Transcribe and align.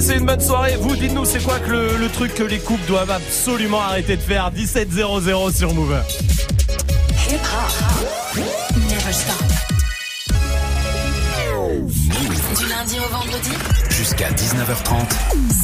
Passez 0.00 0.16
une 0.16 0.24
bonne 0.24 0.40
soirée. 0.40 0.76
Vous, 0.80 0.96
dites-nous, 0.96 1.26
c'est 1.26 1.42
quoi 1.42 1.58
que 1.58 1.70
le, 1.70 1.98
le 1.98 2.08
truc 2.08 2.32
que 2.34 2.42
les 2.42 2.58
couples 2.58 2.86
doivent 2.86 3.10
absolument 3.10 3.82
arrêter 3.82 4.16
de 4.16 4.22
faire? 4.22 4.50
17-0-0 4.50 5.54
sur 5.54 5.74
Move. 5.74 5.94
Hip 7.28 7.34
hop. 7.34 8.38
Never 8.88 9.12
stop. 9.12 9.36
Du 12.58 12.66
lundi 12.66 12.96
au 12.98 13.14
vendredi. 13.14 13.50
Jusqu'à 13.90 14.30
19h30. 14.30 15.10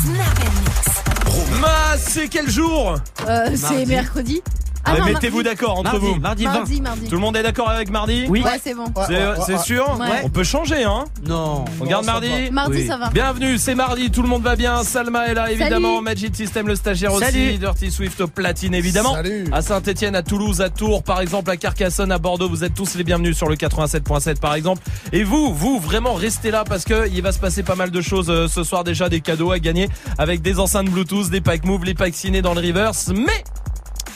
Snap 0.05 0.39
and 0.45 0.53
mix. 0.61 1.59
Ma, 1.59 1.97
c'est 1.97 2.29
quel 2.29 2.51
jour? 2.51 2.97
Euh, 3.27 3.49
c'est 3.57 3.87
mercredi. 3.87 4.43
Ah 4.87 4.99
non, 4.99 5.05
Mettez-vous 5.07 5.43
d'accord 5.43 5.79
entre 5.79 5.99
vous. 5.99 6.15
Mardi 6.17 6.45
20. 6.45 6.53
Mardi, 6.53 6.81
mardi. 6.81 7.09
Tout 7.09 7.15
le 7.17 7.21
monde 7.21 7.37
est 7.37 7.43
d'accord 7.43 7.69
avec 7.69 7.91
mardi 7.91 8.25
Oui. 8.29 8.43
Ouais, 8.43 8.61
c'est 8.63 8.75
bon. 8.75 8.85
C'est 9.07 9.21
c'est 9.47 9.59
sûr 9.59 9.99
Ouais. 10.01 10.23
On 10.25 10.29
peut 10.29 10.45
changer, 10.45 10.85
hein 10.85 11.05
Non. 11.27 11.65
On 11.81 11.85
garde 11.85 12.05
mardi 12.05 12.29
Mardi, 12.51 12.79
Oui. 12.79 12.87
ça 12.87 12.97
va. 12.97 13.11
Bienvenue, 13.11 13.59
c'est 13.59 13.75
mardi, 13.75 14.11
tout 14.11 14.23
le 14.23 14.29
monde 14.29 14.43
va 14.43 14.57
bien. 14.57 14.85
Salma 14.85 15.27
est 15.27 15.35
là, 15.35 15.51
évidemment. 15.51 15.95
Salut. 15.95 16.05
Magic 16.05 16.37
System, 16.37 16.69
le 16.69 16.77
stagiaire 16.77 17.13
aussi. 17.13 17.59
Dirty 17.59 17.91
Swift 17.91 18.21
au 18.21 18.27
platine, 18.29 18.75
évidemment. 18.75 19.15
Salut. 19.15 19.47
À 19.53 19.63
Saint-Etienne, 19.63 20.15
à 20.15 20.23
Toulouse, 20.23 20.61
à 20.61 20.71
Tours, 20.71 21.03
par 21.03 21.21
exemple, 21.21 21.51
à 21.51 21.57
Carcassonne, 21.57 22.13
à 22.13 22.19
Bordeaux. 22.19 22.49
Vous 22.49 22.65
êtes 22.65 22.75
tous 22.75 22.95
les 22.97 23.05
bienvenus 23.05 23.37
sur 23.37 23.49
le 23.49 23.57
87.7, 23.57 24.39
par 24.39 24.55
exemple. 24.55 24.83
Et 25.13 25.25
vous, 25.25 25.53
vous, 25.55 25.79
vraiment, 25.81 26.15
restez 26.15 26.51
là 26.51 26.65
parce 26.65 26.85
que 26.85 27.09
il 27.09 27.23
va 27.23 27.33
se 27.33 27.39
passer 27.39 27.63
pas 27.63 27.75
mal 27.75 27.91
de 27.91 28.01
choses 28.01 28.31
euh, 28.31 28.47
ce 28.49 28.63
soir. 28.63 28.85
Déjà, 28.85 29.09
des 29.09 29.21
cadeaux 29.21 29.51
à 29.53 29.59
gagner 29.59 29.89
avec 30.19 30.43
des 30.43 30.59
enceintes 30.61 30.89
Bluetooth, 30.91 31.31
des 31.31 31.41
packs 31.41 31.65
Move, 31.65 31.85
les 31.85 31.95
packs 31.95 32.15
ciné 32.15 32.43
dans 32.43 32.55
le 32.55 32.61
reverse. 32.61 33.09
Mais 33.15 33.45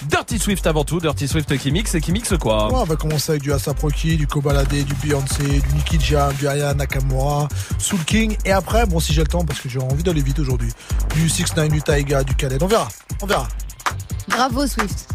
Dirty 0.02 0.38
Swift 0.38 0.66
avant 0.66 0.84
tout. 0.84 1.00
Dirty 1.00 1.28
Swift 1.28 1.56
qui 1.59 1.70
mixe 1.70 1.95
et 1.95 2.00
qui 2.00 2.12
mixe 2.12 2.34
quoi 2.38 2.68
Ouais, 2.68 2.78
on 2.80 2.84
va 2.84 2.96
commencer 2.96 3.32
avec 3.32 3.42
du 3.42 3.52
Asap 3.52 3.80
Rocky, 3.80 4.16
du 4.16 4.26
Kobalade, 4.26 4.68
du 4.68 4.95
Beyoncé, 4.95 5.42
du 5.42 5.74
Nicky 5.74 5.98
Jam, 6.00 6.32
du 6.34 6.48
Aya 6.48 6.73
Nakamura, 6.74 7.48
Soul 7.78 8.00
King. 8.04 8.36
Et 8.45 8.52
après, 8.52 8.86
bon, 8.86 8.98
si 9.00 9.12
j'ai 9.12 9.20
le 9.23 9.26
temps, 9.28 9.45
parce 9.45 9.60
que 9.60 9.68
j'ai 9.68 9.78
envie 9.78 10.02
d'aller 10.02 10.23
vite 10.23 10.38
aujourd'hui, 10.38 10.73
du 11.15 11.28
6 11.28 11.54
9 11.56 11.68
du 11.68 11.82
Taiga, 11.82 12.24
du 12.24 12.34
Khaled. 12.34 12.62
On 12.62 12.66
verra. 12.66 12.88
On 13.23 13.26
verra. 13.26 13.46
Bravo, 14.28 14.66
Swift. 14.66 15.06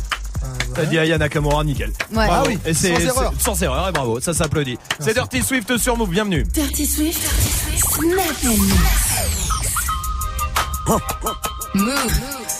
Euh, 0.43 0.47
T'as 0.75 0.85
dit 0.85 0.99
Aya 0.99 1.17
Nakamura, 1.17 1.63
nickel. 1.63 1.91
Ouais. 2.13 2.27
Ah 2.29 2.43
oui, 2.45 2.59
Et 2.65 2.73
c'est 2.75 2.93
sans 2.93 2.99
erreur. 3.17 3.33
sans 3.39 3.63
erreur, 3.63 3.89
et 3.89 3.91
bravo, 3.91 4.19
ça 4.19 4.33
s'applaudit. 4.33 4.77
C'est 4.99 5.13
Dirty 5.15 5.41
Swift 5.41 5.77
sur 5.77 5.97
Move, 5.97 6.09
bienvenue. 6.09 6.43
Dirty 6.43 6.85
Swift. 6.85 7.21
Mix. 7.71 8.43
Move. 11.73 12.11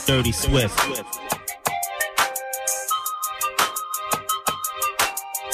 Dirty 0.08 0.34
Swift. 0.34 0.74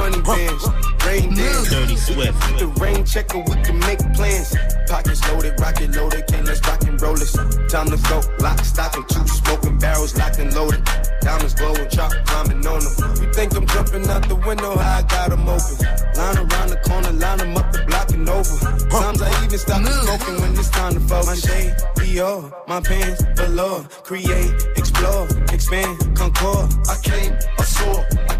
20 0.00 0.22
bands, 0.22 0.64
rain 1.04 1.34
dance. 1.34 1.68
Dirty 1.68 1.96
Swift. 1.96 2.58
The 2.58 2.66
rain 2.80 3.04
checker, 3.04 3.38
we 3.38 3.54
can 3.60 3.78
make 3.80 4.00
plans. 4.16 4.56
Pockets 4.88 5.20
loaded, 5.28 5.60
rocket 5.60 5.94
loaded, 5.94 6.26
can't 6.26 6.46
let's 6.46 6.66
rock 6.66 6.82
and 6.84 7.00
roll 7.02 7.14
this. 7.14 7.32
Time 7.68 7.90
to 7.92 7.98
go, 8.08 8.22
lock, 8.40 8.58
stock, 8.64 8.96
and 8.96 9.06
two 9.10 9.26
smoking 9.28 9.78
barrels 9.78 10.16
locked 10.16 10.38
and 10.38 10.54
loaded. 10.54 10.82
Diamonds 11.20 11.52
glowing, 11.52 11.88
chop 11.90 12.12
climbing 12.24 12.66
on 12.66 12.80
them. 12.80 13.22
You 13.22 13.30
think 13.34 13.54
I'm 13.54 13.66
jumping 13.66 14.08
out 14.08 14.26
the 14.26 14.36
window, 14.36 14.74
how 14.74 14.98
I 14.98 15.02
got 15.02 15.28
them 15.28 15.46
open. 15.46 15.76
Line 16.16 16.38
around 16.48 16.68
the 16.70 16.80
corner, 16.88 17.12
line 17.12 17.38
them 17.38 17.56
up 17.58 17.70
the 17.70 17.84
block 17.84 18.10
and 18.10 18.26
over. 18.26 18.56
Times 18.88 19.20
I 19.20 19.44
even 19.44 19.58
stop 19.58 19.84
smoking 19.84 20.40
when 20.40 20.52
it's 20.56 20.70
time 20.70 20.94
to 20.94 21.00
focus. 21.00 21.26
My 21.28 21.36
shade, 21.36 21.74
Dior, 21.96 22.50
my 22.66 22.80
pants, 22.80 23.22
below. 23.36 23.84
Create, 24.02 24.54
explore, 24.76 25.28
expand, 25.52 26.16
concord. 26.16 26.72
I 26.88 26.96
came, 27.04 27.36
I 27.58 27.64
saw, 27.64 28.00
I 28.00 28.08
came, 28.08 28.08
I 28.08 28.08
saw. 28.08 28.30
I 28.30 28.39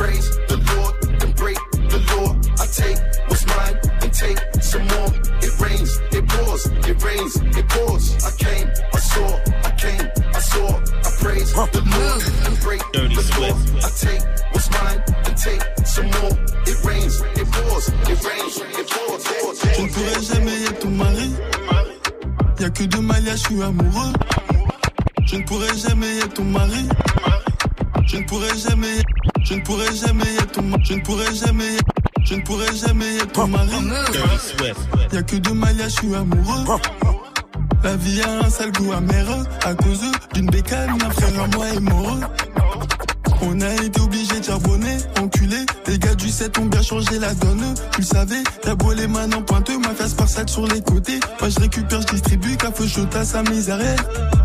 praise 0.00 0.28
the 0.48 0.56
Lord, 0.70 0.94
then 1.20 1.32
break 1.32 1.60
the 1.92 2.00
law. 2.10 2.28
I 2.62 2.66
take 2.80 2.98
what's 3.28 3.44
mine 3.52 3.76
and 4.02 4.10
take 4.24 4.40
some 4.70 4.86
more. 4.92 5.10
It 5.44 5.52
rains, 5.60 5.92
it 6.16 6.24
pours, 6.32 6.62
it 6.88 6.96
rains, 7.04 7.34
it 7.58 7.66
pours. 7.68 8.04
I 8.28 8.32
came, 8.44 8.66
I 8.96 9.00
saw, 9.12 9.28
I 9.68 9.70
came, 9.84 10.06
I 10.38 10.40
saw. 10.52 10.68
I 11.06 11.10
praise 11.22 11.50
the 11.76 11.82
Lord 11.94 12.22
and 12.46 12.54
break 12.64 12.82
Dirty 12.94 13.14
the 13.14 13.24
law. 13.40 13.54
I 13.86 13.90
take 14.06 14.22
what's 14.52 14.68
mine 14.78 15.00
and 15.26 15.36
take 15.46 15.62
some 15.84 16.08
more. 16.16 16.34
It 16.70 16.78
rains, 16.88 17.14
it 17.40 17.48
pours, 17.54 17.86
it 18.12 18.18
rains, 18.28 18.54
it 18.80 18.86
pours. 18.92 19.20
Je 19.76 19.82
ne 19.82 19.88
pourrai 19.92 20.22
jamais 20.32 20.64
être 20.64 20.78
ton 20.80 20.90
mari. 20.90 21.30
Y'a 22.58 22.70
que 22.70 22.84
deux 22.84 23.00
Malia, 23.00 23.36
je 23.36 23.42
suis 23.46 23.62
amoureux. 23.62 24.12
Je 25.26 25.36
ne 25.36 25.42
pourrai 25.44 25.76
jamais 25.76 26.18
être 26.20 26.34
ton 26.34 26.44
mari. 26.44 26.88
Je 28.06 28.16
ne 28.16 28.24
pourrai 28.24 28.58
jamais, 28.58 29.02
je 29.44 29.54
ne 29.54 29.60
pourrai 29.60 29.94
jamais 29.94 30.34
être 30.34 30.52
ton, 30.52 30.64
je 30.82 30.94
ne 30.94 31.00
pourrai 31.00 31.34
jamais, 31.34 31.76
je 32.24 32.34
ne 32.34 32.42
pourrai 32.42 32.74
jamais 32.74 33.16
être 33.16 33.32
ton 33.32 33.46
mari. 33.46 33.68
Dirty 34.12 34.38
Swift. 34.38 34.80
Y'a 35.12 35.22
que 35.22 35.36
deux 35.36 35.54
Malia, 35.54 35.88
je 35.88 35.94
suis 35.94 36.14
amoureux. 36.14 36.78
La 37.82 37.96
vie 37.96 38.20
a 38.22 38.46
un 38.46 38.50
sale 38.50 38.72
goût 38.72 38.92
amer 38.92 39.26
à 39.64 39.74
cause 39.74 40.02
d'une 40.34 40.46
bécane, 40.46 40.98
un 41.02 41.10
frère 41.10 41.44
à 41.44 41.46
moi 41.56 41.66
est 41.68 41.80
mort. 41.80 42.18
On 43.42 43.58
a 43.62 43.72
été 43.82 44.00
obligé 44.00 44.38
de 44.38 44.44
charbonner, 44.44 44.98
enculé. 45.18 45.64
Les 45.86 45.98
gars 45.98 46.14
du 46.14 46.28
7 46.28 46.58
ont 46.58 46.66
bien 46.66 46.82
changé 46.82 47.18
la 47.18 47.32
donne. 47.34 47.74
Tu 47.92 48.02
le 48.02 48.06
savais, 48.06 48.42
t'as 48.60 48.74
beau 48.74 48.92
les 48.92 49.06
mains 49.06 49.32
en 49.32 49.42
pointeux, 49.42 49.78
ma 49.78 49.94
face 49.94 50.12
par 50.12 50.28
sac 50.28 50.48
sur 50.50 50.66
les 50.66 50.82
côtés. 50.82 51.20
Moi 51.40 51.48
je 51.48 51.60
récupère, 51.60 52.02
je 52.02 52.06
distribue, 52.08 52.56
café 52.56 52.86
chaud 52.86 53.06
à 53.14 53.24
sa 53.24 53.42
misère. 53.44 53.78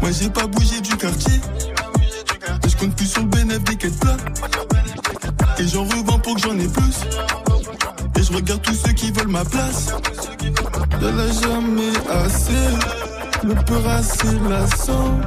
Moi 0.01 0.11
j'ai 0.17 0.29
pas 0.29 0.47
bougé 0.47 0.79
du 0.79 0.95
quartier. 0.95 1.41
Et 2.65 2.69
je 2.69 2.77
compte 2.77 2.95
plus 2.95 3.07
sur 3.07 3.21
le 3.21 3.27
bénéfice 3.27 3.63
des 3.63 3.75
quêtes. 3.77 4.05
Et 5.59 5.67
j'en 5.67 5.83
revends 5.83 6.19
pour 6.19 6.35
que 6.35 6.41
j'en 6.41 6.57
ai 6.57 6.67
plus. 6.67 6.95
Et 8.17 8.23
je 8.23 8.33
regarde 8.33 8.61
tous 8.61 8.73
ceux 8.73 8.93
qui 8.93 9.11
veulent 9.11 9.27
ma 9.27 9.45
place. 9.45 9.93
Y'en 11.01 11.17
a 11.17 11.27
jamais 11.41 11.97
assez. 12.09 12.65
Le 13.43 13.53
peur 13.53 13.87
assez 13.89 14.39
lassant. 14.49 15.19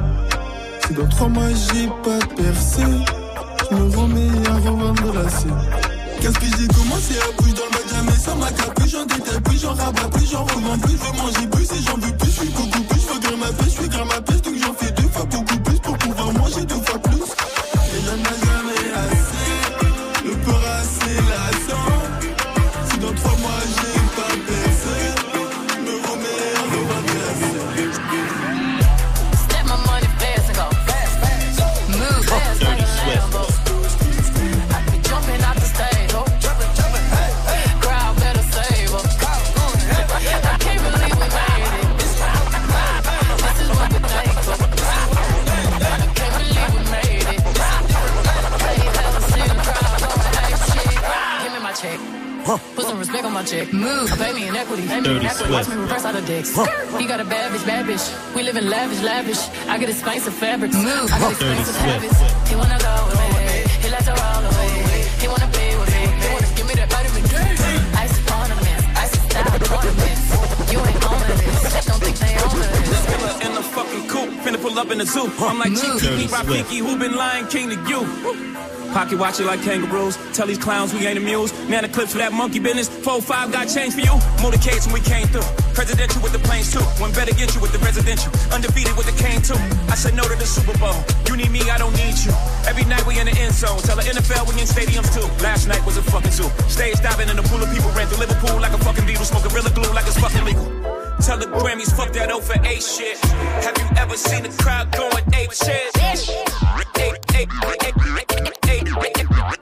Si 0.85 0.93
dans 0.93 1.07
trois 1.07 1.29
mois 1.29 1.49
j'ai 1.49 1.87
pas 2.03 2.25
percé, 2.35 2.81
je 3.69 3.75
me 3.75 3.95
remets 3.95 4.49
à 4.49 4.55
revendre 4.55 5.13
la 5.13 5.29
scène. 5.29 5.53
Qu'est-ce 6.19 6.39
que 6.39 6.45
j'ai 6.45 6.67
commencé 6.67 7.15
à 7.17 7.41
bouger 7.41 7.53
dans 7.53 7.65
le 7.65 7.71
bac 7.71 7.83
jamais 7.89 8.17
sans 8.17 8.35
ma 8.35 8.51
capuche, 8.51 8.91
j'en 8.91 9.05
détaille 9.05 9.41
plus, 9.41 9.61
j'en 9.61 9.73
rabats 9.73 10.09
plus, 10.11 10.29
j'en 10.29 10.43
revends 10.43 10.77
plus, 10.79 10.91
je 10.91 10.97
veux 10.97 11.17
manger 11.17 11.47
plus 11.47 11.71
et 11.71 11.83
j'en 11.85 11.97
veux 11.97 12.17
plus, 12.17 12.27
je 12.27 12.39
suis 12.41 12.49
beaucoup 12.49 12.83
plus, 12.83 12.99
je 12.99 13.13
veux 13.13 13.19
grimper 13.19 13.63
je 13.63 13.69
suis 13.69 13.89
grimper 13.89 14.38
Put 52.57 52.85
some 52.85 52.97
respect 52.97 53.25
on 53.25 53.33
my 53.33 53.43
check. 53.43 53.71
Move. 53.71 54.09
Pay 54.17 54.33
me 54.33 54.47
in 54.47 54.55
equity. 54.55 54.87
Pay 54.87 55.01
me 55.01 55.17
in 55.17 55.25
equity. 55.25 55.51
Watch 55.53 55.67
me 55.69 55.75
reverse 55.75 56.05
out 56.05 56.15
the 56.15 56.21
dicks. 56.21 56.49
He 56.97 57.05
got 57.05 57.19
a 57.19 57.25
bad 57.25 57.51
bitch, 57.51 57.65
bad 57.65 57.85
bitch. 57.85 58.35
We 58.35 58.41
live 58.43 58.57
in 58.57 58.69
lavish, 58.69 59.01
lavish. 59.03 59.41
I 59.67 59.77
get 59.77 59.89
expensive 59.89 60.33
fabrics. 60.33 60.75
Move. 60.75 61.11
I 61.13 61.19
got 61.19 61.31
expensive 61.31 61.75
Swift. 61.75 61.85
habits. 61.85 62.49
He 62.49 62.55
wanna 62.55 62.79
go 62.79 62.93
with 63.05 63.19
me. 63.21 63.27
He 63.85 63.89
like 63.93 64.05
to 64.05 64.15
roll 64.17 64.43
away. 64.49 65.05
He 65.21 65.27
wanna 65.27 65.49
be 65.53 65.65
with 65.77 65.91
me. 65.93 66.03
He 66.09 66.27
wanna 66.33 66.49
give 66.57 66.67
me 66.69 66.73
that 66.73 66.89
vitamin 66.89 67.23
D. 67.29 67.35
Ice 68.01 68.17
ornaments. 68.33 68.85
Ice 68.97 69.13
style 69.29 69.77
ornaments. 69.77 70.73
You 70.73 70.79
ain't 70.89 71.05
on 71.05 71.19
this. 71.29 71.85
Don't 71.85 72.01
think 72.01 72.17
they 72.17 72.33
own 72.33 72.57
this. 72.57 73.45
in 73.45 73.53
the 73.53 73.61
fucking 73.61 74.07
coop, 74.09 74.29
finna 74.41 74.59
pull 74.59 74.79
up 74.79 74.89
in 74.89 74.97
the 74.97 75.05
zoo. 75.05 75.29
I'm 75.37 75.59
like 75.59 75.69
Move. 75.69 76.01
Chief 76.01 76.17
Keef, 76.17 76.31
Dirty 76.31 76.63
Rafiki, 76.63 76.77
who 76.81 76.97
been 76.97 77.15
lying 77.15 77.45
king 77.45 77.69
to 77.69 77.77
you? 77.85 78.01
Pocket 78.93 79.19
watch 79.19 79.39
it 79.39 79.45
like 79.45 79.61
kangaroos. 79.61 80.17
Tell 80.33 80.47
these 80.47 80.57
clowns 80.57 80.93
we 80.93 81.05
ain't 81.05 81.17
amused. 81.17 81.53
Man, 81.69 81.83
the 81.83 81.89
clips 81.89 82.11
for 82.11 82.17
that 82.17 82.33
monkey 82.33 82.59
business. 82.59 82.89
4-5 82.89 83.51
got 83.51 83.69
change 83.69 83.93
for 83.93 84.01
you. 84.01 84.15
Motorcades 84.41 84.85
when 84.85 84.97
we 84.97 85.01
came 85.01 85.27
through. 85.27 85.45
Presidential 85.73 86.21
with 86.21 86.33
the 86.33 86.39
planes 86.39 86.73
too. 86.73 86.81
One 86.97 87.13
better 87.13 87.33
get 87.33 87.53
you 87.53 87.61
with 87.61 87.71
the 87.71 87.79
residential. 87.79 88.33
Undefeated 88.51 88.97
with 88.97 89.05
the 89.05 89.15
cane 89.21 89.41
too. 89.41 89.59
I 89.87 89.95
said 89.95 90.13
no 90.15 90.23
to 90.23 90.35
the 90.35 90.45
Super 90.45 90.77
Bowl. 90.77 90.97
You 91.29 91.37
need 91.37 91.51
me, 91.51 91.61
I 91.69 91.77
don't 91.77 91.93
need 91.95 92.17
you. 92.25 92.33
Every 92.65 92.85
night 92.85 93.05
we 93.05 93.19
in 93.19 93.29
the 93.29 93.35
end 93.37 93.53
zone. 93.53 93.79
Tell 93.85 93.95
the 93.95 94.03
NFL 94.03 94.49
we 94.49 94.57
in 94.59 94.67
stadiums 94.67 95.13
too. 95.13 95.25
Last 95.43 95.67
night 95.67 95.85
was 95.85 95.97
a 95.97 96.03
fucking 96.03 96.31
zoo. 96.31 96.49
Stage 96.67 96.97
diving 97.01 97.29
in 97.29 97.37
a 97.37 97.45
pool 97.45 97.61
of 97.61 97.69
people 97.69 97.89
ran 97.93 98.07
through 98.07 98.25
Liverpool 98.25 98.59
like 98.59 98.73
a 98.73 98.81
fucking 98.81 99.05
beetle, 99.05 99.25
smoking 99.25 99.53
Gorilla 99.53 99.69
glue 99.71 99.93
like 99.93 100.07
it's 100.09 100.19
fucking 100.19 100.43
legal. 100.43 100.65
Tell 101.21 101.37
the 101.37 101.45
Grammys 101.45 101.93
fuck 101.95 102.11
that 102.13 102.29
0 102.31 102.39
for 102.39 102.57
8 102.57 102.81
shit. 102.81 103.17
Have 103.63 103.77
you 103.77 103.87
ever 103.97 104.17
seen 104.17 104.45
a 104.45 104.51
crowd 104.57 104.91
going 104.91 105.23
ape 105.33 105.51
shit? 105.51 105.91
Ape, 106.99 107.19
Ready? 108.95 109.58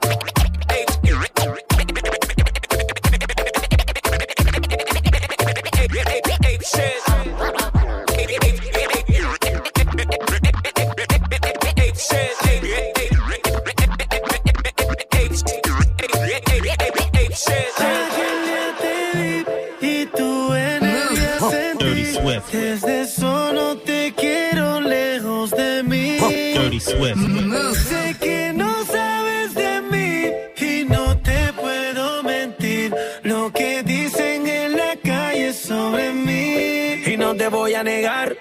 Voy 37.48 37.74
a 37.74 37.82
negar 37.82 38.36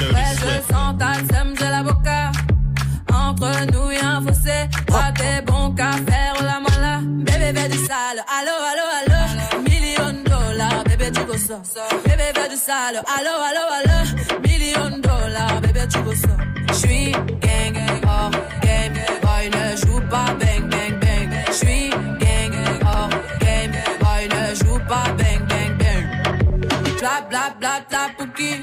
ouais 0.00 0.32
je 0.40 0.72
sens 0.72 0.94
ta 0.98 1.14
sème, 1.14 1.54
j'ai 1.58 1.68
l'avocat. 1.68 2.30
Entre 3.12 3.72
nous 3.72 3.90
y 3.90 3.98
a 3.98 4.16
un 4.16 4.20
fossé, 4.22 4.68
toi 4.86 5.04
t'es 5.14 5.42
bon 5.42 5.74
qu'à 5.74 5.92
faire 5.92 6.36
la 6.42 6.60
mala. 6.60 7.00
Bébé 7.02 7.52
fais 7.58 7.68
du 7.68 7.78
sale, 7.78 8.22
allo 8.36 8.56
allo 8.70 8.86
allo, 8.98 9.62
million 9.62 10.12
dollars, 10.24 10.84
bébé 10.84 11.10
tu 11.12 11.20
veux 11.20 11.38
ça. 11.38 11.60
Bébé 12.04 12.32
fais 12.34 12.48
du 12.48 12.56
sale, 12.56 13.02
allo 13.16 13.34
allo 13.48 13.64
allo, 13.78 14.40
million 14.46 14.98
dollars, 14.98 15.60
bébé 15.60 15.86
tu 15.88 15.98
veux 15.98 16.14
ça. 16.14 16.36
J'suis 16.72 17.12
gang, 17.12 17.76
oh 18.04 18.30
game, 18.62 18.98
boy 19.22 19.50
ne 19.50 19.76
joue 19.76 20.00
pas 20.10 20.34
bang 20.40 20.68
bang 20.68 20.98
bang. 21.00 21.30
J'suis 21.50 21.90
gang, 21.90 22.54
oh 22.82 23.08
game, 23.40 23.72
boy 24.00 24.28
ne 24.28 24.54
joue 24.54 24.78
pas 24.88 25.08
bang 25.18 25.42
bang 25.48 25.72
bang. 25.78 26.04
Bla 27.00 27.20
bla 27.28 27.54
bla 27.58 27.80
bla 27.88 28.08
pouki. 28.18 28.62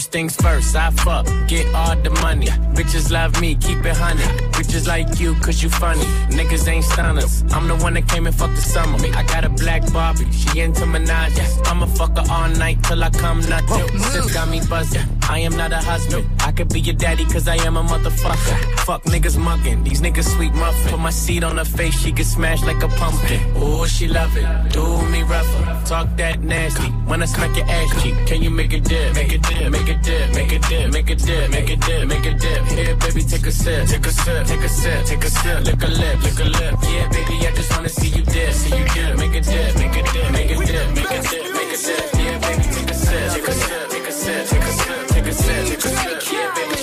First 0.00 0.12
things 0.12 0.36
first, 0.36 0.74
I 0.74 0.90
fuck, 0.92 1.26
get 1.46 1.74
all 1.74 1.94
the 1.94 2.08
money. 2.22 2.46
Bitches 2.72 3.10
love 3.10 3.38
me, 3.38 3.54
keep 3.54 3.84
it 3.84 3.94
honey. 3.94 4.22
Bitches 4.52 4.88
like 4.88 5.20
you, 5.20 5.34
cause 5.34 5.62
you 5.62 5.68
funny. 5.68 6.06
Niggas 6.30 6.66
ain't 6.68 6.86
stunners. 6.86 7.44
I'm 7.52 7.68
the 7.68 7.76
one 7.76 7.92
that 7.92 8.08
came 8.08 8.26
and 8.26 8.34
fucked 8.34 8.56
the 8.56 8.62
summer. 8.62 8.96
I 9.14 9.22
got 9.24 9.44
a 9.44 9.50
black 9.50 9.92
Barbie, 9.92 10.32
she 10.32 10.60
into 10.60 10.86
Minaj. 10.86 11.36
I'ma 11.66 11.84
fuck 11.84 12.16
her 12.16 12.24
all 12.32 12.48
night 12.48 12.82
till 12.82 13.04
I 13.04 13.10
come 13.10 13.40
nothing. 13.40 13.98
Sis 13.98 14.32
got 14.32 14.48
me 14.48 14.62
buzzing. 14.70 15.19
I 15.28 15.40
am 15.40 15.56
not 15.56 15.72
a 15.72 15.78
husband. 15.78 16.26
I 16.40 16.52
could 16.52 16.68
be 16.68 16.80
your 16.80 16.94
daddy, 16.94 17.24
cause 17.24 17.46
I 17.46 17.56
am 17.66 17.76
a 17.76 17.82
motherfucker. 17.82 18.56
Fuck 18.80 19.04
niggas 19.04 19.38
mugging, 19.38 19.84
these 19.84 20.00
niggas 20.00 20.34
sweet 20.36 20.52
muffin. 20.54 20.90
Put 20.90 21.00
my 21.00 21.10
seed 21.10 21.44
on 21.44 21.58
her 21.58 21.64
face, 21.64 21.98
she 22.00 22.12
get 22.12 22.26
smashed 22.26 22.64
like 22.64 22.82
a 22.82 22.88
pumpkin. 22.88 23.40
Ooh, 23.56 23.86
she 23.86 24.08
love 24.08 24.36
it. 24.36 24.72
Do 24.72 25.02
me 25.08 25.22
rougher. 25.22 25.86
Talk 25.86 26.08
that 26.16 26.40
nasty. 26.42 26.88
When 27.10 27.22
I 27.22 27.26
smack 27.26 27.56
your 27.56 27.66
ass 27.66 28.02
cheek, 28.02 28.14
can 28.26 28.42
you 28.42 28.50
make 28.50 28.72
a 28.72 28.80
dip? 28.80 29.14
Make 29.14 29.32
a 29.32 29.38
dip, 29.38 29.70
make 29.70 29.88
a 29.88 29.94
dip, 30.02 30.34
make 30.34 30.52
a 30.52 30.58
dip, 30.58 30.92
make 30.92 31.10
a 31.10 31.14
dip, 31.16 31.50
make 31.50 31.70
a 31.70 31.76
dip, 31.76 32.08
make 32.08 32.26
a 32.26 32.34
dip. 32.34 32.64
Here, 32.66 32.96
baby, 32.96 33.22
take 33.22 33.46
a 33.46 33.52
sip, 33.52 33.86
take 33.88 34.06
a 34.06 34.10
sip, 34.10 34.46
take 34.46 34.60
a 34.60 34.68
sip, 34.68 35.04
take 35.06 35.24
a 35.24 35.30
sip. 35.30 35.64
Lick 35.64 35.82
a 35.82 35.86
lip, 35.86 36.22
lick 36.22 36.40
a 36.40 36.44
lip. 36.44 36.74
Yeah, 36.82 37.08
baby, 37.08 37.46
I 37.46 37.52
just 37.54 37.70
wanna 37.70 37.88
see 37.88 38.08
you 38.08 38.22
dip, 38.22 38.52
see 38.52 38.76
you 38.76 38.84
dip. 38.94 39.18
Make 39.18 39.34
a 39.34 39.40
dip, 39.40 39.76
make 39.76 39.96
a 39.96 40.02
dip, 40.12 40.30
make 40.32 40.50
a 40.50 40.56
dip, 40.56 40.90
make 40.94 41.10
a 41.10 41.20
dip, 41.20 41.54
make 41.54 41.72
a 41.72 41.78
dip. 41.78 42.14
Yeah, 42.14 42.38
baby, 42.38 42.62
take 42.74 42.90
a 42.90 42.94
sip, 42.94 43.32
take 43.32 43.48
a 43.48 43.52
sip, 43.52 43.90
take 43.90 44.08
a 44.08 44.12
sip, 44.12 44.46
take 44.48 44.62
a 44.62 44.72
sip, 44.72 44.99
Take 45.20 45.32
a 45.32 45.34
sip, 45.34 45.66
take 45.66 45.76
a 45.76 45.80
sip. 45.82 46.32
Yeah, 46.32 46.54
baby. 46.54 46.76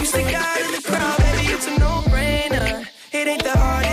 You 0.00 0.06
stick 0.06 0.34
out 0.34 0.60
in 0.62 0.72
the 0.72 0.80
crowd, 0.82 1.18
baby, 1.18 1.52
it's 1.52 1.66
a 1.66 1.78
no-brainer. 1.78 2.86
It 3.12 3.28
ain't 3.28 3.44
the 3.44 3.50
hard. 3.50 3.84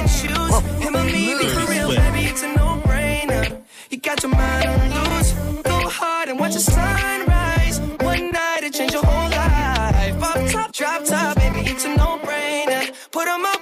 Him 0.81 0.95
or 0.95 1.03
me, 1.03 1.37
be 1.37 1.47
for 1.49 1.69
real, 1.69 1.89
baby, 1.89 2.27
it's 2.27 2.43
a 2.43 2.47
no-brainer. 2.55 3.61
You 3.89 3.97
got 3.97 4.23
your 4.23 4.31
mind 4.31 4.69
on 4.69 4.89
loose. 4.95 5.33
Go 5.63 5.89
hard 5.89 6.29
and 6.29 6.39
watch 6.39 6.53
the. 6.53 6.61
One 7.99 8.31
night, 8.31 8.63
it 8.63 8.79
your 8.93 9.03
whole 9.03 9.29
life. 9.31 10.51
Top, 10.53 10.71
drop 10.71 11.03
top, 11.03 11.35
baby, 11.35 11.69
it's 11.69 11.83
a 11.83 11.89
no-brainer. 11.97 13.11
Put 13.11 13.27
on 13.27 13.41
my 13.41 13.57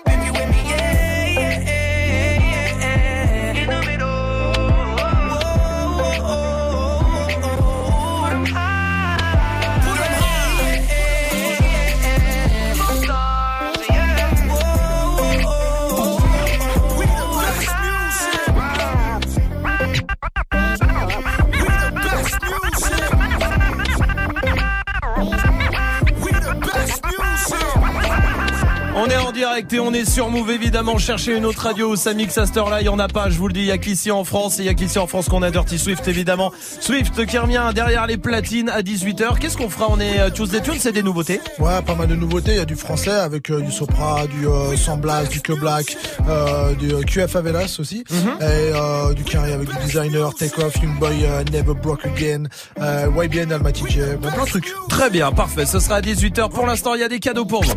On 28.99 29.05
est 29.05 29.17
en 29.17 29.31
direct 29.31 29.71
et 29.73 29.79
on 29.79 29.93
est 29.93 30.09
sur 30.09 30.29
Move 30.29 30.49
évidemment. 30.49 30.97
Cherchez 30.97 31.37
une 31.37 31.45
autre 31.45 31.61
radio 31.61 31.91
où 31.91 31.95
ça 31.95 32.15
mixe 32.15 32.35
à 32.39 32.47
cette 32.47 32.57
heure-là. 32.57 32.81
Il 32.81 32.85
y 32.85 32.89
en 32.89 32.97
a 32.97 33.07
pas, 33.07 33.29
je 33.29 33.37
vous 33.37 33.47
le 33.47 33.53
dis. 33.53 33.59
Il 33.59 33.67
y 33.67 33.71
a 33.71 33.77
qu'ici 33.77 34.09
en 34.09 34.23
France 34.23 34.57
et 34.57 34.63
il 34.63 34.65
y 34.65 34.69
a 34.69 34.73
qu'ici 34.73 34.97
en 34.97 35.05
France 35.05 35.29
qu'on 35.29 35.43
a 35.43 35.51
Dirty 35.51 35.77
Swift 35.77 36.07
évidemment. 36.07 36.51
Swift 36.79 37.23
qui 37.27 37.37
revient 37.37 37.69
derrière 37.75 38.07
les 38.07 38.17
platines 38.17 38.69
à 38.69 38.81
18h. 38.81 39.37
Qu'est-ce 39.37 39.55
qu'on 39.55 39.69
fera? 39.69 39.85
On 39.91 39.99
est 39.99 40.19
euh, 40.19 40.31
Tuesday 40.31 40.61
Tune, 40.61 40.77
c'est 40.79 40.93
des 40.93 41.03
nouveautés? 41.03 41.39
Ouais, 41.59 41.79
pas 41.83 41.93
mal 41.93 42.07
de 42.07 42.15
nouveautés. 42.15 42.53
Il 42.53 42.57
y 42.57 42.59
a 42.59 42.65
du 42.65 42.75
français 42.75 43.11
avec 43.11 43.51
euh, 43.51 43.61
du 43.61 43.71
Sopra, 43.71 44.25
du 44.25 44.47
euh, 44.47 44.75
Samblas, 44.75 45.25
du 45.25 45.41
Club 45.41 45.59
Black, 45.59 45.95
euh, 46.27 46.73
du 46.73 46.87
QF 47.05 47.35
Avelas 47.35 47.77
aussi. 47.79 48.03
Mhm. 48.09 48.47
Et 48.47 49.13
du 49.13 49.23
Carré 49.25 49.53
avec 49.53 49.69
du 49.69 49.85
designer, 49.85 50.33
Take 50.33 50.59
Off, 50.59 50.73
Young 50.81 50.97
Boy, 50.97 51.27
Never 51.51 51.75
Broke 51.75 52.03
Again, 52.05 52.45
YBN, 52.79 53.51
Almaty 53.51 53.83
J, 53.87 53.99
bon, 54.19 54.31
plein 54.31 54.43
de 54.43 54.49
trucs. 54.49 54.73
Très 54.89 55.11
bien, 55.11 55.31
parfait. 55.31 55.67
Ce 55.67 55.79
sera 55.79 55.97
à 55.97 56.01
18h. 56.01 56.49
Pour 56.49 56.65
l'instant, 56.65 56.95
il 56.95 57.01
y 57.01 57.03
a 57.03 57.09
des 57.09 57.19
cadeaux 57.19 57.45
pour 57.45 57.63
vous. 57.63 57.73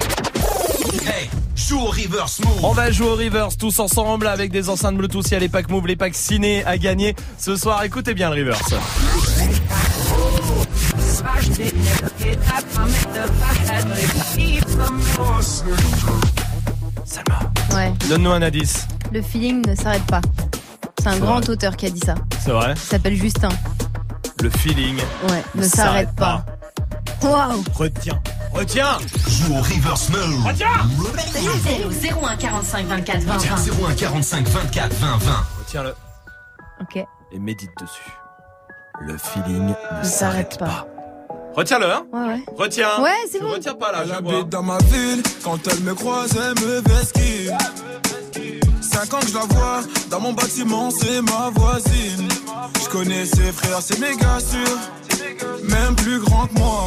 Hey, 1.06 1.28
joue 1.54 1.78
au 1.78 1.90
reverse 1.90 2.40
move. 2.40 2.64
On 2.64 2.72
va 2.72 2.90
jouer 2.90 3.08
au 3.08 3.14
reverse 3.14 3.56
tous 3.56 3.78
ensemble 3.78 4.26
avec 4.26 4.50
des 4.50 4.68
enceintes 4.68 4.96
Bluetooth. 4.96 5.26
Il 5.28 5.32
y 5.32 5.36
a 5.36 5.38
les 5.38 5.48
packs 5.48 5.68
Move, 5.68 5.86
les 5.86 5.96
packs 5.96 6.14
ciné 6.14 6.64
à 6.64 6.78
gagner 6.78 7.14
ce 7.38 7.56
soir. 7.56 7.82
Écoutez 7.84 8.14
bien 8.14 8.30
le 8.30 8.40
reverse. 8.40 8.74
Ouais. 17.74 17.92
Donne-nous 18.08 18.30
un 18.30 18.42
indice. 18.42 18.86
Le 19.12 19.22
feeling 19.22 19.66
ne 19.66 19.74
s'arrête 19.74 20.06
pas. 20.06 20.20
C'est 21.00 21.08
un 21.08 21.18
grand 21.18 21.40
vrai. 21.40 21.50
auteur 21.50 21.76
qui 21.76 21.86
a 21.86 21.90
dit 21.90 22.00
ça. 22.04 22.14
C'est 22.42 22.52
vrai. 22.52 22.74
Il 22.74 22.80
s'appelle 22.80 23.16
Justin. 23.16 23.48
Le 24.42 24.50
feeling. 24.50 24.96
Ouais, 25.28 25.42
ne 25.54 25.62
s'arrête 25.62 26.14
pas. 26.16 26.44
Waouh 27.22 27.62
Retiens. 27.74 28.20
Retiens. 28.52 28.98
Joue 29.28 29.54
au 29.54 29.60
reverse 29.62 30.08
move. 30.10 30.46
Retiens. 30.46 30.68
01 32.22 32.36
45 32.36 32.86
24 32.86 33.20
20 33.22 33.36
Tiens, 33.38 33.56
20. 33.56 33.88
01 33.90 33.94
45 33.94 34.48
24 34.48 34.92
20 34.94 35.16
20. 35.18 35.32
Retiens-le. 35.60 35.94
Ok. 36.80 37.04
Et 37.32 37.38
médite 37.38 37.70
dessus. 37.80 38.10
Le 39.00 39.16
feeling 39.16 39.66
ne 39.66 39.98
Ne 39.98 40.04
s'arrête 40.04 40.58
pas. 40.58 40.66
pas. 40.66 40.86
Retiens-le, 41.56 41.90
hein 41.90 42.04
Ouais, 42.12 42.20
ouais. 42.28 42.44
Retiens. 42.56 43.00
Ouais, 43.00 43.10
c'est 43.30 43.40
bon. 43.40 43.50
Retiens 43.52 43.74
pas 43.74 43.92
là, 43.92 44.04
je 44.04 44.22
vois. 44.22 44.42
dans 44.44 44.62
ma 44.62 44.78
ville, 44.78 45.22
quand 45.42 45.58
elle 45.68 45.80
me 45.80 45.94
croise, 45.94 46.30
elle 46.36 46.64
me 46.64 46.80
vesquille. 46.80 47.52
Cinq 48.80 49.14
ans 49.14 49.20
que 49.20 49.28
je 49.28 49.34
la 49.34 49.44
vois, 49.46 49.80
dans 50.10 50.20
mon 50.20 50.32
bâtiment, 50.32 50.90
c'est 50.90 51.22
ma 51.22 51.50
voisine. 51.54 52.28
Je 52.82 52.88
connais 52.88 53.24
ses 53.24 53.52
frères, 53.52 53.80
c'est 53.80 53.98
méga 54.00 54.38
sûr, 54.40 54.76
même 55.64 55.94
plus 55.96 56.20
grand 56.20 56.46
que 56.46 56.54
moi. 56.54 56.86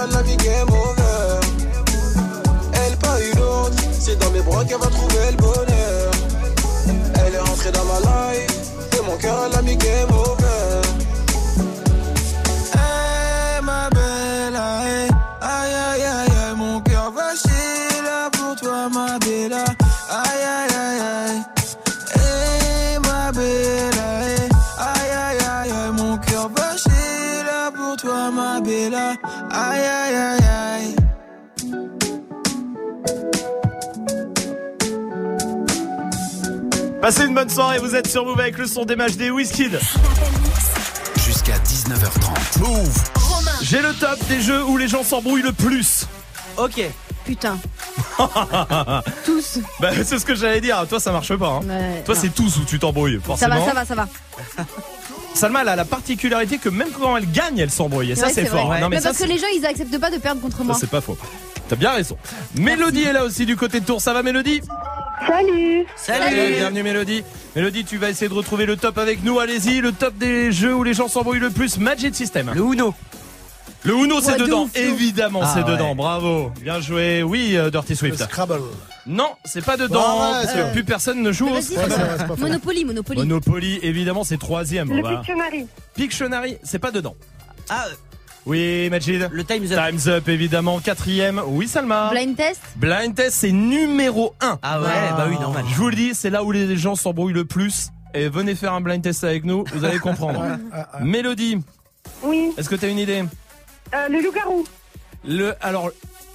Elle 0.00 0.10
l'a 0.10 0.22
mis 0.22 0.36
game 0.36 0.68
over 0.68 1.40
Elle 2.72 2.96
pas 2.98 3.20
une 3.20 3.40
autre 3.40 3.74
C'est 3.98 4.16
dans 4.18 4.30
mes 4.30 4.40
bras 4.40 4.64
qu'elle 4.64 4.78
va 4.78 4.86
trouver 4.86 5.30
le 5.32 5.36
bonheur. 5.36 6.10
Elle 7.14 7.34
est 7.34 7.38
rentrée 7.38 7.72
dans 7.72 7.84
ma 7.84 7.98
life 8.00 8.70
Et 8.96 9.04
mon 9.04 9.16
cœur 9.16 9.48
elle 9.50 9.58
a 9.58 9.62
mis 9.62 9.76
game 9.76 10.10
over 10.10 10.97
Aïe 29.50 29.80
aïe 29.80 30.14
aïe 30.16 30.44
aïe 30.44 30.94
Passez 37.00 37.24
une 37.24 37.34
bonne 37.34 37.48
soirée, 37.48 37.78
vous 37.78 37.94
êtes 37.94 38.08
sur 38.08 38.24
Move 38.24 38.40
avec 38.40 38.58
le 38.58 38.66
son 38.66 38.84
des 38.84 38.96
matchs 38.96 39.14
des 39.16 39.30
Wizkid. 39.30 39.78
Jusqu'à 41.24 41.56
19h30. 41.58 42.58
Move. 42.60 43.04
J'ai 43.62 43.80
le 43.80 43.92
top 43.94 44.18
des 44.28 44.40
jeux 44.40 44.64
où 44.64 44.76
les 44.76 44.88
gens 44.88 45.02
s'embrouillent 45.04 45.42
le 45.42 45.52
plus. 45.52 46.06
Ok. 46.56 46.82
Putain. 47.24 47.56
Tous. 49.24 49.58
Bah, 49.80 49.90
c'est 50.04 50.18
ce 50.18 50.24
que 50.24 50.34
j'allais 50.34 50.60
dire. 50.60 50.84
Toi, 50.88 50.98
ça 50.98 51.12
marche 51.12 51.34
pas. 51.36 51.60
hein. 51.62 52.02
Toi, 52.04 52.14
c'est 52.16 52.30
tous 52.34 52.56
où 52.58 52.64
tu 52.64 52.78
t'embrouilles, 52.78 53.18
Ça 53.20 53.26
forcément. 53.26 53.54
va, 53.56 53.64
ça 53.66 53.74
va, 53.74 53.84
ça 53.84 53.94
va. 53.94 54.08
Salma, 55.34 55.62
elle 55.62 55.68
a 55.68 55.76
la 55.76 55.84
particularité 55.84 56.58
que 56.58 56.68
même 56.68 56.88
quand 56.90 57.16
elle 57.16 57.30
gagne, 57.30 57.58
elle 57.58 57.70
s'embrouille. 57.70 58.10
Et 58.12 58.14
ça, 58.16 58.26
Ouais, 58.26 58.32
c'est 58.32 58.46
fort. 58.46 58.72
hein. 58.72 58.80
Non, 58.80 58.88
mais, 58.88 58.96
mais 58.96 59.02
ça, 59.02 59.10
parce 59.10 59.18
que 59.18 59.26
c'est- 59.26 59.32
les 59.32 59.38
gens, 59.38 59.46
ils 59.54 59.64
acceptent 59.64 59.98
pas 59.98 60.10
de 60.10 60.18
perdre 60.18 60.40
contre 60.40 60.64
moi. 60.64 60.76
c'est 60.78 60.90
pas 60.90 61.00
faux. 61.00 61.16
T'as 61.68 61.76
bien 61.76 61.92
raison. 61.92 62.16
Mélodie 62.56 63.02
est 63.04 63.12
là 63.12 63.24
aussi 63.24 63.44
du 63.46 63.56
côté 63.56 63.80
de 63.80 63.84
Tours. 63.84 64.00
Ça 64.00 64.12
va, 64.12 64.22
Mélodie? 64.22 64.62
Salut 65.26 65.84
Salut. 65.96 66.54
Bienvenue, 66.56 66.82
Mélodie. 66.82 67.22
Mélodie, 67.56 67.84
tu 67.84 67.98
vas 67.98 68.08
essayer 68.08 68.28
de 68.28 68.34
retrouver 68.34 68.66
le 68.66 68.76
top 68.76 68.98
avec 68.98 69.22
nous. 69.24 69.38
Allez-y, 69.40 69.80
le 69.80 69.92
top 69.92 70.16
des 70.16 70.50
jeux 70.52 70.74
où 70.74 70.82
les 70.84 70.94
gens 70.94 71.08
s'embrouillent 71.08 71.40
le 71.40 71.50
plus. 71.50 71.76
Magic 71.78 72.14
System. 72.14 72.50
Le 72.54 72.60
Uno. 72.62 72.94
Le 73.84 73.94
Uno, 73.94 74.20
c'est 74.20 74.36
dedans. 74.38 74.68
Évidemment, 74.74 75.40
Ah 75.42 75.52
c'est 75.54 75.62
ouais. 75.62 75.70
dedans. 75.72 75.94
Bravo. 75.94 76.50
Bien 76.60 76.80
joué. 76.80 77.22
Oui, 77.22 77.56
euh, 77.56 77.70
Dirty 77.70 77.92
Le 77.92 77.96
Swift. 77.96 78.22
Scrabble. 78.22 78.60
Non, 79.06 79.30
c'est 79.44 79.64
pas 79.64 79.76
dedans. 79.76 80.00
Ouais, 80.32 80.42
parce 80.44 80.52
que 80.52 80.72
plus 80.72 80.84
personne 80.84 81.22
ne 81.22 81.32
joue 81.32 81.48
au 81.48 81.60
faux. 81.62 81.74
Monopoly, 82.38 82.84
Monopoly. 82.84 83.20
Monopoly, 83.20 83.78
évidemment, 83.82 84.24
c'est 84.24 84.36
troisième. 84.38 84.92
Le 84.94 85.02
Pictionary. 85.02 85.66
Pictionary, 85.94 86.58
c'est 86.64 86.78
pas 86.80 86.90
dedans. 86.90 87.14
Ah, 87.70 87.86
Oui, 88.46 88.88
Majid. 88.90 89.28
le 89.30 89.44
Time's 89.44 89.70
Up. 89.72 89.78
Time's 89.88 90.06
Up, 90.08 90.28
évidemment. 90.28 90.80
Quatrième. 90.80 91.40
Oui, 91.46 91.68
Salma. 91.68 92.10
Blind 92.10 92.36
test. 92.36 92.60
Blind 92.76 93.14
Test, 93.14 93.36
c'est 93.40 93.52
numéro 93.52 94.34
1. 94.40 94.58
Ah 94.62 94.80
ouais, 94.80 94.86
bah 95.16 95.26
oui, 95.30 95.38
normal. 95.38 95.64
Je 95.70 95.74
vous 95.76 95.88
le 95.88 95.96
dis, 95.96 96.14
c'est 96.14 96.30
là 96.30 96.42
où 96.42 96.50
les 96.52 96.76
gens 96.76 96.96
s'embrouillent 96.96 97.32
le 97.32 97.44
plus. 97.44 97.88
Et 98.14 98.28
venez 98.28 98.54
faire 98.54 98.72
un 98.72 98.80
blind 98.80 99.02
test 99.02 99.22
avec 99.22 99.44
nous, 99.44 99.64
vous 99.74 99.84
allez 99.84 99.98
comprendre. 99.98 100.42
Ah, 100.72 100.88
ah. 100.94 100.98
Mélodie, 101.04 101.58
Oui. 102.22 102.50
est-ce 102.56 102.68
que 102.70 102.74
tu 102.74 102.86
as 102.86 102.88
une 102.88 102.98
idée? 102.98 103.22
Euh, 103.94 104.08
le 104.08 104.20
loup-garou. 104.20 104.64
Le, 105.26 105.54
alors, 105.60 105.90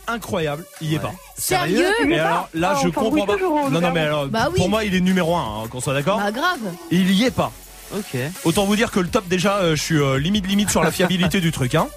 incroyable, 0.08 0.66
il 0.82 0.92
y 0.92 0.96
est 0.96 1.00
pas. 1.00 1.12
Sérieux 1.38 1.88
alors 2.20 2.50
là, 2.54 2.74
Ah, 2.76 2.80
je 2.82 2.88
on 2.88 2.92
comprends 2.92 3.26
pas. 3.26 3.34
toujours 3.34 3.64
au 3.66 3.70
Non, 3.70 3.80
non, 3.82 3.92
mais 3.92 4.02
alors, 4.02 4.28
Bah 4.28 4.50
oui. 4.52 4.58
pour 4.58 4.70
moi, 4.70 4.84
il 4.84 4.94
est 4.96 5.00
numéro 5.02 5.36
1, 5.36 5.68
qu'on 5.70 5.80
soit 5.82 5.94
d'accord. 5.94 6.18
Bah 6.20 6.32
grave. 6.32 6.60
Il 6.92 7.12
y 7.12 7.24
est 7.26 7.32
pas. 7.32 7.52
Ok. 7.96 8.18
Autant 8.44 8.66
vous 8.66 8.76
dire 8.76 8.92
que 8.92 9.00
le 9.00 9.08
top, 9.08 9.28
déjà, 9.28 9.58
euh, 9.58 9.76
je 9.76 9.82
suis 9.82 9.98
euh, 10.00 10.18
limite 10.18 10.48
limite 10.48 10.70
sur 10.70 10.84
la 10.84 10.92
fiabilité 10.98 11.40
du 11.42 11.52
truc. 11.52 11.76
Hein. 11.76 11.88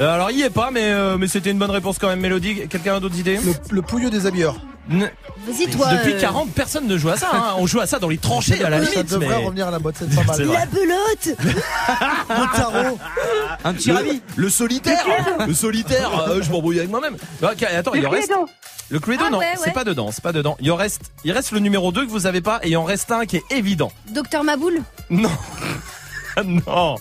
Euh, 0.00 0.12
alors, 0.14 0.30
il 0.30 0.38
y 0.38 0.42
est 0.42 0.50
pas, 0.50 0.70
mais, 0.70 0.84
euh, 0.84 1.16
mais 1.16 1.28
c'était 1.28 1.50
une 1.50 1.58
bonne 1.58 1.70
réponse 1.70 1.98
quand 1.98 2.08
même, 2.08 2.20
Mélodie. 2.20 2.66
Quelqu'un 2.68 2.96
a 2.96 3.00
d'autres 3.00 3.18
idées? 3.18 3.38
Le, 3.38 3.52
le 3.70 3.82
pouilleux 3.82 4.10
des 4.10 4.26
habilleurs. 4.26 4.56
Vas-y, 4.88 5.68
toi. 5.70 5.92
Depuis 5.94 6.12
euh, 6.14 6.20
40, 6.20 6.50
personne 6.52 6.86
ne 6.86 6.96
joue 6.96 7.08
à 7.10 7.16
ça. 7.16 7.28
Hein. 7.32 7.54
On 7.58 7.66
joue 7.66 7.80
à 7.80 7.86
ça 7.86 7.98
dans 7.98 8.08
les 8.08 8.18
tranchées 8.18 8.62
à 8.64 8.70
la 8.70 8.84
Ça 8.84 8.90
limite. 8.92 9.10
devrait 9.10 9.28
mais- 9.38 9.44
revenir 9.44 9.68
à 9.68 9.70
la 9.70 9.78
mode, 9.78 9.94
c'est 9.98 10.06
pas 10.24 10.32
C'est 10.34 10.44
mal. 10.44 10.52
La 10.54 10.66
belote. 10.66 11.38
Le 12.28 12.56
tarot. 12.56 12.98
Un 13.64 13.74
petit 13.74 13.88
Le, 13.88 13.94
ravi. 13.94 14.22
le 14.36 14.48
solitaire, 14.50 15.04
le 15.46 15.54
solitaire, 15.54 16.28
euh, 16.28 16.40
je 16.42 16.50
m'embrouille 16.50 16.78
avec 16.78 16.90
moi-même. 16.90 17.16
Ok, 17.42 17.62
attends, 17.64 17.94
il 17.94 18.02
Le 18.02 18.06
en 18.06 18.10
reste. 18.10 18.32
Le 18.88 19.00
Cluedo, 19.00 19.24
Ah 19.26 19.30
non, 19.30 19.38
ouais, 19.38 19.54
c'est 19.56 19.72
pas 19.72 19.82
dedans, 19.82 20.10
c'est 20.12 20.22
pas 20.22 20.32
dedans. 20.32 20.56
Il 20.60 20.70
en 20.70 20.76
reste, 20.76 21.00
il 21.24 21.32
reste 21.32 21.50
le 21.50 21.58
numéro 21.58 21.90
2 21.90 22.06
que 22.06 22.10
vous 22.10 22.26
avez 22.26 22.40
pas 22.40 22.60
et 22.62 22.68
il 22.68 22.76
en 22.76 22.84
reste 22.84 23.10
un 23.10 23.26
qui 23.26 23.36
est 23.38 23.44
évident. 23.50 23.90
Docteur 24.10 24.44
Maboul. 24.44 24.80
Non. 25.10 25.30
non. 26.44 26.96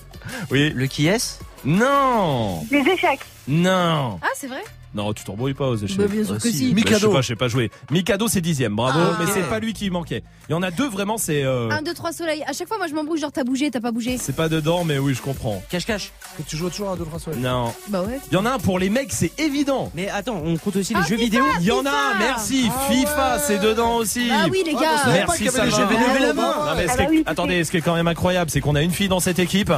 Oui. 0.50 0.72
Le 0.76 0.88
qui 0.88 1.06
est 1.08 1.40
Non. 1.64 2.66
Les 2.72 2.80
échecs. 2.80 3.20
Non. 3.48 4.20
Ah, 4.24 4.28
c'est 4.36 4.48
vrai? 4.48 4.64
Non, 4.96 5.14
tu 5.14 5.24
t'embrouilles 5.26 5.54
pas 5.54 5.68
aux 5.68 5.76
échecs. 5.76 5.98
Bah, 5.98 6.06
bien 6.08 6.24
sûr 6.24 6.38
que 6.38 6.42
si. 6.42 6.48
Bah, 6.48 6.58
je 6.58 6.88
sais 6.88 6.94
Mikado. 6.96 7.12
pas, 7.12 7.22
je 7.22 7.28
sais 7.28 7.36
pas 7.36 7.48
jouer. 7.50 7.70
Mikado, 7.92 8.28
c'est 8.28 8.42
dixième, 8.42 8.76
bravo. 8.76 8.98
Ah. 9.00 9.18
mais 9.20 9.26
c'est 9.32 9.48
pas 9.50 9.60
lui 9.60 9.74
qui 9.74 9.90
manquait. 9.90 10.24
Il 10.50 10.54
y 10.54 10.56
en 10.56 10.64
a 10.64 10.72
deux 10.72 10.88
vraiment, 10.90 11.18
c'est. 11.18 11.44
euh, 11.44 11.70
1, 11.70 11.82
2, 11.82 11.94
3 11.94 12.14
soleil. 12.14 12.44
À 12.48 12.54
chaque 12.54 12.68
fois, 12.68 12.78
moi, 12.78 12.88
je 12.88 12.94
m'embrouille. 12.96 13.20
Genre, 13.20 13.32
t'as 13.32 13.44
bougé, 13.44 13.70
t'as 13.72 13.82
pas 13.82 13.92
bougé. 13.92 14.18
C'est 14.18 14.36
pas 14.36 14.48
dedans, 14.50 14.84
mais 14.86 14.98
oui, 14.98 15.14
je 15.14 15.22
comprends. 15.22 15.62
Cache-cache. 15.70 16.12
Que 16.38 16.44
tu 16.44 16.56
joues 16.58 16.70
toujours 16.70 16.92
à 16.92 16.96
deux 16.96 17.06
phrases. 17.06 17.28
Non. 17.38 17.74
Bah 17.90 18.02
ouais. 18.04 18.20
Il 18.32 18.36
y 18.36 18.38
en 18.38 18.46
a 18.46 18.52
un 18.52 18.60
pour 18.60 18.80
les 18.80 18.90
mecs, 18.90 19.12
c'est 19.12 19.38
évident. 19.40 19.92
Mais 19.96 20.10
attends, 20.10 20.42
on 20.46 20.56
compte 20.58 20.78
aussi 20.78 20.94
les 20.94 21.00
Ah, 21.04 21.08
jeux 21.08 21.18
FIFA, 21.18 21.24
vidéo. 21.26 21.44
Il 21.60 21.66
y 21.66 21.72
en 21.72 21.86
a 21.86 21.90
un, 21.90 22.18
merci. 22.20 22.70
Ah 22.70 22.92
FIFA, 22.92 23.36
ouais. 23.36 23.42
c'est 23.46 23.60
dedans 23.60 23.96
aussi. 23.98 24.30
Bah 24.30 24.46
oui, 24.50 24.64
les 24.66 24.74
Ah, 24.78 24.82
gars. 24.82 25.26
Merci 25.28 25.44
vidéo. 25.44 25.62
Levez 25.62 26.26
la 26.28 26.34
main. 26.34 26.54
Ah 26.58 26.76
attendez, 27.26 27.64
ce 27.64 27.72
qui 27.72 27.78
est 27.78 27.82
quand 27.82 27.96
même 27.96 28.08
incroyable, 28.08 28.50
c'est 28.52 28.62
qu'on 28.62 28.76
a 28.76 28.82
une 28.82 28.92
fille 28.92 29.08
dans 29.10 29.20
cette 29.20 29.40
équipe 29.40 29.72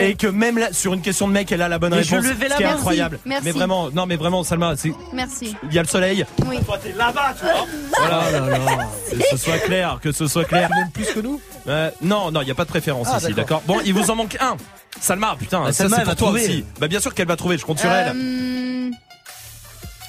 et 0.00 0.14
que 0.14 0.26
même 0.26 0.58
là, 0.58 0.72
sur 0.72 0.94
une 0.94 1.00
question 1.02 1.28
de 1.28 1.32
mec, 1.32 1.52
elle 1.52 1.62
a 1.62 1.68
la 1.68 1.78
bonne 1.78 1.92
réponse. 1.94 2.08
ce 2.24 2.32
qui 2.56 2.62
est 2.62 2.66
main. 2.66 2.72
incroyable. 2.74 3.18
Merci. 3.24 3.44
Mais 3.44 3.50
vraiment, 3.52 3.90
non, 3.90 4.06
mais 4.06 4.16
vraiment, 4.16 4.42
Salma, 4.44 4.63
Merci. 5.12 5.56
il 5.64 5.72
y 5.74 5.78
a 5.78 5.82
le 5.82 5.88
soleil. 5.88 6.24
Oui. 6.46 6.58
Toi, 6.64 6.78
t'es 6.82 6.92
là-bas, 6.92 7.34
tu 7.38 7.44
vois. 7.44 7.66
Voilà. 7.98 8.88
Que 9.10 9.24
ce 9.30 9.36
soit 9.36 9.58
clair, 9.58 9.98
que 10.02 10.12
ce 10.12 10.26
soit 10.26 10.44
clair. 10.44 10.68
Même 10.70 10.90
plus 10.90 11.06
que 11.06 11.20
nous 11.20 11.40
Euh, 11.68 11.90
non, 12.02 12.30
non, 12.30 12.42
il 12.42 12.46
n'y 12.46 12.50
a 12.50 12.54
pas 12.54 12.64
de 12.64 12.70
préférence 12.70 13.08
Ah, 13.12 13.18
ici, 13.18 13.32
d'accord. 13.34 13.62
Bon, 13.66 13.80
il 13.84 13.94
vous 13.94 14.10
en 14.10 14.16
manque 14.16 14.36
un. 14.40 14.56
Salma, 15.00 15.36
putain, 15.38 15.60
Bah, 15.64 15.72
ça 15.72 15.84
Salma, 15.84 15.96
c'est 15.96 16.02
elle 16.02 16.08
pour 16.08 16.16
toi 16.16 16.26
trouver. 16.28 16.44
aussi. 16.44 16.64
Bah 16.78 16.88
bien 16.88 17.00
sûr 17.00 17.14
qu'elle 17.14 17.26
va 17.28 17.36
trouver, 17.36 17.58
je 17.58 17.64
compte 17.64 17.78
sur 17.80 17.90
elle. 17.90 18.12
Euh, 18.14 18.90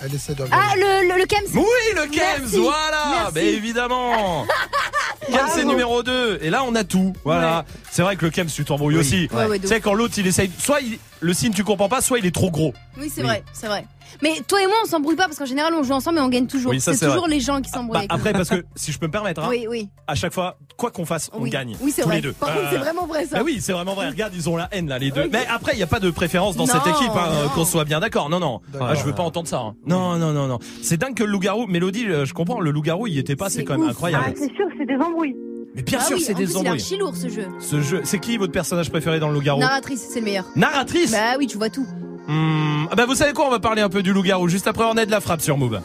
Elle 0.03 0.13
essaie 0.13 0.35
de 0.35 0.43
Ah, 0.51 0.75
le, 0.75 1.07
le, 1.07 1.19
le 1.19 1.25
Kems. 1.25 1.55
Oui, 1.55 1.63
le 1.95 2.01
Kems, 2.07 2.41
Merci. 2.41 2.57
voilà, 2.57 3.05
Merci. 3.11 3.31
mais 3.35 3.45
évidemment. 3.53 4.45
Kems 5.31 5.49
c'est 5.55 5.63
numéro 5.65 6.03
2 6.03 6.39
et 6.41 6.49
là 6.51 6.63
on 6.67 6.75
a 6.75 6.83
tout. 6.83 7.13
Voilà. 7.23 7.65
C'est 7.89 8.03
vrai 8.03 8.15
que 8.15 8.25
le 8.25 8.31
Kems 8.31 8.47
tu 8.53 8.63
t'embrouilles 8.65 8.95
Oui. 8.95 8.99
aussi. 9.01 9.29
Ouais, 9.33 9.57
tu 9.57 9.67
sais 9.67 9.79
quand 9.81 9.93
l'autre 9.95 10.13
il 10.17 10.27
essaye 10.27 10.51
soit 10.59 10.81
il- 10.81 10.99
le 11.21 11.33
signe 11.33 11.53
tu 11.53 11.63
comprends 11.63 11.89
pas, 11.89 12.01
soit 12.01 12.19
il 12.19 12.25
est 12.27 12.35
trop 12.35 12.51
gros. 12.51 12.73
Oui, 12.97 13.09
c'est 13.13 13.21
Oui. 13.21 13.27
vrai, 13.27 13.43
c'est 13.53 13.67
vrai. 13.67 13.85
Mais 14.21 14.41
toi 14.47 14.61
et 14.61 14.65
moi, 14.67 14.75
on 14.83 14.87
s'embrouille 14.87 15.15
pas 15.15 15.25
parce 15.25 15.37
qu'en 15.37 15.45
général, 15.45 15.73
on 15.73 15.83
joue 15.83 15.93
ensemble 15.93 16.17
et 16.17 16.21
on 16.21 16.29
gagne 16.29 16.47
toujours. 16.47 16.71
Oui, 16.71 16.79
c'est 16.81 16.93
c'est 16.93 17.05
toujours 17.07 17.25
vrai. 17.25 17.31
les 17.35 17.39
gens 17.39 17.61
qui 17.61 17.69
s'embrouillent. 17.69 18.07
Bah, 18.07 18.15
après 18.15 18.33
parce 18.33 18.49
que 18.49 18.63
si 18.75 18.91
je 18.91 18.99
peux 18.99 19.07
me 19.07 19.11
permettre 19.11 19.41
hein. 19.43 19.47
Oui, 19.49 19.65
oui. 19.69 19.89
à 20.07 20.15
chaque 20.15 20.33
fois 20.33 20.57
quoi 20.77 20.91
qu'on 20.91 21.05
fasse, 21.05 21.29
on 21.33 21.41
oui. 21.41 21.49
gagne 21.49 21.75
Oui, 21.81 21.91
c'est 21.95 22.01
vrai. 22.03 22.15
les 22.15 22.21
deux. 22.21 22.33
Par 22.33 22.49
contre, 22.49 22.65
Euh, 22.65 22.69
c'est 22.71 22.77
vraiment 22.77 23.05
vrai 23.05 23.25
ça. 23.25 23.37
Bah 23.37 23.43
oui, 23.45 23.57
c'est 23.61 23.73
vraiment 23.73 23.93
vrai. 23.93 24.09
Regarde, 24.09 24.33
ils 24.35 24.49
ont 24.49 24.57
la 24.57 24.67
haine 24.71 24.87
là, 24.89 24.99
les 24.99 25.11
deux. 25.11 25.23
Oui. 25.23 25.29
Mais 25.31 25.45
après, 25.53 25.73
il 25.73 25.79
y 25.79 25.83
a 25.83 25.87
pas 25.87 25.99
de 25.99 26.09
préférence 26.09 26.55
dans 26.55 26.65
Non, 26.65 26.73
cette 26.73 26.87
équipe, 26.87 27.11
hein, 27.15 27.49
qu'on 27.53 27.65
soit 27.65 27.85
bien 27.85 27.99
d'accord. 27.99 28.29
Non, 28.29 28.39
non. 28.39 28.61
Ah, 28.79 28.93
je 28.95 29.03
veux 29.03 29.13
pas 29.13 29.23
entendre 29.23 29.47
ça. 29.47 29.59
hein. 29.59 29.75
Non, 29.85 30.15
non, 30.17 30.31
non, 30.33 30.47
non. 30.47 30.59
C'est 30.81 30.97
dingue 30.97 31.15
que 31.15 31.23
le 31.23 31.31
loup-garou, 31.31 31.67
Mélodie, 31.67 32.05
euh, 32.07 32.25
je 32.25 32.33
comprends. 32.33 32.59
Le 32.59 32.71
loup-garou, 32.71 33.07
il 33.07 33.13
y 33.13 33.19
était 33.19 33.35
pas. 33.35 33.49
C'est 33.49 33.59
C'est 33.59 33.63
quand 33.65 33.73
même 33.73 33.81
ouf. 33.83 33.87
Ah, 33.89 33.91
incroyable. 33.91 34.33
c'est 34.35 34.53
sûr, 34.53 34.65
c'est 34.77 34.85
des 34.85 34.95
embrouilles. 35.03 35.35
Mais 35.75 35.81
bien 35.81 35.99
Ah 36.01 36.05
sûr, 36.05 36.15
oui, 36.17 36.23
c'est 36.23 36.33
des 36.33 36.55
embrouilles. 36.55 36.79
archi 36.79 36.97
lourd 36.97 37.15
ce 37.15 37.27
jeu. 37.27 37.47
Ce 37.59 37.81
jeu, 37.81 38.01
c'est 38.05 38.19
qui 38.19 38.37
votre 38.37 38.53
personnage 38.53 38.89
préféré 38.89 39.19
dans 39.19 39.27
le 39.27 39.33
loup-garou? 39.35 39.59
Narratrice, 39.59 40.05
c'est 40.09 40.19
le 40.19 40.25
meilleur. 40.25 40.45
Narratrice? 40.55 41.11
Bah 41.11 41.35
oui, 41.37 41.47
tu 41.47 41.57
vois 41.57 41.69
tout. 41.69 41.85
Hmm, 42.27 42.87
ah 42.91 42.95
bah 42.95 43.05
vous 43.05 43.15
savez 43.15 43.33
quoi 43.33 43.45
On 43.47 43.51
va 43.51 43.59
parler 43.59 43.81
un 43.81 43.89
peu 43.89 44.01
du 44.01 44.13
loup-garou 44.13 44.47
juste 44.47 44.67
après. 44.67 44.85
On 44.85 44.97
est 44.97 45.05
de 45.05 45.11
la 45.11 45.21
frappe 45.21 45.41
sur 45.41 45.57
Move. 45.57 45.79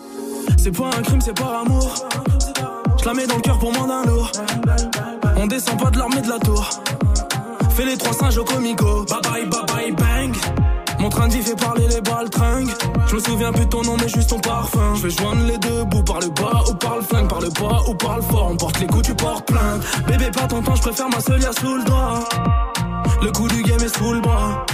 C'est 0.57 0.77
pas 0.77 0.87
un 0.87 1.03
crime, 1.03 1.21
c'est 1.21 1.37
par 1.37 1.61
amour. 1.61 1.95
Je 3.01 3.05
la 3.07 3.15
mets 3.15 3.27
dans 3.27 3.37
le 3.37 3.43
cœur 3.43 3.59
pour 3.59 3.73
moins 3.73 3.87
d'un 3.87 4.05
lourd. 4.05 4.31
On 5.37 5.47
descend 5.47 5.79
pas 5.81 5.91
de 5.91 5.99
l'armée 5.99 6.21
de 6.21 6.29
la 6.29 6.39
tour. 6.39 6.69
Fais 7.71 7.85
les 7.85 7.97
trois 7.97 8.13
singes 8.13 8.39
au 8.39 8.45
comico. 8.45 9.05
Bye 9.05 9.21
bye, 9.23 9.47
bye 9.47 9.67
bye, 9.67 9.93
bang. 9.93 10.37
Mon 10.99 11.09
train 11.09 11.29
vie 11.29 11.41
fait 11.41 11.57
parler 11.57 11.89
les 11.89 12.01
baltringues. 12.03 12.69
Je 13.07 13.15
me 13.15 13.21
souviens 13.21 13.53
plus 13.53 13.65
de 13.65 13.71
ton 13.71 13.83
nom, 13.83 13.97
mais 13.99 14.09
juste 14.09 14.31
ton 14.31 14.39
parfum. 14.39 14.95
Je 14.97 15.09
fais 15.09 15.11
joindre 15.11 15.47
les 15.47 15.57
deux 15.57 15.85
bouts 15.85 16.03
par 16.03 16.21
le 16.21 16.29
bas 16.29 16.63
ou 16.69 16.75
par 16.75 16.97
le 16.97 17.03
flingue, 17.03 17.29
par 17.29 17.41
le 17.41 17.49
bas 17.49 17.83
ou 17.89 17.95
par 17.95 18.17
le 18.17 18.23
fort. 18.23 18.49
On 18.51 18.57
porte 18.57 18.79
les 18.81 18.87
coups, 18.87 19.09
tu 19.09 19.15
portes 19.15 19.47
plainte. 19.47 19.83
Bébé, 20.07 20.31
pas 20.31 20.47
ton 20.47 20.63
temps, 20.63 20.75
je 20.75 20.83
préfère 20.83 21.09
ma 21.09 21.21
seule 21.21 21.43
sous 21.59 21.75
le 21.75 21.85
doigt. 21.85 22.29
Le 23.23 23.33
coup 23.33 23.49
du 23.49 23.63
game 23.63 23.81
est 23.81 23.97
sous 23.97 24.13
le 24.13 24.21
bras. 24.21 24.67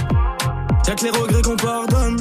Y'a 0.87 0.95
que 0.95 1.03
les 1.03 1.11
regrets 1.11 1.41
qu'on 1.41 1.57
pardonne. 1.57 2.17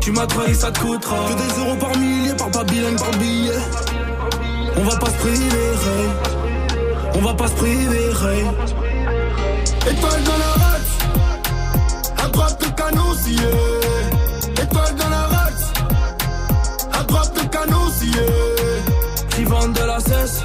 Tu 0.00 0.12
m'as 0.12 0.26
trahi, 0.26 0.54
ça 0.54 0.70
te 0.70 0.78
coûtera. 0.78 1.16
Que 1.28 1.34
des 1.34 1.60
euros 1.60 1.76
par 1.76 1.96
millier, 1.96 2.34
par 2.34 2.50
pas 2.50 2.64
bilingue, 2.64 2.98
par 2.98 3.10
billet. 3.12 3.58
On 4.76 4.84
va 4.84 4.96
pas 4.96 5.06
se 5.06 5.16
priver. 5.16 5.72
On 7.14 7.20
va 7.20 7.34
pas 7.34 7.48
se 7.48 7.54
priver. 7.54 8.10
Étoile 9.88 10.22
dans 10.24 10.38
la 10.38 10.52
race, 10.64 10.98
à 12.24 12.28
droite 12.28 12.58
le 12.62 12.70
canon 12.70 13.14
scié. 13.14 13.50
Étoile 14.62 14.94
dans 14.96 15.08
la 15.08 15.22
race, 15.22 15.72
à 16.92 17.02
droite 17.04 17.32
le 17.36 17.48
canon 17.48 17.90
scié. 17.98 18.26
Qui 19.30 19.44
vendent 19.44 19.72
de 19.72 19.84
la 19.84 20.00
cesse, 20.00 20.42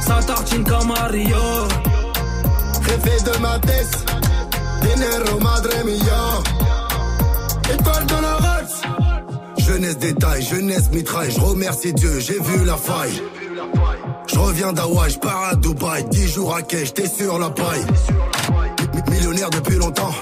ça 0.00 0.20
tartine 0.26 0.64
comme 0.64 0.92
à 0.92 1.06
Rio. 1.06 1.36
Jefe 2.86 3.24
de 3.24 3.38
ma 3.38 3.58
tête, 3.58 4.04
dinero 4.94 5.38
madre. 5.40 5.68
Étoile 7.72 8.06
dans 8.06 8.20
la 8.20 8.38
jeunesse 9.58 9.98
détail, 9.98 10.42
jeunesse 10.42 10.90
mitraille. 10.90 11.30
Je 11.30 11.40
remercie 11.40 11.92
Dieu, 11.92 12.18
j'ai 12.20 12.40
vu 12.40 12.64
la 12.64 12.76
faille. 12.76 13.22
Je 14.26 14.38
reviens 14.38 14.72
d'Hawaï, 14.72 15.10
je 15.10 15.18
pars 15.18 15.44
à 15.52 15.54
Dubaï, 15.54 16.04
10 16.10 16.28
jours 16.32 16.54
à 16.54 16.62
quai, 16.62 16.84
j'étais 16.86 17.06
sur 17.08 17.38
la 17.38 17.50
paille. 17.50 17.84
Mi- 18.94 19.10
Millionnaire 19.16 19.50
depuis 19.50 19.76
longtemps. 19.76 20.12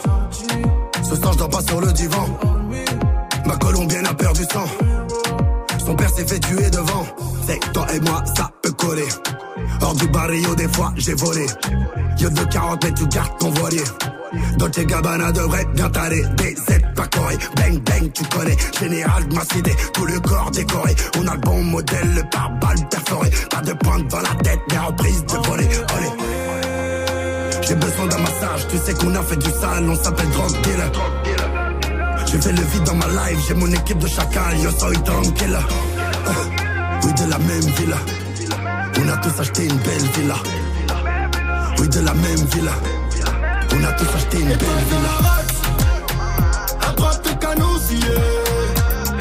Ce 1.02 1.14
soir, 1.16 1.32
je 1.34 1.38
dors 1.38 1.48
pas 1.48 1.62
sur 1.62 1.80
le 1.80 1.92
divan. 1.92 2.26
Ma 3.46 3.56
colombienne 3.56 4.06
a 4.06 4.14
perdu 4.14 4.42
sang. 4.52 4.66
Son 5.84 5.94
père 5.94 6.10
s'est 6.10 6.26
fait 6.26 6.40
tuer 6.40 6.68
devant. 6.70 7.06
C'est 7.46 7.60
toi 7.72 7.86
et 7.94 8.00
moi, 8.00 8.24
ça 8.36 8.50
peut 8.62 8.72
coller. 8.72 9.08
Hors 9.80 9.94
du 9.94 10.08
barrio, 10.08 10.54
des 10.56 10.68
fois, 10.68 10.92
j'ai 10.96 11.14
volé. 11.14 11.46
Yo 12.18 12.28
de 12.30 12.42
40 12.44 12.82
mètres, 12.84 12.96
tu 13.00 13.06
gardes 13.08 13.38
ton 13.38 13.50
voilier. 13.50 13.84
Dolce 14.58 14.84
Gabbana 14.84 15.32
devrait 15.32 15.66
bien 15.74 15.88
t'aller. 15.90 16.22
DZ 16.36 16.80
pas 16.94 17.06
coré. 17.06 17.36
Bang 17.56 17.78
bang, 17.80 18.12
tu 18.12 18.24
connais. 18.24 18.56
Général 18.80 19.28
de 19.28 19.34
ma 19.34 19.44
cité, 19.44 19.74
tout 19.92 20.06
le 20.06 20.20
corps 20.20 20.50
décoré. 20.50 20.94
On 21.18 21.26
a 21.26 21.34
le 21.34 21.40
bon 21.40 21.62
modèle, 21.62 22.14
le 22.14 22.22
pare-balles 22.30 22.88
perforé. 22.90 23.30
Pas 23.50 23.60
de 23.62 23.72
pointe 23.72 24.08
dans 24.08 24.20
la 24.20 24.34
tête, 24.42 24.60
mais 24.70 24.78
reprise 24.78 25.24
de 25.24 25.46
voler. 25.48 25.68
J'ai 27.62 27.74
besoin 27.74 28.06
d'un 28.06 28.18
massage, 28.18 28.68
tu 28.68 28.78
sais 28.78 28.94
qu'on 28.94 29.14
a 29.14 29.22
fait 29.22 29.36
du 29.36 29.50
sale, 29.50 29.88
on 29.88 29.96
s'appelle 29.96 30.30
drug 30.30 30.52
dealer. 30.62 30.92
J'ai 32.26 32.40
fait 32.40 32.52
le 32.52 32.62
vide 32.62 32.84
dans 32.84 32.94
ma 32.94 33.06
life, 33.06 33.38
j'ai 33.48 33.54
mon 33.54 33.70
équipe 33.72 33.98
de 33.98 34.06
chacal, 34.06 34.58
yo 34.62 34.70
soy 34.70 34.96
tranquille. 35.02 35.58
Oui, 37.04 37.12
de 37.12 37.30
la 37.30 37.38
même 37.38 37.72
villa. 37.76 37.98
On 38.98 39.08
a 39.08 39.16
tous 39.18 39.40
acheté 39.40 39.64
une 39.64 39.76
belle 39.76 40.08
villa. 40.16 40.34
Oui, 41.78 41.88
de 41.88 42.00
la 42.00 42.14
même 42.14 42.44
villa. 42.52 42.72
On 43.72 43.84
a 43.84 43.92
tous 43.92 44.08
acheté 44.16 44.40
une 44.40 44.48
belle 44.48 44.84
villa. 44.88 45.16
À 46.88 46.92
droite 46.92 47.20
le 47.24 47.34
canon 47.34 47.78
scié. 47.78 48.14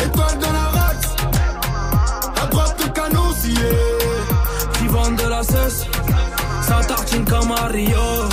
Étoile 0.05 0.37
dans 0.39 0.53
la 0.53 0.67
race. 0.77 1.15
À 2.41 2.45
droite 2.47 2.75
le 2.79 2.91
canon 2.91 3.33
scié. 3.39 3.69
Qui 4.73 4.87
vendent 4.87 5.17
de 5.17 5.27
la 5.29 5.43
cesse, 5.43 5.85
ça 6.61 6.79
tartine 6.87 7.25
comme 7.25 7.51
à 7.51 7.67
Rio. 7.67 8.29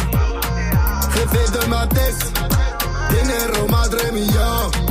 Jefe 1.14 1.52
de 1.52 1.66
ma 1.68 1.86
tête. 1.86 2.32
Dinero 3.10 3.66
madre 3.68 4.12
mia. 4.12 4.82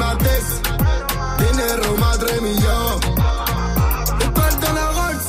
Mercedes. 0.00 0.60
Dinero, 1.38 1.96
madre 1.98 2.40
mía. 2.40 2.76
El 4.20 4.32
perdona 4.32 4.84
Rolls. 4.96 5.26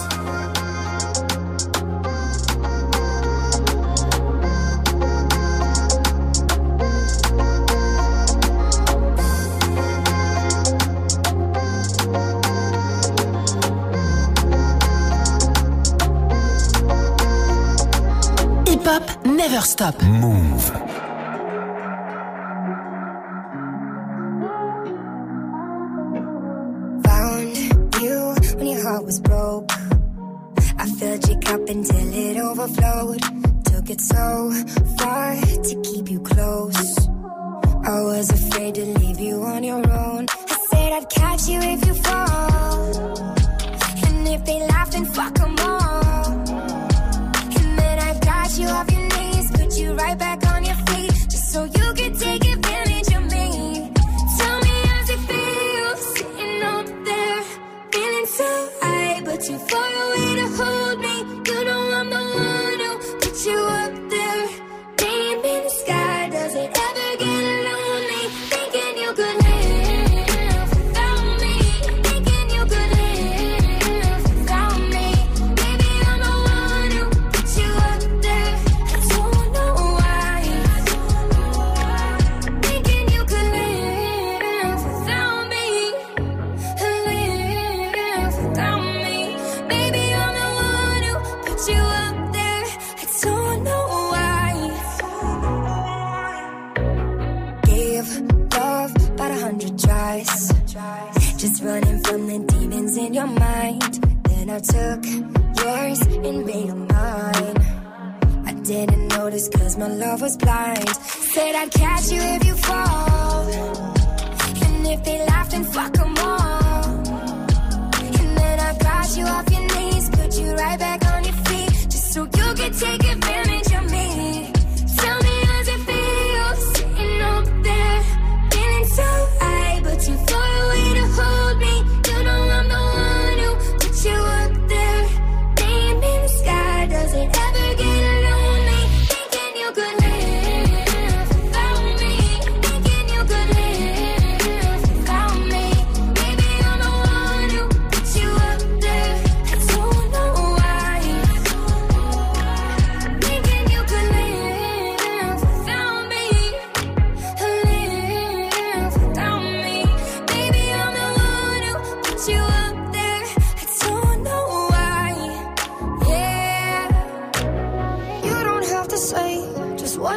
Hip 18.67 18.87
hop 18.87 19.25
never 19.25 19.61
stop. 19.63 20.01
Move. 20.03 20.90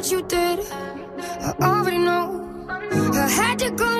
What 0.04 0.12
you 0.12 0.22
did. 0.28 0.60
I 1.40 1.54
already 1.62 1.98
know. 1.98 2.66
I 2.90 3.28
had 3.28 3.58
to 3.60 3.70
go 3.70 3.93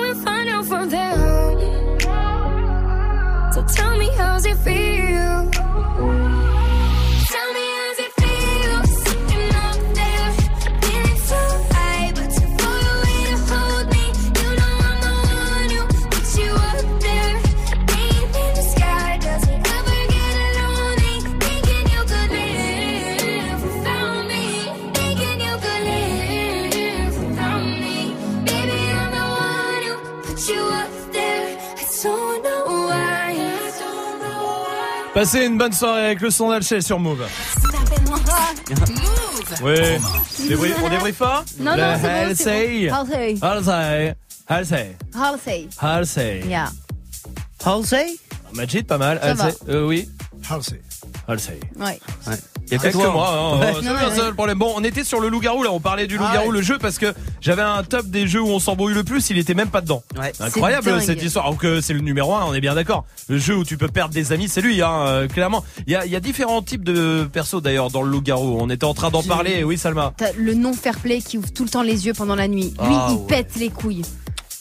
Passez 35.25 35.45
une 35.47 35.57
bonne 35.57 35.73
soirée 35.73 36.05
avec 36.05 36.21
le 36.21 36.29
son 36.29 36.51
d'Alchel 36.51 36.83
sur 36.83 36.99
Move. 36.99 37.25
Oui. 39.63 39.73
Débrie- 40.47 40.71
on 40.83 40.87
débriefe 40.87 41.17
pas 41.17 41.43
Non, 41.59 41.75
non, 41.75 41.83
c'est 41.95 42.01
bon, 42.01 42.07
Halsey. 42.07 42.35
c'est 42.35 42.89
bon. 42.89 42.95
Halsey. 42.95 43.35
Halsey. 43.41 44.15
Halsey. 44.47 44.95
Halsey. 45.17 45.67
Halsey. 45.81 46.43
Yeah. 46.47 46.69
Halsey 47.65 48.05
Majid, 48.53 48.83
pas 48.85 48.99
mal. 48.99 49.17
Halsey. 49.19 49.55
Euh, 49.67 49.87
oui. 49.87 50.07
Halsey. 50.47 50.79
Halsey. 51.27 51.59
Ouais. 51.79 51.99
Il 52.71 52.73
y 52.81 52.85
a 52.85 52.91
que 52.91 52.97
moi, 52.97 53.29
hein, 53.29 53.59
Ouais. 53.59 53.73
c'est 53.81 53.89
ouais, 53.89 54.15
ça 54.15 54.27
le 54.27 54.33
problème. 54.33 54.57
Bon, 54.57 54.73
on 54.75 54.83
était 54.83 55.03
sur 55.03 55.19
le 55.19 55.29
loup-garou 55.29 55.63
là, 55.63 55.69
on 55.71 55.79
parlait 55.79 56.07
du 56.07 56.17
Ah 56.19 56.23
loup-garou, 56.27 56.47
ouais. 56.49 56.53
le 56.57 56.61
jeu, 56.61 56.77
parce 56.79 56.97
que 56.97 57.13
j'avais 57.41 57.61
un 57.61 57.83
top 57.83 58.07
des 58.07 58.27
jeux 58.27 58.41
où 58.41 58.47
on 58.49 58.59
s'embrouille 58.59 58.93
le 58.93 59.03
plus, 59.03 59.29
il 59.29 59.37
était 59.37 59.53
même 59.53 59.69
pas 59.69 59.81
dedans. 59.81 60.01
Ouais. 60.19 60.31
Incroyable 60.39 61.01
cette 61.01 61.21
histoire. 61.21 61.45
Alors 61.45 61.57
que 61.57 61.81
c'est 61.81 61.93
le 61.93 61.99
numéro 62.01 62.33
un, 62.35 62.45
on 62.47 62.53
est 62.53 62.61
bien 62.61 62.75
d'accord. 62.75 63.05
Le 63.29 63.37
jeu 63.37 63.55
où 63.55 63.63
tu 63.63 63.77
peux 63.77 63.87
perdre 63.87 64.13
des 64.13 64.31
amis, 64.31 64.47
c'est 64.49 64.61
lui, 64.61 64.81
hein, 64.81 64.91
euh, 65.05 65.27
clairement. 65.27 65.63
Il 65.87 65.93
y 65.93 65.95
a, 65.95 66.05
il 66.05 66.11
y 66.11 66.15
a 66.15 66.19
différents 66.19 66.61
types 66.61 66.83
de 66.83 67.27
persos 67.31 67.61
d'ailleurs 67.61 67.89
dans 67.91 68.01
le 68.01 68.09
loup-garou. 68.09 68.57
On 68.59 68.69
était 68.69 68.85
en 68.85 68.93
train 68.93 69.09
d'en 69.11 69.23
parler, 69.23 69.63
oui 69.63 69.77
Salma. 69.77 70.13
Le 70.37 70.53
non 70.53 70.73
fair 70.73 70.97
play 70.99 71.21
qui 71.21 71.37
ouvre 71.37 71.51
tout 71.53 71.63
le 71.63 71.69
temps 71.69 71.83
les 71.83 72.05
yeux 72.07 72.13
pendant 72.13 72.35
la 72.35 72.47
nuit. 72.47 72.73
Lui, 72.81 72.95
Ah, 72.95 73.09
il 73.11 73.25
pète 73.27 73.55
les 73.57 73.69
couilles. 73.69 74.01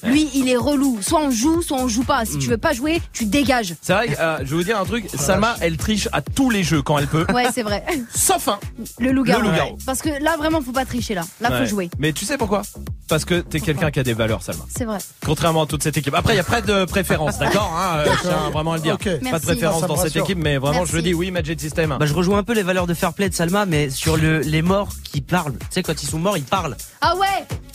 Lui, 0.04 0.28
il 0.34 0.48
est 0.48 0.56
relou. 0.56 0.98
Soit 1.02 1.20
on 1.20 1.30
joue, 1.30 1.62
soit 1.62 1.78
on 1.78 1.88
joue 1.88 2.04
pas. 2.04 2.24
Si 2.24 2.38
tu 2.38 2.48
veux 2.48 2.58
pas 2.58 2.72
jouer, 2.72 3.00
tu 3.12 3.24
dégages. 3.26 3.74
C'est 3.80 3.92
vrai 3.92 4.08
que, 4.08 4.20
euh, 4.20 4.38
je 4.38 4.44
vais 4.50 4.56
vous 4.56 4.64
dire 4.64 4.78
un 4.78 4.84
truc, 4.84 5.06
Salma, 5.14 5.56
elle 5.60 5.76
triche 5.76 6.08
à 6.12 6.20
tous 6.22 6.50
les 6.50 6.62
jeux 6.62 6.82
quand 6.82 6.98
elle 6.98 7.06
peut. 7.06 7.26
Ouais, 7.32 7.46
c'est 7.54 7.62
vrai. 7.62 7.84
Sauf 8.14 8.48
un. 8.48 8.58
Le 8.98 9.12
loup-garou. 9.12 9.42
Le 9.42 9.48
loup-garou. 9.50 9.78
Parce 9.86 10.00
que 10.02 10.10
là, 10.22 10.36
vraiment, 10.36 10.60
faut 10.62 10.72
pas 10.72 10.84
tricher 10.84 11.14
là. 11.14 11.22
Là, 11.40 11.50
Ouais. 11.50 11.60
faut 11.60 11.66
jouer. 11.66 11.90
Mais 11.98 12.12
tu 12.12 12.24
sais 12.24 12.36
pourquoi? 12.38 12.62
Parce 13.08 13.24
que 13.24 13.40
t'es 13.40 13.60
quelqu'un 13.60 13.90
qui 13.90 14.00
a 14.00 14.02
des 14.02 14.14
valeurs, 14.14 14.42
Salma. 14.42 14.64
C'est 14.74 14.84
vrai. 14.84 14.98
Contrairement 15.24 15.62
à 15.62 15.66
toute 15.66 15.82
cette 15.82 15.96
équipe. 15.96 16.14
Après, 16.14 16.34
il 16.34 16.36
y 16.36 16.40
a 16.40 16.44
pas 16.44 16.60
de 16.60 16.84
préférence, 16.84 17.38
d'accord 17.38 17.72
hein, 17.76 17.98
euh, 17.98 18.06
Je 18.16 18.20
tiens 18.28 18.50
vraiment 18.52 18.72
à 18.72 18.76
le 18.76 18.82
dire. 18.82 18.94
Ok. 18.94 19.04
Pas 19.04 19.10
Merci. 19.22 19.40
de 19.40 19.46
préférence 19.46 19.80
Ça 19.80 19.86
me 19.86 19.88
dans 19.88 19.96
cette 19.96 20.04
rassure. 20.06 20.24
équipe, 20.24 20.38
mais 20.38 20.56
vraiment, 20.58 20.84
je 20.84 20.96
le 20.96 21.02
dis, 21.02 21.14
oui, 21.14 21.30
Magic 21.30 21.60
System. 21.60 21.96
Bah, 21.98 22.06
je 22.06 22.14
rejoins 22.14 22.38
un 22.38 22.42
peu 22.42 22.54
les 22.54 22.62
valeurs 22.62 22.86
de 22.86 22.94
fair 22.94 23.12
play 23.12 23.28
de 23.28 23.34
Salma, 23.34 23.66
mais 23.66 23.90
sur 23.90 24.16
le, 24.16 24.40
les 24.40 24.62
morts 24.62 24.88
qui 25.04 25.20
parlent. 25.20 25.52
Tu 25.58 25.66
sais, 25.70 25.82
quand 25.82 26.02
ils 26.02 26.08
sont 26.08 26.18
morts, 26.18 26.36
ils 26.38 26.44
parlent. 26.44 26.76
Ah 27.00 27.14
ouais? 27.16 27.26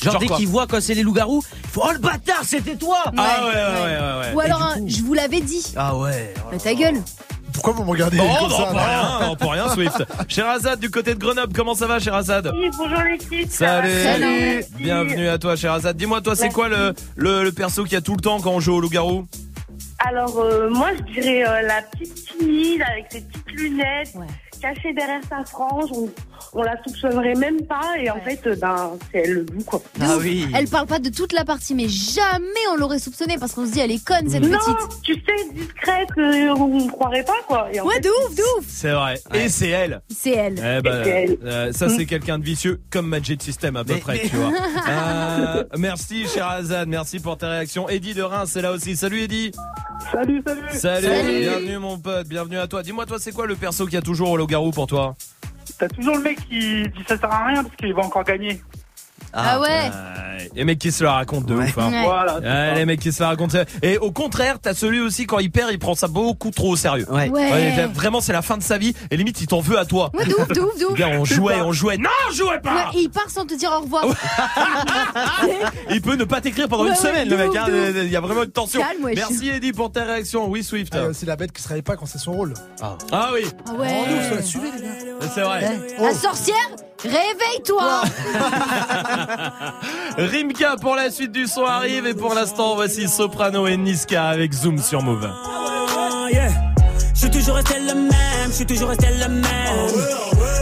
Genre, 0.02 0.14
Genre 0.14 0.22
dès 0.22 0.28
quoi? 0.28 0.38
qu'ils 0.38 0.48
voient 0.48 0.66
quand 0.68 0.82
c'est 0.82 0.94
les 0.94 1.04
loups-garous, 1.04 1.44
ils 1.64 1.70
font 1.70 1.82
Oh 1.86 1.92
le 1.92 2.00
bâtard, 2.00 2.19
c'était 2.44 2.76
toi 2.76 2.98
Ah 3.18 3.46
ouais, 3.46 3.48
ouais, 3.48 3.54
ouais, 3.56 3.84
ouais. 3.84 4.20
ouais. 4.30 4.34
Ou 4.36 4.40
alors, 4.40 4.62
un, 4.62 4.88
je 4.88 5.02
vous 5.02 5.14
l'avais 5.14 5.42
dit. 5.42 5.74
Ah 5.76 5.96
ouais. 5.96 6.34
Mais 6.52 6.58
ta 6.58 6.74
gueule. 6.74 7.02
Pourquoi 7.54 7.74
vous 7.74 7.84
me 7.84 7.90
regardez 7.90 8.18
Bon, 8.18 8.24
comme 8.36 8.50
non, 8.50 8.58
ça 8.58 8.66
pour 8.68 8.80
rien, 8.80 9.20
non, 9.28 9.36
pour 9.36 9.52
rien, 9.52 9.70
Swift. 9.70 10.04
Sherazade 10.30 10.80
du 10.80 10.90
côté 10.90 11.14
de 11.14 11.20
Grenoble, 11.20 11.52
comment 11.54 11.74
ça 11.76 11.88
va, 11.88 12.00
Sherazade 12.00 12.52
Oui, 12.56 12.70
bonjour 12.78 13.00
l'équipe. 13.02 13.50
Salut, 13.52 13.90
Salut. 14.04 14.64
bienvenue 14.78 15.28
à 15.28 15.38
toi, 15.38 15.56
Sherazade. 15.58 15.98
Dis-moi, 15.98 16.22
toi, 16.22 16.36
c'est 16.36 16.44
Merci. 16.44 16.56
quoi 16.56 16.70
le, 16.70 16.94
le, 17.18 17.44
le 17.44 17.52
perso 17.52 17.84
qu'il 17.84 17.94
y 17.94 17.98
a 17.98 18.02
tout 18.02 18.16
le 18.16 18.22
temps 18.22 18.40
quand 18.40 18.52
on 18.52 18.60
joue 18.62 18.76
au 18.76 18.80
loup-garou? 18.80 19.26
Alors, 20.08 20.40
euh, 20.40 20.70
moi, 20.70 20.92
je 20.98 21.14
dirais 21.14 21.44
euh, 21.46 21.62
la 21.68 21.82
petite 21.82 22.38
timide 22.38 22.82
avec 22.90 23.08
ses 23.12 23.22
petites 23.22 23.52
lunettes, 23.52 24.14
cachée 24.60 24.94
derrière 24.94 25.22
sa 25.30 25.44
frange. 25.46 25.90
On, 25.92 26.10
on 26.54 26.62
la 26.64 26.82
soupçonnerait 26.84 27.36
même 27.36 27.62
pas. 27.66 27.94
Et 28.00 28.10
en 28.10 28.20
fait, 28.22 28.40
euh, 28.48 28.56
ben, 28.56 28.92
c'est 29.12 29.20
elle 29.20 29.34
le 29.34 29.42
loup, 29.42 29.64
quoi. 29.66 29.82
De 30.00 30.06
ouf. 30.06 30.26
Elle 30.56 30.68
parle 30.68 30.88
pas 30.88 31.00
de 31.00 31.10
toute 31.10 31.34
la 31.34 31.46
partie, 31.46 31.76
mais 31.76 31.88
jamais 31.88 32.44
on 32.74 32.76
l'aurait 32.78 33.00
soupçonné 33.00 33.38
parce 33.40 33.54
qu'on 33.54 33.66
se 33.66 33.72
dit 33.72 33.80
elle 33.80 33.92
est 33.92 34.04
conne 34.04 34.30
cette 34.30 34.44
non, 34.44 34.58
petite. 34.58 35.02
tu 35.04 35.14
sais, 35.16 35.54
discrète, 35.54 36.10
euh, 36.18 36.54
on 36.58 36.84
ne 36.86 36.90
croirait 36.90 37.24
pas, 37.24 37.38
quoi. 37.48 37.68
Et 37.74 37.80
en 37.80 37.86
Ouais, 37.86 37.96
fait, 37.96 38.02
de 38.02 38.10
ouf, 38.10 38.36
de 38.36 38.42
ouf. 38.60 38.66
C'est 38.68 38.92
vrai. 38.92 39.20
Et 39.34 39.50
c'est 39.50 39.70
elle. 39.70 40.02
C'est 40.10 40.32
elle. 40.32 40.56
Eh 40.58 40.82
ben, 40.82 41.04
C'est 41.04 41.10
elle. 41.10 41.38
euh, 41.44 41.72
ça 41.72 41.90
c'est 41.90 42.06
quelqu'un 42.06 42.40
de 42.40 42.44
vicieux 42.44 42.82
comme 42.90 43.08
Magic 43.08 43.42
System 43.44 43.76
à 43.76 43.84
peu 43.84 43.94
Mais- 43.94 44.00
près, 44.00 44.20
mais- 44.24 44.30
tu 44.30 44.36
vois. 44.36 44.52
Euh, 44.90 45.64
merci 45.78 46.26
Sherazade, 46.28 46.88
merci 46.88 47.20
pour 47.20 47.38
ta 47.38 47.50
réaction. 47.50 47.88
Eddie 47.90 48.14
de 48.14 48.22
Reims 48.24 48.50
c'est 48.54 48.62
là 48.62 48.72
aussi. 48.72 48.96
Salut 48.96 49.22
Eddie. 49.22 49.52
Salut, 50.12 50.42
salut. 50.46 50.62
Salut, 50.72 51.08
Salut. 51.08 51.40
bienvenue 51.42 51.78
mon 51.78 51.98
pote, 52.00 52.28
bienvenue 52.28 52.58
à 52.58 52.68
toi. 52.68 52.82
Dis-moi 52.82 53.06
toi 53.06 53.18
c'est 53.20 53.32
quoi 53.32 53.46
le 53.46 53.56
perso 53.56 53.86
qu'il 53.86 53.94
y 53.96 53.98
a 53.98 54.02
toujours 54.02 54.32
au 54.32 54.38
loup-garou 54.50 54.72
pour 54.72 54.88
toi 54.88 55.16
T'as 55.78 55.88
toujours 55.88 56.18
le 56.18 56.24
mec 56.24 56.40
qui 56.48 56.84
dit 56.84 57.04
ça 57.08 57.18
sert 57.18 57.32
à 57.32 57.46
rien 57.46 57.64
parce 57.64 57.76
qu'il 57.76 57.94
va 57.94 58.02
encore 58.04 58.24
gagner. 58.24 58.60
Ah, 59.34 59.60
ouais. 59.60 59.68
Euh, 59.94 60.38
Les 60.56 60.64
mecs 60.64 60.80
qui 60.80 60.92
se 60.92 61.04
la 61.04 61.14
racontent 61.14 61.46
de 61.46 61.54
ouf. 61.56 61.78
hein. 61.78 61.92
Ouais. 61.92 62.04
Voilà. 62.04 62.40
Ouais, 62.40 62.76
les 62.76 62.86
mecs 62.86 63.00
qui 63.00 63.12
se 63.12 63.22
la 63.22 63.30
racontent. 63.30 63.58
Et 63.82 63.98
au 63.98 64.12
contraire, 64.12 64.58
t'as 64.62 64.74
celui 64.74 65.00
aussi 65.00 65.26
quand 65.28 65.40
il 65.40 65.52
perd, 65.52 65.70
il 65.72 65.80
prend 65.80 65.96
ça 65.96 66.08
beaucoup 66.08 66.50
trop 66.52 66.72
au 66.72 66.76
sérieux. 66.76 67.06
Ouais. 67.12 67.30
Ouais. 67.30 67.88
vraiment, 67.94 68.22
c'est 68.22 68.34
la 68.34 68.42
fin 68.42 68.58
de 68.58 68.64
sa 68.64 68.78
vie. 68.78 68.94
Et 69.12 69.18
limite, 69.18 69.40
il 69.42 69.48
t'en 69.48 69.60
veut 69.60 69.78
à 69.78 69.86
toi. 69.86 70.10
Ouais, 70.14 70.26
de 70.26 70.34
ouf, 70.34 70.48
de 70.48 70.60
ouf, 70.62 70.80
de 70.80 70.86
ouf. 70.86 70.94
Gars, 70.98 71.10
on 71.20 71.26
jouait, 71.26 71.62
on 71.62 71.72
jouait. 71.72 71.98
Non, 71.98 72.10
on 72.30 72.34
jouait 72.34 72.50
Ouais, 72.50 72.60
pas. 72.60 72.90
et 72.96 73.00
il 73.02 73.10
part 73.10 73.30
sans 73.30 73.46
te 73.46 73.54
dire 73.54 73.72
au 73.72 73.82
revoir. 73.82 74.06
Il 75.92 76.02
peut 76.02 76.16
ne 76.16 76.24
pas 76.24 76.42
t'écrire 76.42 76.68
pendant 76.68 76.84
Ouais, 76.84 76.90
une 76.90 76.96
ouais, 76.96 77.02
semaine, 77.02 77.28
de 77.28 77.36
le 77.36 77.44
mec. 77.44 77.52
ouf, 77.52 77.58
hein. 77.58 77.68
de 77.68 78.04
Il 78.04 78.12
y 78.12 78.16
a 78.16 78.22
vraiment 78.22 78.44
une 78.44 78.52
tension. 78.52 78.82
Calme, 78.82 79.04
wesh. 79.04 79.16
Merci 79.18 79.50
Eddie 79.50 79.72
pour 79.74 79.92
ta 79.92 80.04
réaction. 80.04 80.48
Oui, 80.50 80.64
Swift. 80.64 80.94
Ah, 80.96 81.10
C'est 81.14 81.26
la 81.26 81.36
bête 81.36 81.52
qui 81.52 81.62
se 81.62 81.68
réveille 81.68 81.82
pas 81.84 81.96
quand 81.96 82.06
c'est 82.06 82.18
son 82.18 82.32
rôle. 82.34 82.54
Ah 82.82 83.30
oui, 83.34 83.46
Ah 83.68 83.74
ouais. 83.74 83.88
Oh, 84.02 84.06
les 84.08 84.38
gars. 84.38 85.30
c'est 85.34 85.42
vrai. 85.42 85.80
La 86.00 86.14
sorcière, 86.14 86.56
réveille-toi. 87.04 88.02
Rimka 90.18 90.76
pour 90.82 90.96
la 90.96 91.10
suite 91.10 91.32
du 91.32 91.48
son 91.48 91.66
arrive 91.66 92.08
et 92.08 92.14
pour 92.14 92.34
l'instant 92.34 92.76
voici 92.76 93.08
Soprano 93.08 93.68
et 93.68 93.78
Niska 93.78 94.28
avec 94.28 94.54
Zoom 94.54 94.80
sur 94.80 95.02
Move. 95.02 95.30
Ah, 95.32 96.28
yeah. 96.32 96.50
Je 97.14 97.20
suis 97.26 97.32
toujours 97.32 97.56
resté 97.56 97.80
le 97.80 97.96
même, 97.96 98.48
je 98.48 98.52
suis 98.54 98.66
toujours 98.66 98.90
resté 98.90 99.08
le 99.08 99.28
même. 99.28 99.44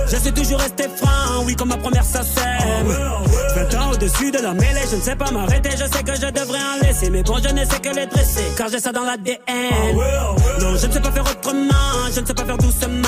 Je 0.10 0.15
suis 0.15 0.32
toujours 0.32 0.60
resté 0.60 0.86
franc, 0.95 1.43
oui, 1.45 1.56
comme 1.56 1.67
ma 1.69 1.78
première 1.78 2.04
sacème. 2.04 2.88
20 3.56 3.76
ans 3.76 3.91
au-dessus 3.91 4.32
de 4.32 4.39
la 4.39 4.54
mêlée, 4.54 4.82
je 4.89 4.95
ne 4.95 5.02
sais 5.02 5.15
pas 5.15 5.30
m'arrêter, 5.30 5.69
je 5.71 5.86
sais 5.86 6.04
que 6.04 6.15
je 6.15 6.28
devrais 6.32 6.60
en 6.60 6.80
laisser. 6.82 7.12
Mais 7.12 7.21
bon, 7.21 7.36
je 7.43 7.54
ne 7.54 7.63
sais 7.63 7.80
que 7.80 7.89
les 7.89 8.08
dresser, 8.08 8.45
car 8.58 8.69
j'ai 8.69 8.80
ça 8.80 8.91
dans 8.91 9.04
l'ADN. 9.04 9.38
Non, 10.62 10.76
je 10.78 10.88
ne 10.88 10.91
sais 10.91 11.00
pas 11.00 11.12
faire 11.12 11.26
autrement, 11.30 12.10
je 12.12 12.21
ne 12.21 12.26
sais 12.26 12.34
pas 12.34 12.45
faire 12.45 12.58
doucement. 12.58 13.08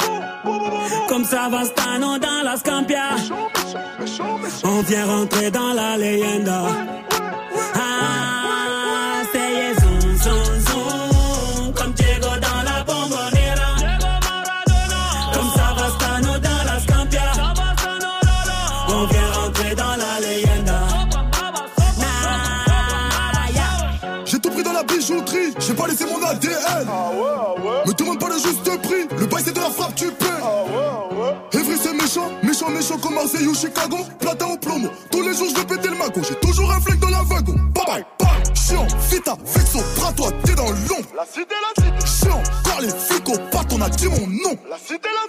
Comme 1.07 1.25
Savastano 1.25 2.17
dans 2.17 2.41
la 2.43 2.57
Scampia. 2.57 3.15
On 4.63 4.81
vient 4.81 5.05
rentrer 5.05 5.51
dans 5.51 5.73
la 5.73 5.97
leyenda. 5.97 6.61
Ah, 7.75 9.21
c'est 9.31 9.81
zoom, 9.81 10.01
zoom, 10.17 10.59
zoom. 10.67 11.73
Comme 11.73 11.93
Diego 11.93 12.27
dans 12.27 12.63
la 12.69 12.83
bombonera. 12.83 13.71
Comme 15.33 15.49
Savastano 15.55 16.39
dans 16.39 16.63
la 16.65 16.79
Scampia. 16.79 17.31
On 18.89 19.05
vient 19.05 19.31
rentrer 19.33 19.75
dans 19.75 19.95
la 20.03 20.19
leyenda. 20.21 20.79
Nah, 21.99 23.51
yeah. 23.53 24.25
J'ai 24.25 24.39
tout 24.39 24.49
pris 24.49 24.63
dans 24.63 24.73
la 24.73 24.83
bijouterie, 24.83 25.53
j'ai 25.59 25.73
pas 25.73 25.87
laissé 25.87 26.05
mon 26.05 26.21
ADN. 26.25 26.87
Me 26.87 26.87
demande 26.87 27.65
pas 27.67 27.85
le 27.85 27.90
juste 28.41 28.81
prix, 28.81 29.07
le 29.17 29.25
bail 29.25 29.43
c'est 29.45 29.53
de 29.53 29.59
la 29.59 29.69
frappe, 29.69 29.95
tu 29.95 30.11
paies. 30.11 30.27
Evry 31.53 31.77
c'est 31.81 31.93
méchant, 31.93 32.29
méchant, 32.43 32.69
méchant 32.69 32.97
comme 32.97 33.15
Marseille 33.15 33.47
ou 33.47 33.53
Chicago. 33.53 33.97
Platin 34.19 34.47
au 34.47 34.57
plomo, 34.57 34.89
tous 35.11 35.21
les 35.21 35.33
jours 35.33 35.47
je 35.49 35.55
vais 35.55 35.65
péter 35.65 35.89
le 35.89 35.95
magot. 35.95 36.21
J'ai 36.27 36.35
toujours 36.35 36.71
un 36.71 36.79
flingue 36.79 36.99
dans 36.99 37.09
la 37.09 37.23
wagon. 37.23 37.55
Bye 37.73 37.85
bye, 37.85 38.05
bye. 38.19 38.55
Chiant, 38.55 38.87
vita, 39.09 39.37
vexo, 39.45 39.79
bras 39.97 40.13
toi, 40.13 40.31
t'es 40.43 40.55
dans 40.55 40.69
l'ombre. 40.69 41.09
La 41.15 41.25
cité, 41.25 41.55
la 41.61 41.83
cité. 41.83 42.25
Chiant, 42.25 42.41
car 42.63 42.81
les 42.81 42.89
flics 42.89 43.29
au 43.29 43.37
pattes, 43.51 43.73
on 43.73 43.81
a 43.81 43.89
dit 43.89 44.07
mon 44.07 44.27
nom. 44.27 44.57
La 44.69 44.77
cité, 44.77 45.09
la 45.09 45.20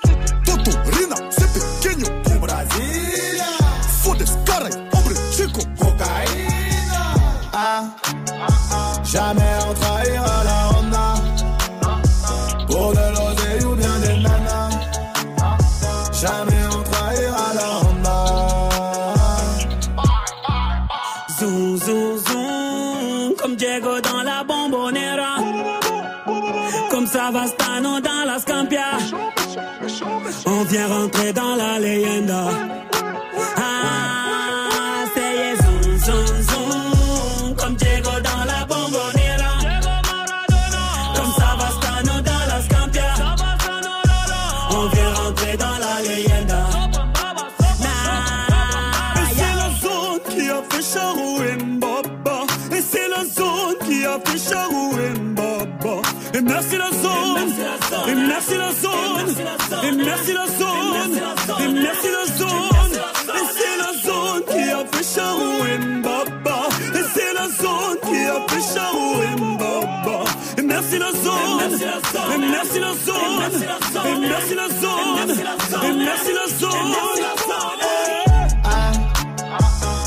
merci 74.55 75.43
la 75.43 75.57
zone. 75.69 75.85
Et 75.85 75.93
merci 75.93 76.33
la 76.33 76.47
zone. 76.59 76.93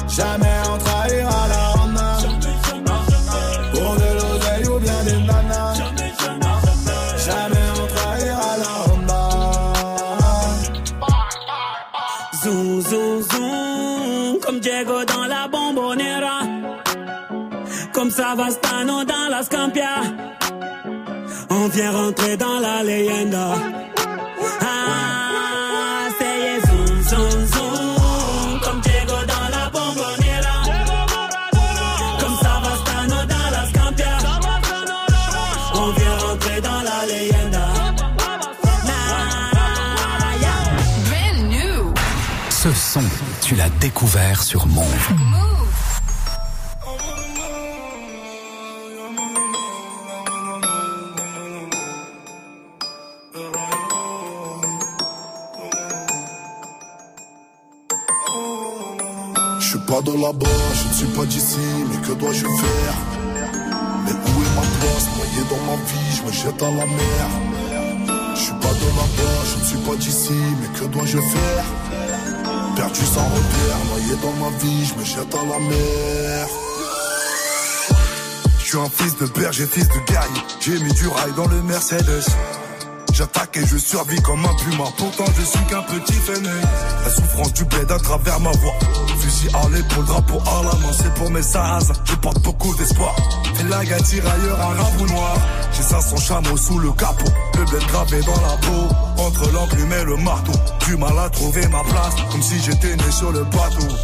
Jamais 0.10 0.58
on 0.73 0.77
trahira 0.77 1.47
la 1.49 1.84
Honda 1.84 2.17
Pour 3.73 3.95
de 3.95 4.10
l'oseille 4.17 4.67
ou 4.69 4.79
bien 4.79 5.03
des 5.03 5.17
nanas 5.27 5.73
Jamais 7.25 7.67
on 7.81 7.88
trahira 7.95 8.58
la 8.63 8.93
Honda 8.93 9.23
Zoom, 12.43 12.81
zoom, 12.81 13.21
zoom, 13.23 14.39
comme 14.39 14.60
Diego 14.60 15.03
dans 15.05 15.25
la 15.25 15.47
bombonera. 15.47 16.41
Comme 17.91 18.12
Savastano 18.12 19.03
dans 19.03 19.27
la 19.29 19.43
Scampia. 19.43 20.01
On 21.49 21.67
vient 21.67 21.91
rentrer 21.91 22.38
dans 22.38 22.60
la 22.60 22.84
leyenda. 22.84 23.74
De 60.06 60.13
là-bas, 60.22 60.48
je 60.74 60.88
ne 60.88 60.94
suis 60.94 61.18
pas 61.18 61.26
d'ici, 61.26 61.65
mais 61.89 61.98
que 62.08 62.13
dois-je 62.13 62.46
faire? 62.46 62.96
Mais 64.06 64.12
où 64.12 64.36
est 64.46 64.54
ma 64.56 64.65
place? 64.80 65.06
Noyé 65.18 65.41
dans 65.50 65.63
ma 65.65 65.78
vie, 65.89 66.12
je 66.15 66.22
me 66.28 66.32
jette 66.32 66.62
à 66.62 66.70
la 66.70 66.86
mer. 66.86 67.26
Je 68.36 68.39
suis 68.39 68.54
pas 68.54 68.74
de 68.82 68.88
là-bas, 69.00 69.39
je 69.50 69.60
ne 69.60 69.65
suis 69.65 69.78
pas 69.78 69.96
d'ici, 69.96 70.39
mais 70.62 70.80
que 70.80 70.86
dois-je 70.86 71.18
faire? 71.18 71.65
Perdu 72.76 73.02
sans 73.02 73.28
repère, 73.36 73.78
noyé 73.89 74.15
dans 74.22 74.36
ma 74.44 74.56
vie, 74.60 74.86
je 74.86 74.94
me 75.00 75.06
jette 75.06 75.34
à 75.34 75.44
la 75.44 75.60
mer. 75.60 76.48
Je 78.60 78.65
suis 78.65 78.78
un 78.78 78.89
fils 78.89 79.18
de 79.18 79.26
berger, 79.39 79.65
fils 79.65 79.88
de 79.88 80.12
guerrier. 80.12 80.44
J'ai 80.60 80.80
mis 80.80 80.94
du 80.94 81.08
rail 81.08 81.32
dans 81.36 81.48
le 81.48 81.62
Mercedes. 81.63 82.26
J'attaque 83.15 83.56
et 83.56 83.65
je 83.65 83.78
survis 83.78 84.21
comme 84.21 84.45
un 84.45 84.54
puma. 84.56 84.84
Pourtant, 84.97 85.23
je 85.39 85.45
suis 85.45 85.65
qu'un 85.69 85.82
petit 85.84 86.12
fainéant. 86.12 86.51
La 87.01 87.10
souffrance 87.10 87.54
du 87.54 87.63
bled 87.63 87.89
à 87.89 87.97
travers 87.97 88.41
ma 88.41 88.51
voix. 88.51 88.73
Fusil 89.17 89.47
à 89.54 89.69
l'épaule, 89.69 90.04
drapeau 90.04 90.38
à 90.45 90.63
la 90.63 90.75
main, 90.80 90.91
c'est 90.91 91.13
pour 91.13 91.32
mes 91.32 91.41
sas. 91.41 91.93
Je 92.04 92.15
porte 92.15 92.41
beaucoup 92.41 92.75
d'espoir. 92.75 93.15
Et 93.62 93.63
la 93.69 93.86
gars 93.86 94.01
tirailleur, 94.01 94.60
un 94.60 94.84
rabou 94.84 95.06
noir. 95.06 95.38
J'ai 95.71 95.84
500 95.84 96.17
chameaux 96.17 96.58
sous 96.58 96.78
le 96.78 96.91
capot. 96.91 97.32
Le 97.58 97.63
bled 97.63 97.88
gravé 97.88 98.19
dans 98.19 98.41
la 98.41 98.58
peau. 98.58 98.95
Entre 99.23 99.49
l'enclume 99.54 99.93
et 99.93 100.04
le 100.04 100.17
marteau. 100.17 100.51
Du 100.86 100.97
mal 100.97 101.17
à 101.17 101.30
trouver 101.30 101.65
ma 101.69 101.84
place. 101.84 102.15
Comme 102.34 102.41
si 102.41 102.60
j'étais 102.60 102.97
né 102.97 103.12
sur 103.12 103.32
le 103.32 103.45
bateau. 103.45 103.95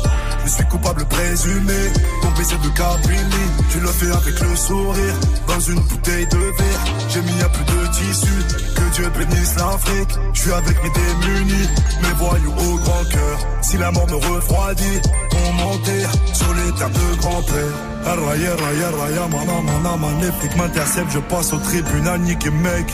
Je 0.45 0.49
suis 0.49 0.65
coupable 0.65 1.05
présumé, 1.05 1.91
ton 2.21 2.31
baiser 2.31 2.57
de 2.57 2.69
Cabrini. 2.69 3.45
Tu 3.71 3.79
le 3.79 3.87
fais 3.87 4.11
avec 4.11 4.39
le 4.39 4.55
sourire, 4.55 5.13
dans 5.47 5.59
une 5.59 5.79
bouteille 5.79 6.27
de 6.27 6.37
verre. 6.37 6.85
J'ai 7.09 7.21
mis 7.21 7.41
un 7.41 7.49
peu 7.49 7.63
de 7.63 7.87
tissu, 7.87 8.33
que 8.75 8.95
Dieu 8.95 9.09
bénisse 9.17 9.55
l'Afrique. 9.55 10.09
Je 10.33 10.41
suis 10.41 10.51
avec 10.51 10.83
mes 10.83 10.89
démunis, 10.89 11.69
mes 12.01 12.13
voyous 12.17 12.53
au 12.57 12.77
grand 12.77 13.03
cœur. 13.05 13.37
Si 13.61 13.77
la 13.77 13.91
mort 13.91 14.07
me 14.07 14.15
refroidit, 14.15 15.01
on 15.47 15.53
m'enterre 15.53 16.11
sur 16.33 16.53
les 16.53 16.71
terres 16.73 16.89
de 16.89 17.15
grand-père. 17.19 17.75
Arraya, 18.05 18.55
raya, 18.55 18.89
raya, 18.99 19.27
mana, 19.27 19.61
mana, 19.61 19.97
maléfique 19.97 20.55
m'intercepte, 20.57 21.11
je 21.11 21.19
passe 21.19 21.53
au 21.53 21.57
tribunal, 21.57 22.19
niqué 22.21 22.49
mec. 22.49 22.87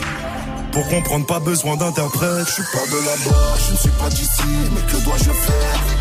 Pour 0.72 0.86
comprendre, 0.88 1.26
pas 1.26 1.40
besoin 1.40 1.76
d'interprète. 1.76 2.46
Je 2.46 2.52
suis 2.52 2.62
pas 2.72 2.86
de 2.86 3.04
là-bas, 3.04 3.56
je 3.66 3.72
ne 3.72 3.76
suis 3.78 3.90
pas 3.90 4.08
d'ici, 4.10 4.42
mais 4.74 4.92
que 4.92 5.04
dois-je 5.04 5.24
faire? 5.24 5.97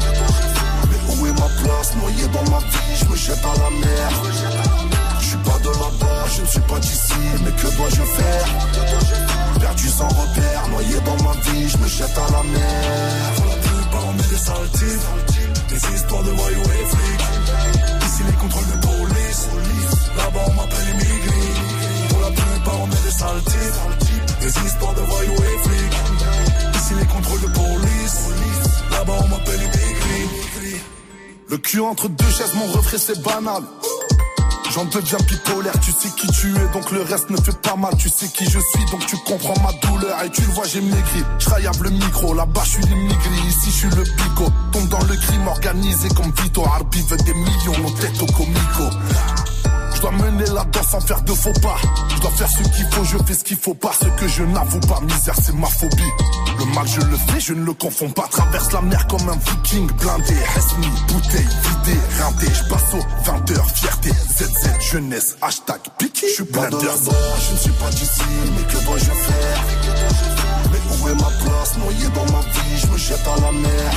Noyé 1.78 2.28
dans 2.28 2.52
ma 2.52 2.60
vie, 2.60 2.96
je 3.00 3.06
me 3.06 3.16
jette 3.16 3.46
à 3.46 3.54
la 3.60 3.70
mer. 3.70 4.10
Je 5.20 5.26
suis 5.26 5.38
pas 5.38 5.58
de 5.60 5.70
là-bas, 5.70 6.26
je 6.36 6.42
ne 6.42 6.48
suis 6.48 6.60
pas 6.62 6.80
d'ici, 6.80 7.14
mais 7.44 7.52
que 7.52 7.76
dois-je 7.76 8.04
faire? 8.04 8.48
Perdu 9.60 9.88
sans 9.88 10.08
repère, 10.08 10.68
noyé 10.70 11.00
dans 11.06 11.24
ma 11.24 11.32
vie, 11.32 11.70
je 11.70 11.78
me 11.78 11.88
jette 11.88 12.18
à 12.18 12.32
la 12.32 12.44
mer. 12.44 13.34
Pour 13.36 13.46
la 13.46 13.56
plupart, 13.56 14.06
on 14.10 14.20
est 14.20 14.30
des 14.30 14.38
sales 14.38 14.70
types, 14.74 15.70
des 15.70 15.96
histoires 15.96 16.24
de 16.24 16.32
voyous 16.32 16.64
et 16.64 16.86
flics. 16.94 17.28
Ici, 18.06 18.24
les 18.28 18.34
contrôles 18.34 18.68
de 18.68 18.78
police, 18.86 19.48
là-bas, 20.18 20.46
on 20.48 20.54
m'appelle 20.54 20.90
immigré. 20.90 21.42
Pour 22.10 22.22
la 22.22 22.32
plupart, 22.32 22.80
on 22.82 22.88
est 22.88 23.04
des 23.06 23.18
sales 23.18 23.44
types, 23.46 24.40
des 24.42 24.68
histoires 24.68 24.94
de 24.94 25.02
voyous 25.02 25.34
et 25.34 25.58
flics. 25.68 25.98
Ici, 26.76 26.94
les 27.00 27.06
contrôles 27.06 27.42
de 27.42 27.48
police, 27.48 28.20
là-bas, 28.92 29.20
on 29.24 29.28
m'appelle 29.30 29.62
immigré. 29.62 30.47
Le 31.50 31.58
cul 31.58 31.80
entre 31.80 32.10
deux 32.10 32.30
chaises, 32.30 32.54
mon 32.56 32.68
refrain 32.74 32.98
c'est 32.98 33.22
banal. 33.24 33.64
J'en 34.74 34.84
deviens 34.84 35.18
bipolaire, 35.20 35.80
tu 35.80 35.92
sais 35.92 36.10
qui 36.10 36.28
tu 36.28 36.54
es, 36.54 36.68
donc 36.74 36.92
le 36.92 37.02
reste 37.04 37.30
ne 37.30 37.38
fait 37.38 37.58
pas 37.62 37.78
mal. 37.78 37.96
Tu 37.98 38.10
sais 38.10 38.28
qui 38.28 38.44
je 38.44 38.60
suis, 38.60 38.86
donc 38.92 39.06
tu 39.06 39.16
comprends 39.26 39.54
ma 39.64 39.72
douleur. 39.88 40.22
Et 40.24 40.30
tu 40.30 40.42
vois, 40.42 40.66
j'ai 40.66 40.82
maigri. 40.82 41.24
Je 41.40 41.84
le 41.84 41.90
micro, 41.90 42.34
là-bas 42.34 42.64
je 42.66 42.72
suis 42.72 42.84
l'immigré, 42.84 43.48
ici 43.48 43.72
je 43.72 43.78
suis 43.78 43.90
le 43.90 44.04
bigot. 44.04 44.52
Tombe 44.74 44.90
dans 44.90 45.04
le 45.04 45.16
crime 45.16 45.48
organisé 45.48 46.10
comme 46.10 46.32
Vito. 46.44 46.66
Arbi 46.66 47.02
veut 47.04 47.18
des 47.18 47.34
millions, 47.34 47.80
nos 47.82 47.92
têtes 47.92 48.18
comico. 48.34 48.84
Je 49.98 50.02
dois 50.04 50.12
mener 50.12 50.46
la 50.54 50.64
danse 50.66 50.90
sans 50.92 51.00
faire 51.00 51.24
de 51.24 51.34
faux 51.34 51.54
pas. 51.54 51.76
Je 52.10 52.22
dois 52.22 52.30
faire 52.30 52.48
ce 52.48 52.62
qu'il 52.62 52.86
faut, 52.92 53.04
je 53.04 53.18
fais 53.26 53.34
ce 53.34 53.44
qu'il 53.44 53.58
faut 53.58 53.74
pas. 53.74 53.92
Ce 54.00 54.06
que 54.06 54.28
je 54.28 54.44
n'avoue 54.44 54.80
pas, 54.82 55.02
misère, 55.02 55.34
c'est 55.44 55.56
ma 55.56 55.66
phobie. 55.66 56.12
Le 56.60 56.66
mal, 56.76 56.88
je 56.88 57.02
le 57.02 57.18
fais, 57.18 57.40
je 57.40 57.54
ne 57.54 57.66
le 57.66 57.74
confonds 57.74 58.12
pas. 58.12 58.28
Traverse 58.30 58.72
la 58.74 58.82
mer 58.82 59.08
comme 59.08 59.28
un 59.28 59.38
viking 59.38 59.88
blindé. 59.94 60.36
Resmi, 60.54 60.88
bouteille, 61.08 61.48
vidée, 61.64 62.00
rindé. 62.20 62.46
Je 62.46 62.70
passe 62.70 62.94
aux 62.94 63.28
20h, 63.28 63.74
fierté. 63.74 64.12
ZZ, 64.12 64.92
jeunesse, 64.92 65.36
hashtag 65.42 65.80
piqué. 65.98 66.28
Je 66.28 66.34
suis 66.34 66.46
pas 66.46 66.70
de 66.70 66.76
là-bas, 66.76 67.36
je 67.48 67.54
ne 67.54 67.58
suis 67.58 67.72
pas 67.72 67.90
d'ici. 67.90 68.22
Mais 68.56 68.72
que 68.72 68.86
dois-je 68.86 69.06
faire? 69.06 69.64
Mais 70.72 70.80
où 70.92 71.10
est 71.10 71.16
ma 71.16 71.32
place? 71.44 71.76
Noyé 71.80 72.08
dans 72.14 72.32
ma 72.34 72.42
vie, 72.42 72.78
je 72.80 72.86
me 72.86 72.98
jette 72.98 73.28
à 73.28 73.42
la 73.42 73.52
mer. 73.52 73.92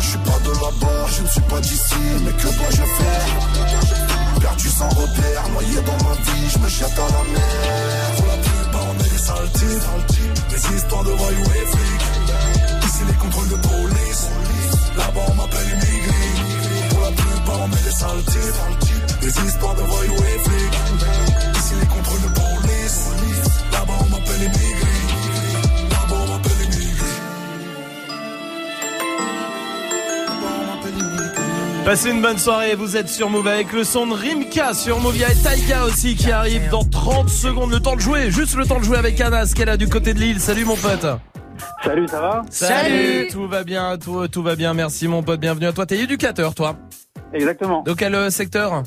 Je 0.00 0.06
suis 0.06 0.18
pas 0.20 0.38
de 0.42 0.52
là-bas, 0.52 1.06
je 1.14 1.22
ne 1.22 1.28
suis 1.28 1.40
pas 1.42 1.60
d'ici. 1.60 1.94
Mais 2.24 2.32
que 2.32 2.48
dois-je 2.56 2.76
faire? 2.76 4.05
Perdu 4.40 4.68
sans 4.68 4.88
repère, 4.88 5.48
noyé 5.52 5.76
dans 5.82 6.04
ma 6.04 6.14
vie, 6.14 6.48
je 6.52 6.58
me 6.58 6.68
jette 6.68 6.98
à 6.98 7.08
la 7.16 7.24
mer. 7.32 8.16
Pour 8.16 8.26
la 8.26 8.36
plupart, 8.36 8.86
on 8.90 9.04
est 9.04 9.10
des 9.10 9.18
sales 9.18 9.50
des 10.50 10.76
histoires 10.76 11.04
de 11.04 11.10
voyous 11.10 11.44
et 11.44 11.66
flics. 11.66 12.86
Ici, 12.86 13.02
les 13.06 13.14
contrôles 13.14 13.48
de 13.48 13.56
police, 13.56 14.28
là-bas, 14.96 15.20
on 15.28 15.34
m'appelle 15.34 15.68
immigré. 15.68 16.88
Pour 16.90 17.00
la 17.00 17.10
plupart, 17.12 17.60
on 17.60 17.70
est 17.72 17.84
des 17.84 17.90
sales 17.90 18.24
des 19.20 19.46
histoires 19.48 19.74
de 19.74 19.82
voyous 19.82 20.12
et 20.12 20.38
flics. 20.48 20.78
Ici, 21.58 21.74
les 21.80 21.86
contrôles 21.86 22.22
de 22.22 22.28
police, 22.28 23.00
là-bas, 23.72 23.98
on 24.00 24.08
m'appelle 24.10 24.42
immigré. 24.42 24.75
Passez 31.86 32.10
une 32.10 32.20
bonne 32.20 32.36
soirée, 32.36 32.74
vous 32.74 32.96
êtes 32.96 33.08
sur 33.08 33.30
Move 33.30 33.46
avec 33.46 33.72
le 33.72 33.84
son 33.84 34.08
de 34.08 34.12
Rimka 34.12 34.74
sur 34.74 34.98
Move. 34.98 35.14
Il 35.14 35.20
y 35.20 35.24
a 35.24 35.28
Taïga 35.32 35.84
aussi 35.84 36.16
qui 36.16 36.32
arrive 36.32 36.68
dans 36.68 36.82
30 36.82 37.28
secondes. 37.28 37.70
Le 37.70 37.78
temps 37.78 37.94
de 37.94 38.00
jouer, 38.00 38.28
juste 38.32 38.56
le 38.56 38.66
temps 38.66 38.80
de 38.80 38.84
jouer 38.84 38.98
avec 38.98 39.20
Anas 39.20 39.52
qu'elle 39.54 39.68
a 39.68 39.76
du 39.76 39.88
côté 39.88 40.12
de 40.12 40.18
l'île. 40.18 40.40
Salut 40.40 40.64
mon 40.64 40.74
pote. 40.74 41.06
Salut, 41.84 42.08
ça 42.08 42.20
va? 42.20 42.42
Salut. 42.50 43.28
Tout 43.30 43.46
va 43.46 43.62
bien, 43.62 43.98
tout, 43.98 44.26
tout 44.26 44.42
va 44.42 44.56
bien. 44.56 44.74
Merci 44.74 45.06
mon 45.06 45.22
pote, 45.22 45.38
bienvenue 45.38 45.66
à 45.66 45.72
toi. 45.72 45.86
T'es 45.86 45.98
éducateur 45.98 46.56
toi 46.56 46.74
Exactement. 47.32 47.84
Dans 47.84 47.94
quel 47.94 48.16
euh, 48.16 48.30
secteur? 48.30 48.82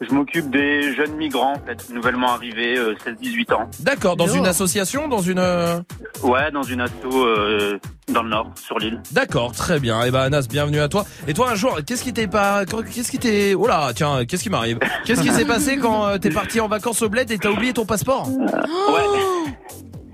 Je 0.00 0.14
m'occupe 0.14 0.48
des 0.50 0.94
jeunes 0.94 1.16
migrants, 1.16 1.54
en 1.54 1.66
fait, 1.66 1.90
nouvellement 1.92 2.28
arrivés, 2.30 2.78
euh, 2.78 2.94
16-18 3.04 3.52
ans. 3.52 3.68
D'accord, 3.80 4.16
dans 4.16 4.28
une 4.28 4.46
association, 4.46 5.08
dans 5.08 5.20
une... 5.22 5.40
euh, 5.40 5.80
Ouais, 6.22 6.52
dans 6.52 6.62
une 6.62 6.80
asso 6.80 6.92
euh, 7.12 7.78
dans 8.12 8.22
le 8.22 8.28
nord, 8.28 8.50
sur 8.54 8.78
l'île. 8.78 9.02
D'accord, 9.10 9.50
très 9.52 9.80
bien. 9.80 10.02
Et 10.04 10.10
ben 10.12 10.20
Anas, 10.20 10.46
bienvenue 10.48 10.78
à 10.80 10.88
toi. 10.88 11.04
Et 11.26 11.34
toi 11.34 11.50
un 11.50 11.54
jour, 11.56 11.78
qu'est-ce 11.84 12.04
qui 12.04 12.12
t'est 12.12 12.28
pas 12.28 12.64
qu'est-ce 12.64 13.10
qui 13.10 13.18
t'est 13.18 13.54
Oh 13.54 13.66
là, 13.66 13.90
tiens, 13.94 14.24
qu'est-ce 14.24 14.42
qui 14.44 14.50
m'arrive? 14.50 14.78
Qu'est-ce 15.04 15.20
qui 15.22 15.30
s'est 15.30 15.44
passé 15.46 15.76
quand 15.78 16.06
euh, 16.06 16.18
t'es 16.18 16.30
parti 16.30 16.60
en 16.60 16.68
vacances 16.68 17.02
au 17.02 17.08
bled 17.08 17.30
et 17.32 17.38
t'as 17.38 17.50
oublié 17.50 17.72
ton 17.72 17.84
passeport? 17.84 18.28
Ouais. 18.28 19.02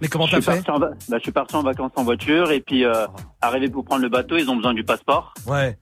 Mais 0.00 0.09
comment 0.09 0.26
Je 0.26 0.32
t'as 0.36 0.40
suis 0.40 0.50
fait? 0.50 0.56
parti 0.64 0.70
en 0.70 0.78
va- 0.78 0.90
bah, 1.09 1.16
je 1.18 1.22
suis 1.22 1.32
parti 1.32 1.56
en 1.56 1.62
vacances 1.62 1.92
en 1.96 2.04
voiture 2.04 2.50
et 2.52 2.61
puis 2.61 2.84
euh, 2.84 3.06
arrivé 3.42 3.68
pour 3.68 3.84
prendre 3.84 4.02
le 4.02 4.09
bateau, 4.09 4.36
ils 4.38 4.48
ont 4.50 4.56
besoin 4.56 4.74
du 4.74 4.84
passeport. 4.84 5.32
Ouais. 5.46 5.78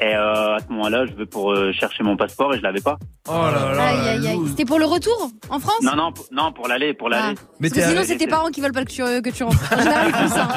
Et 0.00 0.14
euh, 0.14 0.54
à 0.54 0.58
ce 0.60 0.72
moment-là, 0.72 1.06
je 1.06 1.12
vais 1.14 1.26
pour 1.26 1.52
euh, 1.52 1.72
chercher 1.72 2.04
mon 2.04 2.16
passeport 2.16 2.54
et 2.54 2.58
je 2.58 2.62
l'avais 2.62 2.80
pas. 2.80 2.98
Oh 3.28 3.32
là 3.32 3.82
Aïe, 3.82 4.08
aïe, 4.08 4.28
aïe. 4.28 4.38
C'était 4.48 4.64
pour 4.64 4.78
le 4.78 4.84
retour 4.84 5.30
en 5.50 5.58
France 5.58 5.82
Non, 5.82 5.96
non, 5.96 6.12
pour- 6.12 6.26
non, 6.30 6.52
pour 6.52 6.68
l'aller, 6.68 6.94
pour 6.94 7.08
l'aller. 7.08 7.34
Mais 7.60 7.68
Parce 7.68 7.80
que 7.82 7.88
sinon, 7.88 8.02
c'est 8.04 8.16
tes 8.16 8.26
parents 8.28 8.48
qui 8.50 8.60
veulent 8.60 8.72
pas 8.72 8.84
que 8.84 8.90
tu, 8.90 9.02
que 9.02 9.30
tu 9.30 9.42
rentres. 9.42 9.72
En 9.72 9.78
général, 9.78 10.06
ils 10.08 10.14
font 10.14 10.28
ça. 10.28 10.48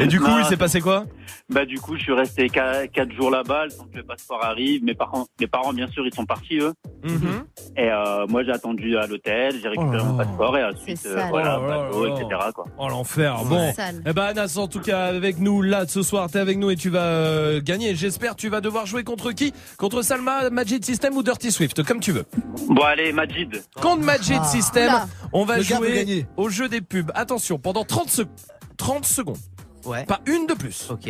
Et 0.00 0.06
du 0.06 0.18
coup, 0.20 0.28
Non. 0.28 0.38
il 0.38 0.44
s'est 0.46 0.56
passé 0.56 0.80
quoi? 0.80 1.04
Bah 1.48 1.64
du 1.64 1.78
coup, 1.78 1.96
je 1.96 2.02
suis 2.02 2.12
resté 2.12 2.48
qua- 2.48 2.88
quatre 2.88 3.12
jours 3.12 3.30
là-bas, 3.30 3.66
le 3.66 3.70
temps 3.72 3.86
que 3.92 3.98
le 3.98 4.02
passeport 4.02 4.44
arrive. 4.44 4.82
Mes 4.82 4.94
parents, 4.94 5.26
mes 5.40 5.46
parents, 5.46 5.72
bien 5.72 5.86
sûr, 5.88 6.04
ils 6.06 6.14
sont 6.14 6.24
partis 6.24 6.58
eux. 6.58 6.72
Mhm. 7.04 7.44
Et 7.76 7.88
euh, 7.90 8.26
moi, 8.28 8.42
j'ai 8.42 8.50
attendu 8.52 8.96
à 8.96 9.06
l'hôtel, 9.06 9.54
j'ai 9.62 9.68
récupéré 9.68 10.02
mon 10.02 10.16
passeport 10.16 10.56
et 10.58 10.64
ensuite, 10.64 11.06
euh, 11.06 11.22
voilà, 11.30 11.60
Oh 11.60 11.66
là 11.68 11.78
bateau, 11.84 12.04
là. 12.06 12.14
etc. 12.14 12.40
Quoi. 12.54 12.64
Oh 12.78 12.88
l'enfer. 12.88 13.36
Bon. 13.44 13.72
Eh 14.06 14.12
ben 14.12 14.22
Anas, 14.24 14.56
en 14.58 14.66
tout 14.66 14.80
cas 14.80 15.04
avec 15.06 15.38
nous 15.38 15.62
là 15.62 15.86
ce 15.86 16.02
soir, 16.02 16.28
t'es 16.30 16.38
avec 16.40 16.58
nous 16.58 16.70
et 16.70 16.76
tu 16.76 16.90
vas 16.90 17.00
euh, 17.26 17.60
gagner. 17.62 17.94
J'espère 17.94 18.36
tu 18.36 18.48
vas 18.48 18.60
devoir 18.60 18.86
jouer 18.86 19.04
contre 19.04 19.32
qui? 19.32 19.52
Contre 19.76 20.02
Salma, 20.02 20.50
Magic 20.50 20.84
System 20.84 21.16
ou 21.16 21.22
Dirty 21.22 21.50
Swift, 21.52 21.82
comme 21.82 22.00
tu 22.00 22.12
veux. 22.12 22.24
Bon 22.68 22.82
allez, 22.82 23.12
Majid. 23.12 23.62
Contre 23.80 24.02
Magic 24.02 24.44
System, 24.44 24.84
Oula. 24.88 25.08
on 25.32 25.44
va 25.44 25.58
Le 25.58 25.62
jouer 25.62 26.26
au 26.36 26.48
jeu 26.48 26.68
des 26.68 26.80
pubs. 26.80 27.10
Attention, 27.14 27.58
pendant 27.58 27.84
30 27.84 28.08
secondes. 28.10 28.32
30 28.76 29.04
secondes. 29.06 29.36
Ouais. 29.84 30.04
Pas 30.04 30.20
une 30.26 30.46
de 30.46 30.54
plus. 30.54 30.88
Ok. 30.90 31.08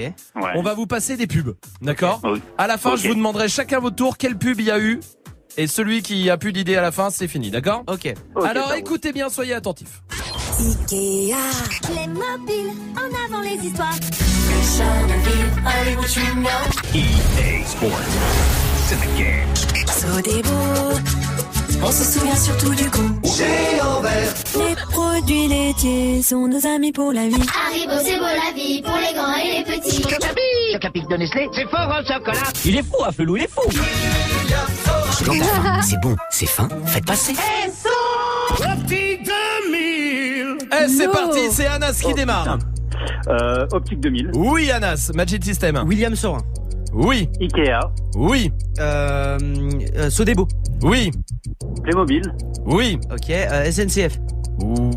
On 0.55 0.63
va 0.63 0.75
vous 0.75 0.87
passer 0.87 1.17
des 1.17 1.27
pubs. 1.27 1.55
D'accord? 1.81 2.21
À 2.59 2.67
la 2.67 2.77
fin, 2.79 2.97
je 2.97 3.09
vous 3.09 3.15
demanderai 3.15 3.49
chacun 3.49 3.81
votre 3.81 3.97
tour 3.97 4.19
quelle 4.19 4.37
pub 4.37 4.61
il 4.61 4.67
y 4.67 4.71
a 4.71 4.79
eu? 4.79 5.01
Et 5.59 5.67
celui 5.67 6.03
qui 6.03 6.29
a 6.29 6.37
plus 6.37 6.53
d'idée 6.53 6.77
à 6.77 6.83
la 6.83 6.93
fin, 6.93 7.09
c'est 7.09 7.29
fini, 7.29 7.51
d'accord? 7.51 7.83
Ok. 7.87 8.13
Alors 8.45 8.75
écoutez 8.75 9.13
bien, 9.13 9.31
soyez 9.31 9.55
attentifs. 9.55 10.03
Ikea. 10.59 11.35
Les 11.95 12.07
mobiles, 12.09 12.73
en 12.97 13.25
avant 13.35 13.41
les 13.43 13.57
histoires. 13.67 13.95
À. 14.67 15.07
EA 16.95 17.65
Sports. 17.67 17.91
C'est 18.87 18.97
the 18.97 19.07
game. 19.17 19.49
On 21.83 21.93
se 21.93 22.05
souvient 22.05 22.37
surtout 22.37 22.75
du 22.75 22.89
goût. 22.91 23.21
Géant 23.23 24.01
vert. 24.01 24.35
Les 24.57 24.75
produits 24.91 25.49
laitiers 25.49 26.23
sont 26.23 26.49
nos 26.49 26.67
amis 26.67 26.91
pour 26.93 27.13
la 27.13 27.29
vie. 27.29 27.35
Haribo, 27.35 27.93
c'est 28.03 28.19
beau 28.19 28.25
la 28.25 28.53
vie 28.55 28.83
pour 28.83 28.97
les 28.97 29.15
grands 29.15 29.37
et 29.37 29.59
les 29.59 29.65
petits. 29.65 30.03
Le 30.03 30.79
capique 30.79 31.09
de 31.09 31.17
Nestlé, 31.17 31.49
c'est 31.55 31.69
fort 31.69 31.89
en 31.89 32.05
chocolat. 32.05 32.51
Il 32.65 32.77
est 32.77 32.83
fou, 32.83 33.05
un 33.07 33.13
felou, 33.13 33.37
il 33.37 33.45
est 33.45 33.51
fou. 33.51 33.63
C'est 35.83 36.01
bon, 36.01 36.17
c'est 36.31 36.47
fin, 36.47 36.69
faites 36.87 37.07
passer. 37.07 37.35
Eh, 40.73 40.89
c'est 40.89 41.09
parti, 41.09 41.41
c'est 41.53 41.67
Anas 41.67 42.01
qui 42.03 42.15
démarre. 42.15 42.59
Euh, 43.29 43.67
Optique 43.73 44.01
2000. 44.01 44.31
Oui, 44.35 44.71
Anas, 44.71 45.11
Magic 45.15 45.45
System. 45.45 45.83
William 45.87 46.15
Sorin. 46.15 46.43
Oui. 46.93 47.29
Ikea. 47.41 47.81
Oui. 48.17 48.51
Euh, 48.81 49.39
euh, 49.97 50.11
Sodebo. 50.11 50.49
Oui. 50.83 51.11
Playmobil. 51.83 52.23
Oui. 52.65 52.99
Ok, 53.13 53.31
euh, 53.31 53.71
SNCF. 53.71 54.19
Ouh. 54.63 54.91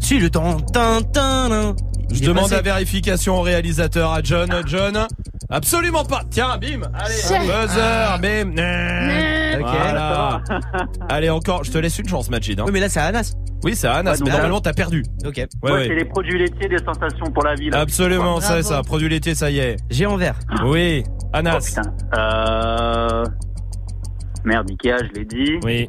Si, 0.00 0.18
le 0.18 0.30
temps. 0.30 0.56
Tin, 0.72 1.02
tin, 1.12 1.48
tin. 1.50 1.76
Je 2.12 2.20
demande 2.22 2.44
passé. 2.44 2.54
la 2.56 2.62
vérification 2.62 3.36
au 3.38 3.42
réalisateur, 3.42 4.12
à 4.12 4.20
John. 4.22 4.48
John 4.66 5.06
Absolument 5.50 6.04
pas. 6.04 6.22
Tiens, 6.30 6.58
bim. 6.58 6.82
Allez, 6.94 7.14
buzzer, 7.46 8.18
bim. 8.20 8.50
Ok. 9.60 9.66
Voilà. 9.70 10.42
Allez, 11.08 11.30
encore, 11.30 11.64
je 11.64 11.70
te 11.70 11.78
laisse 11.78 11.98
une 11.98 12.08
chance, 12.08 12.28
Majid. 12.30 12.60
hein. 12.60 12.64
Oui, 12.66 12.72
mais 12.72 12.80
là, 12.80 12.88
c'est 12.88 13.00
Anas. 13.00 13.32
Oui, 13.64 13.74
c'est 13.74 13.88
Anas, 13.88 14.12
Ouais, 14.12 14.16
mais 14.20 14.26
là- 14.26 14.32
normalement, 14.34 14.60
t'as 14.60 14.72
perdu. 14.74 15.02
Ok. 15.26 15.36
Ouais, 15.36 15.46
Moi, 15.62 15.72
ouais. 15.72 15.86
c'est 15.88 15.94
les 15.94 16.04
produits 16.04 16.38
laitiers 16.38 16.68
des 16.68 16.78
sensations 16.84 17.30
pour 17.32 17.42
la 17.44 17.54
vie. 17.54 17.70
là. 17.70 17.80
Absolument, 17.80 18.40
c'est 18.40 18.48
Bravo. 18.48 18.62
ça. 18.62 18.82
Produit 18.82 19.08
laitier, 19.08 19.34
ça 19.34 19.50
y 19.50 19.58
est. 19.58 19.76
Géant 19.90 20.16
vert. 20.16 20.38
Oui. 20.64 21.02
Oh, 21.08 21.26
Anas. 21.32 21.60
putain. 21.60 21.82
Euh... 22.16 23.24
Merde, 24.44 24.70
Ikea, 24.70 24.96
je 25.08 25.18
l'ai 25.18 25.24
dit. 25.24 25.58
Oui. 25.64 25.88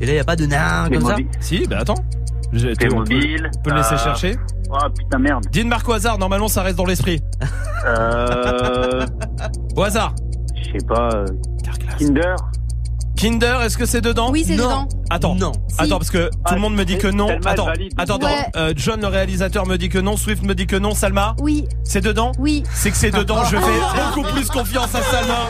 Et 0.00 0.06
là, 0.06 0.12
il 0.12 0.18
a 0.18 0.24
pas 0.24 0.36
de 0.36 0.46
nain 0.46 0.88
comme 0.92 1.06
ça. 1.06 1.16
Si, 1.40 1.66
bah 1.68 1.78
attends. 1.80 1.94
Tu- 2.58 2.66
on 2.66 2.68
peut, 2.70 2.74
Playmobil. 2.76 3.50
on 3.56 3.62
peut 3.62 3.70
le 3.70 3.76
laisser 3.76 3.96
chercher. 3.96 4.36
Oh 4.70 4.76
putain, 4.96 5.18
merde. 5.18 5.44
Dis 5.50 5.60
une 5.62 5.68
marque 5.68 5.88
au 5.88 5.92
hasard, 5.92 6.18
normalement 6.18 6.48
ça 6.48 6.62
reste 6.62 6.76
dans 6.78 6.84
l'esprit. 6.86 7.20
Euh... 7.86 9.04
Au 9.76 9.82
hasard. 9.82 10.14
Je 10.56 10.78
sais 10.78 10.86
pas. 10.86 11.08
euh, 11.14 11.26
Kinder. 11.98 12.34
Kinder, 13.16 13.62
est-ce 13.62 13.78
que 13.78 13.86
c'est 13.86 14.00
dedans 14.00 14.30
Oui, 14.30 14.44
c'est 14.46 14.56
Non. 14.56 14.64
dedans. 14.64 14.88
Attends, 15.08 15.34
Non. 15.36 15.52
attends 15.78 15.98
parce 15.98 16.10
que 16.10 16.26
tout 16.28 16.38
Ah, 16.46 16.54
le 16.54 16.60
monde 16.60 16.74
me 16.74 16.84
dit 16.84 16.98
que 16.98 17.06
non. 17.06 17.28
Attends, 17.44 17.66
valide. 17.66 17.92
attends, 17.96 18.16
attends. 18.16 18.26
Ouais. 18.26 18.46
Euh, 18.56 18.72
John 18.76 19.00
le 19.00 19.06
réalisateur 19.06 19.66
me 19.66 19.76
dit 19.76 19.88
que 19.88 19.98
non, 19.98 20.16
Swift 20.16 20.42
me 20.42 20.54
dit 20.54 20.66
que 20.66 20.76
non, 20.76 20.94
Salma, 20.94 21.36
Oui, 21.40 21.64
c'est 21.84 22.00
dedans 22.00 22.32
oui. 22.38 22.64
C'est 22.74 22.90
que 22.90 22.96
c'est 22.96 23.12
dedans. 23.12 23.44
Je 23.44 23.56
fais 23.56 24.12
beaucoup 24.14 24.28
plus 24.32 24.48
confiance 24.48 24.94
à 24.94 25.02
Salma 25.02 25.48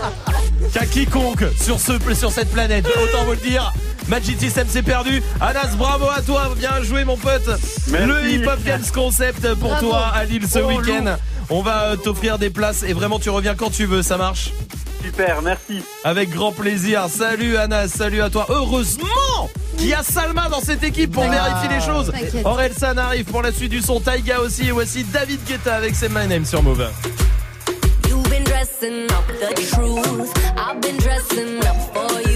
qu'à 0.73 0.85
quiconque 0.87 1.45
sur 1.61 1.81
ce 1.81 1.93
sur 2.15 2.31
cette 2.31 2.51
planète. 2.53 2.87
Autant 3.03 3.25
vous 3.25 3.33
le 3.33 3.37
dire. 3.39 3.73
Magic 4.09 4.39
System 4.39 4.67
c'est 4.69 4.83
perdu. 4.83 5.23
Anas, 5.41 5.75
bravo 5.79 6.05
à 6.15 6.21
toi, 6.21 6.51
bien 6.59 6.83
joué 6.83 7.05
mon 7.05 7.17
pote. 7.17 7.49
Merci. 7.91 8.07
Le 8.07 8.31
Hip 8.31 8.47
Hop 8.47 8.63
Games 8.65 8.83
Concept 8.93 9.55
pour 9.55 9.71
Bravo. 9.71 9.89
toi 9.89 10.09
à 10.15 10.25
Lille 10.27 10.47
ce 10.47 10.59
Oh, 10.59 10.69
week-end. 10.69 11.17
On 11.49 11.63
va 11.63 11.85
euh, 11.85 11.97
t'offrir 11.97 12.39
des 12.39 12.51
places 12.51 12.83
et 12.83 12.93
vraiment 12.93 13.19
tu 13.19 13.31
reviens 13.31 13.55
quand 13.55 13.71
tu 13.71 13.87
veux, 13.87 14.03
ça 14.03 14.19
marche? 14.19 14.51
Super, 15.05 15.43
merci. 15.43 15.83
Avec 16.03 16.31
grand 16.31 16.51
plaisir. 16.53 17.09
Salut 17.11 17.59
Anas, 17.59 17.89
salut 17.89 18.23
à 18.23 18.31
toi. 18.31 18.47
Heureusement 18.49 19.51
qu'il 19.77 19.89
y 19.89 19.93
a 19.93 20.03
Salma 20.03 20.49
dans 20.49 20.63
cette 20.63 20.83
équipe 20.83 21.13
pour 21.13 21.25
vérifier 21.25 21.69
les 21.69 21.81
choses. 21.81 22.11
T'inquiète. 22.11 22.47
Orelsan 22.47 22.97
arrive 22.97 23.27
pour 23.27 23.43
la 23.43 23.53
suite 23.53 23.71
du 23.71 23.83
son. 23.83 24.01
Taiga 24.01 24.41
aussi. 24.41 24.69
Et 24.69 24.71
voici 24.71 25.05
David 25.05 25.41
Guetta 25.47 25.77
avec 25.77 25.95
ses 25.95 26.09
My 26.09 26.27
Name 26.27 26.47
sur 26.47 26.63
Move. 26.63 26.89
You've 28.09 28.31
been 28.31 28.45
dressing 28.45 29.05
up 29.11 29.27
the 29.29 29.55
truth. 29.55 30.33
I've 30.57 30.81
been 30.81 30.97
dressing 30.97 31.59
up 31.59 31.77
for 31.93 32.31
you. 32.31 32.34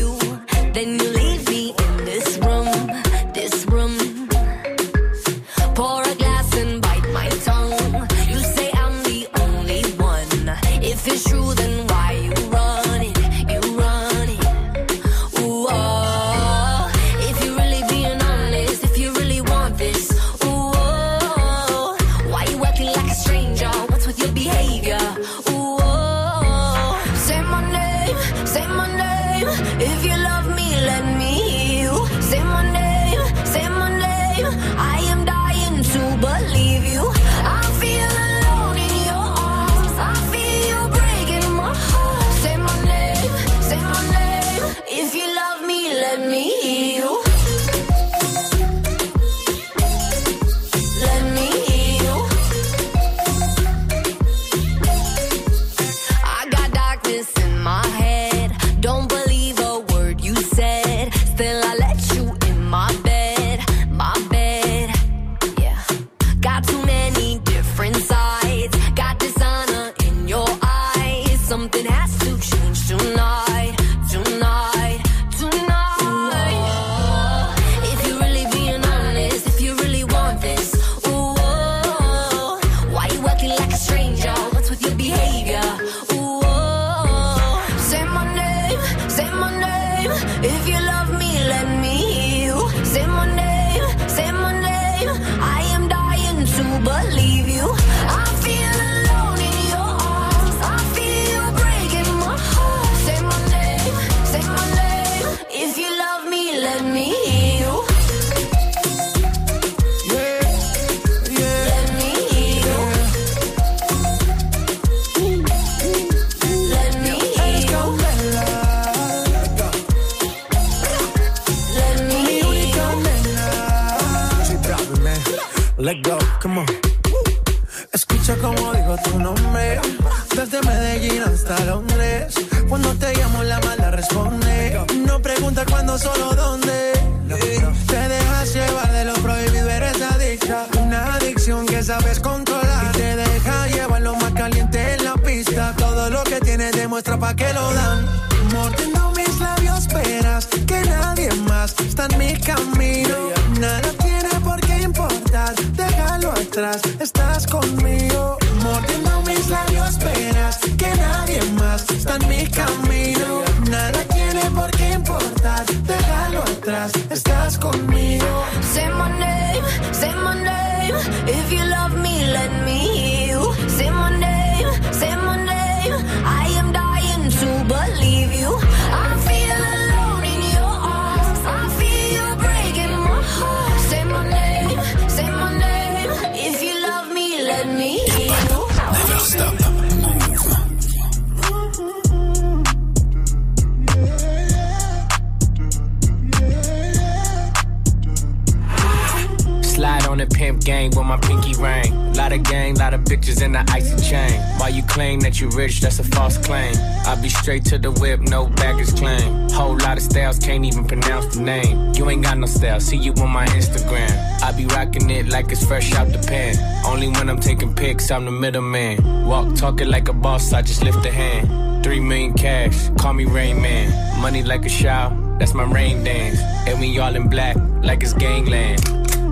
Style, 212.79 213.01
see 213.01 213.05
you 213.05 213.13
on 213.23 213.31
my 213.31 213.47
Instagram. 213.47 214.43
I 214.43 214.53
be 214.53 214.67
rocking 214.67 215.11
it 215.11 215.29
like 215.29 215.51
it's 215.51 215.65
fresh 215.65 215.93
out 215.95 216.09
the 216.09 216.19
pan. 216.19 216.57
Only 216.87 217.09
when 217.09 217.29
I'm 217.29 217.41
taking 217.41 217.75
pics, 217.75 218.11
I'm 218.11 218.25
the 218.25 218.31
middleman. 218.31 219.27
Walk 219.27 219.55
talking 219.57 219.89
like 219.89 220.09
a 220.09 220.13
boss, 220.13 220.53
I 220.53 220.63
just 220.63 220.83
lift 220.83 221.05
a 221.07 221.11
hand. 221.11 221.85
Three 221.85 222.01
million 222.01 222.35
cash, 222.35 222.91
call 222.99 223.15
me 223.15 223.25
Rain 223.25 223.61
Man. 223.63 224.21
Money 224.21 224.43
like 224.43 224.65
a 224.65 224.69
shower, 224.69 225.15
that's 225.39 225.55
my 225.55 225.65
rain 225.65 226.05
dance. 226.05 226.41
And 226.67 226.81
we 226.81 226.99
all 226.99 227.15
in 227.15 227.29
black, 227.29 227.57
like 227.83 228.03
it's 228.03 228.13
gangland. 228.13 228.81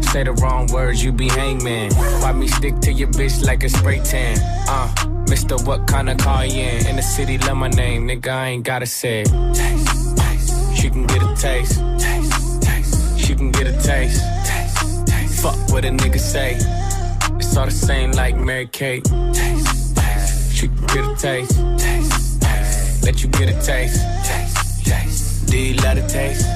Say 0.05 0.25
the 0.25 0.33
wrong 0.33 0.67
words, 0.69 1.03
you 1.03 1.13
be 1.13 1.29
hangman. 1.29 1.93
Why 1.95 2.33
me 2.33 2.47
stick 2.49 2.79
to 2.81 2.93
your 2.93 3.09
bitch 3.09 3.45
like 3.45 3.65
a 3.65 3.69
spray 3.69 4.01
tan? 4.01 4.39
Uh, 4.69 4.89
Mister, 5.29 5.57
what 5.57 5.87
kind 5.87 6.09
of 6.09 6.19
car 6.19 6.47
you 6.47 6.63
in? 6.63 6.87
In 6.87 6.97
the 6.97 7.03
city, 7.03 7.39
love 7.39 7.57
my 7.57 7.69
name, 7.69 8.07
nigga, 8.07 8.29
I 8.29 8.49
ain't 8.49 8.65
gotta 8.65 8.87
say. 8.87 9.25
Taste, 9.25 10.17
taste. 10.17 10.77
She 10.77 10.91
can 10.91 11.07
get 11.07 11.23
a. 11.23 11.35
Taste, 11.37 11.81
She 13.27 13.35
can 13.35 13.51
get 13.51 13.67
a 13.67 13.73
taste. 13.83 14.23
Taste, 14.47 15.05
taste. 15.05 15.43
Fuck 15.43 15.57
what 15.71 15.85
a 15.85 15.89
nigga 15.89 16.21
say. 16.21 16.55
It's 17.41 17.57
all 17.57 17.65
the 17.67 17.73
same 17.73 18.13
like 18.13 18.37
Mary 18.37 18.69
Kate. 18.69 19.03
Taste, 19.33 19.97
taste. 19.97 20.55
She 20.55 20.69
can 20.69 20.87
get 20.87 21.05
a 21.05 21.17
taste. 21.17 21.59
Taste, 21.77 22.41
taste. 22.41 23.05
Let 23.05 23.25
you 23.25 23.29
get 23.31 23.49
a 23.49 23.61
taste. 23.61 24.01
Taste, 24.25 24.87
taste. 24.87 25.47
Do 25.49 25.59
you 25.59 25.75
love 25.75 25.97
the 25.97 26.07
taste? 26.07 26.56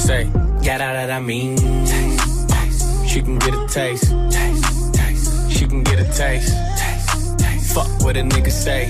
Say, 0.00 0.24
get 0.62 0.80
out 0.80 0.94
that 0.94 1.10
I 1.10 1.20
mean. 1.20 1.56
Taste, 1.86 2.48
taste. 2.48 3.08
She 3.08 3.20
can 3.22 3.38
get 3.38 3.54
a 3.54 3.66
taste. 3.68 4.10
taste, 4.30 4.94
taste. 4.94 5.50
She 5.52 5.66
can 5.66 5.82
get 5.84 6.00
a 6.00 6.04
taste. 6.04 6.54
taste, 6.78 7.38
taste. 7.38 7.74
Fuck 7.74 7.86
what 8.02 8.16
a 8.16 8.22
nigga 8.22 8.50
say. 8.50 8.88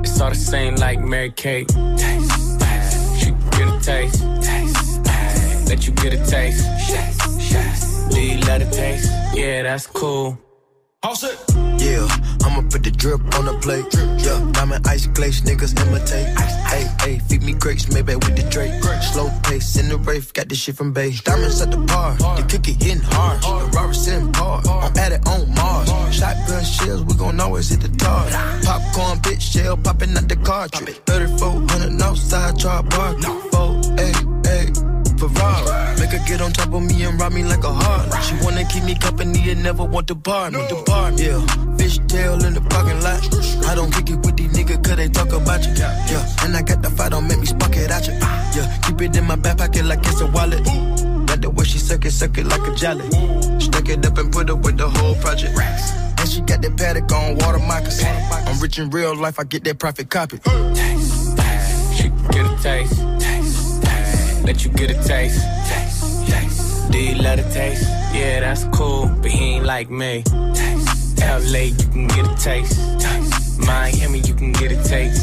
It's 0.00 0.20
all 0.20 0.30
the 0.30 0.34
same 0.34 0.76
like 0.76 1.00
Mary 1.00 1.30
Kate. 1.30 1.68
Taste, 1.68 2.60
taste. 2.60 3.20
She 3.20 3.26
can 3.26 3.50
get 3.50 3.68
a 3.68 3.80
taste. 3.80 4.24
taste, 4.42 5.04
taste. 5.04 5.68
Let 5.68 5.86
you 5.86 5.92
get 5.94 6.14
a 6.14 6.26
taste. 6.26 6.64
Yes, 6.88 7.52
yes. 7.52 8.08
Do 8.12 8.20
you 8.20 8.40
love 8.40 8.60
the 8.60 8.70
taste? 8.70 9.12
Yeah, 9.34 9.62
that's 9.62 9.86
cool. 9.86 10.38
All 11.02 11.14
set. 11.14 11.36
Yeah, 11.82 12.06
I'ma 12.44 12.62
put 12.70 12.82
the 12.84 12.92
drip 12.92 13.20
on 13.36 13.46
the 13.46 13.58
plate. 13.60 13.86
Yeah, 14.24 14.38
diamond 14.52 14.86
ice 14.86 15.06
glaze, 15.06 15.42
niggas 15.42 15.74
imitate. 15.82 16.28
Hey, 16.38 16.86
hey, 17.02 17.18
feed 17.28 17.42
me 17.42 17.54
grapes, 17.54 17.90
maybe 17.92 18.14
with 18.14 18.36
the 18.36 18.48
Drake. 18.50 18.72
Slow 19.12 19.28
pace 19.42 19.76
in 19.76 19.88
the 19.88 19.96
rave, 19.98 20.32
got 20.32 20.48
this 20.48 20.58
shit 20.58 20.76
from 20.76 20.92
base. 20.92 21.20
Diamonds 21.22 21.60
at 21.60 21.70
the 21.70 21.78
bar, 21.78 22.14
the 22.36 22.46
cookie 22.48 22.74
getting 22.74 23.02
hard. 23.02 23.42
The 23.42 23.76
Robert 23.76 23.94
sitting 23.94 24.32
par, 24.32 24.62
I'm 24.66 24.96
at 24.96 25.12
it 25.12 25.26
on 25.26 25.52
Mars. 25.54 25.88
Shotgun 26.14 26.64
shells, 26.64 27.02
we 27.04 27.14
gon' 27.14 27.40
always 27.40 27.68
hit 27.68 27.80
the 27.80 27.88
tar. 27.98 28.26
Popcorn, 28.62 29.18
bitch, 29.18 29.40
shell 29.40 29.76
popping 29.76 30.16
out 30.16 30.28
the 30.28 30.36
cartridge. 30.36 31.00
3400 31.06 32.00
outside, 32.00 32.58
try 32.58 32.80
bar. 32.82 33.20
Four, 33.50 33.82
hey, 33.96 34.12
hey. 34.46 34.92
Ferrari. 35.28 36.00
Make 36.00 36.10
her 36.10 36.24
get 36.26 36.40
on 36.40 36.52
top 36.52 36.72
of 36.72 36.82
me 36.82 37.04
and 37.04 37.20
rob 37.20 37.32
me 37.32 37.44
like 37.44 37.62
a 37.64 37.72
heart. 37.72 38.24
She 38.24 38.34
wanna 38.44 38.64
keep 38.64 38.84
me 38.84 38.94
company 38.96 39.50
and 39.50 39.62
never 39.62 39.84
want 39.84 40.08
to 40.08 40.14
bar 40.14 40.50
me. 40.50 40.58
The 40.68 40.82
bar, 40.84 41.12
yeah. 41.12 41.71
Fish 41.92 42.00
tail 42.08 42.42
in 42.44 42.54
the 42.54 42.60
parking 42.62 43.00
lot. 43.02 43.20
I 43.66 43.74
don't 43.74 43.92
kick 43.92 44.08
it 44.08 44.24
with 44.24 44.36
these 44.36 44.50
niggas 44.52 44.82
cause 44.82 44.96
they 44.96 45.08
talk 45.08 45.32
about 45.32 45.62
you. 45.66 45.72
Yeah, 45.76 46.26
and 46.42 46.56
I 46.56 46.62
got 46.62 46.80
the 46.80 46.88
fight, 46.88 47.10
don't 47.10 47.28
make 47.28 47.38
me 47.38 47.46
spark 47.46 47.76
it 47.76 47.90
at 47.90 48.06
you. 48.06 48.14
Yeah, 48.14 48.78
keep 48.82 49.00
it 49.02 49.16
in 49.16 49.24
my 49.24 49.36
back 49.36 49.58
pocket 49.58 49.84
like 49.84 49.98
it's 50.00 50.20
a 50.22 50.26
wallet. 50.26 50.64
Got 51.26 51.42
the 51.42 51.50
way 51.50 51.64
she 51.64 51.78
suck 51.78 52.04
it, 52.06 52.12
suck 52.12 52.38
it 52.38 52.46
like 52.46 52.66
a 52.66 52.74
jelly. 52.74 53.08
Stuck 53.60 53.88
it 53.90 54.06
up 54.06 54.16
and 54.16 54.32
put 54.32 54.48
it 54.48 54.54
with 54.54 54.78
the 54.78 54.88
whole 54.88 55.14
project. 55.16 55.52
And 55.58 56.28
she 56.28 56.40
got 56.40 56.62
that 56.62 56.76
paddock 56.78 57.12
on 57.12 57.36
water 57.36 57.58
moccasins. 57.58 58.08
I'm 58.32 58.58
rich 58.60 58.78
in 58.78 58.88
real 58.88 59.14
life, 59.14 59.38
I 59.38 59.44
get 59.44 59.64
that 59.64 59.78
profit 59.78 60.08
copy. 60.08 60.38
Taste, 60.38 61.36
taste. 61.36 61.94
She 61.96 62.08
get 62.32 62.46
a 62.46 62.62
taste. 62.62 63.00
Taste, 63.20 63.82
taste. 63.82 64.44
Let 64.44 64.64
you 64.64 64.70
get 64.70 64.90
a 64.90 64.94
taste. 65.06 65.44
Taste, 65.68 66.26
taste. 66.26 66.90
Do 66.90 66.98
you 66.98 67.16
love 67.16 67.36
the 67.36 67.50
taste? 67.52 67.84
Yeah, 68.14 68.40
that's 68.40 68.64
cool, 68.76 69.08
but 69.20 69.30
he 69.30 69.56
ain't 69.56 69.66
like 69.66 69.90
me. 69.90 70.22
Taste, 70.54 70.91
LA, 71.22 71.70
you 71.70 71.88
can 71.92 72.06
get 72.08 72.26
a 72.26 72.34
taste. 72.36 72.78
Miami, 73.58 74.18
you 74.20 74.34
can 74.34 74.52
get 74.52 74.72
a 74.72 74.82
taste. 74.82 75.22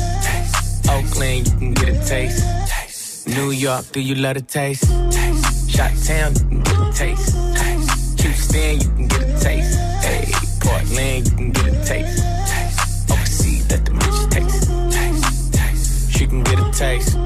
Oakland, 0.89 1.47
you 1.47 1.57
can 1.57 1.73
get 1.73 1.89
a 1.89 2.05
taste. 2.05 3.27
New 3.27 3.51
York, 3.51 3.85
do 3.91 3.99
you 3.99 4.15
love 4.15 4.35
the 4.35 4.41
taste? 4.41 4.85
Shot 5.69 5.91
Town, 6.05 6.33
you 6.33 6.41
can 6.47 6.61
get 6.63 6.79
a 6.79 6.91
taste. 6.93 8.21
Houston, 8.21 8.79
you 8.81 8.89
can 8.89 9.07
get 9.07 9.21
a 9.21 9.39
taste. 9.39 9.79
Hey, 10.01 10.31
Portland, 10.61 11.27
you 11.29 11.35
can 11.35 11.51
get 11.51 11.67
a 11.67 11.85
taste. 11.85 12.23
Overseas, 13.11 13.69
let 13.71 13.85
the 13.85 13.91
bitches 13.91 14.29
taste. 14.31 16.11
She 16.11 16.27
can 16.27 16.43
get 16.43 16.59
a 16.59 16.71
taste. 16.71 17.17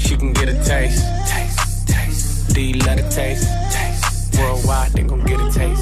She 0.00 0.16
can 0.16 0.32
get 0.32 0.48
a 0.48 0.64
taste. 0.64 1.14
Do 2.54 2.60
you 2.60 2.74
love 2.86 2.98
taste? 3.10 3.48
taste. 3.72 4.38
Worldwide, 4.38 4.92
they 4.92 5.02
gon' 5.02 5.24
get 5.24 5.40
a 5.40 5.50
taste. 5.50 5.73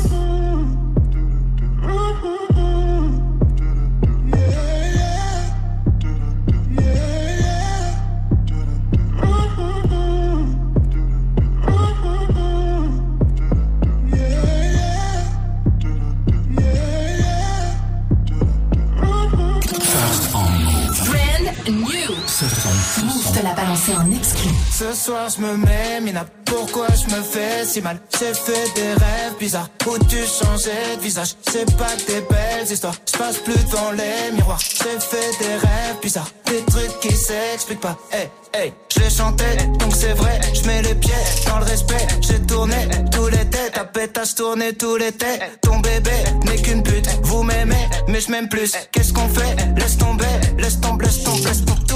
Te 23.32 23.42
l'a 23.42 23.54
balancé 23.54 23.92
en 23.94 24.10
exclu. 24.10 24.50
Ce 24.70 24.92
soir 24.92 25.28
je 25.34 25.40
me 25.40 25.56
mets 25.56 26.00
mina 26.00 26.24
Pourquoi 26.44 26.86
je 26.88 27.14
me 27.14 27.22
fais 27.22 27.64
si 27.64 27.80
mal? 27.80 27.98
J'ai 28.18 28.34
fait 28.34 28.74
des 28.74 28.92
rêves 28.92 29.36
bizarres. 29.38 29.68
Où 29.86 29.98
tu 30.06 30.18
changeais 30.18 30.96
de 30.96 31.02
visage? 31.02 31.34
C'est 31.50 31.64
pas 31.76 31.94
des 32.06 32.20
belles 32.28 32.70
histoires. 32.70 32.94
Je 33.10 33.18
passe 33.18 33.38
plus 33.38 33.54
devant 33.54 33.92
les 33.92 34.32
miroirs. 34.34 34.60
J'ai 34.60 34.98
fait 35.00 35.30
des 35.40 35.54
rêves 35.54 35.98
bizarres. 36.02 36.30
Des 36.46 36.62
trucs 36.64 37.00
qui 37.00 37.14
s'expliquent 37.14 37.80
pas. 37.80 37.96
Hey 38.12 38.28
hey 38.54 38.72
Je 38.94 39.08
chantais 39.08 39.56
donc 39.78 39.94
c'est 39.94 40.14
vrai. 40.14 40.40
Je 40.54 40.66
mets 40.66 40.82
les 40.82 40.94
pieds 40.94 41.12
dans 41.46 41.58
le 41.58 41.64
respect. 41.64 42.06
J'ai 42.20 42.40
tourné 42.40 42.88
tous 43.10 43.28
les 43.28 43.46
têtes. 43.48 43.72
Ta 43.72 43.84
pétasse 43.84 44.34
tourné 44.34 44.74
tous 44.74 44.96
les 44.96 45.12
têtes. 45.12 45.58
Ton 45.62 45.78
bébé 45.78 46.16
n'est 46.44 46.60
qu'une 46.60 46.82
pute. 46.82 47.08
Vous 47.22 47.42
m'aimez 47.42 47.88
mais 48.08 48.20
je 48.20 48.30
m'aime 48.30 48.48
plus. 48.48 48.72
Qu'est-ce 48.92 49.12
qu'on 49.12 49.28
fait? 49.28 49.56
Laisse 49.76 49.96
tomber. 49.96 50.24
Laisse 50.58 50.80
tomber 50.80 51.06
Laisse 51.06 51.22
tomber 51.22 51.48
laisse 51.48 51.64
tomber. 51.64 51.91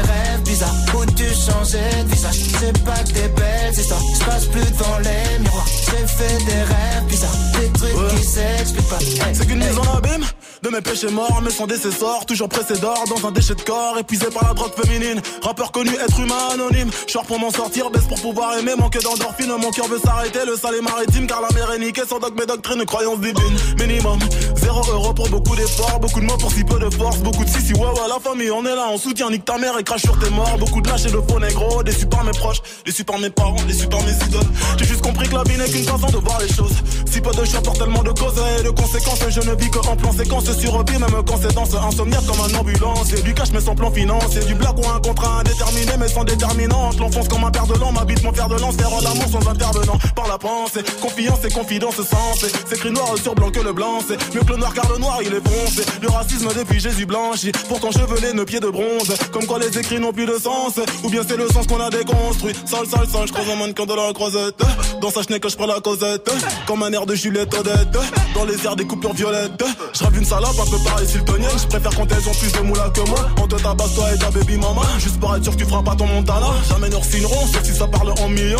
rêves 0.00 0.42
bizarres 0.44 0.74
Où 0.94 1.04
tu 1.06 1.24
changeais 1.24 2.04
de 2.04 2.08
visage 2.12 2.40
C'est 2.60 2.84
pas 2.84 3.02
que 3.04 3.12
des 3.12 3.28
belles 3.28 3.72
histoires. 3.72 4.00
Je 4.18 4.24
passe 4.24 4.44
plus 4.46 4.60
devant 4.60 4.98
les 4.98 5.38
miroirs. 5.38 5.66
J'ai 5.66 6.06
fait 6.06 6.44
des 6.44 6.62
rêves 6.62 7.04
bizarres 7.08 7.36
Des 7.60 7.78
trucs 7.78 8.08
qui 8.16 8.24
s'expliquent 8.24 8.88
pas. 8.88 8.98
Hey, 8.98 9.34
C'est 9.34 9.46
qu'une 9.46 9.62
hey. 9.62 9.68
mise 9.68 9.78
en 9.78 9.96
abîme 9.96 10.24
de 10.62 10.70
mes 10.70 10.80
péchés 10.80 11.10
morts, 11.10 11.40
mais 11.44 11.50
sans 11.50 11.66
décessor, 11.66 12.26
toujours 12.26 12.48
pressé 12.48 12.76
d'or 12.80 13.04
dans 13.08 13.28
un 13.28 13.30
déchet 13.30 13.54
de 13.54 13.60
corps, 13.60 13.98
épuisé 13.98 14.26
par 14.26 14.48
la 14.48 14.54
drogue 14.54 14.72
féminine. 14.74 15.20
Rappeur 15.42 15.70
connu, 15.70 15.90
être 15.94 16.18
humain 16.18 16.48
anonyme. 16.54 16.90
Short 17.06 17.26
pour 17.26 17.38
m'en 17.38 17.50
sortir, 17.50 17.90
baisse 17.90 18.06
pour 18.08 18.20
pouvoir 18.20 18.58
aimer, 18.58 18.72
manque 18.76 18.98
d'endorphine. 19.00 19.52
Mon 19.60 19.70
cœur 19.70 19.86
veut 19.86 20.00
s'arrêter, 20.00 20.40
le 20.46 20.56
sale 20.56 20.76
est 20.76 20.82
maritime, 20.82 21.26
car 21.26 21.40
la 21.40 21.50
mer 21.54 21.70
est 21.72 21.78
niquée. 21.78 22.02
Sans 22.08 22.18
dogme 22.18 22.40
et 22.42 22.46
doctrine, 22.46 22.84
croyance 22.84 23.20
divine. 23.20 23.56
Minimum, 23.78 24.18
zéro 24.56 24.80
euro 24.90 25.12
pour 25.12 25.28
beaucoup 25.28 25.54
d'efforts, 25.54 26.00
beaucoup 26.00 26.20
de 26.20 26.26
mots 26.26 26.36
pour 26.38 26.50
si 26.50 26.64
peu 26.64 26.78
de 26.78 26.90
force, 26.90 27.18
beaucoup 27.18 27.44
de 27.44 27.50
si 27.50 27.60
si 27.60 27.72
ouais 27.74 27.80
ouais, 27.80 28.08
la 28.08 28.18
famille, 28.18 28.50
on 28.50 28.64
est 28.64 28.74
là, 28.74 28.88
on 28.90 28.98
soutient, 28.98 29.30
nique 29.30 29.44
ta 29.44 29.58
mère 29.58 29.78
et 29.78 29.84
crache 29.86 30.02
sur 30.02 30.18
tes 30.18 30.28
morts. 30.30 30.58
Beaucoup 30.58 30.82
de 30.82 30.88
lâches 30.88 31.06
et 31.06 31.10
de 31.10 31.20
faux 31.28 31.40
négros, 31.40 31.82
déçus 31.82 32.06
par 32.06 32.24
mes 32.24 32.32
proches, 32.32 32.60
déçus 32.84 33.04
par 33.04 33.18
mes 33.18 33.30
parents, 33.30 33.62
déçus 33.66 33.86
par 33.86 34.02
mes 34.02 34.12
idoles. 34.12 34.50
J'ai 34.76 34.84
juste 34.84 35.00
compris 35.00 35.28
que 35.28 35.34
la 35.34 35.44
vie 35.44 35.56
n'est 35.56 35.70
qu'une 35.70 35.84
façon 35.84 36.08
de 36.08 36.18
voir 36.18 36.38
les 36.40 36.52
choses. 36.52 36.74
Si 37.10 37.20
peu 37.20 37.30
de 37.30 37.44
choix 37.44 37.62
pour 37.62 37.78
tellement 37.78 38.02
de 38.02 38.10
causes 38.10 38.42
et 38.58 38.62
de 38.62 38.70
conséquences, 38.70 39.20
je 39.30 39.40
ne 39.40 39.54
vis 39.54 39.70
que 39.70 39.78
en 39.78 39.96
plan 39.96 40.12
séquence 40.12 40.52
sur 40.58 40.84
pied, 40.84 40.98
même 40.98 41.22
quand 41.26 41.38
c'est 41.40 41.54
danse 41.54 41.74
insomniaque 41.74 42.26
comme 42.26 42.40
un 42.40 42.58
ambulance. 42.58 43.12
Et 43.12 43.22
du 43.22 43.32
cash 43.32 43.48
mais 43.52 43.60
sans 43.60 43.74
plan 43.74 43.90
financier, 43.90 44.40
du 44.44 44.54
black 44.54 44.76
ou 44.76 44.88
un 44.88 45.00
contrat 45.00 45.40
indéterminé 45.40 45.92
mais 45.98 46.08
sans 46.08 46.24
déterminante. 46.24 46.98
L'enfonce 46.98 47.28
comme 47.28 47.44
un 47.44 47.50
père 47.50 47.66
de 47.66 47.74
l'an, 47.78 47.92
m'habite 47.92 48.22
mon 48.24 48.32
fer 48.32 48.48
de 48.48 48.56
lance, 48.56 48.74
faire 48.76 48.90
d'amour 48.90 49.28
sans 49.30 49.48
intervenant. 49.48 49.98
Par 50.14 50.26
la 50.28 50.38
pensée, 50.38 50.82
confiance 51.00 51.44
et 51.44 51.50
confidence 51.50 51.96
sensée. 51.96 52.52
C'est 52.68 52.76
écrit 52.76 52.90
noir 52.90 53.14
sur 53.22 53.34
blanc 53.34 53.50
que 53.50 53.60
le 53.60 53.72
blanc, 53.72 54.00
c'est 54.06 54.18
mieux 54.34 54.42
que 54.42 54.52
le 54.52 54.58
noir 54.58 54.74
car 54.74 54.90
le 54.92 54.98
noir 54.98 55.20
il 55.22 55.32
est 55.32 55.48
foncé. 55.48 55.82
Le 56.02 56.08
racisme 56.08 56.48
depuis 56.56 56.80
Jésus 56.80 57.06
blanchi, 57.06 57.52
pourtant 57.68 57.92
chevelé, 57.92 58.32
nos 58.32 58.44
pieds 58.44 58.60
de 58.60 58.68
bronze. 58.68 59.14
Comme 59.32 59.46
quoi 59.46 59.58
les 59.58 59.75
écrits 59.78 60.00
n'ont 60.00 60.12
plus 60.12 60.26
de 60.26 60.38
sens, 60.38 60.80
ou 61.02 61.08
bien 61.08 61.22
c'est 61.26 61.36
le 61.36 61.48
sens 61.48 61.66
qu'on 61.66 61.80
a 61.80 61.90
déconstruit. 61.90 62.54
Sale, 62.64 62.86
sale, 62.86 63.08
sale, 63.08 63.26
je 63.26 63.32
croise 63.32 63.48
un 63.50 63.56
mannequin 63.56 63.86
de 63.86 63.94
la 63.94 64.12
croisette. 64.12 64.62
Dans 65.00 65.10
sa 65.10 65.22
chenille 65.22 65.40
que 65.40 65.48
je 65.48 65.56
prends 65.56 65.66
la 65.66 65.80
causette, 65.80 66.30
comme 66.66 66.82
un 66.82 66.92
air 66.92 67.06
de 67.06 67.14
Juliette 67.14 67.54
Odette. 67.54 67.98
Dans 68.34 68.44
les 68.44 68.64
airs 68.64 68.76
des 68.76 68.86
coupures 68.86 69.12
violettes, 69.12 69.64
je 69.92 70.18
une 70.18 70.24
salope 70.24 70.58
un 70.60 70.70
peu 70.70 70.78
pareil 70.84 71.06
siltonienne. 71.06 71.58
Je 71.58 71.66
préfère 71.66 71.94
quand 71.94 72.10
elles 72.10 72.28
ont 72.28 72.34
plus 72.34 72.52
de 72.52 72.60
moula 72.60 72.90
que 72.90 73.00
moi. 73.08 73.28
On 73.42 73.46
te 73.46 73.56
tabasse 73.56 73.94
toi 73.94 74.12
et 74.14 74.18
ta 74.18 74.30
baby 74.30 74.56
mama. 74.56 74.82
Juste 74.98 75.20
pour 75.20 75.34
être 75.34 75.42
sûr 75.42 75.52
que 75.52 75.58
tu 75.58 75.64
feras 75.64 75.82
pas 75.82 75.94
ton 75.94 76.06
montana. 76.06 76.48
Jamais 76.68 76.88
nous 76.88 77.02
signerons, 77.02 77.46
sauf 77.46 77.62
si 77.62 77.74
ça 77.74 77.86
parle 77.86 78.12
en 78.20 78.28
millions. 78.28 78.58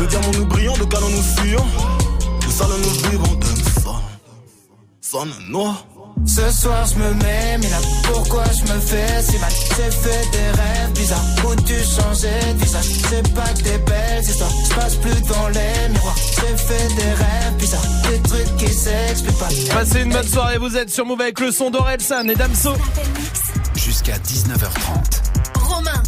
De 0.00 0.06
diamants 0.06 0.32
nous 0.34 0.46
brillons, 0.46 0.76
de 0.76 0.84
canons 0.84 1.08
nous 1.08 1.22
fuyons. 1.22 1.66
De 2.46 2.50
salles 2.50 2.68
nous 2.82 3.10
vivons, 3.10 3.34
de 3.34 3.46
son. 3.80 3.94
Sonne 5.00 5.32
noir. 5.48 5.84
Ce 6.24 6.50
soir 6.50 6.84
je 6.86 6.98
me 6.98 7.14
mets, 7.14 7.58
mais 7.58 7.68
là 7.68 7.78
pourquoi 8.04 8.44
je 8.44 8.62
me 8.72 8.80
fais 8.80 9.22
si 9.22 9.38
mal? 9.38 9.50
J'ai 9.50 9.90
fait 9.90 10.30
des 10.32 10.50
rêves 10.60 10.92
bizarres 10.94 11.24
Où 11.44 11.54
tu 11.62 11.74
changeais 11.74 12.54
de 12.54 12.58
visage? 12.58 12.84
C'est 12.84 13.34
pas 13.34 13.48
que 13.52 13.62
des 13.62 13.78
belles 13.78 14.22
histoires 14.22 14.50
Je 14.68 14.74
passe 14.74 14.96
plus 14.96 15.20
dans 15.22 15.48
les 15.48 15.88
miroirs 15.90 16.16
J'ai 16.16 16.56
fait 16.56 16.94
des 16.96 17.12
rêves 17.12 17.56
bizarres 17.58 17.82
Des 18.08 18.20
trucs 18.28 18.56
qui 18.56 18.68
s'expliquent 18.72 19.38
pas 19.38 19.48
Passez 19.74 20.02
une 20.02 20.12
bonne 20.12 20.26
soirée, 20.26 20.58
vous 20.58 20.76
êtes 20.76 20.90
sur 20.90 21.04
Move 21.06 21.20
avec 21.20 21.38
le 21.40 21.50
son 21.50 21.70
d'Orelsan 21.70 22.28
et 22.28 22.34
Damso. 22.34 22.72
Jusqu'à 23.74 24.16
19h30. 24.16 25.58
Romain. 25.60 26.02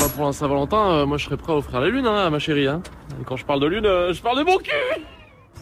Bah 0.00 0.06
pour 0.14 0.26
la 0.26 0.32
Saint-Valentin, 0.32 0.90
euh, 0.90 1.06
moi 1.06 1.16
je 1.16 1.24
serais 1.24 1.36
prêt 1.36 1.52
à 1.52 1.56
offrir 1.56 1.80
la 1.80 1.88
lune 1.88 2.06
hein, 2.06 2.26
à 2.26 2.30
ma 2.30 2.38
chérie. 2.38 2.66
Hein. 2.66 2.82
Et 3.20 3.24
quand 3.24 3.36
je 3.36 3.44
parle 3.44 3.60
de 3.60 3.66
lune, 3.66 3.86
euh, 3.86 4.12
je 4.12 4.20
parle 4.20 4.38
de 4.38 4.44
mon 4.44 4.58
cul 4.58 4.70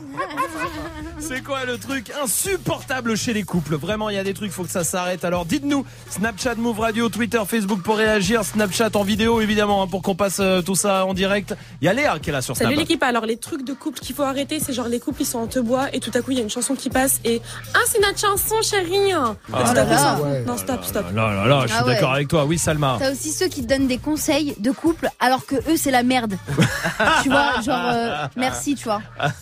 C'est 1.18 1.42
quoi 1.42 1.64
le 1.64 1.78
truc 1.78 2.12
insupportable 2.22 3.16
chez 3.16 3.32
les 3.32 3.42
couples? 3.44 3.76
Vraiment, 3.76 4.10
il 4.10 4.16
y 4.16 4.18
a 4.18 4.24
des 4.24 4.34
trucs, 4.34 4.50
faut 4.52 4.64
que 4.64 4.70
ça 4.70 4.84
s'arrête. 4.84 5.24
Alors 5.24 5.44
dites-nous, 5.46 5.84
Snapchat, 6.10 6.56
Move 6.56 6.80
Radio, 6.80 7.08
Twitter, 7.08 7.40
Facebook 7.46 7.82
pour 7.82 7.96
réagir, 7.96 8.44
Snapchat 8.44 8.90
en 8.94 9.02
vidéo 9.04 9.40
évidemment 9.40 9.82
hein, 9.82 9.86
pour 9.86 10.02
qu'on 10.02 10.14
passe 10.14 10.38
euh, 10.40 10.60
tout 10.62 10.74
ça 10.74 11.06
en 11.06 11.14
direct. 11.14 11.54
Il 11.80 11.86
y 11.86 11.88
a 11.88 11.92
Léa 11.92 12.18
qui 12.18 12.30
est 12.30 12.32
là 12.32 12.42
sur 12.42 12.56
Snap. 12.56 12.66
Salut 12.68 12.78
l'équipe, 12.78 13.02
alors 13.02 13.26
les 13.26 13.36
trucs 13.36 13.64
de 13.64 13.72
couple 13.72 14.00
qu'il 14.00 14.14
faut 14.14 14.22
arrêter, 14.22 14.60
c'est 14.60 14.72
genre 14.72 14.88
les 14.88 15.00
couples 15.00 15.22
ils 15.22 15.26
sont 15.26 15.38
en 15.38 15.46
te 15.46 15.58
bois 15.58 15.86
et 15.94 16.00
tout 16.00 16.10
à 16.14 16.20
coup 16.20 16.30
il 16.32 16.36
y 16.38 16.40
a 16.40 16.44
une 16.44 16.50
chanson 16.50 16.74
qui 16.74 16.90
passe 16.90 17.20
et 17.24 17.40
Ah 17.74 17.78
c'est 17.86 18.00
notre 18.00 18.18
chanson 18.18 18.56
chérie 18.62 19.12
Ah 19.12 19.34
à 19.52 19.74
là 19.74 19.84
là. 19.84 20.20
Ouais. 20.20 20.44
Non 20.46 20.56
stop, 20.58 20.84
stop. 20.84 21.06
Là, 21.14 21.34
là, 21.34 21.46
là, 21.46 21.60
je 21.62 21.68
suis 21.68 21.76
Ah 21.80 21.86
ouais. 21.86 21.94
d'accord 21.94 22.12
avec 22.12 22.28
toi. 22.28 22.44
Oui, 22.44 22.58
Salma. 22.58 22.96
T'as 22.98 23.12
aussi 23.12 23.32
ceux 23.32 23.46
qui 23.48 23.62
te 23.62 23.68
donnent 23.68 23.86
des 23.88 23.98
conseils 23.98 24.54
de 24.58 24.70
couple 24.70 25.08
alors 25.20 25.46
que 25.46 25.56
eux 25.56 25.76
c'est 25.76 25.90
la 25.90 26.02
merde. 26.02 26.36
tu 27.22 27.30
vois, 27.30 27.60
genre 27.62 27.88
euh, 27.92 28.26
merci, 28.36 28.74
tu 28.74 28.84
vois. 28.84 29.00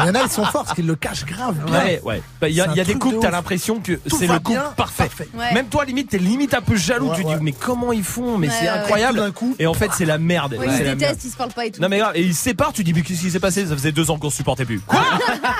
Il 0.00 0.06
y 0.06 0.10
en 0.10 0.14
a, 0.14 0.22
ils 0.22 0.30
sont 0.30 0.44
forts 0.44 0.64
parce 0.64 0.74
qu'ils 0.74 0.86
le 0.86 0.94
cachent 0.96 1.24
grave 1.24 1.54
bien. 1.64 1.78
Ouais, 1.78 2.00
ouais. 2.04 2.22
Bah, 2.40 2.48
Il 2.48 2.54
y 2.54 2.60
a, 2.60 2.72
y 2.74 2.82
des 2.84 2.94
couples, 2.94 3.16
de 3.16 3.20
t'as 3.20 3.30
l'impression 3.30 3.80
que 3.80 3.98
c'est 4.06 4.26
le 4.26 4.34
couple 4.34 4.50
bien, 4.50 4.72
parfait. 4.76 5.10
Ouais. 5.34 5.52
Même 5.54 5.66
toi, 5.68 5.84
limite, 5.84 6.10
t'es 6.10 6.18
limite 6.18 6.54
un 6.54 6.60
peu 6.62 6.76
jaloux. 6.76 7.10
tu 7.14 7.24
dis, 7.24 7.34
mais 7.40 7.52
comment 7.52 7.92
ils 7.92 8.04
font 8.04 8.38
Mais 8.38 8.48
Ouais, 8.48 8.54
c'est 8.58 8.64
ouais. 8.64 8.68
incroyable. 8.70 9.18
D'un 9.18 9.30
coup, 9.32 9.54
Et 9.58 9.66
en 9.66 9.74
fait, 9.74 9.90
c'est 9.96 10.04
la 10.04 10.18
merde. 10.18 10.56
Ils 10.64 10.70
se 10.72 10.82
détestent, 10.82 11.24
ils 11.24 11.30
se 11.30 11.36
parlent 11.36 11.52
pas 11.52 11.66
et 11.66 11.70
tout. 11.70 11.80
Non 11.82 11.88
mais 11.88 11.98
grave, 11.98 12.12
et 12.14 12.22
ils 12.22 12.34
se 12.34 12.42
séparent, 12.42 12.72
tu 12.72 12.82
dis 12.84 12.92
mais 12.92 13.02
qu'est-ce 13.02 13.20
qui 13.20 13.30
s'est 13.30 13.40
passé? 13.40 13.66
Ça 13.66 13.74
faisait 13.74 13.92
deux 13.92 14.10
ans 14.10 14.18
qu'on 14.18 14.30
se 14.30 14.36
supportait 14.36 14.64
plus. 14.64 14.80
Quoi? 14.80 15.00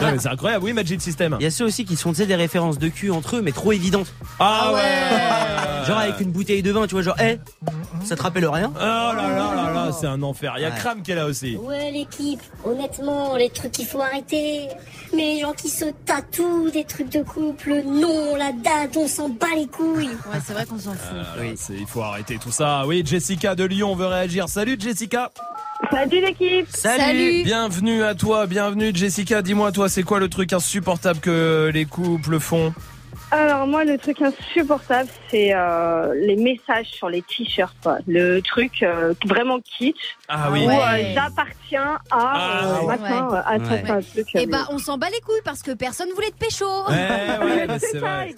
Non, 0.01 0.13
mais 0.13 0.19
C'est 0.19 0.29
incroyable, 0.29 0.65
oui 0.65 0.73
Magic 0.73 1.01
System. 1.03 1.37
Il 1.41 1.45
y 1.45 1.47
a 1.47 1.51
ceux 1.51 1.65
aussi 1.65 1.85
qui 1.85 1.97
se 1.97 2.03
font 2.03 2.11
tu 2.13 2.17
sais, 2.19 2.27
des 2.27 2.35
références 2.37 2.79
de 2.79 2.89
cul 2.89 3.11
entre 3.11 3.37
eux, 3.37 3.43
mais 3.43 3.53
trop 3.53 3.73
évidentes. 3.73 4.13
Ah 4.41 4.73
ouais 4.75 5.87
Genre 5.87 5.99
avec 5.99 6.21
une 6.21 6.31
bouteille 6.33 6.63
de 6.63 6.71
vin, 6.71 6.87
tu 6.87 6.95
vois, 6.95 7.03
genre, 7.03 7.19
hé, 7.21 7.39
ça 8.05 8.15
te 8.17 8.23
rappelle 8.23 8.47
rien? 8.47 8.71
Oh 8.75 8.79
là 8.81 9.15
là 9.15 9.55
là 9.55 9.73
là, 9.73 9.91
c'est 9.99 10.07
un 10.07 10.23
enfer. 10.23 10.55
Il 10.59 10.63
y 10.63 10.65
a. 10.67 10.71
Kram 10.71 11.03
qui 11.03 11.11
est 11.13 11.15
là 11.15 11.27
aussi. 11.27 11.57
Ouais 11.57 11.91
l'équipe, 11.91 12.41
honnêtement, 12.65 13.37
les 13.37 13.51
trucs 13.51 13.73
qu'il 13.73 13.87
faut 13.87 14.01
arrêter. 14.11 14.69
Mais 15.15 15.35
les 15.35 15.41
gens 15.41 15.53
qui 15.53 15.69
se 15.71 15.87
tatouent 16.05 16.71
des 16.71 16.85
trucs 16.85 17.11
de 17.11 17.23
couple, 17.23 17.83
non, 17.87 18.37
la 18.37 18.53
date, 18.53 18.97
on 18.97 19.09
s'en 19.09 19.29
bat 19.31 19.47
les 19.57 19.67
couilles. 19.67 20.09
Ouais, 20.09 20.39
c'est 20.47 20.53
vrai 20.53 20.67
qu'on 20.67 20.79
s'en 20.79 20.93
fout. 20.93 21.01
Ah 21.13 21.37
là, 21.43 21.51
c'est- 21.57 21.75
il 21.75 21.87
faut 21.87 22.03
arrêter 22.03 22.39
tout 22.39 22.51
ça. 22.51 22.85
Oui, 22.87 23.03
Jessica 23.05 23.55
de 23.55 23.65
Lyon 23.65 23.95
veut 23.95 24.07
réagir. 24.07 24.49
Salut 24.49 24.77
Jessica. 24.79 25.31
Salut 25.93 26.21
l'équipe 26.21 26.67
Salut. 26.69 27.45
Bienvenue 27.45 28.03
à 28.03 28.15
toi, 28.15 28.47
bienvenue 28.47 28.91
Jessica. 28.95 29.43
Dis-moi 29.43 29.71
toi, 29.73 29.89
c'est 29.89 30.03
quoi 30.03 30.19
le 30.19 30.29
truc 30.29 30.53
insupportable 30.53 31.21
que 31.21 31.71
les 31.73 31.85
couples 31.87 32.41
font? 32.41 32.75
Alors 33.31 33.67
moi, 33.67 33.85
le 33.85 33.99
truc 33.99 34.23
insupportable, 34.23 35.09
c'est 35.31 35.51
euh, 35.55 36.15
les 36.15 36.37
messages 36.37 36.87
sur 36.87 37.11
les 37.11 37.21
t-shirts. 37.23 37.77
quoi. 37.83 37.99
Le 38.07 38.41
truc 38.41 38.83
euh, 38.83 39.13
vraiment 39.27 39.59
kitsch. 39.61 40.17
Ah 40.29 40.51
oui. 40.51 40.65
Où 40.65 40.69
Ouais. 40.69 40.77
euh, 40.77 41.15
j'appartiens 41.15 41.99
à 42.11 42.33
Ah 42.33 42.63
euh, 42.81 42.87
ouais. 42.87 42.95
à 42.95 42.99
ça, 42.99 43.53
Ouais. 43.53 43.83
c'est 43.85 43.91
un 43.91 44.01
truc. 44.01 44.35
Et 44.35 44.45
euh, 44.45 44.47
bah 44.51 44.67
on 44.71 44.79
s'en 44.79 44.97
bat 44.97 45.11
les 45.11 45.21
couilles 45.21 45.43
parce 45.45 45.63
que 45.63 45.73
personne 45.73 46.09
voulait 46.15 46.31
te 46.31 46.39
pécho. 46.39 46.65
Ouais, 46.89 47.67
c'est 47.81 47.93
ça, 47.93 47.99
vrai. 47.99 48.35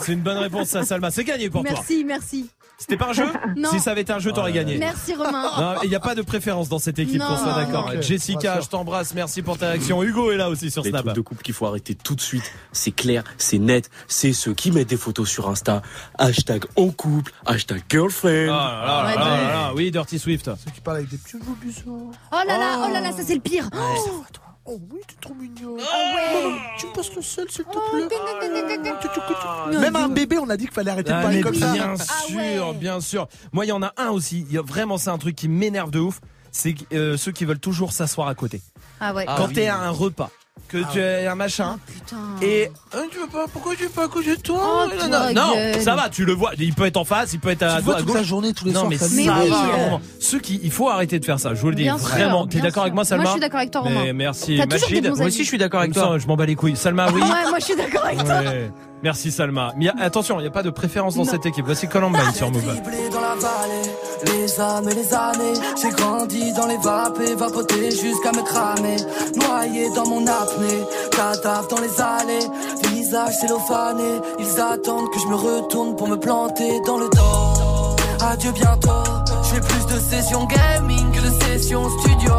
C'est 0.00 0.12
une 0.12 0.20
bonne 0.20 0.38
réponse 0.38 0.68
ça 0.68 0.82
Salma, 0.84 1.10
c'est 1.10 1.24
gagné 1.24 1.48
pour 1.48 1.62
toi. 1.62 1.72
Merci, 1.72 2.04
merci. 2.04 2.50
C'était 2.80 2.96
pas 2.96 3.06
un 3.08 3.12
jeu 3.12 3.26
Non. 3.56 3.70
Si 3.70 3.80
ça 3.80 3.90
avait 3.90 4.02
été 4.02 4.12
un 4.12 4.20
jeu, 4.20 4.30
t'aurais 4.30 4.52
gagné. 4.52 4.78
Merci 4.78 5.12
Romain. 5.14 5.74
Il 5.82 5.88
n'y 5.88 5.96
a 5.96 6.00
pas 6.00 6.14
de 6.14 6.22
préférence 6.22 6.68
dans 6.68 6.78
cette 6.78 7.00
équipe, 7.00 7.18
Non. 7.18 7.26
qu'on 7.26 7.36
soit 7.36 7.54
d'accord. 7.54 7.90
Jessica, 8.00 8.60
je 8.60 8.68
t'embrasse, 8.68 9.14
merci 9.14 9.42
pour 9.42 9.58
ta 9.58 9.70
réaction. 9.70 10.00
Hugo 10.04 10.30
est 10.30 10.36
là 10.36 10.48
aussi 10.48 10.70
sur 10.70 10.84
Les 10.84 10.90
Snap. 10.90 11.02
trucs 11.02 11.16
de 11.16 11.20
couple 11.22 11.42
qu'il 11.42 11.54
faut 11.54 11.66
arrêter 11.66 11.96
tout 11.96 12.14
de 12.14 12.20
suite, 12.20 12.52
c'est 12.70 12.92
clair, 12.92 13.24
c'est 13.36 13.58
net, 13.58 13.90
c'est 14.18 14.32
ceux 14.32 14.52
qui 14.52 14.72
mettent 14.72 14.88
des 14.88 14.96
photos 14.96 15.28
sur 15.28 15.48
Insta, 15.48 15.80
hashtag 16.18 16.64
en 16.76 16.90
couple, 16.90 17.32
hashtag 17.46 17.82
girlfriend. 17.88 18.48
Ah 18.52 18.82
là 18.84 18.86
là 18.86 19.06
Ouais, 19.06 19.14
là 19.14 19.24
là 19.24 19.30
ouais. 19.36 19.46
là, 19.52 19.72
oui, 19.76 19.90
Dirty 19.92 20.18
Swift. 20.18 20.46
Ceux 20.46 20.70
qui 20.72 20.80
parlent 20.80 20.96
avec 20.98 21.08
des 21.10 21.18
petits 21.18 21.36
bizarres. 21.62 21.84
Oh 21.86 22.36
là 22.46 22.58
là, 22.58 22.84
oh 22.88 22.92
là 22.92 23.00
là, 23.00 23.12
ça 23.12 23.22
c'est 23.24 23.34
le 23.34 23.40
pire. 23.40 23.68
Oh, 23.74 24.24
Oh 24.70 24.78
oui, 24.92 25.00
t'es 25.08 25.14
trop 25.18 25.32
mignon. 25.34 25.76
ouais. 25.76 26.58
Tu 26.78 26.86
me 26.86 26.92
passes 26.92 27.14
le 27.16 27.22
seul, 27.22 27.50
s'il 27.50 27.64
te 27.64 27.70
Oh, 27.74 27.80
plaît. 27.90 29.78
Même 29.80 29.96
un 29.96 30.08
bébé, 30.10 30.36
on 30.38 30.48
a 30.50 30.56
dit 30.58 30.64
qu'il 30.64 30.74
fallait 30.74 30.90
arrêter 30.90 31.10
de 31.10 31.16
Ah, 31.16 31.22
parler 31.22 31.40
comme 31.40 31.54
ça. 31.54 31.72
bien 31.72 31.94
Ah 31.98 32.04
sûr, 32.26 32.36
ouais. 32.36 32.74
bien 32.74 33.00
sûr. 33.00 33.28
Moi, 33.52 33.64
il 33.64 33.68
y 33.68 33.72
en 33.72 33.82
a 33.82 33.92
un 33.96 34.08
aussi. 34.10 34.44
Il 34.48 34.52
y 34.52 34.58
a 34.58 34.62
vraiment, 34.62 34.98
c'est 34.98 35.08
un 35.10 35.16
truc 35.16 35.36
qui 35.36 35.48
m'énerve 35.48 35.90
de 35.90 36.00
ouf. 36.00 36.20
C'est 36.50 36.74
euh, 36.92 37.16
ceux 37.16 37.32
qui 37.32 37.44
veulent 37.46 37.58
toujours 37.60 37.92
s'asseoir 37.92 38.28
à 38.28 38.34
côté. 38.34 38.60
Ah 39.00 39.14
ouais. 39.14 39.26
Quand 39.26 39.48
t'es 39.52 39.68
à 39.68 39.78
un 39.78 39.90
repas, 39.90 40.30
que 40.68 40.78
tu 40.92 41.00
as 41.00 41.30
un 41.30 41.34
machin, 41.34 41.78
Putain. 41.86 42.16
et 42.42 42.70
euh, 42.94 43.02
tu 43.10 43.18
veux 43.18 43.26
pas, 43.26 43.46
pourquoi 43.52 43.74
tu 43.76 43.84
veux 43.84 43.88
pas 43.88 44.04
à 44.04 44.08
côté 44.08 44.36
de 44.36 44.40
toi 44.42 44.58
Oh, 44.86 45.06
Non, 45.08 45.08
non, 45.08 45.32
non, 45.34 45.80
ça 45.80 45.94
va, 45.94 46.08
tu 46.08 46.24
le 46.24 46.32
vois. 46.32 46.52
Il 46.58 46.74
peut 46.74 46.86
être 46.86 46.96
en 46.96 47.04
face, 47.04 47.32
il 47.32 47.40
peut 47.40 47.50
être 47.50 47.62
à, 47.62 47.76
Tu 47.78 47.82
vois 47.84 47.94
à 47.94 47.98
toute 47.98 48.06
gauche. 48.08 48.16
la 48.16 48.22
journée, 48.22 48.52
tous 48.52 48.64
les 48.64 48.72
non, 48.72 48.80
soirs. 48.80 48.90
mais 48.90 48.98
ça 48.98 49.06
Mais 49.14 49.28
oui. 49.28 49.98
Ceux 50.20 50.40
qui, 50.40 50.60
il 50.62 50.70
faut 50.70 50.88
arrêter 50.88 51.18
de 51.18 51.24
faire 51.24 51.38
ça. 51.38 51.54
Je 51.54 51.60
vous 51.60 51.68
le 51.70 51.74
dis 51.76 51.82
Bien 51.84 51.96
vraiment. 51.96 52.46
T'es 52.46 52.60
d'accord 52.60 52.82
avec 52.82 52.94
moi, 52.94 53.04
Salma 53.04 53.22
Moi, 53.22 53.30
je 53.30 53.34
suis 53.34 53.40
d'accord 53.40 53.60
avec 53.60 53.70
toi, 53.70 53.80
Romain. 53.82 54.02
Mais 54.04 54.12
merci. 54.12 54.56
Moi 54.56 55.26
aussi, 55.26 55.42
je 55.44 55.48
suis 55.48 55.58
d'accord 55.58 55.80
avec 55.80 55.92
toi. 55.92 56.18
Je 56.18 56.26
m'en 56.26 56.36
bats 56.36 56.46
les 56.46 56.54
couilles. 56.54 56.76
Salma, 56.76 57.08
oui. 57.12 57.20
Ouais, 57.22 57.48
moi 57.48 57.58
je 57.58 57.64
suis 57.64 57.76
d'accord 57.76 58.04
avec 58.04 58.24
toi. 58.24 58.40
Ouais. 58.40 58.70
Merci 59.02 59.30
Salma. 59.30 59.72
Mais 59.76 59.88
attention, 60.00 60.38
il 60.38 60.42
n'y 60.42 60.48
a 60.48 60.50
pas 60.50 60.62
de 60.62 60.70
préférence 60.70 61.14
dans 61.14 61.24
cette 61.24 61.46
équipe. 61.46 61.64
Voici 61.64 61.88
Columbine 61.88 62.32
sur 62.34 62.50
Move. 62.50 62.64
Dans 62.64 63.20
la 63.20 63.34
vallée, 63.36 63.90
les 64.26 64.60
âmes 64.60 64.88
et 64.88 64.94
les 64.94 65.14
années. 65.14 65.60
J'ai 65.80 65.90
grandi 65.90 66.52
dans 66.52 66.66
les 66.66 66.78
vapes 66.78 67.20
et 67.20 67.34
vapoté 67.34 67.90
jusqu'à 67.90 68.32
me 68.32 68.42
cramer. 68.42 68.96
Noyé 69.36 69.90
dans 69.94 70.08
mon 70.08 70.26
apnée, 70.26 70.82
cadavre 71.12 71.68
dans 71.68 71.80
les 71.80 72.00
allées. 72.00 72.46
Visage 72.90 73.34
cellophané, 73.40 74.20
ils 74.40 74.60
attendent 74.60 75.10
que 75.10 75.20
je 75.20 75.26
me 75.26 75.36
retourne 75.36 75.96
pour 75.96 76.08
me 76.08 76.16
planter 76.16 76.80
dans 76.86 76.98
le 76.98 77.08
dos. 77.08 77.96
Adieu 78.20 78.50
bientôt, 78.52 79.04
je 79.44 79.54
fais 79.54 79.60
plus 79.60 79.94
de 79.94 80.00
sessions 80.00 80.46
gaming 80.46 81.12
que 81.12 81.20
de 81.20 81.30
sessions 81.44 81.88
studio. 82.00 82.34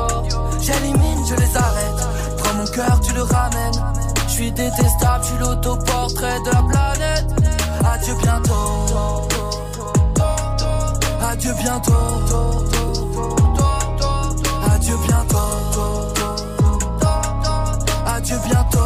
J'élimine, 0.60 1.26
je 1.26 1.36
les 1.36 1.58
arrête. 1.58 2.08
Prends 2.38 2.54
mon 2.56 2.66
cœur, 2.66 3.00
tu 3.00 3.14
le 3.14 3.24
ramènes. 3.24 4.09
Je 4.40 4.46
suis 4.46 4.54
détestable, 4.54 5.22
je 5.22 5.28
suis 5.28 5.38
l'autoportrait 5.38 6.40
de 6.40 6.50
la 6.50 6.64
planète. 6.64 7.26
Adieu 7.84 8.16
bientôt. 8.24 8.88
Adieu 11.30 11.54
bientôt. 11.62 11.92
Adieu 14.72 14.96
bientôt. 15.06 15.38
Adieu 18.06 18.38
bientôt. 18.46 18.80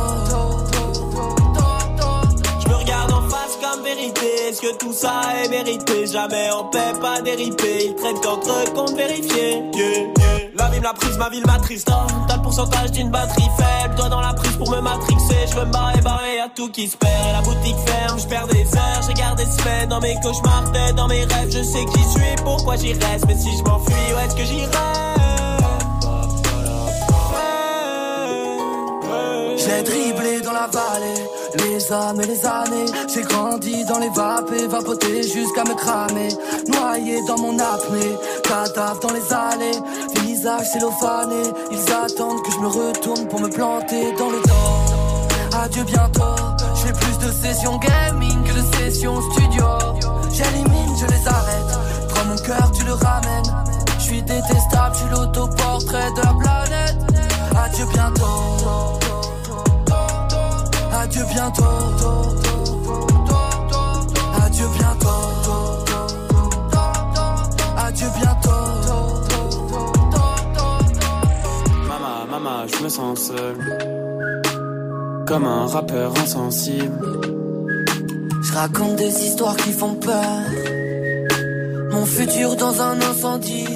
Je 2.60 2.70
me 2.70 2.74
regarde 2.74 3.12
en 3.12 3.22
face 3.30 3.56
comme 3.62 3.84
vérité. 3.84 4.26
Est-ce 4.50 4.60
que 4.60 4.76
tout 4.80 4.92
ça 4.92 5.22
est 5.44 5.50
mérité? 5.50 6.08
Jamais 6.08 6.50
en 6.50 6.64
paix, 6.64 6.94
pas 7.00 7.22
déripé. 7.22 7.90
Ils 7.90 7.96
traitent 7.96 8.22
qu'entre 8.24 8.74
comptes 8.74 8.96
vérifiés. 8.98 9.62
Yeah, 9.76 9.98
yeah. 10.18 10.50
La 10.56 10.70
vie 10.70 10.80
me 10.80 10.84
l'a 10.84 10.94
prise, 10.94 11.18
ma 11.20 11.30
ville 11.30 11.46
m'attriste. 11.46 11.92
T'as 12.28 12.38
le 12.38 12.42
pourcentage 12.42 12.92
d'une 12.92 13.12
batterie 13.12 13.52
faible. 13.56 13.94
Toi 13.96 14.10
dans 14.10 14.22
la 14.22 14.34
prise 14.34 14.56
pour 14.58 14.72
me 14.72 14.82
matrixer. 14.82 15.23
Je 15.54 15.60
veux 15.60 15.66
me 15.66 15.72
barrer, 15.72 16.02
barrer, 16.02 16.38
y'a 16.38 16.50
tout 16.50 16.70
qui 16.70 16.88
se 16.88 16.98
perd. 16.98 17.32
La 17.32 17.42
boutique 17.42 17.76
ferme, 17.86 18.20
je 18.20 18.26
perds 18.26 18.48
des 18.48 18.66
heures. 18.76 19.02
J'ai 19.08 19.14
gardé 19.14 19.44
semaines 19.46 19.88
dans 19.88 20.00
mes 20.00 20.16
cauchemars, 20.16 20.72
tête 20.72 20.96
dans 20.96 21.08
mes 21.08 21.26
rêves. 21.26 21.52
Je 21.52 21.62
sais 21.62 21.86
qui 21.86 22.00
je 22.00 22.10
suis, 22.10 22.36
pourquoi 22.44 22.76
j'y 22.76 22.94
reste. 22.94 23.26
Mais 23.28 23.38
si 23.38 23.56
je 23.56 23.64
m'enfuis, 23.64 23.94
où 23.94 24.18
est-ce 24.18 24.36
que 24.36 24.44
j'irai? 24.46 24.68
J'ai 29.58 29.84
dribblé 29.84 30.42
dans 30.42 30.54
la 30.54 30.68
vallée, 30.68 31.70
les 31.72 31.94
âmes 31.94 32.20
et 32.22 32.26
les 32.26 32.46
années. 32.46 32.86
J'ai 33.14 33.22
grandi 33.22 33.86
dans 33.86 34.00
les 34.00 34.10
vapes 34.10 34.52
vapoté 34.70 35.22
jusqu'à 35.22 35.64
me 35.66 35.76
cramer. 35.76 36.30
Noyé 36.68 37.20
dans 37.28 37.38
mon 37.38 37.60
apnée, 37.60 38.18
cadavre 38.44 39.00
dans 39.02 39.14
les 39.14 39.32
allées. 39.32 39.80
Visage 40.24 40.66
cellophané, 40.74 41.44
ils 41.72 41.94
attendent 41.94 42.42
que 42.42 42.52
je 42.52 42.58
me 42.58 42.68
retourne 42.68 43.28
pour 43.28 43.40
me 43.40 43.50
planter 43.50 44.14
dans 44.18 44.32
le 44.32 44.42
dos. 44.42 44.93
Adieu 45.64 45.84
bientôt, 45.86 46.36
je 46.76 46.82
fais 46.82 46.92
plus 46.92 47.18
de 47.26 47.32
sessions 47.32 47.78
gaming 47.78 48.44
que 48.44 48.52
de 48.52 48.76
sessions 48.76 49.22
studio. 49.32 49.66
J'élimine, 50.34 50.94
je 51.00 51.06
les 51.06 51.26
arrête. 51.26 51.80
Prends 52.10 52.26
mon 52.26 52.36
cœur, 52.36 52.70
tu 52.74 52.84
le 52.84 52.92
ramènes. 52.92 53.66
Je 53.98 54.04
suis 54.04 54.22
détestable, 54.22 54.94
je 54.94 55.00
suis 55.00 55.10
l'autoportrait 55.10 56.12
de 56.12 56.22
la 56.22 56.34
planète. 56.34 56.98
Adieu 57.56 57.86
bientôt. 57.94 59.00
Adieu 60.92 61.24
bientôt. 61.32 61.64
Adieu 64.44 64.68
bientôt. 64.78 65.08
Adieu 67.78 68.08
bientôt. 68.20 68.52
Maman, 71.88 72.26
maman, 72.30 72.68
je 72.68 72.84
me 72.84 72.90
sens 72.90 73.18
seul. 73.18 73.94
Comme 75.28 75.46
un 75.46 75.68
rappeur 75.68 76.14
insensible. 76.18 77.00
Je 78.44 78.54
raconte 78.54 78.98
des 78.98 79.26
histoires 79.26 79.56
qui 79.56 79.72
font 79.72 79.96
peur. 79.96 80.42
Mon 81.92 82.06
futur 82.06 82.56
dans 82.56 82.82
un 82.82 83.02
incendie. 83.02 83.68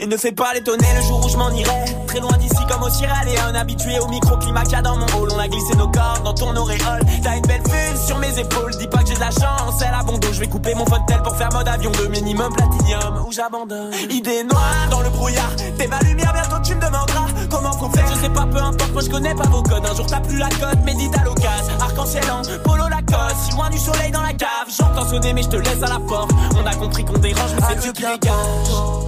Et 0.00 0.06
ne 0.06 0.16
fais 0.16 0.32
pas 0.32 0.52
l'étonner 0.52 0.86
le 0.96 1.02
jour 1.02 1.24
où 1.24 1.28
je 1.28 1.36
m'en 1.36 1.50
irai. 1.50 2.03
Très 2.14 2.20
loin 2.20 2.36
d'ici 2.38 2.64
comme 2.70 2.80
au 2.84 2.90
Sierra 2.90 3.24
Leone. 3.24 3.56
Habitué 3.56 3.98
au 3.98 4.06
microclimat 4.06 4.62
qu'il 4.62 4.74
y 4.74 4.76
a 4.76 4.82
dans 4.82 4.96
mon 4.96 5.06
hall. 5.06 5.30
On 5.34 5.38
a 5.40 5.48
glissé 5.48 5.74
nos 5.74 5.88
corps 5.88 6.20
dans 6.24 6.32
ton 6.32 6.54
auréole. 6.54 7.00
T'as 7.24 7.36
une 7.36 7.42
belle 7.42 7.62
vue 7.62 8.06
sur 8.06 8.18
mes 8.18 8.38
épaules. 8.38 8.70
Dis 8.78 8.86
pas 8.86 8.98
que 8.98 9.08
j'ai 9.08 9.16
de 9.16 9.20
la 9.20 9.32
chance, 9.32 9.74
c'est 9.80 9.90
la 9.90 10.04
bondo. 10.04 10.28
Je 10.32 10.38
vais 10.38 10.46
couper 10.46 10.76
mon 10.76 10.86
fontel 10.86 11.20
pour 11.24 11.34
faire 11.36 11.48
mode 11.52 11.66
avion 11.66 11.90
de 11.90 12.06
minimum 12.06 12.52
platinium. 12.52 13.24
Où 13.26 13.32
j'abandonne. 13.32 13.92
Idée 14.10 14.44
noire 14.44 14.86
dans 14.92 15.00
le 15.00 15.10
brouillard. 15.10 15.50
T'es 15.76 15.88
ma 15.88 15.98
lumière, 16.02 16.32
bientôt 16.32 16.62
tu 16.62 16.76
me 16.76 16.80
demanderas 16.80 17.26
comment 17.50 17.70
qu'on 17.70 17.90
fait. 17.90 18.04
Je 18.08 18.20
sais 18.20 18.30
pas, 18.30 18.46
peu 18.46 18.58
importe, 18.58 18.92
moi 18.92 19.02
je 19.02 19.10
connais 19.10 19.34
pas 19.34 19.48
vos 19.48 19.62
codes. 19.64 19.84
Un 19.84 19.94
jour 19.96 20.06
t'as 20.06 20.20
plus 20.20 20.38
la 20.38 20.50
cote, 20.50 20.84
médite 20.84 21.18
à 21.18 21.24
l'occasion. 21.24 21.74
Arc-en-ciel 21.80 22.24
en 22.30 22.42
polo 22.62 22.84
Lacoste. 22.88 23.38
Si 23.44 23.56
loin 23.56 23.70
du 23.70 23.78
soleil 23.78 24.12
dans 24.12 24.22
la 24.22 24.34
cave. 24.34 24.68
J'entends 24.68 25.08
sonner, 25.08 25.32
mais 25.32 25.42
je 25.42 25.48
te 25.48 25.56
laisse 25.56 25.82
à 25.82 25.88
la 25.88 25.98
porte. 25.98 26.30
On 26.56 26.64
a 26.64 26.74
compris 26.76 27.04
qu'on 27.04 27.18
dérange, 27.18 27.50
mais 27.56 27.62
c'est 27.70 27.80
Dieu 27.80 27.92
qui 27.92 28.02
dégage. 28.02 29.03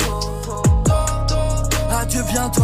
Adieu 2.06 2.22
bientôt. 2.22 2.62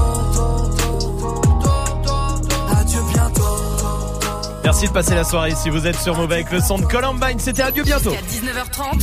Merci 4.65 4.87
de 4.87 4.93
passer 4.93 5.15
la 5.17 5.25
soirée 5.25 5.55
si 5.57 5.71
vous 5.71 5.89
êtes 5.89 5.99
sur 5.99 6.17
Move 6.17 6.31
avec 6.31 6.53
le 6.53 6.61
son 6.61 6.79
de 6.79 6.85
Columbine. 6.85 7.39
C'était 7.39 7.63
adieu 7.63 7.83
bientôt. 7.83 8.13
Jusqu'à 8.13 8.53
19h30, 8.53 9.01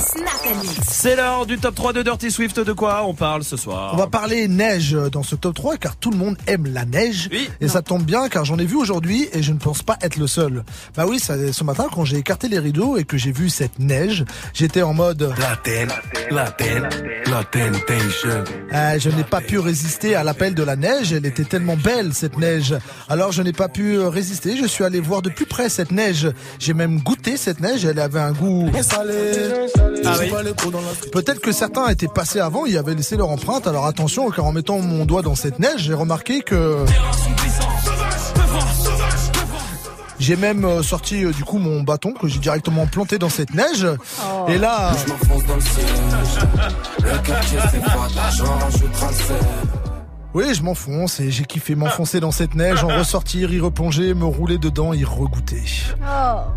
Snack 0.00 0.46
and 0.46 0.60
Mix. 0.62 0.80
C'est 0.88 1.16
l'heure 1.16 1.44
du 1.44 1.58
top 1.58 1.74
3 1.74 1.92
de 1.92 2.02
Dirty 2.02 2.30
Swift. 2.30 2.58
De 2.58 2.72
quoi 2.72 3.04
on 3.04 3.12
parle 3.12 3.44
ce 3.44 3.58
soir 3.58 3.90
On 3.92 3.98
va 3.98 4.06
parler 4.06 4.48
neige 4.48 4.96
dans 5.12 5.22
ce 5.22 5.36
top 5.36 5.54
3 5.54 5.76
car 5.76 5.96
tout 5.96 6.10
le 6.10 6.16
monde 6.16 6.38
aime 6.46 6.66
la 6.66 6.86
neige. 6.86 7.28
et 7.60 7.68
ça 7.68 7.82
tombe 7.82 8.04
bien 8.04 8.28
car 8.30 8.46
j'en 8.46 8.58
ai 8.58 8.64
vu 8.64 8.76
aujourd'hui 8.76 9.28
et 9.34 9.42
je 9.42 9.52
ne 9.52 9.58
pense 9.58 9.82
pas 9.82 9.98
être 10.00 10.16
le 10.16 10.26
seul. 10.26 10.64
Bah 10.96 11.04
oui, 11.06 11.18
ça, 11.18 11.34
ce 11.52 11.62
matin 11.62 11.88
quand 11.92 12.06
j'ai 12.06 12.16
écarté 12.16 12.48
les 12.48 12.58
rideaux 12.58 12.96
et 12.96 13.04
que 13.04 13.18
j'ai 13.18 13.32
vu 13.32 13.50
cette 13.50 13.78
neige, 13.78 14.24
j'étais 14.54 14.82
en 14.82 14.94
mode... 14.94 15.34
La 15.38 15.56
ten, 15.56 15.88
la 16.30 16.50
ten, 16.50 16.88
la 17.26 17.44
temptation. 17.44 18.44
Euh, 18.72 18.98
je 18.98 19.10
n'ai 19.10 19.24
pas 19.24 19.42
pu 19.42 19.58
résister 19.58 20.14
à 20.14 20.24
l'appel 20.24 20.54
de 20.54 20.62
la 20.62 20.76
neige. 20.76 21.12
Elle 21.12 21.26
était 21.26 21.44
tellement 21.44 21.76
belle 21.76 22.14
cette 22.14 22.38
neige. 22.38 22.74
Alors 23.10 23.30
je 23.32 23.42
n'ai 23.42 23.52
pas 23.52 23.68
pu 23.68 23.98
résister. 23.98 24.56
Je 24.56 24.66
suis 24.66 24.85
allé 24.86 25.00
voir 25.00 25.22
de 25.22 25.30
plus 25.30 25.46
près 25.46 25.68
cette 25.68 25.92
neige. 25.92 26.30
J'ai 26.58 26.74
même 26.74 27.00
goûté 27.00 27.36
cette 27.36 27.60
neige. 27.60 27.84
Elle 27.84 27.98
avait 27.98 28.20
un 28.20 28.32
goût 28.32 28.70
salé. 28.82 29.12
Ah 30.04 30.14
oui. 30.20 30.30
Peut-être 31.12 31.40
que 31.40 31.52
certains 31.52 31.88
étaient 31.88 32.08
passés 32.08 32.40
avant. 32.40 32.66
Ils 32.66 32.78
avaient 32.78 32.94
laissé 32.94 33.16
leur 33.16 33.30
empreinte. 33.30 33.66
Alors 33.66 33.86
attention, 33.86 34.30
car 34.30 34.46
en 34.46 34.52
mettant 34.52 34.78
mon 34.78 35.04
doigt 35.04 35.22
dans 35.22 35.34
cette 35.34 35.58
neige, 35.58 35.82
j'ai 35.82 35.94
remarqué 35.94 36.40
que 36.40 36.84
j'ai 40.18 40.36
même 40.36 40.64
euh, 40.64 40.82
sorti 40.82 41.24
euh, 41.24 41.32
du 41.32 41.44
coup 41.44 41.58
mon 41.58 41.82
bâton 41.82 42.12
que 42.12 42.26
j'ai 42.26 42.38
directement 42.38 42.86
planté 42.86 43.18
dans 43.18 43.28
cette 43.28 43.54
neige. 43.54 43.86
Et 44.48 44.58
là, 44.58 44.92
oui, 50.36 50.54
je 50.54 50.62
m'enfonce 50.62 51.18
et 51.20 51.30
j'ai 51.30 51.44
kiffé 51.44 51.74
m'enfoncer 51.74 52.20
dans 52.20 52.30
cette 52.30 52.54
neige, 52.54 52.84
en 52.84 52.88
ressortir, 52.88 53.52
y 53.52 53.58
replonger, 53.58 54.12
me 54.14 54.26
rouler 54.26 54.58
dedans, 54.58 54.92
y 54.92 55.02
regoûter. 55.04 55.62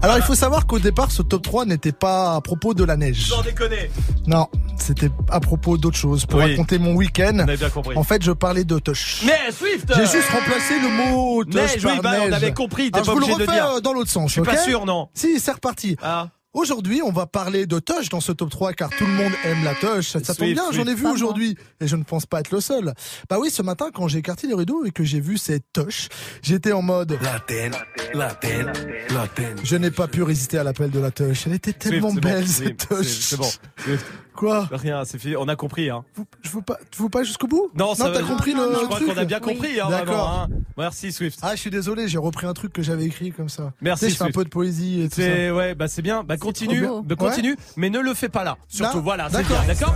Alors 0.02 0.18
il 0.18 0.24
faut 0.24 0.36
savoir 0.36 0.68
qu'au 0.68 0.80
départ, 0.80 1.12
ce 1.12 1.22
top 1.22 1.42
3 1.44 1.66
n'était 1.66 1.92
pas 1.94 2.36
à 2.36 2.42
propos 2.42 2.74
de 2.74 2.84
la 2.84 2.98
neige. 2.98 3.28
Sans 3.28 3.42
déconner. 3.42 3.90
Non, 4.28 4.48
c'était 4.76 5.10
à 5.30 5.40
propos 5.40 5.78
d'autre 5.78 5.98
chose. 5.98 6.26
Pour 6.26 6.40
Oui. 6.42 6.52
raconter 6.52 6.78
mon 6.78 6.94
week-end, 6.94 7.32
On 7.36 7.40
avait 7.40 7.58
bien 7.58 7.70
compris. 7.70 7.96
en 7.96 8.04
fait, 8.04 8.22
je 8.22 8.32
parlais 8.32 8.64
de 8.66 8.80
Tosh. 8.80 9.24
Mais 9.26 9.52
Swift 9.52 9.92
J'ai 9.96 10.06
juste 10.06 10.30
remplacé 10.30 10.74
le 10.82 10.90
mot 11.12 11.44
Neige, 11.46 11.82
par 11.82 11.94
oui, 11.94 12.00
bah, 12.04 12.12
on 12.28 12.32
avait 12.34 12.54
compris, 12.54 12.92
t'es 12.92 13.00
Alors, 13.00 13.06
pas 13.06 13.12
je 13.14 13.16
vous 13.16 13.22
le 13.22 13.28
de 13.28 13.48
refais 13.48 13.52
dire. 13.54 13.66
euh, 13.66 13.80
dans 13.80 13.94
l'autre 13.94 14.12
sens. 14.12 14.28
Je 14.30 14.34
suis 14.34 14.42
pas 14.42 14.58
sûr, 14.58 14.86
non. 14.86 15.08
Si, 15.14 15.40
c'est 15.40 15.52
reparti. 15.52 15.96
Ah. 16.04 16.28
Aujourd'hui, 16.54 17.02
on 17.04 17.12
va 17.12 17.28
parler 17.28 17.68
de 17.68 17.78
Tosh 17.78 18.10
dans 18.10 18.22
ce 18.22 18.32
top 18.32 18.50
3 18.50 18.74
car 18.74 18.90
tout 18.90 19.06
le 19.06 19.12
monde 19.14 19.32
aime 19.46 19.64
la 19.64 19.76
Tosh. 19.76 20.08
Ça, 20.10 20.24
ça 20.24 20.34
tombe 20.34 20.48
bien, 20.52 20.64
j'en 20.72 20.86
ai 20.88 20.96
vu 20.96 21.06
aujourd'hui 21.08 21.56
et 21.80 21.88
je 21.88 21.96
ne 21.96 22.04
pense 22.04 22.26
pas 22.26 22.40
être 22.40 22.50
le 22.50 22.60
seul. 22.60 22.92
Bah 23.30 23.38
oui, 23.40 23.52
ce 23.52 23.62
matin 23.62 23.90
quand 23.94 24.08
j'ai 24.08 24.18
écarté 24.18 24.48
les 24.48 24.56
rideaux 24.56 24.84
et 24.84 24.90
que 24.90 25.04
j'ai 25.04 25.20
vu 25.20 25.38
cette 25.38 25.66
Tosh, 25.74 26.10
j'étais 26.42 26.72
en 26.72 26.82
mode 26.82 27.20
La 27.22 27.40
ten, 27.40 27.72
la 28.16 28.34
ten, 28.34 28.66
la 29.12 29.28
ten. 29.28 29.56
je 29.64 29.76
n'ai 29.76 29.92
pas 29.92 30.08
pu 30.08 30.24
résister 30.24 30.58
à 30.58 30.64
l'appel 30.64 30.90
de 30.90 31.00
la 31.00 31.12
Tosh. 31.12 31.46
Elle 31.46 31.54
était 31.54 31.74
tellement 31.74 32.10
Swift, 32.10 32.24
belle 32.24 32.44
bon. 32.46 32.48
cette 32.52 32.88
Tosh. 32.90 33.06
c'est- 33.06 33.22
C'est 33.30 33.38
bon. 33.38 33.50
Swift. 33.84 34.06
Quoi 34.40 34.70
Rien, 34.72 35.04
c'est 35.04 35.20
fini. 35.20 35.36
On 35.36 35.50
a 35.50 35.58
compris, 35.58 35.90
hein. 35.90 36.06
Je 36.44 36.50
veux 36.52 36.62
pas, 36.62 36.78
tu 36.92 37.04
veux 37.04 37.10
pas 37.10 37.24
jusqu'au 37.24 37.48
bout 37.48 37.70
Non, 37.76 37.94
ça 37.94 38.10
t'as 38.10 38.22
compris 38.22 38.54
le 38.54 38.62
Je 38.80 38.86
crois 38.86 39.00
qu'on 39.02 39.18
a 39.18 39.26
bien 39.26 39.42
compris, 39.42 39.82
hein, 39.82 39.90
D'accord. 39.90 40.30
hein. 40.30 40.48
Merci, 40.78 41.12
Swift. 41.12 41.40
Ah, 41.42 41.56
je 41.56 41.60
suis 41.60 41.70
désolé, 41.70 42.08
j'ai 42.08 42.18
repris 42.20 42.48
un 42.48 42.54
truc 42.54 42.72
que 42.72 42.82
j'avais 42.82 43.04
écrit 43.04 43.34
comme 43.34 43.50
ça. 43.50 43.74
Merci, 43.82 44.06
Tu 44.06 44.12
sais, 44.12 44.14
je 44.14 44.18
fais 44.24 44.30
un 44.30 44.32
peu 44.32 44.46
de 44.46 44.50
poésie 44.50 45.02
et 45.02 45.10
tout 45.10 45.20
ça. 45.20 45.54
Ouais, 45.54 45.76
bah 45.76 45.90
c'est 45.90 46.02
bien. 46.02 46.24
Bah 46.24 46.38
continue, 46.38 46.88
bah, 47.04 47.16
continue, 47.18 47.58
mais 47.76 47.90
ne 47.90 48.00
le 48.00 48.14
fais 48.14 48.30
pas 48.30 48.46
là. 48.46 48.56
Surtout 48.70 48.98
Là 49.00 49.04
voilà, 49.04 49.28
c'est 49.30 49.38
D'accord. 49.40 49.64
d'accord 49.68 49.96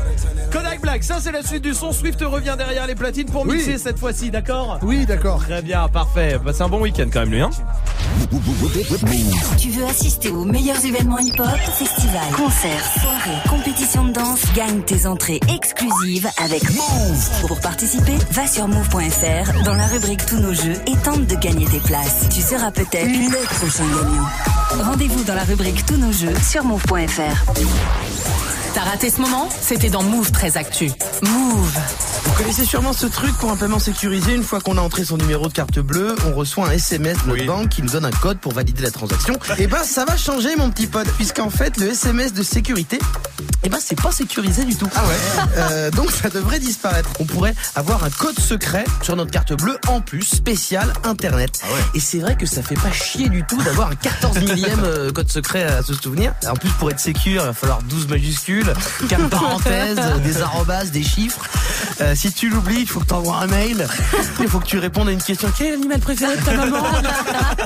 Kodak 0.52 0.82
Black, 0.82 1.04
ça 1.06 1.20
c'est 1.22 1.32
la 1.32 1.42
suite 1.42 1.64
du 1.64 1.74
son. 1.74 1.94
Swift 1.94 2.20
revient 2.22 2.56
derrière 2.58 2.86
les 2.86 2.96
platines 2.96 3.28
pour 3.30 3.44
Oui. 3.48 3.56
mixer 3.56 3.78
cette 3.78 3.98
fois-ci, 3.98 4.30
d'accord 4.30 4.80
Oui, 4.82 5.06
d'accord. 5.06 5.40
Très 5.42 5.62
bien, 5.62 5.88
parfait. 5.88 6.38
Bah, 6.44 6.52
c'est 6.54 6.64
un 6.64 6.70
bon 6.70 6.82
week-end 6.82 7.08
quand 7.14 7.22
même 7.22 7.32
lui, 7.32 7.42
hein 7.42 7.50
Tu 9.58 9.70
veux 9.70 9.86
assister 9.86 10.30
aux 10.32 10.44
meilleurs 10.44 10.84
événements 10.84 11.20
hip-hop, 11.20 11.48
festivals, 11.78 12.22
concerts, 12.36 12.86
soirées, 13.02 13.38
compétitions 13.50 14.06
de 14.06 14.12
danse, 14.12 14.33
gagne 14.56 14.82
tes 14.82 15.06
entrées 15.06 15.40
exclusives 15.54 16.28
avec 16.44 16.64
Move. 16.72 17.48
Pour 17.48 17.60
participer, 17.60 18.18
va 18.32 18.48
sur 18.48 18.68
move.fr 18.68 19.64
dans 19.64 19.76
la 19.76 19.86
rubrique 19.88 20.26
Tous 20.26 20.40
nos 20.40 20.54
jeux 20.54 20.76
et 20.88 20.96
tente 21.04 21.28
de 21.28 21.36
gagner 21.36 21.66
tes 21.66 21.80
places. 21.80 22.28
Tu 22.34 22.42
seras 22.42 22.72
peut-être 22.72 23.08
le 23.08 23.58
prochain 23.58 23.86
gagnant. 23.86 24.86
Rendez-vous 24.86 25.24
dans 25.24 25.36
la 25.36 25.44
rubrique 25.44 25.86
Tous 25.86 25.98
nos 25.98 26.12
jeux 26.12 26.34
sur 26.42 26.64
move.fr. 26.64 28.63
T'as 28.74 28.82
raté 28.82 29.12
ce 29.12 29.22
moment? 29.22 29.50
C'était 29.62 29.92
dans 29.92 30.02
Move 30.02 30.32
très 30.32 30.58
Actu. 30.58 30.90
Move. 31.22 31.78
Vous 32.24 32.32
connaissez 32.32 32.66
sûrement 32.66 32.94
ce 32.94 33.06
truc 33.06 33.38
pour 33.38 33.52
un 33.52 33.56
paiement 33.56 33.78
sécurisé. 33.78 34.34
Une 34.34 34.44
fois 34.44 34.62
qu'on 34.62 34.78
a 34.78 34.82
entré 34.82 35.06
son 35.06 35.18
numéro 35.18 35.48
de 35.48 35.54
carte 35.54 35.78
bleue, 35.80 36.16
on 36.26 36.34
reçoit 36.34 36.70
un 36.70 36.72
SMS 36.72 37.18
de 37.24 37.30
notre 37.30 37.46
banque 37.46 37.70
qui 37.70 37.84
nous 37.84 37.90
donne 37.90 38.06
un 38.06 38.12
code 38.12 38.40
pour 38.40 38.54
valider 38.54 38.82
la 38.82 38.90
transaction. 38.90 39.38
Et 39.60 39.68
ben, 39.68 39.84
ça 39.84 40.06
va 40.06 40.18
changer, 40.18 40.56
mon 40.56 40.72
petit 40.72 40.88
pote, 40.88 41.08
puisqu'en 41.18 41.52
fait, 41.52 41.78
le 41.78 41.90
SMS 41.90 42.34
de 42.34 42.42
sécurité, 42.42 42.98
et 43.66 43.70
ben, 43.70 43.78
c'est 43.80 44.00
pas 44.00 44.12
sécurisé 44.12 44.66
du 44.66 44.76
tout. 44.76 44.90
Ah 44.96 45.04
ouais. 45.06 45.92
donc, 45.96 46.12
ça 46.12 46.30
devrait 46.30 46.60
disparaître. 46.60 47.10
On 47.20 47.26
pourrait 47.26 47.56
avoir 47.76 48.04
un 48.04 48.10
code 48.10 48.38
secret 48.40 48.84
sur 49.02 49.16
notre 49.16 49.32
carte 49.32 49.54
bleue, 49.54 49.78
en 49.88 50.02
plus, 50.02 50.24
spécial 50.24 50.92
Internet. 51.04 51.62
Et 51.94 52.00
c'est 52.00 52.20
vrai 52.20 52.36
que 52.36 52.46
ça 52.46 52.62
fait 52.62 52.76
pas 52.76 52.92
chier 52.92 53.30
du 53.30 53.44
tout 53.44 53.62
d'avoir 53.62 53.92
un 53.92 53.96
14 53.96 54.40
millième 54.40 54.84
euh, 54.84 55.12
code 55.12 55.32
secret 55.32 55.64
à 55.64 55.82
se 55.82 55.94
souvenir. 55.94 56.34
En 56.50 56.56
plus, 56.56 56.70
pour 56.72 56.90
être 56.90 57.00
sécure, 57.00 57.42
il 57.44 57.48
va 57.48 57.54
falloir 57.54 57.82
12 57.84 58.08
majuscules, 58.08 58.63
4 59.10 59.30
parenthèses, 59.30 59.98
euh, 60.02 60.18
des 60.20 60.42
arrobas, 60.42 60.86
des 60.86 61.04
chiffres. 61.04 61.42
Euh, 62.02 62.16
si 62.16 62.32
tu 62.32 62.50
l'oublies, 62.50 62.82
il 62.82 62.88
faut 62.88 63.00
que 63.00 63.06
tu 63.06 63.14
envoies 63.14 63.36
un 63.36 63.48
mail. 63.48 63.88
Il 64.40 64.48
faut 64.48 64.60
que 64.60 64.66
tu 64.66 64.78
répondes 64.78 65.10
à 65.10 65.12
une 65.12 65.22
question. 65.22 65.50
Quel 65.58 65.68
est 65.68 65.72
l'animal 65.72 66.00
préféré 66.00 66.38
de 66.38 66.42
ta 66.44 66.54
maman 66.54 66.84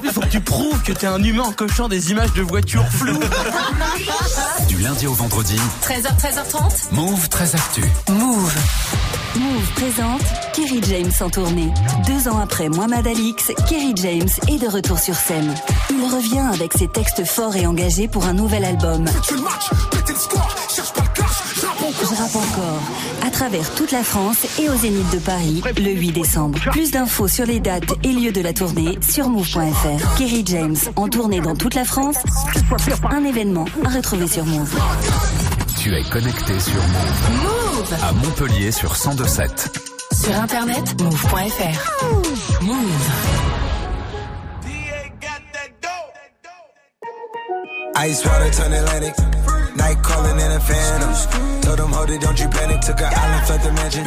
Il 0.04 0.10
faut 0.12 0.22
que 0.22 0.28
tu 0.28 0.42
prouves 0.42 0.82
que 0.84 0.92
t'es 0.92 1.08
un 1.08 1.22
humain 1.24 1.44
en 1.44 1.52
cochant 1.52 1.88
des 1.88 2.12
images 2.12 2.34
de 2.34 2.42
voitures 2.42 2.88
floues. 2.88 3.20
Du 4.68 4.78
lundi 4.78 5.08
au 5.08 5.14
vendredi, 5.14 5.60
13h, 5.84 6.18
13h30. 6.20 6.94
Move 6.94 7.30
très 7.30 7.56
actu. 7.56 7.84
Move. 8.10 8.54
Move 9.40 9.72
présente 9.76 10.22
Kerry 10.54 10.82
James 10.84 11.12
en 11.22 11.30
tournée. 11.30 11.72
Deux 12.08 12.28
ans 12.28 12.40
après 12.40 12.70
Mohamed 12.70 13.06
Alix, 13.06 13.52
Kerry 13.70 13.94
James 13.96 14.30
est 14.48 14.58
de 14.58 14.68
retour 14.68 14.98
sur 14.98 15.14
scène. 15.14 15.54
Il 15.92 16.04
revient 16.04 16.46
avec 16.54 16.74
ses 16.74 16.88
textes 16.88 17.24
forts 17.24 17.56
et 17.56 17.68
engagés 17.68 18.08
pour 18.08 18.26
un 18.26 18.34
nouvel 18.34 18.66
album. 18.66 19.06
Je 22.00 22.16
rappe 22.16 22.36
encore. 22.36 22.82
À 23.26 23.30
travers 23.30 23.70
toute 23.76 23.92
la 23.92 24.04
France 24.04 24.46
et 24.60 24.70
au 24.70 24.76
Zénith 24.76 25.10
de 25.12 25.20
Paris, 25.20 25.62
le 25.78 25.92
8 25.92 26.12
décembre. 26.14 26.60
Plus 26.72 26.92
d'infos 26.92 27.28
sur 27.28 27.46
les 27.46 27.60
dates 27.60 27.92
et 28.04 28.14
lieux 28.14 28.32
de 28.32 28.42
la 28.42 28.54
tournée 28.54 28.98
sur 29.08 29.30
move.fr. 29.30 30.18
Kerry 30.18 30.44
James 30.48 30.78
en 30.96 31.08
tournée 31.10 31.42
dans 31.42 31.56
toute 31.56 31.76
la 31.76 31.86
France. 31.86 32.18
Un 33.12 33.24
événement 33.24 33.66
à 33.86 33.90
retrouver 33.90 34.28
sur 34.28 34.46
Move. 34.46 34.76
Tu 35.80 35.94
es 35.94 36.04
connecté 36.04 36.60
sur 36.60 36.82
Move. 36.82 37.67
Move 37.78 37.94
À 38.02 38.12
Montpellier 38.12 38.72
sur 38.72 38.90
1027. 38.92 39.80
Sur 40.12 40.36
internet, 40.36 41.00
move.fr. 41.00 42.64
Move. 42.64 42.76
Ice 48.04 48.26
water 48.26 48.52
turn 48.52 48.74
Atlantic. 48.74 49.14
Night 49.76 50.02
calling 50.02 50.40
in 50.40 50.52
a 50.54 50.60
phantom. 50.60 51.62
Told 51.62 51.78
them, 51.78 51.92
hold 51.92 52.10
it, 52.10 52.20
don't 52.22 52.40
you 52.40 52.50
panic. 52.50 52.82
Took 52.82 53.00
an 53.00 53.14
island, 53.14 53.46
fled 53.46 53.62
the 53.62 53.72
mansion. 53.74 54.06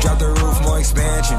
Drop 0.00 0.18
the 0.18 0.28
roof, 0.28 0.62
more 0.62 0.78
expansion. 0.80 1.38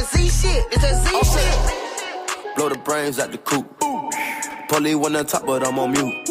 It's 0.00 0.12
that 0.12 0.18
Z 0.18 0.48
shit. 0.48 0.66
It's 0.72 0.82
that 0.82 1.04
Z 1.04 1.10
oh. 1.12 2.40
shit. 2.42 2.56
Blow 2.56 2.68
the 2.70 2.78
brains 2.78 3.18
out 3.18 3.32
the 3.32 3.38
coop. 3.38 3.66
Polly 4.70 4.94
one 4.94 5.14
on 5.14 5.26
top, 5.26 5.44
but 5.44 5.66
I'm 5.66 5.78
on 5.78 5.92
mute. 5.92 6.30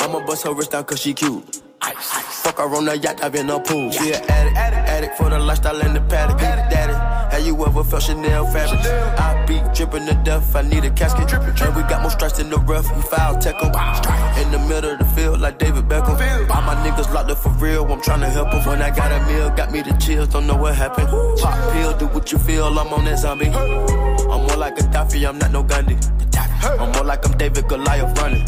I'ma 0.00 0.26
bust 0.26 0.42
her 0.44 0.52
wrist 0.52 0.72
down 0.72 0.84
cause 0.84 1.00
she 1.00 1.14
cute. 1.14 1.62
Fuck 1.82 2.58
her 2.58 2.74
on 2.76 2.84
the 2.84 2.96
yacht, 2.96 3.22
I've 3.24 3.32
been 3.32 3.50
a 3.50 3.58
pool. 3.58 3.90
She 3.90 4.12
an 4.12 4.22
addict, 4.28 4.56
addict 4.56 5.16
for 5.16 5.28
the 5.28 5.38
lifestyle 5.38 5.80
and 5.80 5.96
the 5.96 6.00
paddock. 6.02 6.38
Daddy, 6.38 6.92
have 7.34 7.44
you 7.44 7.54
ever 7.66 7.82
felt 7.82 8.04
Chanel 8.04 8.46
fabric? 8.46 8.80
I 9.18 9.44
be 9.46 9.60
dripping 9.74 10.06
to 10.06 10.14
death, 10.22 10.54
I 10.54 10.62
need 10.62 10.84
a 10.84 10.90
casket. 10.90 11.32
And 11.32 11.76
we 11.76 11.82
got 11.82 12.02
more 12.02 12.10
strikes 12.10 12.38
in 12.38 12.50
the 12.50 12.58
rough, 12.58 12.86
we 12.94 13.02
foul 13.02 13.36
tech 13.38 13.56
'em. 13.62 13.72
In 14.42 14.50
the 14.52 14.58
middle 14.68 14.92
of 14.92 14.98
the 15.00 15.04
field, 15.16 15.40
like 15.40 15.58
David 15.58 15.88
Beckham. 15.88 16.18
All 16.50 16.62
my 16.62 16.74
niggas 16.86 17.12
locked 17.12 17.30
up 17.30 17.38
for 17.38 17.50
real, 17.50 17.84
I'm 17.90 18.00
tryna 18.00 18.30
help 18.30 18.54
'em. 18.54 18.64
When 18.64 18.80
I 18.80 18.90
got 18.90 19.10
a 19.10 19.20
meal, 19.26 19.50
got 19.50 19.72
me 19.72 19.82
the 19.82 19.92
chills, 19.94 20.28
don't 20.28 20.46
know 20.46 20.56
what 20.56 20.74
happened. 20.76 21.08
Pop 21.40 21.72
pill, 21.72 21.92
do 21.94 22.06
what 22.06 22.30
you 22.30 22.38
feel, 22.38 22.66
I'm 22.78 22.92
on 22.92 23.04
that 23.06 23.18
zombie. 23.18 23.50
I'm 23.50 24.46
more 24.46 24.56
like 24.56 24.78
a 24.78 24.84
Daffy, 24.84 25.26
I'm 25.26 25.38
not 25.38 25.50
no 25.50 25.62
Gandhi. 25.62 25.98
I'm 26.80 26.92
more 26.92 27.04
like 27.04 27.26
I'm 27.26 27.36
David 27.36 27.66
Goliath 27.68 28.16
running. 28.20 28.46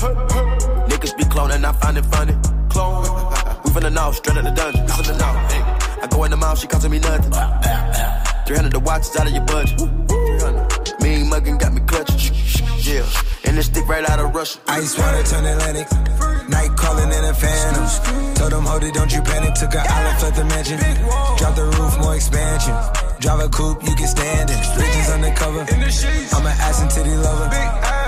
Niggas 0.89 1.16
be 1.16 1.24
cloning, 1.24 1.64
I 1.64 1.72
find 1.72 1.99
it 1.99 2.07
funny. 2.07 2.37
Clone. 2.75 3.07
We 3.62 3.70
finna 3.70 3.93
know, 3.93 4.11
straight 4.11 4.37
out 4.37 4.43
the 4.43 4.51
dungeon. 4.51 4.85
Know. 5.16 5.33
Hey. 5.47 5.62
I 6.03 6.09
go 6.11 6.25
in 6.25 6.33
the 6.33 6.37
mouth, 6.37 6.59
she 6.59 6.66
costing 6.66 6.91
me 6.91 6.99
nothing. 6.99 7.31
300 7.31 8.72
the 8.72 8.81
watches 8.81 9.14
out 9.14 9.29
of 9.29 9.33
your 9.33 9.47
budget. 9.47 9.79
300. 9.79 11.01
Mean 11.01 11.31
muggin' 11.31 11.57
got 11.57 11.72
me 11.72 11.81
clutching. 11.87 12.35
Yeah. 12.83 13.07
And 13.45 13.57
this 13.57 13.66
stick 13.66 13.87
right 13.87 14.03
out 14.11 14.18
of 14.18 14.35
Russia. 14.35 14.59
Ice 14.66 14.99
water 14.99 15.22
turn 15.22 15.45
Atlantic. 15.47 15.87
Night 16.51 16.75
calling 16.77 17.12
in 17.14 17.25
a 17.25 17.33
phantom. 17.33 17.87
Told 18.35 18.51
them, 18.51 18.66
hold 18.66 18.83
it, 18.83 18.93
don't 18.93 19.12
you 19.14 19.22
panic. 19.22 19.55
Took 19.55 19.75
an 19.75 19.87
island, 19.87 20.18
fled 20.18 20.35
the 20.35 20.45
mansion. 20.45 20.79
Drop 21.39 21.55
the 21.55 21.66
roof, 21.79 21.97
more 22.03 22.16
expansion. 22.16 22.75
Drive 23.20 23.39
a 23.39 23.49
coupe, 23.49 23.85
you 23.87 23.95
can 23.95 24.09
stand 24.09 24.51
it. 24.51 24.59
Bridges 24.75 25.11
undercover. 25.14 25.62
I'm 25.62 26.45
an 26.45 26.55
ass 26.59 26.83
and 26.83 26.91
titty 26.91 27.14
lover. 27.14 28.04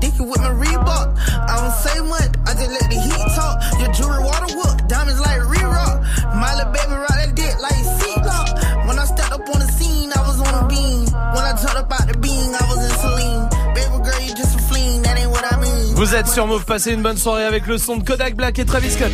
dicky 0.00 0.24
with 0.24 0.40
my 0.40 0.50
Reebok. 0.50 1.14
I 1.48 1.54
don't 1.60 1.76
say 1.84 2.00
much, 2.00 2.32
I 2.48 2.52
just 2.56 2.72
let 2.72 2.88
the 2.90 2.98
heat 2.98 3.28
talk. 3.36 3.56
Your 3.78 3.92
jewelry 3.92 4.24
water 4.24 4.50
whoop, 4.56 4.88
diamonds 4.88 5.20
like 5.20 5.40
re-rock. 5.46 6.02
My 6.34 6.54
little 6.56 6.72
baby 6.72 6.94
rock 6.96 7.16
that 7.20 7.32
dick 7.36 7.54
like 7.60 7.84
seatlock. 8.00 8.48
When 8.88 8.98
I 8.98 9.04
stepped 9.04 9.32
up 9.32 9.48
on 9.54 9.60
the 9.60 9.68
scene, 9.76 10.10
I 10.12 10.20
was 10.26 10.40
on 10.40 10.64
a 10.64 10.66
beam. 10.66 11.04
When 11.36 11.44
I 11.44 11.52
turned 11.54 11.78
up 11.78 11.92
out 11.92 12.08
the 12.08 12.16
beam, 12.18 12.56
I 12.56 12.64
was 12.72 12.80
in 12.82 12.92
Celine. 12.98 13.44
Baby 13.76 13.96
girl, 14.02 14.20
you 14.24 14.34
just 14.34 14.56
a 14.56 14.62
fleen, 14.68 15.02
that 15.02 15.18
ain't 15.20 15.30
what 15.30 15.44
I 15.44 15.56
mean. 15.60 15.94
Vous 15.94 16.14
êtes 16.14 16.28
sur 16.28 16.46
Move, 16.46 16.64
passez 16.64 16.92
une 16.92 17.02
bonne 17.02 17.18
soirée 17.18 17.44
avec 17.44 17.66
le 17.66 17.78
son 17.78 17.98
de 17.98 18.04
Kodak 18.04 18.34
Black 18.34 18.58
et 18.58 18.64
Travis 18.64 18.90
Scott. 18.90 19.12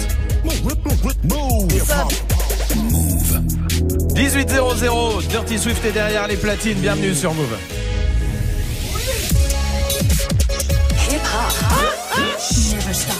18.00, 4.14 5.26
Dirty 5.28 5.58
Swift 5.58 5.84
est 5.84 5.92
derrière 5.92 6.26
les 6.28 6.36
platines, 6.36 6.78
bienvenue 6.78 7.14
sur 7.14 7.34
Move. 7.34 7.56
Hip 11.56 11.66
hop. 11.70 11.96
Never 12.70 12.92
stop. 12.92 13.16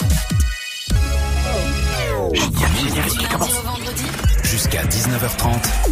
Jusqu'à 4.43 4.85
19h30. 4.85 5.87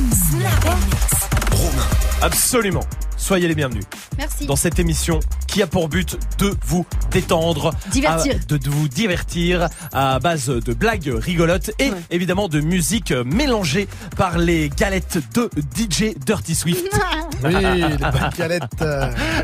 Absolument. 2.25 2.81
Soyez 3.19 3.47
les 3.47 3.55
bienvenus. 3.55 3.85
Merci. 4.17 4.47
Dans 4.47 4.57
cette 4.57 4.79
émission 4.79 5.21
qui 5.47 5.63
a 5.63 5.67
pour 5.67 5.91
but 5.91 6.19
de 6.39 6.55
vous 6.65 6.87
détendre, 7.11 7.71
Divertir. 7.93 8.37
à- 8.37 8.39
de, 8.47 8.57
de 8.57 8.71
vous 8.71 8.89
divertir 8.89 9.69
à 9.93 10.19
base 10.21 10.47
de 10.47 10.73
blagues 10.73 11.13
rigolotes 11.15 11.71
et 11.79 11.91
évidemment 12.11 12.49
de 12.49 12.61
musique 12.61 13.13
mélangée 13.27 13.89
par 14.17 14.39
les 14.39 14.71
galettes 14.71 15.19
de 15.35 15.51
DJ 15.77 16.17
Dirty 16.25 16.55
Swift. 16.55 16.85
Oui, 17.43 17.53
les 17.53 17.99
bonnes 17.99 18.31
galettes. 18.39 18.63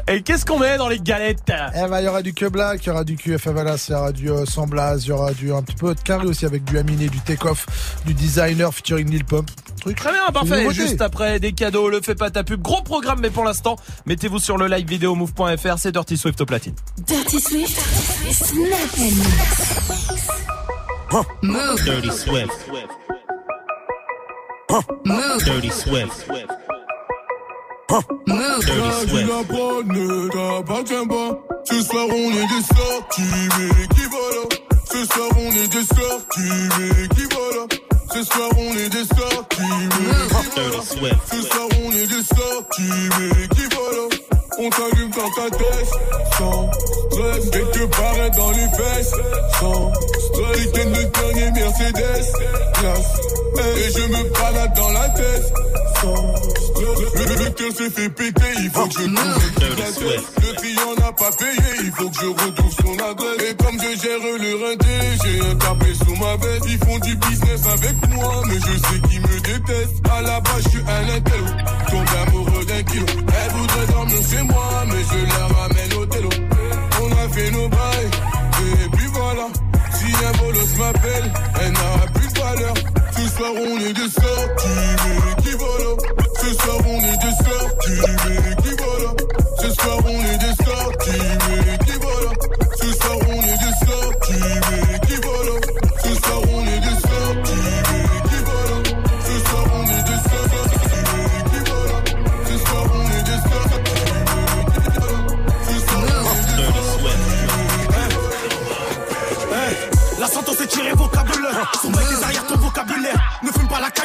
Et 0.09 0.23
qu'est-ce 0.23 0.47
qu'on 0.47 0.59
met 0.59 0.79
dans 0.79 0.89
les 0.89 1.01
galettes? 1.01 1.41
Eh 1.75 1.87
ben, 1.87 2.01
il 2.01 2.05
y 2.05 2.09
aura 2.09 2.23
du 2.23 2.33
que 2.33 2.47
black, 2.47 2.83
il 2.85 2.89
y 2.89 2.91
aura 2.93 3.05
du 3.05 3.17
QF 3.17 3.47
Avalas, 3.49 3.87
il 3.89 3.93
y 3.93 3.95
aura 3.95 4.13
du 4.13 4.31
euh, 4.31 4.47
Samblaz, 4.47 5.03
il 5.03 5.09
y 5.09 5.13
aura 5.13 5.35
du 5.35 5.53
un 5.53 5.61
petit 5.63 5.75
peu 5.77 5.95
de 5.95 6.01
carré 6.01 6.25
aussi 6.27 6.47
avec 6.47 6.65
du 6.65 6.79
Aminé, 6.79 7.09
du 7.09 7.19
Takeoff, 7.21 7.67
du 8.07 8.15
designer 8.15 8.73
featuring 8.73 9.11
Lil 9.11 9.25
Pump. 9.27 9.51
Truc. 9.81 9.99
Très 9.99 10.13
bien, 10.13 10.27
parfait. 10.33 10.71
Juste 10.73 11.03
après, 11.03 11.41
des 11.41 11.53
cadeaux, 11.53 11.91
le 11.91 12.01
fais 12.01 12.15
pas 12.15 12.31
ta 12.31 12.43
pub. 12.43 12.63
Gros 12.71 12.83
programme, 12.83 13.19
mais 13.21 13.31
pour 13.31 13.43
l'instant, 13.43 13.75
mettez-vous 14.07 14.39
sur 14.39 14.57
le 14.57 14.69
live 14.69 14.87
vidéo 14.87 15.17
move.fr, 15.17 15.77
c'est 15.77 15.91
Dirty 15.91 16.17
Swift 16.17 16.41
au 16.41 16.47
platine. 16.47 16.77
Dirty 16.99 17.41
Swift, 17.41 17.81
Snap 18.31 18.79
and 21.13 21.25
Move. 21.43 21.85
Dirty 21.85 22.13
Swift. 22.13 22.71
Move. 25.05 25.45
Dirty 25.45 25.71
Swift. 25.73 26.29
Move. 28.29 28.65
Dirty 28.65 29.01
Swift. 29.03 29.41
Ce 31.65 31.83
soir 31.85 32.07
on 35.37 35.51
est 35.51 35.69
des 35.69 35.83
sorties, 35.83 36.69
mais 36.79 37.09
qui 37.09 37.25
voilà. 37.33 37.90
Ce 38.13 38.25
soir 38.25 38.51
on 38.59 38.75
est 38.77 38.89
des 38.89 39.05
sorties. 39.05 39.89
Ce 41.31 41.43
soir 41.43 41.69
on 41.85 41.93
est 41.93 42.07
des 42.07 42.23
sorties, 42.23 43.09
mais 43.19 43.49
qui 43.49 43.63
voilà. 43.75 44.09
On 44.59 44.69
t'allume 44.69 45.11
dans 45.11 45.31
ta 45.31 45.57
tête, 45.57 45.89
sans 46.37 46.71
stress. 47.11 47.47
Et 47.47 47.79
te 47.79 47.85
paraît 47.87 48.31
dans 48.31 48.51
les 48.51 48.69
fesses, 48.69 49.15
sans 49.59 49.93
stress. 49.95 50.73
T'es 50.73 50.85
dernier 50.85 51.51
Mercedes, 51.53 52.33
classe. 52.75 53.15
Et 53.77 53.91
je 53.93 54.07
me 54.09 54.31
balade 54.31 54.75
dans 54.75 54.91
la 54.91 55.09
tête, 55.11 55.53
sans 56.01 56.37
stress. 56.37 56.71
Le, 56.81 57.51
cœur 57.51 57.73
s'est 57.77 57.91
fait 57.91 58.09
péter, 58.11 58.43
il 58.59 58.71
faut 58.71 58.87
que 58.87 58.93
je 58.93 59.07
trouve 59.07 59.15
la 59.15 59.93
tête. 59.93 60.23
Le 60.43 60.61
client 60.61 60.95
n'a 60.99 61.13
pas 61.13 61.31
payé, 61.39 61.71
il 61.85 61.93
faut 61.93 62.09
que 62.09 62.17
je 62.17 62.27
retrouve 62.27 62.73
son 62.73 63.05
adresse. 63.05 63.51
Et 63.51 63.55
comme 63.57 63.79
je 63.81 64.01
gère 64.01 64.19
le 64.19 64.65
renté, 64.65 64.87
j'ai 65.25 65.41
un 65.41 65.55
tapé 65.57 65.95
sous 65.95 66.17
ma 66.17 66.37
veste. 66.37 66.65
Ils 66.69 66.79
font 66.79 66.99
du 66.99 67.15
business 67.17 67.61
avec 67.67 68.00
moi, 68.09 68.43
mais 68.49 68.55
je 68.55 68.79
sais 68.79 69.01
qu'ils 69.09 69.21
me 69.21 69.41
détestent. 69.41 70.09
À 70.11 70.23
la 70.23 70.41
base, 70.41 70.63
je 70.65 70.69
suis 70.71 70.81
un 70.81 71.17
intello, 71.17 71.47
tombé 71.89 72.17
amoureux 72.27 72.65
d'un 72.65 72.83
kilo. 72.83 73.07
Elle 73.09 73.53
voudrait 73.53 73.87
dormir 73.93 74.19
chez 74.31 74.43
moi, 74.43 74.85
mais 74.87 75.03
je 75.11 75.27
la 75.27 75.47
ramène 75.57 75.93
au 75.99 76.07
télo. 76.07 76.29
On 77.03 77.13
a 77.13 77.29
fait 77.33 77.51
nos 77.51 77.69
bails, 77.69 78.11
et 78.61 78.89
puis 78.97 79.07
voilà. 79.13 79.47
Si 79.95 80.07
un 80.25 80.33
bolos 80.39 80.77
m'appelle, 80.79 81.33
elle 81.61 81.73
n'aura 81.73 82.07
plus 82.15 82.29
de 82.29 82.39
valeur. 82.41 82.75
Ce 83.17 83.29
soir 83.37 83.51
on 83.55 83.79
est 83.81 83.93
de 83.93 84.09
sorties, 84.09 84.91
mais 85.03 85.43
qui 85.43 85.51
voilà. 85.57 85.93
Ce 86.41 86.55
soir 86.55 86.77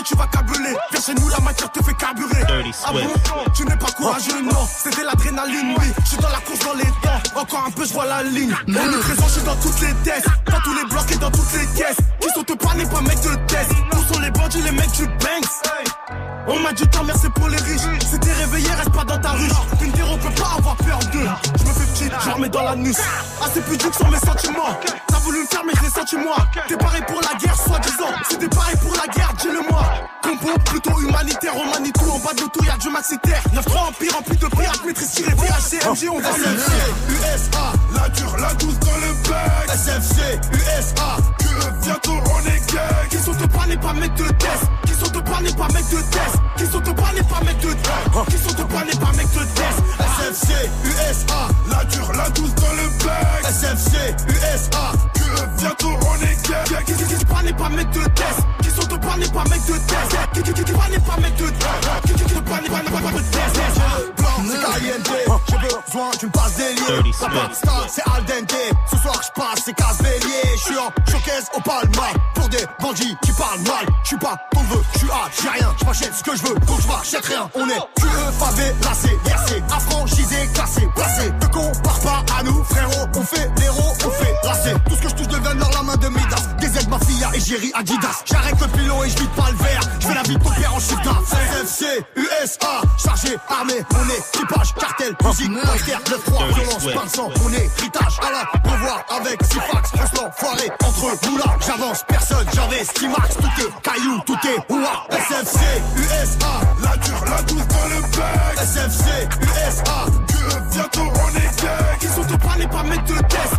tu 0.06 0.16
vas 0.16 0.28
câbler. 0.28 0.76
Viens 0.92 1.02
chez 1.02 1.14
nous, 1.16 1.28
la 1.30 1.40
matière 1.40 1.72
te 1.72 1.84
fait 1.84 1.94
carburer. 1.96 2.44
Ah 2.86 2.92
bon 2.92 3.00
Tu 3.56 3.66
n'es 3.66 3.76
pas 3.76 3.92
courageux, 3.92 4.42
non. 4.44 4.68
C'était 4.68 5.04
l'adrénaline, 5.04 5.76
oui. 5.78 5.88
Je 6.04 6.10
suis 6.10 6.18
dans 6.18 6.30
la 6.30 6.40
course 6.40 6.60
dans 6.60 6.74
les 6.74 6.84
temps. 6.84 7.40
Encore 7.42 7.66
un 7.68 7.72
peu, 7.72 7.86
je 7.86 7.94
vois 7.94 8.06
la 8.06 8.24
ligne. 8.24 8.54
Omniprésent, 8.68 9.28
je 9.28 9.34
suis 9.34 9.44
dans 9.44 9.56
toutes 9.56 9.82
les 9.82 9.94
tests. 10.04 10.28
Dans 10.46 10.60
tous 10.62 10.74
les 10.74 10.86
blocs 10.86 11.12
et 11.12 11.18
dans 11.18 11.32
toutes 11.32 11.54
les 11.54 11.66
caisses. 11.78 11.98
Qui 12.22 12.30
sont 12.30 12.44
te 12.44 12.54
n'est 12.54 12.86
pas 12.86 13.02
mec 13.02 13.20
de 13.22 13.36
test. 13.48 13.72
Où 13.94 14.14
sont 14.14 14.20
les 14.20 14.32
bandits, 14.32 14.62
les 14.62 14.72
mecs 14.72 14.92
du 14.92 15.06
Banks? 15.06 15.86
On 16.48 16.60
m'a 16.60 16.72
dit 16.74 16.88
tant 16.88 17.04
merci 17.04 17.28
pour 17.30 17.50
les 17.50 17.58
riches. 17.58 18.00
Si 18.08 18.20
t'es 18.20 18.34
réveillé, 18.34 18.70
reste 18.70 18.92
pas 18.92 19.04
dans 19.04 19.18
ta 19.18 19.32
ruche. 19.32 19.52
Une 19.82 19.92
terre, 19.92 20.20
peut 20.20 20.42
pas 20.42 20.56
avoir 20.58 20.76
peur 20.76 21.00
d'eux. 21.12 21.28
Je 21.58 21.64
me 21.64 21.74
fais 21.74 22.06
petit, 22.06 22.12
je 22.24 22.30
remets 22.30 22.50
dans 22.50 22.64
la 22.64 22.76
nuque. 22.76 22.96
Assez 23.44 23.62
pudique 23.62 23.94
sur 23.94 24.10
mes 24.10 24.20
sentiments. 24.20 24.80
Voulu 25.26 25.40
me 25.40 25.46
faire, 25.48 25.64
mais 25.66 25.74
je 25.76 25.82
l'ai 25.82 25.90
senti 25.90 26.18
moi. 26.18 26.38
T'es 26.68 26.78
paré 26.78 27.02
pour 27.08 27.20
la 27.20 27.36
guerre, 27.40 27.56
soi-disant. 27.56 28.14
Si 28.30 28.38
t'es 28.38 28.48
paré 28.48 28.74
pour 28.78 28.94
la 28.94 29.12
guerre, 29.12 29.34
dis-le 29.40 29.62
moi. 29.68 29.84
Combo 30.26 30.58
plutôt 30.66 31.00
humanitaire, 31.02 31.54
on 31.56 31.70
Manitou. 31.70 32.10
En 32.10 32.18
bas 32.18 32.34
de 32.34 32.42
l'auto, 32.42 32.64
y'a 32.64 32.78
du 32.78 32.90
maxitaire. 32.90 33.44
9-3 33.54 33.90
empire 33.90 34.14
rempli 34.14 34.38
de 34.38 34.48
pirates, 34.48 34.86
maîtrise 34.86 35.12
tiré 35.12 35.32
VHCMG, 35.32 36.10
on 36.10 36.20
va 36.20 36.32
se 36.34 36.40
USA, 37.14 37.74
la 37.94 38.10
dure, 38.10 38.38
la 38.38 38.54
douce 38.56 38.80
dans 38.80 38.98
le 38.98 39.14
bec. 39.30 39.70
SFC, 39.70 40.40
USA, 40.54 41.18
que 41.38 41.84
bientôt 41.84 42.12
on 42.12 42.50
est 42.50 42.74
gang. 42.74 43.08
Qui 43.10 43.18
sont 43.18 43.34
te 43.34 43.68
n'est 43.68 43.78
pas 43.78 43.94
mec 43.94 44.14
de 44.16 44.24
test. 44.24 44.66
Qui 44.86 44.94
sont 44.94 45.12
te 45.12 45.44
n'est 45.44 45.54
pas 45.54 45.68
mec 45.74 45.90
de 45.90 46.02
test. 46.02 46.36
Qui 46.58 46.66
sont 46.66 46.82
te 46.82 46.90
n'est 46.90 47.24
pas 47.24 47.42
mec 47.46 47.60
de 47.60 47.74
test. 47.74 48.30
Qui 48.30 48.38
sont 48.38 48.56
te 48.56 48.62
n'est 48.62 49.06
pas 49.06 49.12
mec 49.14 49.28
de 49.30 49.44
test. 49.54 49.80
SFC, 50.18 50.54
USA, 50.86 51.48
la 51.70 51.84
dure, 51.86 52.12
la 52.14 52.30
douce 52.30 52.56
dans 52.56 52.74
le 52.74 52.88
bec. 53.04 53.44
SFC, 53.44 53.98
USA, 54.30 54.92
que 55.14 55.60
bientôt 55.60 55.94
on 56.10 56.16
est 56.24 56.50
gang. 56.50 56.86
Qui 56.86 56.94
qui 56.94 57.26
pas, 57.26 57.42
n'est 57.44 57.54
pas 57.54 57.70
mec 57.70 57.90
de 57.92 58.04
test. 58.10 58.40
Qui 58.62 58.70
sont 58.70 58.88
te 58.88 58.96
n'est 58.96 59.28
pas 59.28 59.44
mec 59.50 59.66
de 59.66 59.74
test. 59.74 60.15
Qui 60.34 60.42
qui 60.42 60.54
qui 60.54 60.72
pas. 60.74 60.86
Qui 62.06 62.14
qui 62.14 62.24
qui 62.26 62.34
pas, 62.34 62.42
pas 62.42 63.12
de. 63.12 63.26
Blanc, 64.18 64.28
c'est 64.48 64.62
caliente, 64.62 65.10
j'ai 65.48 65.56
besoin 65.86 66.12
d'une 66.20 66.32
passe 66.32 66.56
déliée. 66.56 67.12
Papa, 67.20 67.50
star, 67.54 67.86
c'est 67.90 68.04
al 68.14 68.26
dente. 68.26 68.54
Ce 68.92 68.98
soir, 68.98 69.22
je 69.22 69.42
passe, 69.42 69.62
c'est 69.66 69.74
casse 69.74 69.98
bélier. 70.00 70.42
Je 70.58 70.62
suis 70.62 70.78
en 70.78 70.90
showcase 71.10 71.50
au 71.56 71.62
palma. 71.62 72.10
Pour 72.34 72.50
des 72.50 72.66
bandits 72.80 73.16
qui 73.24 73.32
parlent 73.34 73.62
mal. 73.62 73.86
Je 74.04 74.08
suis 74.10 74.18
pas 74.18 74.36
ton 74.54 74.62
vœu, 74.62 74.82
je 74.94 75.00
suis 75.00 75.10
à, 75.10 75.30
j'ai 75.42 75.50
rien. 75.50 75.76
Je 75.80 75.86
m'achète 75.86 76.14
ce 76.14 76.24
que 76.24 76.36
je 76.36 76.44
veux, 76.44 76.56
donc 76.60 76.80
je 76.82 77.18
rien. 77.28 77.50
On 77.56 77.70
est 77.70 77.80
tueux, 77.98 78.32
favé, 78.38 78.76
lassé, 78.84 79.18
versé, 79.24 79.64
affranchisé, 79.72 80.48
classé, 80.54 80.88
placé. 80.96 81.32
Ne 81.32 81.48
compare 81.48 82.00
pas 82.00 82.24
à 82.38 82.44
nous, 82.44 82.64
frérot. 82.64 83.08
On 83.16 83.24
fait 83.24 83.50
l'héros, 83.58 83.94
on 84.06 84.10
fait 84.10 84.36
lassé. 84.44 84.74
Tout 84.88 84.96
ce 84.96 85.02
que 85.02 85.10
je 85.10 85.25
Mafia 86.88 87.30
et 87.34 87.40
Jerry 87.40 87.72
Adidas. 87.74 88.24
J'arrête 88.26 88.60
le 88.60 88.68
pilon 88.68 89.04
et 89.04 89.10
je 89.10 89.18
vide 89.18 89.30
pas 89.32 89.52
le 89.52 89.58
verre. 89.58 89.82
Je 90.00 90.08
la 90.14 90.24
vie 90.24 90.38
de 90.38 90.44
ton 90.44 90.50
père 90.50 90.74
en 90.74 90.80
chiffre 90.80 91.04
d'affaires. 91.04 91.62
FC, 91.62 91.86
USA, 92.16 92.82
chargé, 92.98 93.38
armé, 93.50 93.74
on 93.92 94.10
est 94.10 94.20
équipage, 94.20 94.74
cartel, 94.76 95.16
musique, 95.24 95.52
poster, 95.62 95.98
le 96.12 96.18
3, 96.18 96.48
violence, 96.48 96.86
pain 96.86 97.06
de 97.06 97.10
sang, 97.10 97.30
on 97.44 97.54
est 97.54 97.70
héritage, 97.80 98.20
à 98.22 98.32
la 98.32 98.72
revoir 98.72 99.06
avec 99.18 99.44
Sifax, 99.44 99.92
reste 99.94 100.18
l'enfoiré, 100.18 100.70
entre 100.84 101.30
nous 101.30 101.38
là, 101.38 101.58
j'avance, 101.66 102.04
personne, 102.08 102.46
j'investis. 102.54 103.10
Max, 103.10 103.36
tout 103.38 103.62
est 103.62 103.82
caillou, 103.82 104.20
tout 104.26 104.38
est 104.48 104.74
ouah, 104.74 105.08
SFC, 105.10 105.60
USA, 105.98 106.46
la 106.84 106.98
dure, 106.98 107.26
la 107.26 107.42
douce 107.44 107.68
dans 107.68 107.88
le 107.96 108.02
bec, 108.02 108.58
SFC, 108.58 109.10
USA, 109.42 110.06
que 110.28 110.74
bientôt 110.74 111.02
on 111.02 111.30
est 111.38 111.62
gang, 111.62 111.98
Qui 112.00 112.08
sont 112.08 112.24
te 112.24 112.36
pas, 112.46 112.56
n'est 112.58 112.68
pas 112.68 112.84
mec 112.84 113.04
de 113.06 113.18
test. 113.28 113.56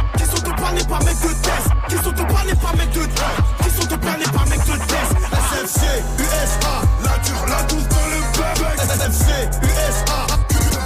N'est 0.77 0.85
pas 0.85 0.99
mec 1.01 1.17
de 1.21 1.33
test. 1.41 1.69
Qui 1.89 1.97
sont 1.97 2.13
te 2.13 2.23
pas, 2.23 2.45
n'est 2.45 2.61
pas 2.61 2.73
mec 2.77 2.91
de 2.93 3.05
test. 3.07 3.39
Qui 3.63 3.71
sont 3.71 3.89
te 3.89 3.97
pas, 3.97 4.17
n'est 4.17 4.33
pas 4.37 4.47
mec 4.51 4.61
de 4.61 4.77
test. 4.77 5.13
SFC, 5.33 5.81
USA, 6.21 6.75
la 7.05 7.15
dure, 7.25 7.47
la 7.49 7.63
douce 7.65 7.89
dans 7.89 8.07
le 8.13 8.21
bec, 8.37 8.57
SFC, 8.77 9.29
USA, 9.63 10.21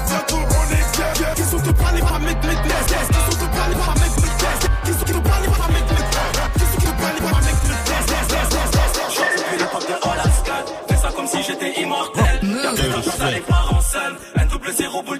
bientôt 0.07 0.43
on 0.47 0.67
est 0.71 0.87
gang, 0.95 1.35
Qui 1.35 1.43
sont 1.43 1.59
pas, 1.59 1.93
n'est 1.93 2.01
pas 2.01 2.19
mec 2.21 2.41
de 2.41 2.49
test. 2.49 2.89
Qui 3.11 3.21
sont 3.27 3.47
pas, 3.51 3.67
n'est 3.69 3.81
pas 3.83 3.95
mec 3.99 4.13
de 4.15 4.31
test. 4.41 4.63
Qui 4.85 4.93
sont 4.93 5.21
pas, 5.21 5.39
n'est 5.41 5.55
pas 5.59 5.69
mec 5.75 5.85
de 5.91 5.99
test. 6.11 6.33
Qui 6.55 6.65
sont 6.71 6.81
te 6.81 6.93
pas, 7.01 7.11
n'est 7.11 7.27
pas 7.27 7.41
mec 7.47 7.59
de 7.67 7.75
test. 7.89 8.09
Depuis 9.41 9.59
l'époque 9.59 9.87
de 9.89 9.97
Alaska, 10.09 10.57
fais 10.89 10.97
ça 10.97 11.11
comme 11.15 11.27
si 11.27 11.43
j'étais 11.43 11.81
immortel. 11.81 12.41
Y'a 12.43 12.73
plus 12.73 12.89
d'argent, 12.89 13.11
ça 13.19 13.31
les 13.31 13.43
en 13.51 13.81
scène. 13.81 14.15
Un 14.37 14.47
double 14.47 14.73
zéro 14.73 15.03
boule 15.03 15.19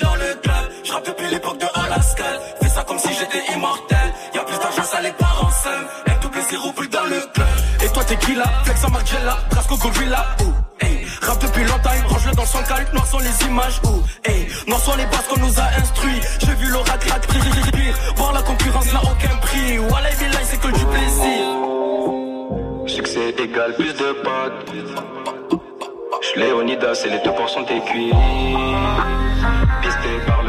scène. 5.71 5.87
Un 6.07 6.21
double 6.21 6.41
zéro 6.51 6.73
boule 6.73 6.89
dans 6.89 7.05
le 7.05 7.21
club. 7.35 7.47
Et 7.85 7.89
toi 7.89 8.05
t'es 8.05 8.17
qui 8.17 8.35
là? 8.35 8.45
Flex 8.65 8.85
en 8.85 8.91
Margiela, 8.91 9.39
Brasco 9.51 9.77
Gorilla 9.77 10.27
Ouh, 10.43 10.85
hey. 10.85 11.07
Rap 11.23 11.43
depuis 11.43 11.65
longtemps, 11.65 11.91
range-le 12.09 12.35
dans 12.35 12.47
son 12.47 12.63
calque 12.63 12.93
Noir 12.93 13.07
sont 13.07 13.19
les 13.19 13.47
images, 13.47 13.81
ouh, 13.85 14.03
hey. 14.25 14.49
Noir 14.67 14.81
sont 14.81 14.97
les 14.97 15.07
bases 15.07 15.27
qu'on 15.29 15.41
nous 15.41 15.59
a 15.59 15.81
instruits 15.81 16.21
J'ai 16.41 16.55
vu 16.55 16.69
l'aura 16.69 16.97
la 17.09 17.19
pire 17.19 17.97
Voir 18.17 18.33
la 18.33 18.43
concurrence 18.43 18.93
n'a 18.93 19.01
aucun 19.03 19.37
prix 19.41 19.79
Wallah 19.79 20.11
Billah 20.19 20.45
c'est 20.45 20.61
que 20.61 20.69
du 20.69 20.85
plaisir 20.87 21.71
Succès 22.87 23.31
égal 23.39 23.75
plus 23.75 23.95
de 23.95 24.13
potes. 24.25 24.73
J'suis 26.23 26.41
Léonidas 26.41 27.03
et 27.07 27.11
les 27.11 27.19
2% 27.19 27.67
tes 27.67 27.81
cuits. 27.83 28.11
Par 30.27 30.40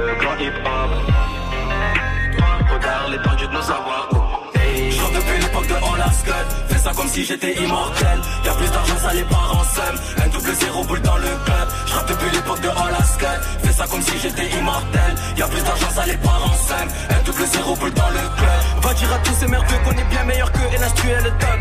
comme 7.01 7.09
si 7.09 7.25
j'étais 7.25 7.53
immortel. 7.55 8.19
Y'a 8.45 8.53
plus 8.53 8.69
d'argent, 8.69 8.97
ça 9.01 9.13
les 9.13 9.23
parents 9.23 9.63
s'aiment. 9.73 9.99
Un 10.23 10.29
double 10.29 10.53
zéro 10.53 10.83
boule 10.83 11.01
dans 11.01 11.17
le 11.17 11.31
club. 11.45 11.67
J'rappe 11.87 12.09
depuis 12.09 12.29
l'époque 12.29 12.61
de 12.61 12.69
Alaska. 12.69 13.31
Fais 13.63 13.73
ça 13.73 13.85
comme 13.89 14.01
si 14.03 14.19
j'étais 14.21 14.47
immortel. 14.57 15.11
Y'a 15.35 15.47
plus 15.47 15.63
d'argent, 15.63 15.89
ça 15.95 16.05
les 16.05 16.17
parents 16.17 16.57
s'aiment. 16.67 16.91
Un 17.09 17.23
double 17.23 17.45
zéro 17.47 17.75
boule 17.75 17.93
dans 17.93 18.09
le 18.09 18.23
club. 18.37 18.61
Va 18.83 18.93
dire 18.93 19.13
à 19.13 19.17
tous 19.19 19.33
ces 19.33 19.47
merdeux 19.47 19.79
qu'on 19.83 19.91
est 19.91 20.09
bien 20.11 20.23
meilleur 20.25 20.51
que 20.51 20.59
NH, 20.59 20.93
tu 20.95 21.09
es 21.09 21.21
le 21.21 21.31
top. 21.41 21.59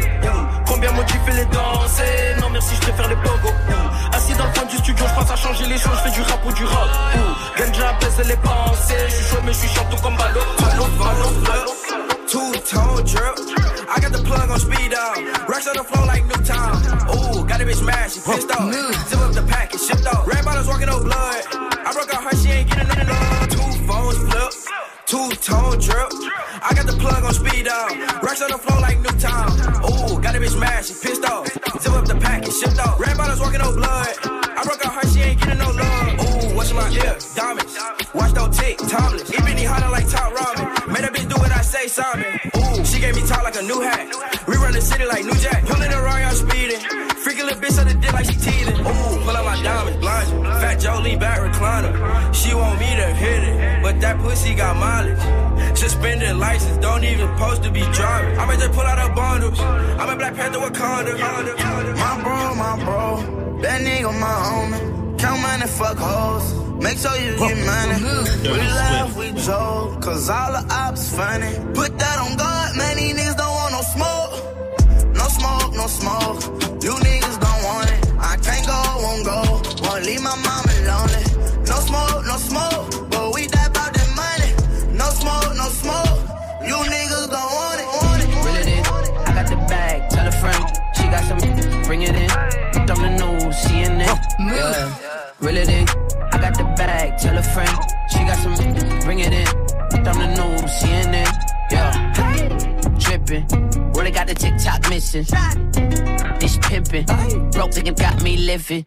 Combien 0.67 0.93
moi 0.93 1.05
les 1.09 1.45
danser 1.47 2.03
eh, 2.37 2.41
Non 2.41 2.51
merci, 2.51 2.75
je 2.75 2.81
préfère 2.81 3.09
les 3.09 3.17
pogos. 3.17 3.55
Assis 4.13 4.35
dans 4.35 4.45
le 4.45 4.53
fond 4.53 4.67
du 4.67 4.77
studio, 4.77 5.05
je 5.09 5.15
passe 5.15 5.31
à 5.31 5.37
changer 5.37 5.65
les 5.65 5.79
choses. 5.79 5.97
Je 6.05 6.11
fais 6.11 6.17
du 6.17 6.23
rap 6.23 6.41
ou 6.45 6.53
du 6.53 6.65
rock. 6.65 6.91
Ganja, 7.57 7.95
pèse 8.01 8.29
les 8.29 8.37
pensées. 8.37 8.95
Je 9.09 9.15
suis 9.15 9.25
chaud, 9.25 9.41
mais 9.45 9.53
je 9.55 9.59
suis 9.59 9.71
comme 10.03 10.17
ballot. 10.17 10.41
Ballot, 10.61 10.89
ballot, 10.99 11.33
ballot. 11.47 11.80
Ballon. 12.33 12.53
Two-tone 12.53 13.05
drip. 13.07 13.35
I 13.89 13.99
got 14.01 14.13
the 14.13 14.23
plug 14.25 14.51
on 14.51 14.59
speed 14.61 14.95
up. 14.95 15.49
Racks 15.49 15.67
on 15.67 15.77
the 15.77 15.85
floor 15.85 16.07
like 16.07 16.25
Newtown. 16.25 16.77
Ooh, 17.11 17.47
got 17.47 17.61
a 17.61 17.65
bitch 17.65 17.85
mad, 17.85 18.11
she 18.11 18.21
pissed 18.21 18.51
off. 18.51 18.73
Zip 19.09 19.19
up 19.19 19.33
the 19.33 19.43
package, 19.43 19.81
shipped 19.81 20.07
off. 20.07 20.27
Red 20.27 20.45
bottles 20.45 20.67
walking 20.69 20.87
no 20.87 21.03
blood. 21.03 21.45
I 21.53 21.93
broke 21.93 22.11
her, 22.11 22.37
she 22.37 22.49
ain't 22.51 22.69
getting 22.71 22.89
none 22.89 23.09
love. 23.09 23.49
Two 23.49 23.87
phones 23.87 24.19
flip. 24.19 24.53
Two-tone 25.07 25.79
drip. 25.79 26.11
I 26.63 26.73
got 26.75 26.87
the 26.87 26.97
plug 26.99 27.25
on 27.25 27.35
speed 27.35 27.67
up. 27.67 27.91
Racks 28.23 28.43
on 28.43 28.51
the 28.51 28.59
floor 28.59 28.81
like 28.81 29.01
Newtown. 29.01 29.51
Ooh, 29.91 30.21
got 30.21 30.37
a 30.37 30.39
bitch 30.39 30.59
mad, 30.59 30.85
she 30.85 30.95
pissed 30.95 31.25
off. 31.25 31.49
Zip 31.83 31.93
up 31.93 32.05
the 32.07 32.15
package, 32.15 32.55
shipped 32.55 32.79
off. 32.79 33.01
Red 33.01 33.17
bottles 33.17 33.41
walking 33.41 33.61
no 33.61 33.73
blood. 33.75 34.15
I 34.23 34.63
broke 34.65 34.83
her, 34.85 35.09
she 35.09 35.21
ain't 35.21 35.41
getting 35.41 35.59
no 35.59 35.71
love. 35.71 36.21
Ooh, 36.21 36.61
in 36.61 36.77
my 36.77 36.91
ear? 36.91 37.19
Diamonds. 37.35 37.79
Watch 38.15 38.33
those 38.35 38.57
tick, 38.59 38.77
topless. 38.79 39.33
Even 39.35 39.57
he 39.57 39.65
hotter 39.65 39.91
like 39.91 40.09
top 40.09 40.33
ramen. 40.33 40.93
Made 40.93 41.05
a 41.05 41.09
bitch 41.09 41.20
Ooh, 41.81 42.85
she 42.85 43.01
gave 43.01 43.17
me 43.17 43.23
top 43.27 43.43
like 43.43 43.57
a 43.57 43.63
new 43.63 43.81
hat. 43.81 44.07
We 44.47 44.57
run 44.57 44.73
the 44.73 44.83
city 44.83 45.07
like 45.07 45.25
New 45.25 45.33
Jack. 45.37 45.65
Pulling 45.65 45.91
around, 45.91 46.21
y'all 46.21 46.33
speeding. 46.33 46.77
Freaking 47.25 47.47
little 47.49 47.59
bitch 47.59 47.81
on 47.81 47.89
the 47.89 47.95
dick 47.95 48.13
like 48.13 48.27
she 48.27 48.35
teething. 48.35 48.81
Ooh, 48.81 49.25
pull 49.25 49.35
out 49.35 49.47
my 49.47 49.63
diamonds, 49.63 49.99
blind 49.99 50.29
you. 50.29 50.45
Fat 50.61 51.03
lean 51.03 51.19
back 51.19 51.39
recliner. 51.41 52.35
She 52.35 52.53
want 52.55 52.79
me 52.79 52.85
to 52.85 53.07
hit 53.15 53.45
it, 53.45 53.83
but 53.83 53.99
that 54.03 54.19
pussy 54.19 54.55
got 54.55 54.77
mileage. 54.77 55.79
Suspended 55.79 56.37
license, 56.37 56.77
don't 56.85 57.03
even 57.03 57.27
supposed 57.35 57.63
to 57.63 57.71
be 57.71 57.81
driving. 57.97 58.39
I 58.39 58.45
might 58.45 58.59
just 58.59 58.73
pull 58.73 58.83
out 58.83 58.99
her 58.99 59.15
bundles. 59.15 59.59
I'm 59.59 60.11
a 60.11 60.17
Black 60.17 60.35
Panther 60.35 60.59
Wakanda. 60.59 61.17
My 61.97 62.23
bro, 62.23 62.55
my 62.57 62.85
bro, 62.85 63.61
that 63.63 63.81
nigga 63.81 64.13
my 64.21 64.27
homie. 64.27 65.10
Count 65.21 65.43
money, 65.43 65.67
fuck 65.67 65.99
hoes. 65.99 66.55
Make 66.83 66.97
sure 66.97 67.15
you 67.21 67.37
get 67.37 67.59
money. 67.67 67.97
We 68.43 68.57
laugh, 68.57 69.15
we 69.19 69.33
joke, 69.33 70.01
cause 70.01 70.31
all 70.31 70.53
the 70.53 70.65
ops 70.73 71.15
funny. 71.15 71.53
Put 71.75 71.99
that 71.99 72.17
on 72.25 72.39
God, 72.39 72.77
man, 72.79 72.97
these 72.97 73.13
niggas 73.13 73.37
don't 73.37 73.53
want 73.53 73.73
no 73.77 73.83
smoke. 73.95 74.33
No 75.15 75.27
smoke, 75.29 75.73
no 75.77 75.87
smoke. 75.89 76.41
You 76.83 76.93
niggas 77.05 77.37
don't 77.37 77.63
want 77.69 77.91
it. 77.93 78.01
I 78.19 78.37
can't 78.41 78.65
go, 78.65 78.81
won't 79.05 79.25
go. 79.29 79.41
Won't 79.85 80.07
leave 80.09 80.23
my 80.23 80.37
mama 80.41 80.73
lonely. 80.89 81.25
No 81.69 81.77
smoke, 81.85 82.25
no 82.25 82.37
smoke. 82.41 83.11
But 83.11 83.35
we 83.35 83.47
die 83.47 83.67
about 83.67 83.93
that 83.93 84.11
money. 84.17 84.51
No 84.97 85.05
smoke, 85.21 85.53
no 85.53 85.69
smoke. 85.69 86.17
You 86.65 86.77
niggas 86.89 87.29
don't 87.29 87.51
want 87.61 87.77
it. 87.77 87.89
Want 87.93 88.23
it. 88.25 88.31
Reel 88.41 88.57
it 88.57 88.69
in. 88.73 88.85
I 89.29 89.35
got 89.37 89.47
the 89.53 89.57
bag. 89.69 90.09
Tell 90.09 90.27
a 90.27 90.33
friend. 90.33 90.65
She 90.97 91.05
got 91.13 91.25
some. 91.29 91.83
Bring 91.85 92.03
it 92.09 92.17
in. 92.17 92.30
CNN. 94.39 95.01
Yeah. 95.01 95.31
Reel 95.41 95.57
it 95.57 95.69
in. 95.69 95.89
I 96.33 96.39
got 96.39 96.57
the 96.57 96.65
bag. 96.77 97.19
Tell 97.19 97.37
a 97.37 97.43
friend. 97.43 97.71
She 98.11 98.19
got 98.19 98.39
some. 98.39 98.55
Bring 99.05 99.21
it 99.21 99.33
in. 99.33 99.49
On 100.07 100.19
the 100.19 100.27
news. 100.39 100.71
CNN. 100.81 101.29
Yeah. 101.71 102.99
Tripping. 102.99 103.47
Really 103.93 104.11
got 104.11 104.27
the 104.27 104.35
TikTok 104.35 104.89
missing. 104.89 105.25
This 106.39 106.59
pimping. 106.63 107.07
Broke 107.51 107.73
nigga 107.73 107.99
got 107.99 108.23
me 108.23 108.37
living. 108.37 108.85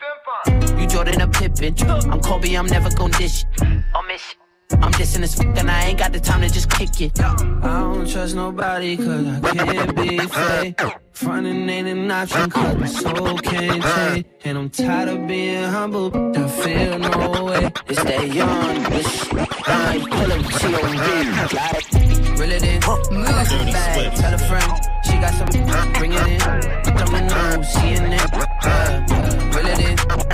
You 0.80 0.88
Jordan 0.88 1.22
a 1.22 1.28
Pippin. 1.28 1.76
I'm 2.12 2.20
Kobe. 2.22 2.54
I'm 2.56 2.68
never 2.68 2.90
gon' 2.90 3.12
dish. 3.12 3.46
I'll 3.94 4.04
miss. 4.04 4.36
I'm 4.82 4.91
dissing 4.93 5.21
this 5.21 5.36
fuck 5.36 5.57
and 5.57 5.69
I 5.69 5.86
ain't 5.86 5.99
got 5.99 6.13
the 6.13 6.19
time 6.19 6.41
to 6.41 6.49
just 6.49 6.69
kick 6.69 7.01
it. 7.01 7.19
I 7.19 7.36
don't 7.36 8.09
trust 8.09 8.36
nobody 8.36 8.97
cause 8.97 9.28
I 9.28 9.39
can't 9.53 9.95
be 9.95 10.17
fake. 10.19 10.82
Frontin' 11.13 11.69
ain't 11.69 11.88
an 11.88 12.11
option 12.11 12.49
cause 12.49 12.78
my 12.78 12.88
soul 12.88 13.38
can't 13.38 13.84
change. 13.84 14.26
And 14.45 14.57
I'm 14.57 14.69
tired 14.69 15.09
of 15.09 15.28
being 15.28 15.63
humble, 15.63 16.11
I 16.38 16.47
feel 16.47 16.99
no 16.99 17.45
way. 17.45 17.71
It's 17.88 18.03
that 18.03 18.34
young 18.34 18.84
bitch. 18.86 19.67
I 19.67 19.95
ain't 19.95 20.09
pull 20.09 20.32
up 20.32 20.45
to 20.59 20.69
your 20.69 20.86
ring. 20.89 22.39
Reel 22.39 22.51
it 22.51 22.63
in, 22.63 22.80
got 22.82 23.47
the 23.47 23.69
bag, 23.71 24.15
tell 24.15 24.34
a 24.34 24.38
friend. 24.38 24.71
She 25.05 25.13
got 25.17 25.34
some, 25.36 25.47
bring 25.93 26.13
it 26.13 26.28
in. 26.28 26.39
Put 26.39 27.01
on 27.01 27.11
the 27.13 27.21
news, 27.21 27.67
CNN. 27.74 28.28
Yeah. 28.63 29.55
Reel 29.55 29.67
it 29.67 29.80
in, 29.80 30.33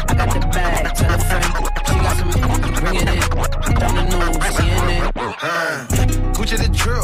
CNN. 5.33 6.33
Gucci 6.33 6.57
the 6.57 6.69
drill. 6.69 7.03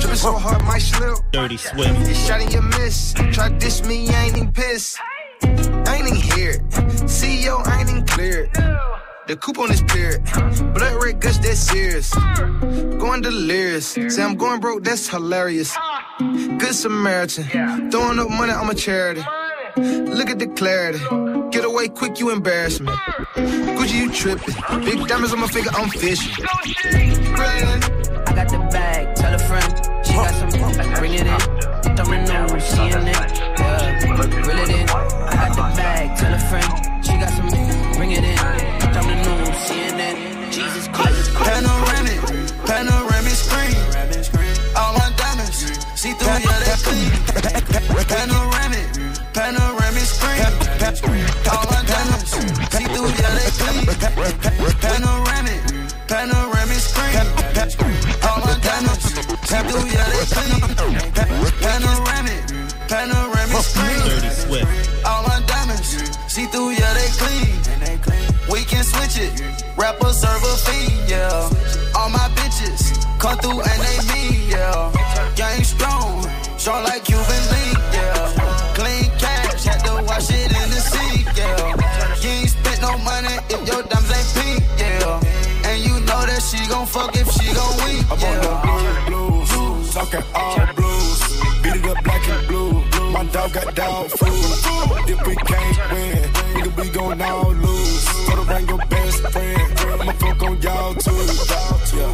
Dripping 0.00 0.16
so 0.16 0.32
hard, 0.32 0.62
my 0.64 0.78
slip. 0.78 1.18
Dirty 1.32 1.56
Swift. 1.56 2.08
You 2.08 2.14
shot 2.14 2.40
in 2.40 2.50
your 2.50 2.62
miss. 2.62 3.14
Try 3.32 3.48
to 3.48 3.58
diss 3.58 3.84
me, 3.84 4.08
I 4.08 4.24
ain't 4.24 4.36
even 4.36 4.52
pissed. 4.52 4.98
I 5.42 5.96
ain't 5.96 6.08
even 6.08 6.20
here. 6.20 6.58
CEO, 7.06 7.66
I 7.66 7.80
ain't 7.80 7.90
even 7.90 8.06
cleared. 8.06 8.50
The 9.26 9.36
coupe 9.36 9.58
on 9.58 9.68
this 9.68 9.82
period. 9.82 10.22
Blood 10.74 11.02
red 11.02 11.20
gush, 11.20 11.38
that's 11.38 11.58
serious. 11.58 12.14
Going 12.14 13.22
delirious. 13.22 13.86
Say 13.88 14.22
I'm 14.22 14.36
going 14.36 14.60
broke, 14.60 14.84
that's 14.84 15.08
hilarious. 15.08 15.74
Good 16.18 16.74
Samaritan. 16.74 17.90
Throwing 17.90 18.18
up 18.18 18.28
money, 18.28 18.52
I'm 18.52 18.68
a 18.68 18.74
charity. 18.74 19.22
Look 19.76 20.30
at 20.30 20.38
the 20.38 20.46
clarity. 20.46 21.00
Get 21.50 21.64
away 21.64 21.88
quick, 21.88 22.20
you 22.20 22.30
embarrass 22.30 22.78
me. 22.80 22.92
Gucci, 23.74 23.94
you 23.94 24.12
tripping. 24.12 24.54
Big 24.84 25.04
diamonds 25.08 25.32
on 25.32 25.40
my 25.40 25.48
finger, 25.48 25.70
I'm 25.74 25.88
fishing. 25.90 26.32
I 26.46 28.32
got 28.34 28.48
the 28.48 28.58
bag, 28.70 29.16
tell 29.16 29.34
a 29.34 29.38
friend. 29.38 30.06
She 30.06 30.14
got 30.14 30.34
some, 30.34 30.50
bring 30.94 31.14
it 31.14 31.26
in. 31.26 31.40
Throw 31.96 32.06
the 32.06 32.18
news, 32.22 32.62
CNN. 32.70 33.14
Yeah, 33.58 34.46
reel 34.46 34.58
it 34.58 34.70
in. 34.70 34.88
I 34.88 35.34
got 35.34 35.56
the 35.56 35.62
bag, 35.76 36.18
tell 36.18 36.32
a 36.32 36.38
friend. 36.38 37.04
She 37.04 37.12
got 37.18 37.30
some, 37.30 37.48
bring 37.96 38.12
it 38.12 38.22
in. 38.22 38.36
Throw 38.38 39.02
the 39.02 39.14
news, 39.26 39.58
CNN. 39.66 40.52
Jesus 40.52 40.86
Christ. 40.88 41.34
Panoramic, 41.34 42.20
panoramic 42.64 43.34
screen. 43.34 43.74
All 44.76 44.92
my 44.94 45.12
diamonds, 45.16 45.58
see 46.00 46.12
through, 46.12 46.28
yeah, 46.28 46.58
they 46.62 46.76
clean. 46.86 47.10
Panoramic 48.06 48.53
Panoramic, 54.80 55.60
panoramic 56.08 56.80
screen. 56.80 57.16
All 58.22 58.40
my 58.40 58.54
diamonds, 58.62 59.04
through. 59.48 60.94
Panoramic, 61.60 62.42
panoramic 62.88 63.62
screen. 63.62 64.02
Diamonds, 65.46 65.88
see 66.32 66.46
through, 66.46 66.74
they 66.94 67.10
clean. 67.18 67.56
We 68.50 68.64
can 68.64 68.84
switch 68.84 69.18
it. 69.18 69.32
Rapper, 69.76 70.12
server, 70.12 70.56
fiend, 70.66 71.08
yeah. 71.08 71.50
All 71.96 72.10
my 72.10 72.28
bitches 72.36 72.92
come 73.18 73.38
through 73.38 73.60
and 73.60 73.80
they 73.82 73.98
mean, 74.12 74.50
yeah. 74.50 75.32
Gang 75.36 75.64
strong, 75.64 76.28
strong 76.58 76.84
like 76.84 77.04
Cuban 77.04 77.13
she 88.04 88.16
gon' 88.16 88.60
weep, 88.74 88.84
yeah. 88.84 89.04
blues, 89.06 89.94
talking 89.94 90.24
all 90.34 90.66
blues. 90.74 91.20
Beat 91.62 91.76
it 91.76 91.86
up 91.86 92.04
black 92.04 92.28
and 92.28 92.48
blue. 92.48 92.84
My 93.12 93.24
dog 93.24 93.52
got 93.52 93.74
dog 93.74 94.10
food. 94.10 95.08
If 95.08 95.26
we 95.26 95.34
can't 95.36 95.78
win, 95.92 96.18
nigga, 96.54 96.82
we 96.82 96.88
gon' 96.90 97.20
all 97.22 97.52
lose. 97.52 98.02
So 98.26 98.36
to 98.36 98.44
bring 98.44 98.68
your 98.68 98.78
best 98.86 99.20
friend. 99.32 100.00
I'ma 100.00 100.12
fuck 100.12 100.42
on 100.42 100.60
y'all 100.60 100.94
too. 100.94 101.12
Yeah. 101.96 102.12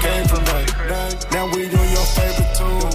Came 0.00 0.26
from 0.26 0.44
nothing. 0.44 1.30
Now 1.32 1.46
we 1.54 1.66
on 1.66 1.88
your 1.96 2.06
favorite 2.16 2.52
tune. 2.56 2.90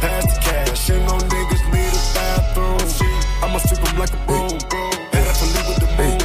Pass 0.00 0.24
the 0.34 0.40
cash. 0.40 0.90
And 0.90 1.06
no 1.06 1.16
niggas 1.32 1.64
need 1.72 1.94
a 1.94 2.02
bathroom. 2.14 2.80
I'ma 3.42 3.58
sweep 3.58 3.88
'em 3.88 3.98
like 3.98 4.12
a 4.12 4.20
broom. 4.26 4.58
Head 5.12 5.26
up 5.30 5.42
and 5.42 5.50
leave 5.54 5.68
with 5.68 5.80
the 5.84 5.90
moon. 5.98 6.18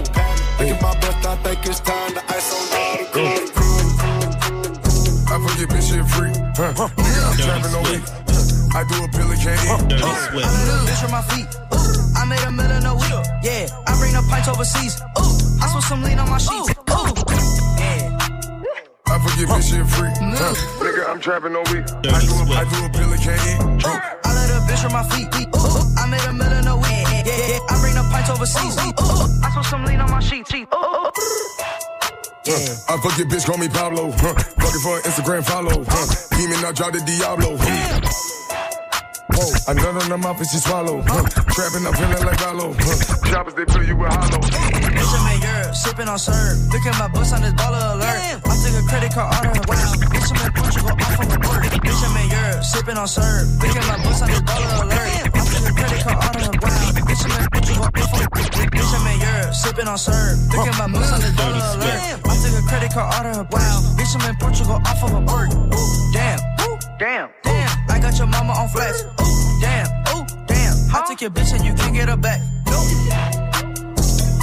Look 0.59 0.69
at 0.69 0.81
my 0.81 0.93
bust, 0.99 1.25
I 1.25 1.35
think 1.43 1.65
it's 1.65 1.79
time 1.79 2.13
to 2.13 2.21
ice 2.35 2.62
Huh. 6.55 6.69
Nigga, 6.69 7.21
I'm 7.25 7.37
trapping 7.41 7.73
on 7.73 7.83
week. 7.89 8.05
I 8.77 8.85
do 8.85 9.01
a 9.01 9.07
pill 9.09 9.25
and 9.25 9.41
can't 9.41 9.57
eat. 9.57 9.73
I'm 9.73 9.89
a 9.89 10.65
little 10.69 10.85
bitch 10.85 11.03
on 11.03 11.09
my 11.09 11.21
feet. 11.33 11.49
Ooh, 11.73 12.13
I 12.13 12.25
made 12.25 12.45
a 12.45 12.51
million 12.51 12.85
a 12.85 12.93
week. 12.93 13.09
Yeah, 13.41 13.65
I 13.89 13.97
bring 13.97 14.13
the 14.13 14.21
pints 14.29 14.47
overseas. 14.47 15.01
Ooh, 15.17 15.33
I 15.61 15.67
spent 15.69 15.83
some 15.85 16.03
lean 16.03 16.19
on 16.19 16.29
my 16.29 16.37
sheets. 16.37 16.69
Ooh, 16.93 17.09
yeah. 17.81 18.17
I 19.09 19.17
forget 19.17 19.49
bitch 19.49 19.65
shit 19.65 19.81
free. 19.97 20.13
Huh. 20.13 20.53
Nigga, 20.77 21.09
I'm 21.09 21.19
trapping 21.19 21.55
on 21.55 21.65
week. 21.73 21.89
I 21.89 22.21
do 22.21 22.37
a, 22.37 22.45
I 22.53 22.63
do 22.69 22.85
a 22.85 22.89
pill 22.93 23.09
and 23.09 23.21
can't 23.21 23.41
eat. 23.49 23.89
Ooh, 23.89 23.97
I 24.21 24.29
let 24.37 24.53
a 24.53 24.61
bitch 24.69 24.85
on 24.85 24.93
my 24.93 25.01
feet. 25.09 25.33
Ooh, 25.33 25.81
I 25.97 26.05
made 26.05 26.25
a 26.29 26.33
million 26.33 26.67
a 26.67 26.77
week. 26.77 26.85
Yeah, 26.85 27.33
yeah, 27.33 27.57
yeah. 27.57 27.73
I 27.73 27.81
bring 27.81 27.97
the 27.97 28.05
pints 28.13 28.29
overseas. 28.29 28.77
Ooh, 28.77 29.25
I 29.41 29.49
spent 29.49 29.65
some 29.65 29.85
lean 29.85 29.99
on 30.01 30.11
my 30.11 30.19
sheets. 30.19 30.53
Ooh. 30.53 31.09
Yeah. 32.45 32.59
I 32.91 32.99
fuck 32.99 33.15
your 33.17 33.27
bitch, 33.27 33.45
call 33.45 33.57
me 33.57 33.69
Pablo. 33.69 34.11
Huh. 34.11 34.35
Fucking 34.35 34.83
for 34.83 34.99
an 34.99 35.03
Instagram 35.07 35.43
follow. 35.47 35.79
Huh. 35.87 36.07
Demon, 36.35 36.59
I 36.59 36.71
drop 36.75 36.91
the 36.91 36.99
Diablo. 36.99 37.55
Huh. 37.55 38.23
Whoa, 39.31 39.73
nut 39.73 40.03
on 40.03 40.09
the 40.11 40.17
mouth 40.17 40.37
and 40.37 40.47
she 40.51 40.59
swallow. 40.59 40.99
Huh. 41.07 41.23
Trapping, 41.55 41.87
I'm 41.87 41.95
feeling 41.95 42.25
like 42.27 42.39
hollow. 42.43 42.75
Huh. 42.75 43.31
Choppers, 43.31 43.55
they 43.55 43.63
fill 43.71 43.87
you 43.87 43.95
with 43.95 44.11
hollow. 44.11 44.43
Bitch, 44.43 45.13
I'm 45.15 45.31
in 45.31 45.39
Europe, 45.39 45.75
sipping 45.75 46.09
on 46.11 46.19
syrup. 46.19 46.59
Look 46.67 46.83
at 46.83 46.99
my 46.99 47.07
bus 47.07 47.31
on 47.31 47.41
this 47.41 47.55
baller 47.55 47.95
alert. 47.95 48.43
I 48.43 48.53
took 48.59 48.75
a 48.75 48.83
credit 48.91 49.13
card 49.15 49.33
out 49.33 49.47
of 49.47 49.63
I'm 49.63 50.43
in 50.43 50.51
Portugal 50.51 50.91
off. 50.91 51.15
Bitch, 51.79 52.01
I'm 52.03 52.17
in 52.19 52.27
Europe, 52.27 52.63
sipping 52.63 52.97
on 52.99 53.07
syrup. 53.07 53.47
Look 53.63 53.71
at 53.71 53.87
my 53.87 54.03
bus 54.03 54.19
on 54.19 54.27
this 54.27 54.43
baller 54.43 54.83
alert. 54.83 55.31
I 55.31 55.32
took 55.63 55.71
a 55.71 55.79
credit 55.79 56.03
card 56.03 56.35
her. 56.35 56.51
Wow, 56.59 56.91
bitch, 57.07 57.23
I'm 57.23 57.31
in 57.31 57.47
of 57.47 57.55
a 57.55 57.79
work. 57.79 57.93
Bitch, 58.71 58.91
I'm 58.93 59.07
in 59.07 59.19
Europe, 59.19 59.53
sipping 59.53 59.87
on 59.87 59.97
syrup. 59.97 60.39
At 60.51 60.77
my 60.77 60.87
bus 60.91 61.11
on 61.11 61.21
this 61.21 61.31
baller 61.31 61.63
alert. 61.75 61.99
I 62.25 62.35
took 62.43 62.55
a 62.59 62.67
credit 62.67 62.91
card 62.91 63.13
out 63.13 63.25
of 63.25 63.35
her. 63.35 63.47
Wow, 63.51 63.95
bitch, 63.95 64.13
I'm 64.15 64.29
in 64.29 64.35
Portugal 64.35 64.81
off 64.85 65.03
of 65.03 65.13
a 65.13 65.21
bird. 65.21 65.49
Damn, 66.11 66.39
ooh, 66.67 66.77
damn, 66.99 67.29
damn. 67.43 67.71
I 67.89 67.99
got 67.99 68.17
your 68.17 68.27
mama 68.27 68.53
on 68.53 68.67
flex. 68.69 69.03
Ooh, 69.03 69.61
damn, 69.61 69.87
ooh, 70.15 70.25
damn. 70.47 70.75
I 70.93 71.05
took 71.07 71.21
your 71.21 71.31
bitch 71.31 71.53
and 71.53 71.63
you 71.65 71.73
can't 71.73 71.93
get 71.93 72.09
her 72.09 72.17
back. 72.17 72.41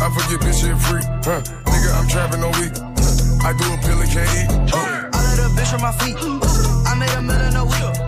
I 0.01 0.09
forget 0.17 0.41
bitch 0.41 0.61
shit 0.65 0.79
free. 0.89 1.05
Huh. 1.29 1.43
Nigga, 1.69 2.01
I'm 2.01 2.09
trapping 2.09 2.41
no 2.41 2.49
week. 2.57 2.73
I 3.45 3.53
do 3.53 3.69
a 3.69 3.77
pill 3.85 4.01
and 4.01 4.11
can't 4.11 4.31
eat. 4.33 4.49
Oh. 4.73 5.11
I 5.13 5.21
let 5.29 5.39
a 5.39 5.49
bitch 5.53 5.71
from 5.71 5.83
my 5.83 5.93
feet. 5.93 6.17
I 6.89 6.95
made 6.95 7.13
a 7.13 7.21
million 7.21 7.57
a 7.57 7.65
week. 7.65 8.00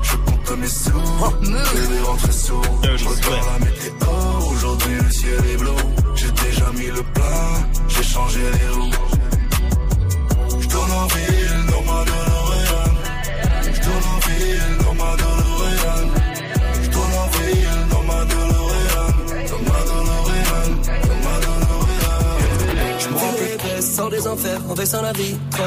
je 0.02 0.14
compte 0.16 0.50
mes 0.58 0.68
sous. 0.68 1.06
Bébé 1.40 1.98
rentre 2.04 2.32
sous. 2.32 2.62
Je 2.82 3.04
regarde 3.08 3.46
la 3.52 3.58
météo. 3.64 3.92
Aujourd'hui, 4.52 4.94
le 5.02 5.10
ciel 5.10 5.44
est 5.52 5.56
bleu. 5.56 5.76
J'ai 6.14 6.30
déjà 6.30 6.66
mis 6.72 6.88
le 6.88 7.02
plein. 7.02 7.68
J'ai 7.88 8.02
changé 8.02 8.40
les 8.40 8.68
roues. 8.68 9.21
En 10.94 11.06
ville, 11.06 11.66
dans 11.70 11.82
ma 11.90 12.04
DeLorean. 12.04 12.94
Je 13.62 13.80
ville, 14.28 14.81
fais 23.82 24.10
des 24.10 24.26
enfers, 24.28 24.60
on 24.68 24.76
fait 24.76 24.86
sans 24.86 25.02
la 25.02 25.12
vitre. 25.12 25.58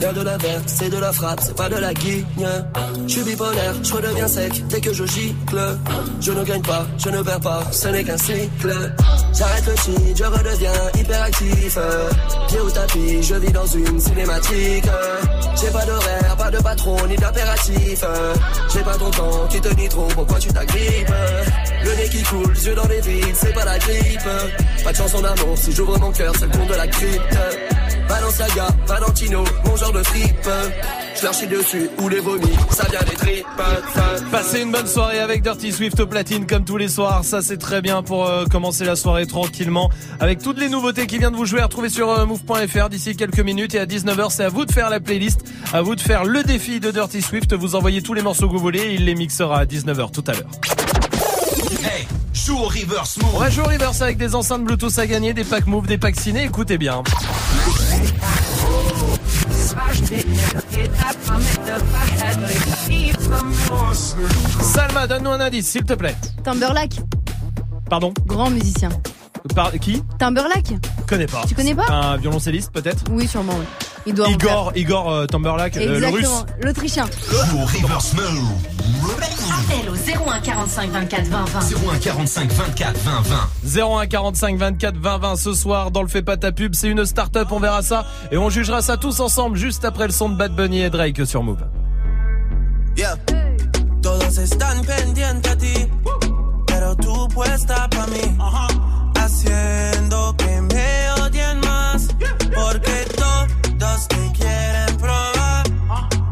Y'a 0.00 0.12
de 0.12 0.22
la 0.22 0.36
verte, 0.36 0.64
c'est 0.66 0.90
de 0.90 0.98
la 0.98 1.12
frappe, 1.12 1.40
c'est 1.42 1.56
pas 1.56 1.68
de 1.68 1.76
la 1.76 1.92
guigne. 1.94 2.24
Je 3.06 3.12
suis 3.12 3.22
bipolaire, 3.22 3.74
je 3.82 3.92
redeviens 3.92 4.28
sec 4.28 4.66
dès 4.68 4.80
que 4.80 4.92
je 4.92 5.04
gicle. 5.04 5.78
Je 6.20 6.32
ne 6.32 6.44
gagne 6.44 6.62
pas, 6.62 6.86
je 6.98 7.08
ne 7.10 7.22
perds 7.22 7.40
pas, 7.40 7.62
ce 7.70 7.88
n'est 7.88 8.04
qu'un 8.04 8.16
cycle. 8.16 8.92
J'arrête 9.34 9.66
le 9.66 9.76
shit, 9.76 10.16
je 10.16 10.24
redeviens 10.24 10.72
hyperactif. 10.98 11.78
Pied 12.48 12.60
au 12.60 12.70
tapis, 12.70 13.22
je 13.22 13.34
vis 13.34 13.52
dans 13.52 13.66
une 13.66 14.00
cinématique. 14.00 14.84
J'ai 15.60 15.70
pas 15.70 15.84
d'horaire, 15.84 16.36
pas 16.36 16.50
de 16.50 16.58
patron, 16.58 16.96
ni 17.08 17.16
d'impératif. 17.16 18.04
J'ai 18.72 18.80
pas 18.80 18.96
ton 18.96 19.10
temps, 19.10 19.46
tu 19.50 19.60
te 19.60 19.74
dis 19.74 19.88
trop, 19.88 20.08
pourquoi 20.14 20.38
tu 20.38 20.48
t'agrippes 20.48 21.12
Le 21.84 21.94
nez 21.94 22.08
qui 22.08 22.22
coule, 22.22 22.56
yeux 22.56 22.74
dans 22.74 22.88
les 22.88 23.00
vides, 23.00 23.36
c'est 23.36 23.52
pas 23.52 23.64
la 23.64 23.78
grippe. 23.78 24.28
Pas 24.84 24.92
de 24.92 24.96
chanson 24.96 25.20
d'amour, 25.20 25.56
si 25.56 25.72
j'ouvre 25.72 25.98
mon 25.98 26.10
cœur, 26.10 26.32
c'est 26.38 26.46
le 26.46 26.58
compte 26.58 26.68
de 26.68 26.74
la 26.74 26.86
crypte. 26.86 27.38
Valentino, 28.86 29.44
mon 29.64 29.76
genre 29.76 29.92
de 29.92 30.02
fripe. 30.02 30.48
Je 31.14 31.32
chie 31.32 31.46
dessus 31.46 31.88
ou 31.98 32.08
les 32.08 32.20
vomis, 32.20 32.56
ça 32.70 32.86
vient 32.90 33.00
des. 33.00 33.44
Passez 34.30 34.62
une 34.62 34.72
bonne 34.72 34.86
soirée 34.86 35.20
avec 35.20 35.42
Dirty 35.42 35.72
Swift 35.72 36.00
au 36.00 36.06
platine 36.06 36.46
comme 36.46 36.64
tous 36.64 36.76
les 36.76 36.88
soirs. 36.88 37.24
Ça 37.24 37.42
c'est 37.42 37.58
très 37.58 37.80
bien 37.80 38.02
pour 38.02 38.26
euh, 38.26 38.46
commencer 38.46 38.84
la 38.84 38.96
soirée 38.96 39.26
tranquillement 39.26 39.90
avec 40.20 40.42
toutes 40.42 40.58
les 40.58 40.68
nouveautés 40.68 41.06
qui 41.06 41.18
viennent 41.18 41.32
de 41.32 41.36
vous 41.36 41.44
jouer. 41.44 41.62
Retrouvez 41.62 41.90
sur 41.90 42.10
euh, 42.10 42.26
move.fr 42.26 42.88
d'ici 42.88 43.14
quelques 43.14 43.40
minutes 43.40 43.74
et 43.74 43.78
à 43.78 43.86
19h 43.86 44.30
c'est 44.30 44.44
à 44.44 44.48
vous 44.48 44.64
de 44.64 44.72
faire 44.72 44.90
la 44.90 45.00
playlist, 45.00 45.42
à 45.72 45.82
vous 45.82 45.94
de 45.94 46.00
faire 46.00 46.24
le 46.24 46.42
défi 46.42 46.80
de 46.80 46.90
Dirty 46.90 47.22
Swift. 47.22 47.54
Vous 47.54 47.76
envoyez 47.76 48.02
tous 48.02 48.14
les 48.14 48.22
morceaux 48.22 48.48
que 48.48 48.52
vous 48.52 48.58
voulez 48.58 48.94
il 48.94 49.04
les 49.04 49.14
mixera 49.14 49.60
à 49.60 49.64
19h 49.64 50.10
tout 50.10 50.24
à 50.26 50.32
l'heure. 50.32 51.01
Joue 52.44 52.58
au 52.58 52.64
reverse 52.64 53.18
move. 53.18 53.30
On 53.34 53.38
va 53.38 53.50
jouer 53.50 53.64
au 53.64 53.68
reverse 53.68 54.02
avec 54.02 54.16
des 54.16 54.34
enceintes 54.34 54.64
Bluetooth 54.64 54.98
à 54.98 55.06
gagner, 55.06 55.32
des 55.32 55.44
packs 55.44 55.66
move, 55.66 55.86
des 55.86 55.96
packs 55.96 56.18
ciné. 56.18 56.42
Écoutez 56.42 56.76
bien. 56.76 57.04
Salma, 64.60 65.06
donne-nous 65.06 65.30
un 65.30 65.40
indice, 65.40 65.68
s'il 65.68 65.84
te 65.84 65.92
plaît. 65.94 66.16
Timberlake, 66.42 66.98
Pardon? 67.88 68.12
Grand 68.26 68.50
musicien. 68.50 68.88
Par 69.54 69.72
qui 69.72 70.02
Timberlake 70.18 70.74
Connais 71.08 71.26
pas. 71.26 71.42
Tu 71.48 71.54
connais 71.54 71.74
pas 71.74 71.86
Un 71.90 72.16
violoncelliste 72.16 72.70
peut-être 72.72 73.02
Oui, 73.10 73.26
sûrement. 73.26 73.54
oui. 73.58 73.64
Il 74.06 74.14
doit 74.14 74.26
en 74.28 74.30
Igor, 74.32 74.72
Igor 74.74 75.10
euh, 75.12 75.26
Timberlake, 75.26 75.74
faire. 75.74 75.90
euh, 75.90 76.00
le 76.00 76.08
russe. 76.08 76.44
L'Autrichien. 76.62 77.04
Appel 79.52 79.88
au 79.90 79.94
01 80.30 80.40
45 80.40 80.90
24 80.90 81.24
20 81.26 81.44
20. 81.44 81.60
01 81.94 81.98
45 81.98 82.52
24 82.52 82.98
20 82.98 83.20
20. 83.22 83.80
01 84.00 84.06
45 84.06 84.56
24 84.58 84.96
20 84.96 85.18
20 85.18 85.36
ce 85.36 85.52
soir 85.54 85.90
dans 85.90 86.02
le 86.02 86.08
Fais 86.08 86.22
pas 86.22 86.36
ta 86.36 86.52
pub, 86.52 86.74
c'est 86.74 86.88
une 86.88 87.04
start-up, 87.04 87.48
on 87.50 87.58
verra 87.60 87.82
ça 87.82 88.04
et 88.30 88.38
on 88.38 88.48
jugera 88.50 88.80
ça 88.82 88.96
tous 88.96 89.20
ensemble 89.20 89.56
juste 89.56 89.84
après 89.84 90.06
le 90.06 90.12
son 90.12 90.28
de 90.28 90.36
Bad 90.36 90.54
Bunny 90.54 90.82
et 90.82 90.90
Drake 90.90 91.24
sur 91.26 91.42
Move. 91.42 91.64
Yeah. 92.96 93.16
Todos 94.02 94.36
están 94.38 94.82
pendientes 94.84 95.48
a 95.50 95.56
ti, 95.56 95.88
pero 96.66 96.94
tú 96.96 97.28
puesta 97.28 97.88
pa' 97.88 98.06
mí. 98.08 98.36
Haciendo 99.44 100.36
que 100.36 100.60
me 100.60 101.10
odien 101.20 101.58
más, 101.60 102.06
porque 102.54 103.06
todos 103.16 104.06
te 104.06 104.32
quieren 104.38 104.96
probar. 104.98 105.66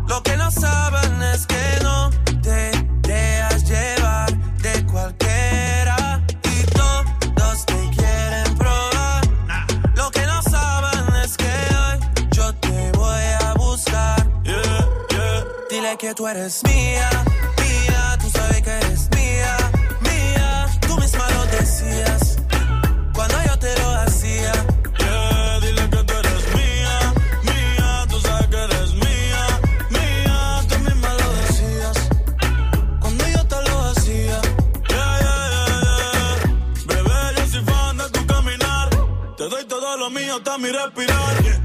Lo 0.07 0.23
que 0.23 0.37
no 0.37 0.49
saben 0.53 1.21
es 1.35 1.45
que 1.45 1.79
no 1.83 2.11
te 2.41 2.71
dejas 3.03 3.65
llevar 3.69 4.33
de 4.63 4.87
cualquiera. 4.87 6.23
Y 6.45 6.63
todos 6.71 7.67
te 7.67 7.91
quieren 7.97 8.57
probar. 8.57 9.25
Lo 9.97 10.11
que 10.13 10.25
no 10.27 10.41
saben 10.43 11.15
es 11.25 11.37
que 11.37 11.53
hoy 11.75 12.29
yo 12.31 12.55
te 12.55 12.93
voy 12.93 13.25
a 13.41 13.55
buscar. 13.55 14.25
Dile 15.69 15.97
que 15.99 16.15
tú 16.15 16.29
eres 16.29 16.63
mía, 16.65 17.11
mío 40.31 40.37
hasta 40.37 40.59
mi 40.59 40.71
respirar. 40.71 41.60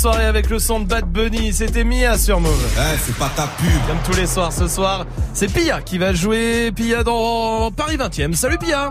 Soirée 0.00 0.24
avec 0.24 0.48
le 0.48 0.58
son 0.58 0.80
de 0.80 0.86
Bad 0.86 1.04
Bunny. 1.04 1.52
C'était 1.52 1.84
Mia 1.84 2.16
sur 2.16 2.40
Move. 2.40 2.78
Eh, 2.78 2.96
c'est 2.96 3.16
pas 3.16 3.30
ta 3.36 3.42
pub. 3.42 3.68
Comme 3.86 3.98
tous 4.02 4.18
les 4.18 4.26
soirs 4.26 4.50
ce 4.50 4.66
soir, 4.66 5.04
c'est 5.34 5.52
Pia 5.52 5.82
qui 5.82 5.98
va 5.98 6.14
jouer. 6.14 6.72
Pia 6.72 7.02
dans 7.04 7.70
Paris 7.70 7.98
20e. 7.98 8.32
Salut 8.32 8.56
Pia. 8.56 8.88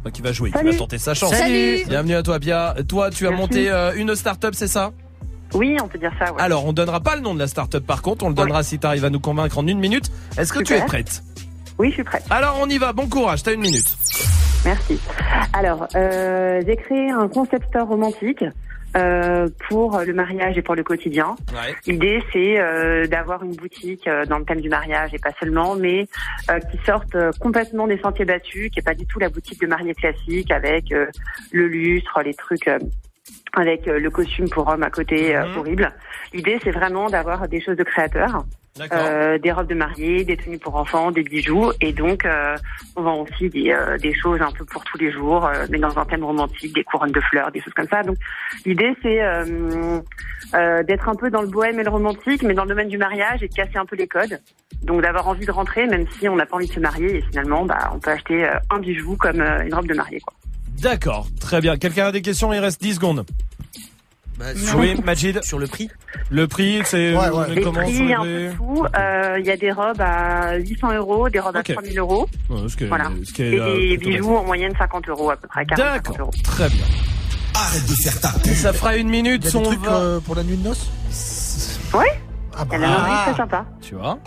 Enfin, 0.00 0.10
qui 0.12 0.20
va 0.20 0.32
jouer, 0.32 0.52
qui 0.52 0.62
va 0.62 0.74
tenter 0.74 0.98
sa 0.98 1.14
chance. 1.14 1.32
Salut. 1.32 1.84
Bienvenue 1.88 2.16
à 2.16 2.22
toi 2.22 2.38
Pia. 2.38 2.74
Toi, 2.86 3.08
tu 3.08 3.26
as 3.26 3.30
Merci. 3.30 3.42
monté 3.42 3.70
euh, 3.70 3.94
une 3.96 4.14
start-up, 4.14 4.52
c'est 4.54 4.68
ça? 4.68 4.92
Oui, 5.54 5.78
on 5.82 5.88
peut 5.88 5.98
dire 5.98 6.12
ça. 6.18 6.30
Ouais. 6.30 6.42
Alors, 6.42 6.66
on 6.66 6.74
donnera 6.74 7.00
pas 7.00 7.16
le 7.16 7.22
nom 7.22 7.32
de 7.32 7.38
la 7.38 7.46
start-up 7.46 7.86
par 7.86 8.02
contre, 8.02 8.26
on 8.26 8.28
le 8.28 8.34
donnera 8.34 8.62
si 8.62 8.78
tu 8.78 8.86
arrives 8.86 9.06
à 9.06 9.10
nous 9.10 9.20
convaincre 9.20 9.56
en 9.56 9.66
une 9.66 9.78
minute. 9.78 10.10
Est-ce 10.36 10.52
que 10.52 10.62
tu 10.62 10.74
es 10.74 10.84
prête? 10.84 11.22
Oui, 11.78 11.88
je 11.88 11.94
suis 11.94 12.04
prête. 12.04 12.24
Alors, 12.28 12.58
on 12.60 12.68
y 12.68 12.76
va. 12.76 12.92
Bon 12.92 13.08
courage. 13.08 13.42
T'as 13.44 13.54
une 13.54 13.62
minute. 13.62 13.96
Merci. 14.66 15.00
Alors, 15.54 15.88
euh, 15.94 16.60
j'ai 16.66 16.76
créé 16.76 17.10
un 17.10 17.28
concept 17.28 17.66
store 17.68 17.88
romantique 17.88 18.44
euh, 18.96 19.48
pour 19.68 19.98
le 20.00 20.12
mariage 20.12 20.56
et 20.58 20.62
pour 20.62 20.74
le 20.74 20.82
quotidien. 20.82 21.36
Ouais. 21.52 21.74
L'idée, 21.86 22.22
c'est 22.32 22.60
euh, 22.60 23.06
d'avoir 23.06 23.42
une 23.42 23.54
boutique 23.56 24.06
euh, 24.06 24.24
dans 24.26 24.38
le 24.38 24.44
thème 24.44 24.60
du 24.60 24.68
mariage 24.68 25.12
et 25.14 25.18
pas 25.18 25.32
seulement, 25.40 25.74
mais 25.76 26.06
euh, 26.50 26.58
qui 26.60 26.78
sorte 26.86 27.14
euh, 27.14 27.30
complètement 27.40 27.86
des 27.86 27.98
sentiers 27.98 28.24
battus, 28.24 28.70
qui 28.70 28.80
est 28.80 28.82
pas 28.82 28.94
du 28.94 29.06
tout 29.06 29.18
la 29.18 29.28
boutique 29.28 29.60
de 29.60 29.66
mariée 29.66 29.94
classique 29.94 30.50
avec 30.50 30.92
euh, 30.92 31.06
le 31.52 31.66
lustre, 31.68 32.20
les 32.22 32.34
trucs. 32.34 32.68
euh, 32.68 32.78
avec 33.56 33.86
le 33.86 34.10
costume 34.10 34.50
pour 34.50 34.66
homme 34.68 34.82
à 34.82 34.90
côté 34.90 35.34
euh, 35.36 35.44
horrible. 35.56 35.92
L'idée, 36.32 36.58
c'est 36.64 36.72
vraiment 36.72 37.08
d'avoir 37.08 37.46
des 37.48 37.60
choses 37.60 37.76
de 37.76 37.84
créateurs, 37.84 38.44
euh, 38.80 39.38
des 39.38 39.52
robes 39.52 39.68
de 39.68 39.74
mariée, 39.74 40.24
des 40.24 40.36
tenues 40.36 40.58
pour 40.58 40.74
enfants, 40.74 41.12
des 41.12 41.22
bijoux, 41.22 41.70
et 41.80 41.92
donc 41.92 42.24
euh, 42.24 42.56
on 42.96 43.02
vend 43.02 43.22
aussi 43.22 43.48
des, 43.48 43.70
euh, 43.70 43.96
des 43.98 44.12
choses 44.14 44.40
un 44.42 44.50
peu 44.50 44.64
pour 44.64 44.82
tous 44.82 44.98
les 44.98 45.12
jours, 45.12 45.46
euh, 45.46 45.66
mais 45.70 45.78
dans 45.78 45.96
un 45.96 46.04
thème 46.04 46.24
romantique, 46.24 46.74
des 46.74 46.82
couronnes 46.82 47.12
de 47.12 47.20
fleurs, 47.20 47.52
des 47.52 47.60
choses 47.60 47.72
comme 47.74 47.86
ça. 47.86 48.02
Donc 48.02 48.16
l'idée, 48.66 48.92
c'est 49.02 49.22
euh, 49.22 50.00
euh, 50.54 50.82
d'être 50.82 51.08
un 51.08 51.14
peu 51.14 51.30
dans 51.30 51.42
le 51.42 51.48
bohème 51.48 51.78
et 51.78 51.84
le 51.84 51.90
romantique, 51.90 52.42
mais 52.42 52.54
dans 52.54 52.64
le 52.64 52.70
domaine 52.70 52.88
du 52.88 52.98
mariage 52.98 53.42
et 53.44 53.48
de 53.48 53.54
casser 53.54 53.76
un 53.76 53.86
peu 53.86 53.94
les 53.94 54.08
codes. 54.08 54.40
Donc 54.82 55.02
d'avoir 55.02 55.28
envie 55.28 55.46
de 55.46 55.52
rentrer, 55.52 55.86
même 55.86 56.06
si 56.18 56.28
on 56.28 56.34
n'a 56.34 56.46
pas 56.46 56.56
envie 56.56 56.66
de 56.66 56.72
se 56.72 56.80
marier, 56.80 57.18
et 57.18 57.22
finalement, 57.22 57.64
bah, 57.64 57.92
on 57.94 58.00
peut 58.00 58.10
acheter 58.10 58.44
un 58.70 58.80
bijou 58.80 59.16
comme 59.16 59.40
une 59.40 59.72
robe 59.72 59.86
de 59.86 59.94
mariée. 59.94 60.20
Quoi. 60.20 60.34
D'accord, 60.82 61.28
très 61.40 61.60
bien. 61.60 61.76
Quelqu'un 61.76 62.06
a 62.06 62.12
des 62.12 62.22
questions? 62.22 62.52
Il 62.52 62.58
reste 62.58 62.82
10 62.82 62.96
secondes. 62.96 63.24
Oui, 64.76 64.96
Majid. 65.04 65.42
Sur 65.42 65.58
le 65.58 65.66
prix 65.66 65.88
Le 66.30 66.48
prix, 66.48 66.80
c'est 66.84 67.14
Ouais, 67.16 67.26
est 67.50 67.54
Les 67.54 67.62
comment 67.62 67.80
prix, 67.82 67.94
sur 68.08 68.20
un 68.20 68.24
peu 68.24 68.50
tout. 68.56 68.84
Euh, 68.98 69.36
Il 69.38 69.46
y 69.46 69.50
a 69.50 69.56
des 69.56 69.70
robes 69.72 70.00
à 70.00 70.56
800 70.56 70.92
euros, 70.94 71.28
des 71.28 71.38
robes 71.40 71.56
à 71.56 71.62
3000 71.62 71.98
euros. 71.98 72.28
Ouais, 72.50 72.68
ce 72.68 72.76
qui 72.76 72.84
est- 72.84 72.88
Voilà. 72.88 73.10
ce 73.24 73.32
qui 73.32 73.42
est, 73.42 73.52
Et 73.54 73.60
euh, 73.60 73.74
des 73.76 73.96
plutôt 73.98 74.10
bijoux 74.10 74.36
en 74.36 74.44
moyenne 74.44 74.72
50 74.78 75.08
euros 75.08 75.30
à 75.30 75.36
peu 75.36 75.46
près. 75.48 75.64
40, 75.66 75.78
50 75.86 75.94
D'accord, 76.04 76.16
euros. 76.20 76.30
très 76.42 76.68
bien. 76.68 76.84
Arrête 77.54 77.86
de 77.88 77.94
faire 77.94 78.20
ta 78.20 78.30
Ça 78.54 78.72
fera 78.72 78.96
une 78.96 79.08
minute. 79.08 79.42
Il 79.44 79.46
y 79.46 79.48
a 79.48 79.50
des 79.52 79.56
on 79.56 79.62
trucs 79.62 79.84
va- 79.84 79.96
euh, 79.96 80.20
pour 80.20 80.34
la 80.34 80.42
nuit 80.42 80.56
de 80.56 80.64
noces 80.64 80.90
Oui. 81.94 82.04
Ah 82.56 82.64
bah. 82.64 82.76
Très 83.26 83.36
sympa. 83.36 83.64
Tu 83.80 83.94
vois 83.94 84.18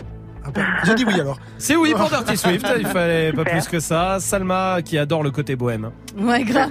J'ai 0.84 0.94
dit 0.94 1.04
oui 1.06 1.20
alors. 1.20 1.38
C'est 1.58 1.76
oui 1.76 1.92
pour 1.94 2.08
Dirty 2.08 2.36
Swift. 2.38 2.66
Il 2.78 2.86
fallait 2.86 3.32
pas 3.34 3.44
plus 3.44 3.68
que 3.68 3.80
ça. 3.80 4.16
Salma 4.20 4.78
qui 4.82 4.96
adore 4.96 5.22
le 5.22 5.30
côté 5.30 5.56
bohème. 5.56 5.90
Ouais, 6.16 6.42
grave. 6.44 6.70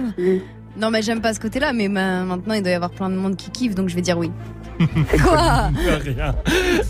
Non, 0.78 0.90
mais 0.90 1.02
j'aime 1.02 1.20
pas 1.20 1.34
ce 1.34 1.40
côté-là, 1.40 1.72
mais 1.72 1.88
ma- 1.88 2.24
maintenant 2.24 2.54
il 2.54 2.62
doit 2.62 2.70
y 2.70 2.74
avoir 2.74 2.90
plein 2.90 3.10
de 3.10 3.16
monde 3.16 3.36
qui 3.36 3.50
kiffe, 3.50 3.74
donc 3.74 3.88
je 3.88 3.94
vais 3.96 4.00
dire 4.02 4.16
oui. 4.18 4.30
Quoi 5.24 5.70
Rien. 6.04 6.34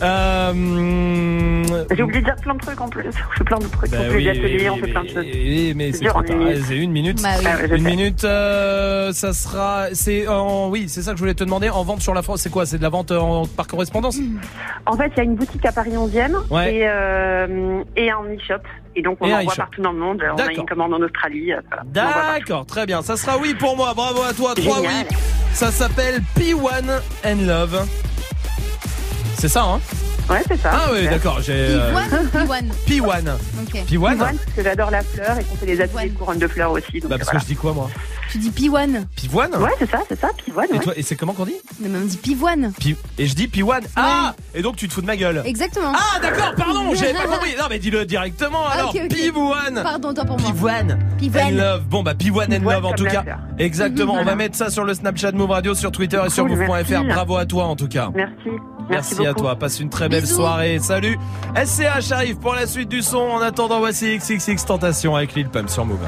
Euh, 0.03 1.65
J'ai 1.91 2.03
oublié 2.03 2.21
de 2.21 2.25
dire 2.27 2.37
plein 2.37 2.55
de 2.55 2.59
trucs 2.61 2.81
en 2.81 2.89
plus. 2.89 3.07
On 3.09 3.33
fait 3.39 3.45
plein 3.45 3.59
de 3.59 3.65
trucs. 3.65 3.91
Bah 3.91 3.97
on 4.01 4.11
fait 4.11 4.17
oui, 4.17 4.25
des 4.25 4.31
ateliers, 4.31 4.59
oui, 4.61 4.69
on 4.71 4.77
fait 4.77 4.91
plein 4.93 5.03
de 5.05 5.09
choses. 5.09 5.25
oui, 5.25 5.73
mais 5.75 5.93
c'est 5.93 6.05
trop 6.05 6.23
tard. 6.23 6.37
une 6.37 6.43
minute. 6.45 6.65
C'est 6.67 6.77
une 6.77 6.93
minute. 6.93 7.23
Bah 7.23 7.29
oui. 7.39 7.45
Ah 7.49 7.67
je 7.67 7.75
une 7.75 7.85
minute, 7.85 8.25
euh, 8.25 9.13
ça 9.13 9.33
sera. 9.33 9.87
C'est 9.95 10.29
en. 10.29 10.69
Oui, 10.69 10.85
c'est 10.89 11.01
ça 11.03 11.13
que 11.13 11.17
je 11.17 11.23
voulais 11.23 11.35
te 11.35 11.45
demander. 11.45 11.71
En 11.71 11.83
vente 11.83 12.03
sur 12.03 12.13
la 12.15 12.21
France, 12.23 12.43
c'est 12.43 12.51
quoi? 12.51 12.67
C'est 12.67 12.77
de 12.79 12.83
la 12.83 12.91
vente 12.91 13.11
en, 13.11 13.47
par 13.47 13.67
correspondance? 13.67 14.19
En 14.87 14.97
fait, 14.97 15.11
il 15.15 15.19
y 15.19 15.21
a 15.21 15.25
une 15.25 15.37
boutique 15.37 15.65
à 15.65 15.73
Paris 15.73 15.93
11e 15.93 16.33
Ouais. 16.51 16.75
et, 16.75 16.83
euh, 16.87 17.83
et 17.97 18.11
un 18.11 18.23
e-shop. 18.25 18.63
Et 18.97 19.03
donc, 19.03 19.19
on 19.21 19.27
Et 19.27 19.35
envoie 19.35 19.55
partout 19.55 19.83
dans 19.83 19.93
le 19.93 19.99
monde. 19.99 20.23
On 20.33 20.37
a 20.41 20.53
une 20.53 20.67
commande 20.67 20.95
en 20.95 21.01
Australie. 21.03 21.53
euh, 21.53 21.61
voilà. 21.71 21.85
D'accord, 22.39 22.67
très 22.67 22.87
bien. 22.87 23.03
Ça 23.03 23.17
sera 23.17 23.39
oui 23.39 23.55
pour 23.55 23.77
moi. 23.77 23.95
Bravo 23.95 24.23
à 24.23 24.33
toi. 24.33 24.55
Trois 24.55 24.81
oui. 24.81 24.87
Ça 25.53 25.71
s'appelle 25.71 26.21
P1 26.37 27.01
and 27.25 27.47
Love. 27.47 27.87
C'est 29.37 29.49
ça, 29.49 29.63
hein? 29.65 29.81
Ouais, 30.29 30.43
c'est 30.47 30.59
ça. 30.59 30.71
Ah 30.75 30.89
oui, 30.93 31.09
d'accord. 31.09 31.41
J'ai. 31.41 31.53
euh, 31.55 31.93
Piwan 32.33 32.69
Piwan. 32.87 33.25
P1. 33.25 33.63
Ok. 33.63 33.75
P1 33.75 33.85
Piwan, 33.87 34.19
parce 34.19 34.37
que 34.57 34.63
j'adore 34.63 34.91
la 34.91 35.03
fleur 35.03 35.39
et 35.39 35.45
qu'on 35.45 35.57
fait 35.57 35.67
des 35.67 35.81
ateliers 35.81 36.11
de 36.11 36.19
couronne 36.19 36.39
de 36.39 36.49
fleurs 36.49 36.73
aussi. 36.73 37.01
Donc, 37.01 37.11
Bah, 37.11 37.17
parce 37.19 37.31
voilà. 37.31 37.39
que 37.41 37.45
je 37.47 37.49
dis 37.53 37.57
quoi, 37.57 37.73
moi? 37.73 37.89
Tu 38.31 38.39
dis 38.39 38.51
Piwan. 38.51 39.07
Pivoine 39.17 39.55
Ouais, 39.57 39.71
c'est 39.79 39.91
ça, 39.91 40.01
c'est 40.09 40.21
ça, 40.21 40.29
Piwan. 40.45 40.67
Et 40.71 40.73
ouais. 40.75 40.79
toi, 40.81 40.93
et 40.97 41.03
c'est 41.03 41.17
comment 41.17 41.33
qu'on 41.33 41.47
dit 41.47 41.55
Mais 41.81 41.89
on 41.97 42.05
dit 42.05 42.17
Pivoine. 42.19 42.73
Pi- 42.79 42.97
Et 43.19 43.27
je 43.27 43.35
dis 43.35 43.47
P1. 43.47 43.81
Ah 43.97 44.35
Et 44.55 44.63
donc 44.63 44.77
tu 44.77 44.87
te 44.89 44.93
fous 44.93 45.01
de 45.01 45.07
ma 45.07 45.17
gueule 45.17 45.43
Exactement. 45.45 45.93
Ah 45.95 46.19
d'accord, 46.21 46.55
pardon, 46.57 46.83
j'avais 46.95 47.13
pas 47.15 47.27
compris. 47.27 47.55
Non 47.59 47.65
mais 47.71 47.79
dis-le 47.79 48.05
directement 48.05 48.67
alors. 48.67 48.91
Ok, 48.95 49.01
ok. 49.05 49.09
Pivoine. 49.09 49.81
Pardon, 49.83 50.13
toi 50.15 50.25
pour 50.25 50.39
moi. 50.39 50.51
Pivoine. 50.51 50.99
Pivoine. 51.19 51.55
And 51.55 51.57
love. 51.57 51.85
Bon 51.89 52.03
bah 52.03 52.15
Pivoine 52.15 52.53
and 52.53 52.57
Pivoine 52.59 52.77
love 52.77 52.85
en 52.85 52.89
comme 52.89 52.97
tout 52.99 53.05
la 53.05 53.11
cas. 53.23 53.39
Exactement. 53.59 54.15
Mhm, 54.15 54.21
On 54.21 54.25
va 54.25 54.35
mettre 54.35 54.57
ça 54.57 54.71
sur 54.71 54.85
le 54.85 54.95
Snapchat 54.95 55.33
Move 55.33 55.51
Radio, 55.51 55.75
sur 55.75 55.91
Twitter 55.93 56.21
et 56.27 56.31
sur 56.31 56.47
Cool, 56.47 56.57
move.fr. 56.57 56.71
merci. 56.91 56.95
Bravo 57.09 57.37
à 57.37 57.47
toi 57.47 57.65
en 57.65 57.77
tout 57.77 57.89
cas. 57.89 58.11
Merci. 58.15 58.35
Merci, 58.91 59.15
à 59.27 59.31
beaucoup. 59.33 59.41
toi. 59.43 59.57
Passe 59.57 59.81
une 59.81 59.91
très 59.91 60.09
belle 60.09 60.23
Bisous. 60.23 60.37
soirée. 60.37 60.79
Salut. 60.81 61.19
SCH 61.57 62.11
arrive 62.13 62.37
pour 62.39 62.55
la 62.55 62.67
suite 62.67 62.89
du 62.89 63.03
son. 63.03 63.19
En 63.19 63.41
attendant, 63.41 63.79
voici 63.81 64.17
XXX 64.19 64.65
Tentation 64.67 65.15
avec 65.17 65.35
Lil 65.35 65.49
Pump 65.49 65.69
sur 65.69 65.85
Move. 65.85 65.99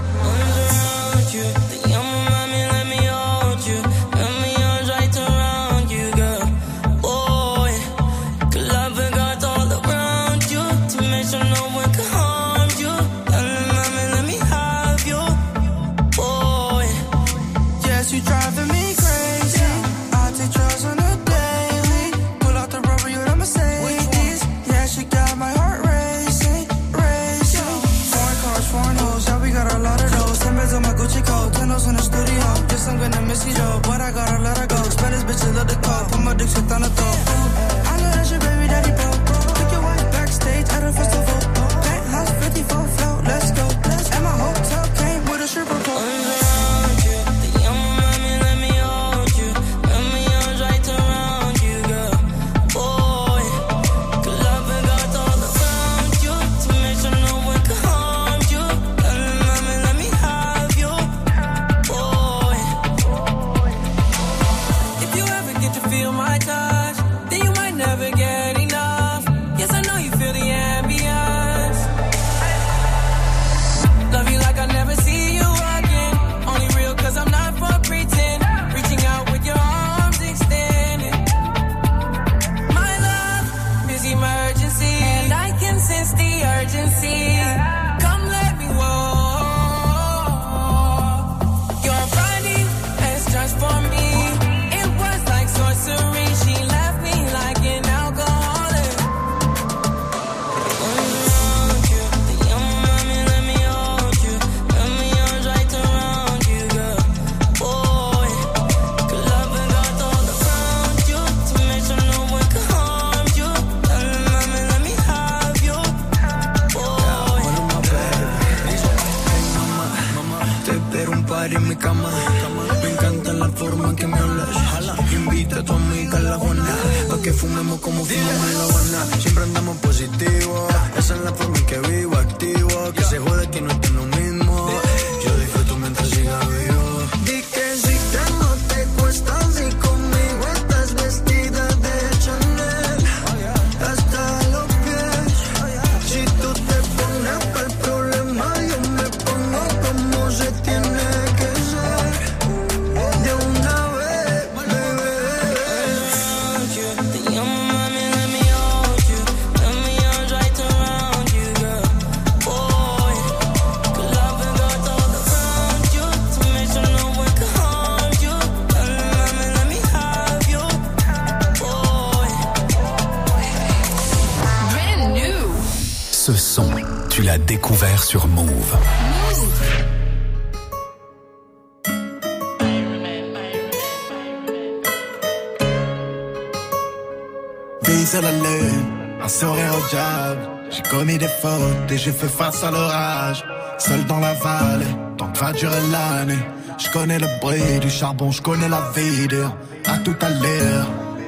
Et 191.92 191.98
j'ai 191.98 192.12
fait 192.12 192.28
face 192.28 192.62
à 192.62 192.70
l'orage. 192.70 193.44
Seul 193.78 194.04
dans 194.06 194.20
la 194.20 194.34
vallée, 194.34 194.94
tant 195.16 195.28
que 195.28 195.38
va 195.38 195.52
durer 195.52 195.80
l'année. 195.90 196.38
Je 196.78 196.90
connais 196.90 197.18
le 197.18 197.26
bruit 197.40 197.78
du 197.80 197.90
charbon, 197.90 198.30
je 198.30 198.42
connais 198.42 198.68
la 198.68 198.82
vie 198.94 199.28
dur. 199.28 199.54
À 199.86 199.98
tout 199.98 200.16
à 200.20 200.28
l'heure, 200.28 200.86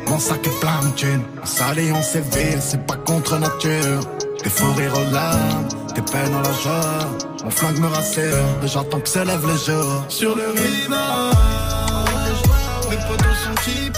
mon 0.08 0.18
sac 0.18 0.46
est 0.46 0.60
plein 0.60 0.80
de 0.88 0.94
thunes. 0.94 1.24
S'allie, 1.44 1.92
on 1.92 2.02
séville, 2.02 2.60
c'est 2.60 2.86
pas 2.86 2.96
contre 2.96 3.38
nature. 3.38 4.00
Des 4.42 4.50
fous 4.50 4.72
rires 4.76 4.94
aux 4.94 5.12
larmes, 5.12 5.68
des 5.94 6.02
peines 6.02 6.34
à 6.34 6.42
la 6.42 6.52
joie. 6.62 7.06
Mon 7.44 7.50
flingue 7.50 7.78
me 7.78 7.88
rassure, 7.88 8.46
et 8.62 8.68
j'attends 8.68 9.00
que 9.00 9.08
s'élève 9.08 9.46
le 9.46 9.56
jour. 9.56 10.04
Sur 10.08 10.36
le 10.36 10.48
rivage, 10.50 12.42
mes 12.90 12.96
potos 12.96 13.36
sont 13.44 13.54
qui 13.64 13.90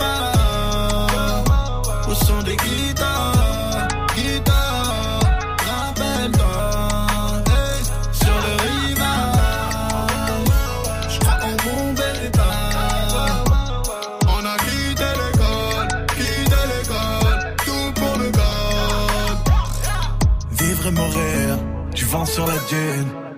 au 2.09 2.15
son 2.15 2.43
des 2.43 2.57
guitares, 2.57 3.34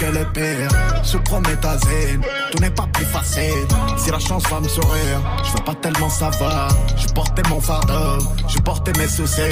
pire 0.00 0.12
que 0.12 0.18
le 0.18 0.24
pire. 0.32 0.68
Sous 1.02 1.20
prométhazine, 1.20 2.22
tout 2.50 2.58
n'est 2.58 2.70
pas 2.70 2.86
plus 2.92 3.04
facile. 3.04 3.66
Si 3.96 4.10
la 4.10 4.18
chance 4.18 4.42
va 4.48 4.60
me 4.60 4.68
sourire, 4.68 5.20
je 5.44 5.50
veux 5.52 5.64
pas 5.64 5.74
tellement 5.74 6.10
savoir. 6.10 6.68
Je 6.96 7.06
portais 7.12 7.42
mon 7.48 7.60
fardeau, 7.60 8.24
je 8.48 8.58
portais 8.58 8.92
mes 8.98 9.08
soucis. 9.08 9.42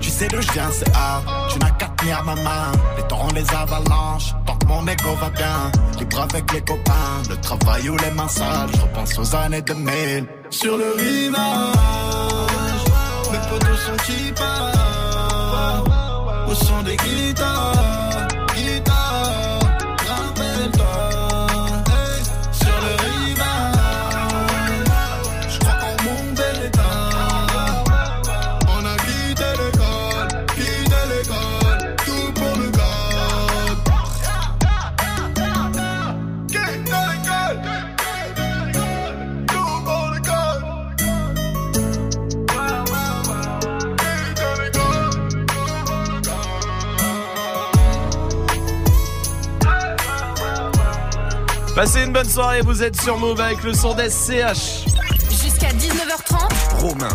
Tu 0.00 0.10
sais 0.10 0.28
d'où 0.28 0.40
je 0.40 0.52
viens, 0.52 0.70
c'est 0.72 0.94
hard. 0.94 1.24
Tu 1.50 1.58
n'as 1.58 1.70
qu'à 1.70 1.88
tenir 1.96 2.22
ma 2.24 2.34
main. 2.34 2.72
Les 2.96 3.02
torrents, 3.04 3.32
les 3.34 3.54
avalanches, 3.54 4.34
tant 4.46 4.56
que 4.56 4.66
mon 4.66 4.86
ego 4.86 5.14
va 5.20 5.30
bien. 5.30 5.70
Libre 5.98 6.20
avec 6.20 6.52
les 6.52 6.60
copains, 6.60 7.22
le 7.28 7.36
travail 7.36 7.88
ou 7.88 7.96
les 7.96 8.10
mains 8.10 8.28
sales. 8.28 8.68
Je 8.74 8.80
repense 8.80 9.18
aux 9.18 9.36
années 9.36 9.62
2000. 9.62 10.26
Sur 10.50 10.76
le 10.76 10.92
rivage, 10.96 11.38
mes 13.32 13.38
potos 13.48 13.78
sont 13.78 13.96
qui 14.04 14.32
au 16.46 16.54
son 16.54 16.82
des 16.82 16.96
guitares, 16.96 18.23
Passez 51.74 52.04
une 52.04 52.12
bonne 52.12 52.28
soirée, 52.28 52.60
vous 52.60 52.84
êtes 52.84 53.00
sur 53.00 53.18
Move 53.18 53.40
avec 53.40 53.64
le 53.64 53.72
son 53.72 53.94
d'SCH. 53.94 54.84
Jusqu'à 55.28 55.70
19h30. 55.70 56.78
Romain. 56.78 57.08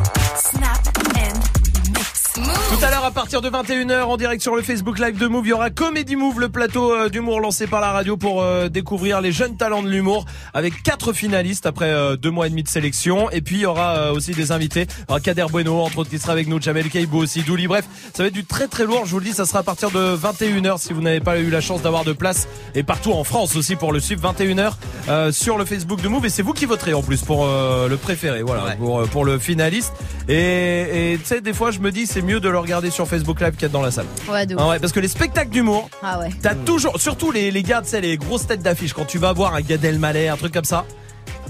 À 3.10 3.12
partir 3.12 3.42
de 3.42 3.50
21h, 3.50 4.04
en 4.04 4.18
direct 4.18 4.40
sur 4.40 4.56
le 4.56 4.62
Facebook 4.62 5.00
Live 5.00 5.18
de 5.18 5.26
Move, 5.26 5.48
il 5.48 5.50
y 5.50 5.54
aura 5.54 5.72
Comedy 5.72 6.16
Move, 6.16 6.40
le 6.40 6.50
plateau 6.50 6.94
euh, 6.94 7.10
d'humour 7.10 7.40
lancé 7.40 7.66
par 7.66 7.82
la 7.82 7.92
radio 7.92 8.18
pour 8.18 8.44
euh, 8.44 8.70
découvrir 8.70 9.20
les 9.20 9.32
jeunes 9.32 9.58
talents 9.58 9.82
de 9.82 9.90
l'humour 9.90 10.26
avec 10.54 10.84
quatre 10.84 11.12
finalistes 11.12 11.66
après 11.66 11.90
euh, 11.90 12.18
deux 12.18 12.30
mois 12.30 12.46
et 12.46 12.52
demi 12.52 12.62
de 12.62 12.68
sélection. 12.68 13.32
Et 13.32 13.42
puis, 13.42 13.56
il 13.56 13.62
y 13.62 13.66
aura 13.66 14.12
aussi 14.12 14.34
des 14.34 14.52
invités. 14.52 14.82
Il 14.82 15.02
y 15.02 15.12
aura 15.12 15.20
Kader 15.22 15.48
Bueno, 15.50 15.82
entre 15.82 15.98
autres, 15.98 16.12
qui 16.12 16.20
sera 16.20 16.34
avec 16.34 16.48
nous, 16.48 16.62
Jamel 16.62 16.88
Keibou 16.88 17.18
aussi, 17.18 17.42
Douli. 17.42 17.66
Bref, 17.66 17.86
ça 18.14 18.22
va 18.22 18.28
être 18.28 18.34
du 18.34 18.46
très 18.46 18.68
très 18.68 18.86
lourd. 18.86 19.06
Je 19.06 19.12
vous 19.12 19.20
le 19.20 19.26
dis, 19.26 19.34
ça 19.34 19.48
sera 19.48 19.60
à 19.60 19.64
partir 19.64 19.90
de 19.90 20.16
21h 20.16 20.78
si 20.78 20.94
vous 20.94 21.02
n'avez 21.02 21.20
pas 21.20 21.40
eu 21.40 21.50
la 21.50 21.62
chance 21.62 21.82
d'avoir 21.82 22.04
de 22.04 22.14
place. 22.14 22.48
Et 22.76 22.84
partout 22.84 23.14
en 23.14 23.24
France 23.24 23.56
aussi 23.56 23.76
pour 23.76 23.92
le 23.92 24.00
suivre, 24.00 24.22
21h 24.32 24.74
euh, 25.08 25.32
sur 25.32 25.58
le 25.58 25.66
Facebook 25.66 26.00
de 26.04 26.08
Move. 26.10 26.28
Et 26.28 26.30
c'est 26.30 26.44
vous 26.44 26.54
qui 26.54 26.66
voterez 26.66 26.94
en 26.94 27.02
plus 27.02 27.24
pour 27.24 27.48
euh, 27.48 27.88
le 27.88 27.98
préféré, 27.98 28.44
voilà, 28.44 28.76
pour, 28.76 29.02
pour 29.10 29.26
le 29.26 29.40
finaliste. 29.40 29.94
Et 30.28 31.10
et 31.12 31.18
tu 31.18 31.26
sais, 31.26 31.42
des 31.42 31.54
fois, 31.54 31.72
je 31.72 31.80
me 31.80 31.92
dis, 31.92 32.06
c'est 32.06 32.22
mieux 32.22 32.40
de 32.40 32.50
le 32.50 32.60
regarder 32.60 32.92
sur 32.92 32.99
Facebook 33.06 33.40
Live 33.42 33.56
qu'être 33.58 33.72
dans 33.72 33.82
la 33.82 33.92
salle. 33.92 34.06
Ouais, 34.30 34.46
de 34.46 34.56
ouf. 34.56 34.62
Ah 34.64 34.70
ouais, 34.70 34.80
parce 34.80 34.92
que 34.94 35.00
les 35.00 35.08
spectacles 35.08 35.50
d'humour, 35.52 35.90
Ah 36.04 36.20
ouais. 36.20 36.30
t'as 36.42 36.56
toujours, 36.56 37.00
surtout 37.00 37.32
les, 37.32 37.52
les 37.52 37.64
gars, 37.64 37.82
tu 37.82 37.90
sais, 37.90 38.02
les 38.02 38.18
grosses 38.18 38.48
têtes 38.48 38.62
d'affiche, 38.62 38.94
quand 38.94 39.06
tu 39.06 39.18
vas 39.18 39.34
voir 39.34 39.56
un 39.56 39.62
Gad 39.62 39.84
Elmaleh, 39.84 40.28
un 40.30 40.38
truc 40.38 40.54
comme 40.54 40.66
ça. 40.66 40.86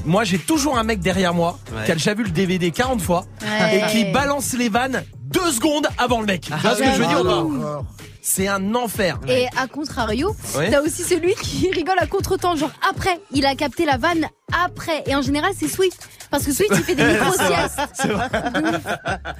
Moi, 0.05 0.23
j'ai 0.23 0.39
toujours 0.39 0.77
un 0.77 0.84
mec 0.84 0.99
derrière 1.01 1.34
moi 1.34 1.59
Ouais. 1.76 1.85
qui 1.85 1.91
a 1.91 1.95
déjà 1.95 2.13
vu 2.13 2.23
le 2.23 2.30
DVD 2.31 2.71
40 2.71 3.01
fois 3.01 3.26
Ouais. 3.41 3.77
et 3.80 3.91
qui 3.91 4.05
balance 4.11 4.53
les 4.57 4.69
vannes 4.69 5.03
deux 5.26 5.51
secondes 5.51 5.88
avant 5.97 6.21
le 6.21 6.26
mec. 6.26 6.41
Tu 6.41 6.53
vois 6.53 6.73
ce 6.76 6.80
que 6.80 6.85
je 6.85 7.01
veux 7.01 7.05
dire 7.05 7.21
ou 7.21 7.59
pas 7.59 7.84
c'est 8.21 8.47
un 8.47 8.76
enfer. 8.76 9.17
Et 9.27 9.47
à 9.57 9.65
contrario, 9.67 10.35
Ouais. 10.55 10.69
t'as 10.69 10.81
aussi 10.81 11.03
celui 11.03 11.34
qui 11.35 11.71
rigole 11.71 11.97
à 11.99 12.05
contre-temps, 12.05 12.55
genre 12.55 12.69
après. 12.88 13.19
Il 13.31 13.45
a 13.45 13.55
capté 13.55 13.85
la 13.85 13.97
vanne 13.97 14.27
après. 14.65 15.03
Et 15.07 15.15
en 15.15 15.21
général, 15.21 15.51
c'est 15.57 15.67
Swift. 15.67 16.07
Parce 16.31 16.45
que 16.45 16.51
Swift, 16.53 16.71
il 16.76 16.84
fait 16.84 16.93
des 16.95 17.03
micro-siestes. 17.13 17.80
C'est 17.93 18.07
vrai. 18.09 18.27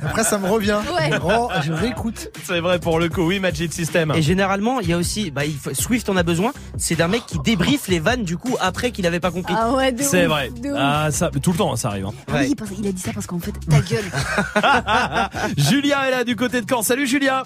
Après, 0.04 0.24
ça 0.24 0.38
me 0.40 0.48
revient. 0.48 0.80
Ouais. 0.98 1.12
Oh, 1.24 1.50
je 1.64 1.72
réécoute. 1.72 2.30
C'est 2.44 2.60
vrai 2.62 2.80
pour 2.80 3.00
le 3.00 3.10
coup, 3.10 3.22
oui, 3.22 3.40
Magic 3.40 3.72
System. 3.72 4.12
Et 4.16 4.22
généralement, 4.24 4.80
il 4.80 4.90
y 4.90 4.94
a 4.94 4.98
aussi, 4.98 5.30
bah, 5.30 5.46
il 5.46 5.56
faut- 5.56 5.74
Swift 5.74 6.10
en 6.10 6.18
a 6.18 6.24
besoin. 6.24 6.52
C'est 6.78 6.96
d'un 6.96 7.08
mec 7.08 7.26
qui 7.28 7.38
débriefe 7.40 7.88
les 7.90 8.00
vannes 8.00 8.24
du 8.24 8.38
coup 8.38 8.58
après 8.60 8.90
qu'il 8.92 9.06
avait 9.06 9.20
pas 9.20 9.30
compris. 9.32 9.54
Ah 9.56 9.72
ouais, 9.74 9.92
de 9.92 10.02
C'est 10.02 10.26
ouf, 10.26 10.32
vrai. 10.32 10.50
de 10.50 10.70
ouf. 10.72 10.78
Ah, 10.80 11.10
ça, 11.12 11.30
tout 11.30 11.52
le 11.52 11.58
temps, 11.58 11.76
ça 11.76 11.90
arrive. 11.90 12.08
hein. 12.08 12.14
Ah 12.32 12.38
oui, 12.40 12.56
parce- 12.56 12.72
il 12.80 12.88
a 12.88 12.92
dit 12.92 13.02
ça 13.02 13.12
parce 13.14 13.28
qu'en 13.28 13.40
fait, 13.40 13.54
ta 13.70 13.82
gueule. 13.82 14.06
Julia 15.58 16.08
est 16.08 16.12
là 16.12 16.24
du 16.24 16.36
côté 16.36 16.62
de 16.62 16.66
Caen. 16.70 16.82
Salut 16.82 17.06
Julia. 17.08 17.44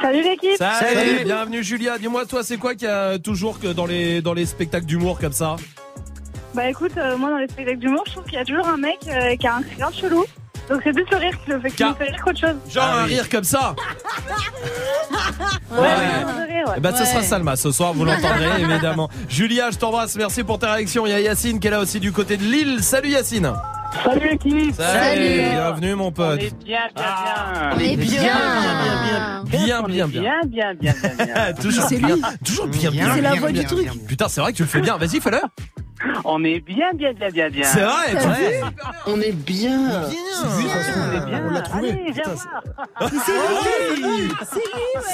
Salut 0.00 0.22
l'équipe. 0.22 0.56
Salut, 0.56 1.24
bienvenue 1.24 1.62
Julia. 1.62 1.98
Dis-moi, 1.98 2.24
toi, 2.26 2.42
c'est 2.42 2.56
quoi 2.56 2.74
qu'il 2.74 2.88
y 2.88 2.90
a 2.90 3.18
toujours 3.18 3.60
que 3.60 3.68
dans 3.68 3.86
les 3.86 4.22
dans 4.22 4.32
les 4.32 4.46
spectacles 4.46 4.86
d'humour 4.86 5.18
comme 5.18 5.32
ça? 5.32 5.56
Bah 6.54 6.68
écoute, 6.68 6.92
euh, 6.98 7.16
moi 7.16 7.30
dans 7.30 7.38
les 7.38 7.48
spectacles 7.48 7.78
d'humour, 7.78 8.02
je 8.06 8.12
trouve 8.12 8.24
qu'il 8.24 8.34
y 8.34 8.38
a 8.38 8.44
toujours 8.44 8.68
un 8.68 8.76
mec 8.76 8.98
euh, 9.08 9.36
qui 9.36 9.46
a 9.46 9.56
un 9.56 9.62
cri 9.62 9.76
chelou. 9.98 10.24
Donc 10.68 10.80
c'est 10.84 10.92
plus 10.92 11.04
le 11.10 11.16
rire 11.16 11.32
qui 11.44 11.50
le 11.50 11.60
fait, 11.60 11.70
qui 11.70 11.84
me 11.84 11.94
fait 11.94 12.04
rire 12.04 12.20
qu'autre 12.24 12.38
chose. 12.40 12.56
Genre 12.70 12.84
un 12.84 13.04
rire 13.04 13.28
comme 13.28 13.44
ça. 13.44 13.74
Ouais, 15.70 15.78
un 15.88 16.44
rire 16.44 16.46
rire, 16.48 16.64
ouais. 16.68 16.74
Eh 16.76 16.80
ben, 16.80 16.94
ce 16.94 17.04
sera 17.06 17.22
Salma 17.22 17.56
ce 17.56 17.70
soir, 17.72 17.94
vous 17.94 18.04
l'entendrez 18.04 18.60
évidemment. 18.60 19.08
Julia, 19.28 19.70
je 19.70 19.78
t'embrasse. 19.78 20.16
Merci 20.16 20.44
pour 20.44 20.58
ta 20.58 20.74
réaction. 20.74 21.06
Il 21.06 21.10
y 21.10 21.14
a 21.14 21.20
Yacine 21.20 21.58
qui 21.60 21.68
est 21.68 21.70
là 21.70 21.80
aussi 21.80 21.98
du 21.98 22.12
côté 22.12 22.36
de 22.36 22.42
Lille. 22.44 22.82
Salut 22.82 23.08
Yacine. 23.08 23.52
Salut 24.04 24.28
l'équipe 24.30 24.74
Salut. 24.74 25.50
Bienvenue 25.50 25.94
mon 25.94 26.12
pote. 26.12 26.40
On 26.40 26.42
est 26.44 26.64
bien, 26.64 26.80
bien, 26.94 27.04
bien. 27.04 27.72
on 27.74 27.78
est 27.80 27.96
bien. 27.96 28.22
bien, 28.22 29.42
Bien, 29.44 29.82
bien, 29.82 30.06
bien. 30.06 30.20
bien, 30.22 30.40
bien, 30.46 30.74
bien, 30.74 30.94
bien, 31.14 31.24
bien. 31.26 31.52
toujours 31.60 31.84
C'est 31.88 31.98
bien, 31.98 32.16
lui. 32.16 32.22
toujours 32.44 32.66
bien, 32.68 32.90
bien. 32.90 33.14
C'est 33.14 33.20
la 33.22 33.30
bien, 33.32 33.40
voix 33.40 33.50
bien, 33.50 33.62
du 33.62 33.66
truc. 33.66 33.82
bien. 33.82 33.92
Putain, 34.06 34.28
c'est 34.28 34.40
vrai 34.42 34.52
que 34.52 34.58
tu 34.58 34.62
le 34.62 34.68
fais 34.68 34.80
bien. 34.80 34.96
Vas-y, 34.98 35.20
fais-le. 35.20 35.40
On 36.24 36.42
est 36.44 36.60
bien, 36.60 36.92
bien, 36.94 37.12
bien, 37.12 37.30
bien, 37.30 37.48
bien. 37.50 37.64
C'est 37.64 37.82
vrai, 37.82 38.34
fais 38.34 38.60
On 39.06 39.20
est 39.20 39.32
bien. 39.32 40.02
C'est 40.04 40.14
lui, 40.14 40.66
On 40.96 41.16
est 41.16 41.26
bien. 41.26 41.44
on 41.46 41.50
l'a 41.50 41.60
trouvé. 41.62 41.90
Allez, 41.90 42.12
viens 42.12 42.22
voir. 42.24 42.62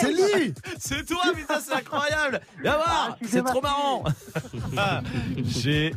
C'est 0.00 0.08
lui 0.12 0.54
C'est 0.78 1.04
toi, 1.06 1.18
putain, 1.34 1.54
c'est 1.60 1.74
incroyable 1.74 2.40
Viens 2.62 2.74
voir, 2.76 3.16
c'est 3.26 3.44
trop 3.44 3.60
marrant 3.60 4.04
Génial, 5.44 5.92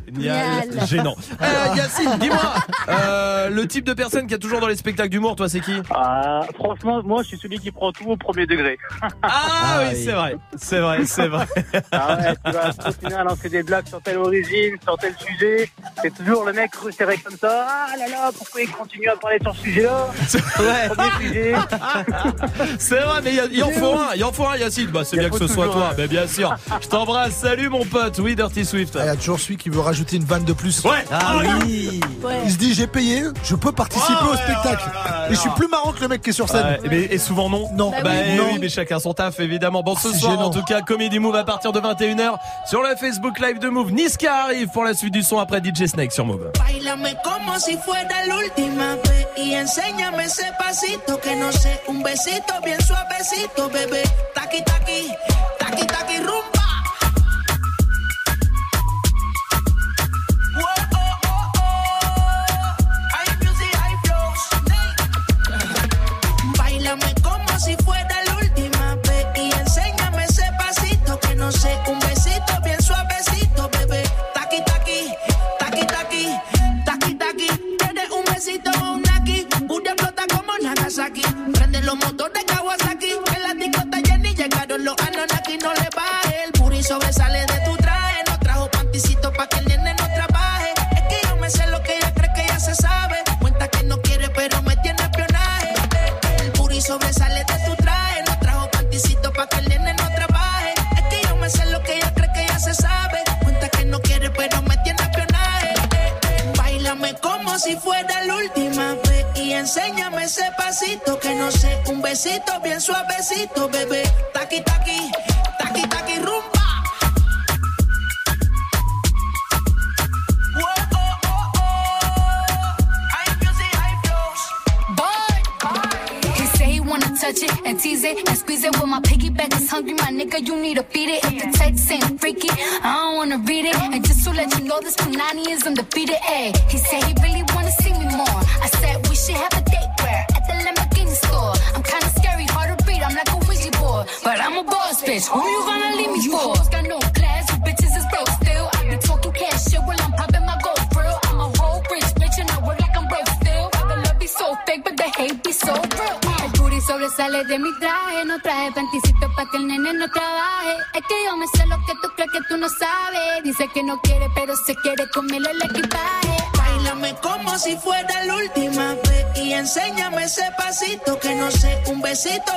Génial. 0.70 0.86
gênant. 0.86 1.16
Euh, 1.42 1.74
Yacine, 1.74 2.18
dis-moi, 2.20 2.54
euh, 2.88 3.48
le 3.50 3.66
type 3.66 3.84
de 3.84 3.94
personne 3.94 4.26
qui 4.26 4.34
a 4.34 4.38
toujours 4.38 4.60
dans 4.60 4.68
les 4.68 4.76
spectacles 4.76 5.08
d'humour, 5.08 5.34
toi, 5.34 5.48
c'est 5.48 5.60
qui 5.60 5.74
Ah, 5.92 6.42
franchement, 6.54 7.02
moi, 7.02 7.22
je 7.22 7.28
suis 7.28 7.38
celui 7.38 7.58
qui 7.58 7.70
prend 7.72 7.90
tout 7.92 8.04
au 8.08 8.16
premier 8.16 8.46
degré. 8.46 8.78
Ah, 9.22 9.80
oui, 9.80 9.96
c'est 10.04 10.12
vrai, 10.12 10.36
c'est 10.56 10.80
vrai, 10.80 11.04
c'est 11.04 11.26
vrai. 11.28 11.46
Ah 11.90 12.16
ouais, 12.18 12.34
tu 12.44 12.52
vas 12.52 12.72
continuer 12.72 13.14
à 13.14 13.24
lancer 13.24 13.48
des 13.48 13.62
blagues 13.62 13.88
sur 13.88 14.00
telle 14.02 14.18
origine, 14.18 14.76
sur 14.82 14.96
tel 14.98 15.14
sujet. 15.18 15.70
C'est 16.02 16.14
toujours 16.14 16.44
le 16.44 16.52
mec 16.52 16.74
resserré 16.74 17.16
comme 17.18 17.36
ça. 17.38 17.66
Ah 17.92 17.96
là 17.98 18.08
là, 18.08 18.30
pourquoi 18.36 18.60
il 18.62 18.70
continue 18.70 19.08
à 19.08 19.16
parler 19.16 19.38
sur 19.42 19.54
ce 19.54 19.62
sujet-là 19.62 20.06
Ouais. 20.58 21.06
Sujet. 21.20 21.54
C'est 22.78 23.00
vrai, 23.00 23.20
mais 23.22 23.34
il 23.52 23.62
en 23.64 23.70
faut 23.70 23.92
un, 23.94 24.08
il 24.14 24.24
en 24.24 24.32
faut 24.32 24.46
un, 24.46 24.56
Yacine. 24.56 24.86
Bah, 24.88 25.02
c'est 25.04 25.16
bien 25.18 25.30
que 25.30 25.38
ce 25.38 25.46
soit 25.46 25.66
toi. 25.68 25.90
Mais 25.96 26.06
bien 26.06 26.26
sûr. 26.26 26.54
Je 26.80 26.88
t'embrasse. 26.88 27.32
Salut, 27.34 27.68
mon 27.68 27.84
pote. 27.84 28.18
Oui, 28.18 28.34
Dirty 28.36 28.64
Swift. 28.64 28.96
Il 29.00 29.06
y 29.06 29.08
a 29.08 29.16
toujours 29.16 29.38
celui 29.40 29.56
qui 29.56 29.68
veut 29.70 29.80
rajouter 29.80 30.16
une 30.16 30.24
vanne 30.24 30.44
de 30.44 30.52
plus. 30.52 30.82
Ouais. 30.84 31.04
Ah 31.10 31.36
oui. 31.64 32.00
Il 32.44 32.50
se 32.50 32.56
dit 32.58 32.74
j'ai 32.74 32.86
payé, 32.86 33.24
je 33.44 33.54
peux 33.54 33.72
participer 33.72 34.12
Oh, 34.22 34.26
au 34.26 34.30
ouais, 34.32 34.36
spectacle. 34.36 34.84
Et 35.30 35.34
je 35.34 35.38
suis 35.40 35.50
plus 35.50 35.68
marrant 35.68 35.92
que 35.92 36.00
le 36.00 36.08
mec 36.08 36.22
qui 36.22 36.30
est 36.30 36.32
sur 36.34 36.48
scène. 36.48 36.64
Ouais, 36.82 36.88
mais- 36.88 37.02
et 37.10 37.18
souvent 37.18 37.48
non. 37.48 37.68
Non. 37.74 37.90
Bah, 37.90 37.98
Bah 38.04 38.10
oui. 38.28 38.36
Non. 38.36 38.44
oui, 38.52 38.58
mais 38.60 38.68
chacun 38.68 38.98
son 38.98 39.14
taf 39.14 39.40
évidemment. 39.40 39.82
Bon, 39.82 39.94
ce 39.96 40.12
soir 40.12 40.32
gênant. 40.32 40.46
en 40.46 40.50
tout 40.50 40.62
cas, 40.64 40.80
Comedy 40.82 41.18
Move 41.18 41.36
à 41.36 41.44
partir 41.44 41.72
de 41.72 41.80
21h 41.80 42.34
sur 42.68 42.82
le 42.82 42.94
Facebook 42.96 43.38
Live 43.40 43.58
de 43.58 43.68
Move. 43.68 43.92
Niska 43.92 44.44
arrive 44.44 44.68
pour 44.72 44.84
la 44.84 44.94
suite 44.94 45.12
du 45.12 45.22
son 45.22 45.38
après 45.38 45.60
DJ 45.62 45.86
Snake 45.86 46.12
sur 46.12 46.24
Move. 46.24 46.50
Bailame 46.58 47.08
si 47.58 47.76
fuera 47.76 48.26
la 48.26 48.36
última 48.36 48.96
vez 48.96 49.26
y 49.36 49.54
enséñame 49.54 50.24
ese 50.24 50.44
pasito 50.58 51.18
que 51.20 51.36
no 51.36 51.50
un 51.88 52.02
besito 52.02 52.54
bien 52.64 52.80
suavecito, 52.80 53.68
bebé. 53.68 54.02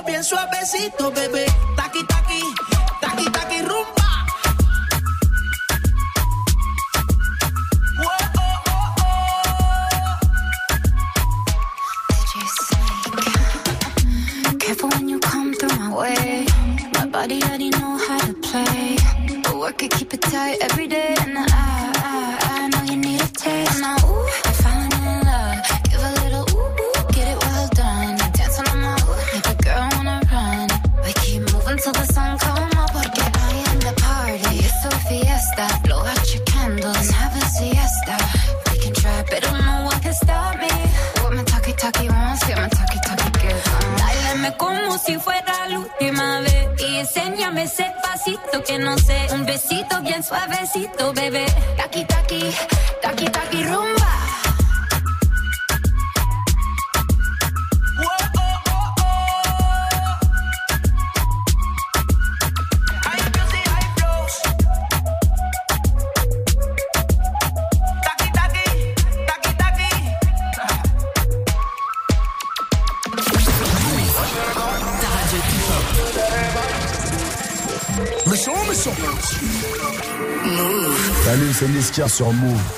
Bien 0.06 0.24
suavecito, 0.24 1.12
sur 82.16 82.32
Move. 82.32 82.75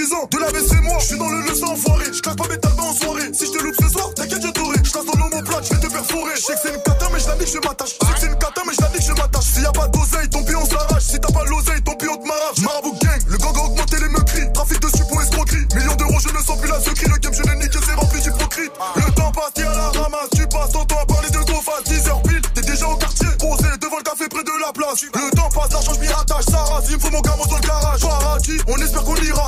De 0.00 0.38
la 0.38 0.48
c'est 0.66 0.80
moi, 0.80 0.96
je 0.98 1.06
suis 1.08 1.18
dans 1.18 1.28
le 1.28 1.42
leçon 1.42 1.66
enfoiré. 1.66 2.06
Je 2.10 2.22
claque 2.22 2.38
pas 2.38 2.48
mes 2.48 2.56
talbans 2.56 2.88
en 2.88 2.94
soirée. 2.94 3.28
Si 3.34 3.44
je 3.44 3.52
te 3.52 3.62
loupe 3.62 3.74
ce 3.78 3.88
soir, 3.90 4.08
t'inquiète, 4.14 4.40
je 4.40 4.48
t'aurai. 4.48 4.78
Je 4.82 4.90
casse 4.90 5.04
dans 5.04 5.12
l'homoplate, 5.12 5.64
je 5.68 5.74
vais 5.74 5.88
te 5.88 5.92
perforer. 5.92 6.36
Je 6.36 6.40
sais 6.40 6.54
que 6.54 6.58
c'est 6.62 6.74
une 6.74 6.82
cata, 6.82 7.06
mais 7.12 7.20
je 7.20 7.28
la 7.28 7.34
je 7.44 7.68
m'attache. 7.68 7.90
Je 8.00 8.06
sais 8.06 8.14
que 8.14 8.20
c'est 8.20 8.26
une 8.28 8.38
cata, 8.38 8.62
mais 8.66 8.72
je 8.72 8.80
la 8.80 8.88
je 8.98 9.12
m'attache. 9.12 9.44
S'il 9.44 9.62
y 9.62 9.66
a 9.66 9.72
pas 9.72 9.88
d'oseille, 9.88 10.30
ton 10.30 10.42
pied 10.42 10.56
on 10.56 10.64
s'arrache. 10.64 11.02
Si 11.02 11.20
t'as 11.20 11.30
pas 11.30 11.44
l'oseille, 11.44 11.82
ton 11.84 11.94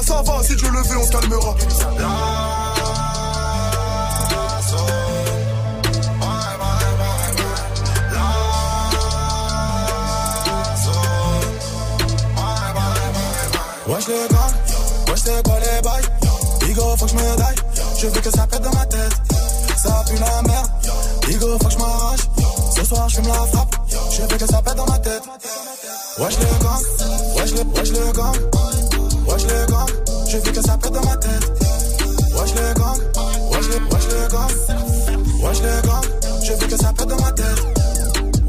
Ça 0.04 0.20
va, 0.20 0.42
si 0.42 0.56
Dieu 0.56 0.68
le 0.68 0.82
veut, 0.82 0.98
on 0.98 1.06
calmera. 1.06 1.54
Wesh 13.86 14.08
les 14.08 14.28
gars, 14.28 14.38
wesh 15.08 15.20
c'est 15.24 15.42
quoi 15.44 15.54
les 15.60 15.82
bails. 15.82 16.02
Bigo 16.60 16.96
faut 16.96 17.04
que 17.04 17.10
je 17.12 17.16
me 17.16 17.36
daille, 17.36 17.54
je 17.98 18.06
veux 18.08 18.20
que 18.20 18.30
ça 18.30 18.46
pète 18.48 18.62
dans 18.62 18.74
ma 18.74 18.86
tête. 18.86 19.12
Ça 19.76 20.04
pue 20.08 20.16
la 20.16 20.42
merde, 20.42 20.70
Bigo 21.28 21.58
faut 21.58 21.68
que 21.68 21.72
je 21.72 21.78
m'arrache. 21.78 22.20
Ce 22.74 22.84
soir 22.84 23.08
je 23.08 23.14
fume 23.16 23.28
la 23.28 23.34
frappe, 23.34 23.76
je 24.10 24.22
veux 24.22 24.38
que 24.38 24.46
ça 24.46 24.60
pète 24.62 24.74
dans 24.74 24.86
ma 24.86 24.98
tête. 24.98 25.22
Wesh 26.18 26.38
les 26.38 26.64
gars, 26.64 26.80
wesh 27.36 27.52
les, 27.52 27.62
wesh 27.62 27.90
les 27.92 28.12
gars. 28.12 28.32
Wesh 29.28 29.42
je 29.42 29.46
veux 29.46 29.66
que 30.82 30.88
dans 30.88 31.04
ma 31.04 31.16
tête. 31.16 31.52
Wesh 32.34 32.54
les 32.54 32.74
gars, 32.74 32.94
wesh 33.50 33.68
les, 33.68 33.80
wesh 33.94 34.06
les 34.08 34.28
gars 34.32 34.48
Wesh 35.42 35.60
les 35.62 35.88
gars, 35.88 36.00
je 36.42 36.52
veux 36.52 36.66
que 36.66 36.76
ça 36.76 36.92
pète 36.92 37.08
dans 37.08 37.20
ma 37.20 37.32
tête. 37.32 37.62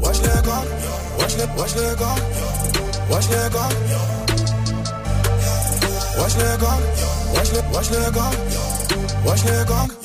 Wesh 0.02 0.18
les 0.20 0.42
gars, 0.42 0.64
wesh 1.18 1.36
les, 1.36 1.46
wesh 1.60 1.74
les 1.76 1.96
gars 1.96 2.16
Wesh 3.10 3.28
les 3.28 3.50
gars 3.54 3.68
Wesh 6.18 6.36
les 6.36 6.58
gars, 6.60 6.78
wesh 7.34 7.52
les, 7.52 7.62
wesh 7.76 7.90
les 7.90 8.12
gars, 8.12 8.30
wesh 9.26 9.44
les 9.44 9.64
gars. 9.66 10.03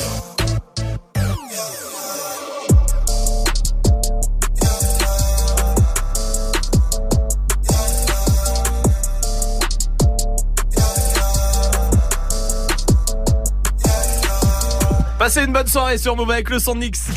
Une 15.50 15.54
bonne 15.54 15.68
soirée 15.68 15.98
sur 15.98 16.16
Move 16.16 16.30
avec 16.30 16.48
le 16.52 16.60
son 16.60 16.76
de 16.76 16.82
Nix. 16.82 17.08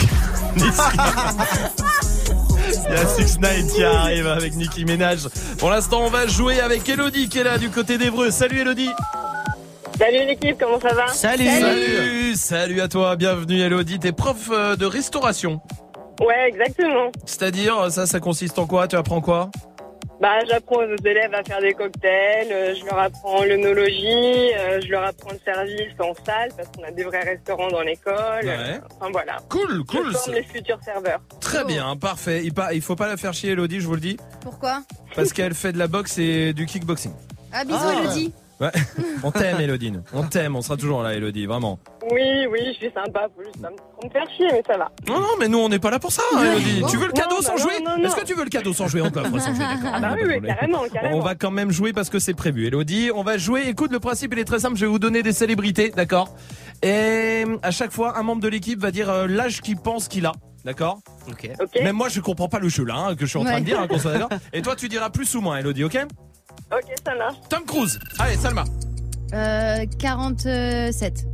Il 0.56 0.62
y 2.90 2.94
a 2.94 3.06
6 3.06 3.40
9 3.40 3.74
qui 3.74 3.84
arrive 3.84 4.26
avec 4.26 4.54
Nicky 4.54 4.86
Ménage. 4.86 5.28
Pour 5.58 5.68
l'instant, 5.68 6.00
on 6.06 6.08
va 6.08 6.26
jouer 6.26 6.58
avec 6.58 6.88
Elodie 6.88 7.28
qui 7.28 7.40
est 7.40 7.44
là 7.44 7.58
du 7.58 7.68
côté 7.68 7.98
d'Evreux. 7.98 8.30
Salut 8.30 8.60
Elodie. 8.60 8.88
Salut 9.98 10.24
l'équipe, 10.26 10.56
comment 10.58 10.80
ça 10.80 10.94
va? 10.94 11.08
Salut. 11.08 12.34
Salut 12.34 12.80
à 12.80 12.88
toi, 12.88 13.16
bienvenue 13.16 13.60
Elodie. 13.60 13.98
T'es 13.98 14.12
prof 14.12 14.48
euh, 14.50 14.76
de 14.76 14.86
restauration. 14.86 15.60
Ouais, 16.18 16.48
exactement. 16.48 17.12
C'est-à-dire, 17.26 17.90
ça, 17.90 18.06
ça 18.06 18.18
consiste 18.18 18.58
en 18.58 18.64
quoi? 18.66 18.88
Tu 18.88 18.96
apprends 18.96 19.20
quoi? 19.20 19.50
Bah, 20.22 20.38
j'apprends 20.48 20.76
aux 20.76 21.04
élèves 21.04 21.34
à 21.34 21.42
faire 21.42 21.60
des 21.60 21.72
cocktails, 21.72 22.46
euh, 22.52 22.74
je 22.78 22.84
leur 22.84 22.96
apprends 23.00 23.42
l'œnologie, 23.44 24.54
euh, 24.56 24.80
je 24.80 24.88
leur 24.88 25.02
apprends 25.02 25.32
le 25.32 25.38
service 25.44 25.92
en 25.98 26.14
salle 26.24 26.50
parce 26.56 26.68
qu'on 26.68 26.84
a 26.84 26.92
des 26.92 27.02
vrais 27.02 27.22
restaurants 27.24 27.66
dans 27.68 27.80
l'école. 27.82 28.44
Ouais. 28.44 28.80
Enfin 29.00 29.10
voilà. 29.10 29.38
Cool, 29.48 29.84
cool. 29.84 30.12
Je 30.12 30.16
forme 30.16 30.34
les 30.34 30.44
futurs 30.44 30.78
serveurs. 30.84 31.20
Très 31.40 31.64
bien, 31.64 31.96
parfait. 31.96 32.42
Il, 32.44 32.54
pa- 32.54 32.72
il 32.72 32.82
faut 32.82 32.94
pas 32.94 33.08
la 33.08 33.16
faire 33.16 33.32
chier 33.34 33.50
Elodie, 33.50 33.80
je 33.80 33.86
vous 33.88 33.94
le 33.96 34.00
dis. 34.00 34.16
Pourquoi? 34.42 34.82
Parce 35.16 35.32
qu'elle 35.32 35.54
fait 35.54 35.72
de 35.72 35.78
la 35.78 35.88
boxe 35.88 36.16
et 36.18 36.52
du 36.52 36.66
kickboxing. 36.66 37.12
Ah, 37.52 37.64
bisous, 37.64 37.78
Ah. 37.82 38.12
Ouais. 38.62 38.70
On 39.24 39.32
t'aime 39.32 39.60
Elodie. 39.60 39.92
On 40.12 40.22
t'aime, 40.22 40.54
on 40.54 40.62
sera 40.62 40.76
toujours 40.76 41.02
là 41.02 41.14
Elodie, 41.14 41.46
vraiment. 41.46 41.80
Oui, 42.10 42.46
oui, 42.50 42.60
je 42.68 42.86
suis 42.86 42.92
sympa, 42.92 43.28
faut 43.36 43.42
juste 43.42 43.58
me 43.58 44.10
faire 44.10 44.26
chier, 44.36 44.46
mais 44.52 44.62
ça 44.66 44.76
va. 44.78 44.90
Non, 45.08 45.20
non, 45.20 45.34
mais 45.38 45.48
nous 45.48 45.58
on 45.58 45.68
n'est 45.68 45.80
pas 45.80 45.90
là 45.90 45.98
pour 45.98 46.12
ça, 46.12 46.22
hein, 46.32 46.44
Elodie. 46.44 46.82
Tu 46.88 46.96
veux 46.96 47.06
le 47.06 47.12
cadeau 47.12 47.36
Non, 47.36 47.42
sans 47.42 47.54
bah 47.54 47.62
jouer 47.62 47.80
non, 47.84 47.98
non, 47.98 48.04
Est-ce 48.04 48.16
que 48.16 48.24
tu 48.24 48.34
veux 48.34 48.44
le 48.44 48.50
cadeau 48.50 48.72
sans 48.72 48.86
jouer 48.86 49.00
On 49.02 49.10
coffre 49.10 49.36
sans 49.38 49.54
jouer, 49.54 49.64
d'accord. 49.64 49.90
Ah 49.92 50.00
bah 50.00 50.14
oui, 50.14 50.22
oui, 50.26 50.46
carrément, 50.46 50.84
carrément. 50.92 51.16
On 51.16 51.20
va 51.20 51.34
quand 51.34 51.50
même 51.50 51.72
jouer 51.72 51.92
parce 51.92 52.08
que 52.08 52.20
c'est 52.20 52.34
prévu. 52.34 52.66
Elodie, 52.66 53.10
on 53.12 53.24
va 53.24 53.36
jouer. 53.36 53.62
Écoute, 53.66 53.90
le 53.90 54.00
principe 54.00 54.32
il 54.32 54.38
est 54.38 54.44
très 54.44 54.60
simple. 54.60 54.76
Je 54.76 54.84
vais 54.84 54.90
vous 54.90 55.00
donner 55.00 55.22
des 55.22 55.32
célébrités, 55.32 55.90
d'accord 55.90 56.34
Et 56.82 57.44
à 57.62 57.72
chaque 57.72 57.90
fois, 57.90 58.16
un 58.18 58.22
membre 58.22 58.42
de 58.42 58.48
l'équipe 58.48 58.78
va 58.78 58.92
dire 58.92 59.10
euh, 59.10 59.26
l'âge 59.26 59.60
qu'il 59.60 59.76
pense 59.76 60.06
qu'il 60.06 60.26
a. 60.26 60.32
D'accord 60.64 61.00
Ok. 61.28 61.50
Même 61.82 61.96
moi, 61.96 62.08
je 62.08 62.20
comprends 62.20 62.48
pas 62.48 62.60
le 62.60 62.68
jeu 62.68 62.84
là, 62.84 62.94
hein, 62.96 63.14
que 63.16 63.24
je 63.24 63.30
suis 63.30 63.38
en 63.38 63.44
train 63.44 63.60
de 63.60 63.64
dire, 63.64 63.80
hein, 63.80 63.88
qu'on 63.88 63.98
soit 63.98 64.12
d'accord. 64.12 64.38
Et 64.52 64.62
toi, 64.62 64.76
tu 64.76 64.88
diras 64.88 65.10
plus 65.10 65.34
ou 65.34 65.40
moins, 65.40 65.58
Elodie, 65.58 65.84
ok? 65.84 65.98
Ok, 66.72 66.84
ça 67.04 67.14
marche. 67.16 67.36
Tom 67.48 67.60
Cruise. 67.66 67.98
Allez, 68.18 68.36
Salma. 68.36 68.64
Euh, 69.34 69.84
47. 69.98 71.26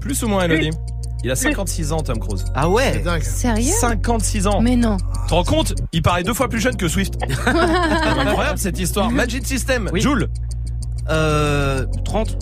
Plus 0.00 0.22
ou 0.22 0.28
moins, 0.28 0.44
Elodie 0.44 0.70
Il 1.22 1.30
a 1.30 1.36
56 1.36 1.92
ans, 1.92 2.00
Tom 2.00 2.18
Cruise. 2.18 2.44
Ah 2.54 2.68
ouais 2.68 3.02
Sérieux? 3.22 3.72
56 3.80 4.46
ans. 4.46 4.60
Mais 4.60 4.76
non. 4.76 4.96
Tu 4.98 5.28
te 5.28 5.34
rends 5.34 5.44
compte? 5.44 5.74
Il 5.92 6.02
paraît 6.02 6.22
deux 6.22 6.34
fois 6.34 6.48
plus 6.48 6.60
jeune 6.60 6.76
que 6.76 6.88
Swift. 6.88 7.14
C'est 7.26 7.48
incroyable 8.18 8.58
cette 8.58 8.78
histoire. 8.78 9.10
Magic 9.10 9.46
System, 9.46 9.90
Joule. 9.94 10.28
Euh. 11.08 11.86
30 12.04 12.38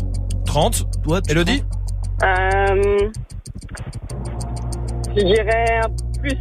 30. 0.47 1.03
Toi, 1.03 1.20
Elodie 1.28 1.62
Euh, 2.23 3.09
Je 5.16 5.24
dirais 5.24 5.81
un 5.85 6.19
plus. 6.20 6.36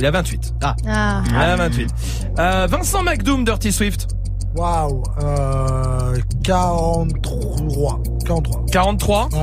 Il 0.00 0.06
a 0.06 0.10
28. 0.10 0.54
Ah. 0.62 0.76
Ah. 0.86 1.22
Il 1.28 1.36
a 1.36 1.56
28. 1.56 1.90
Euh, 2.38 2.66
Vincent 2.70 3.02
McDoom, 3.02 3.44
Dirty 3.44 3.72
Swift. 3.72 4.08
Waouh. 4.56 5.02
Euh, 5.22 6.16
43. 6.44 8.00
43. 8.26 8.64
43 8.72 9.28
Ouais. 9.32 9.38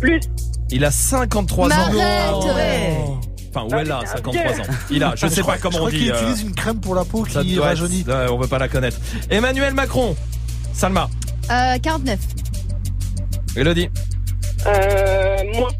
Plus. 0.00 0.20
Il 0.70 0.84
a 0.84 0.90
53 0.90 1.66
ans. 1.66 1.68
M'arrête. 1.68 2.34
Enfin, 3.52 3.66
où 3.66 3.78
elle 3.78 3.90
a 3.90 4.06
53 4.06 4.42
ans. 4.52 4.64
Il 4.90 5.02
a, 5.02 5.14
je 5.16 5.26
sais 5.26 5.42
pas 5.42 5.58
comment 5.58 5.72
je 5.72 5.76
on 5.78 5.80
crois 5.80 5.90
dit. 5.90 5.98
qu'il 5.98 6.12
euh, 6.12 6.20
utilise 6.22 6.42
une 6.42 6.54
crème 6.54 6.78
pour 6.80 6.94
la 6.94 7.04
peau 7.04 7.24
qui 7.24 7.36
être- 7.56 7.62
rajeunit. 7.62 8.04
ouais, 8.06 8.26
on 8.30 8.38
veut 8.38 8.46
pas 8.46 8.58
la 8.58 8.68
connaître. 8.68 8.96
Emmanuel 9.28 9.74
Macron. 9.74 10.14
Salma. 10.72 11.08
Euh, 11.50 11.76
49. 11.82 12.18
Elodie. 13.56 13.88
Euh, 14.66 15.36
moins. 15.54 15.70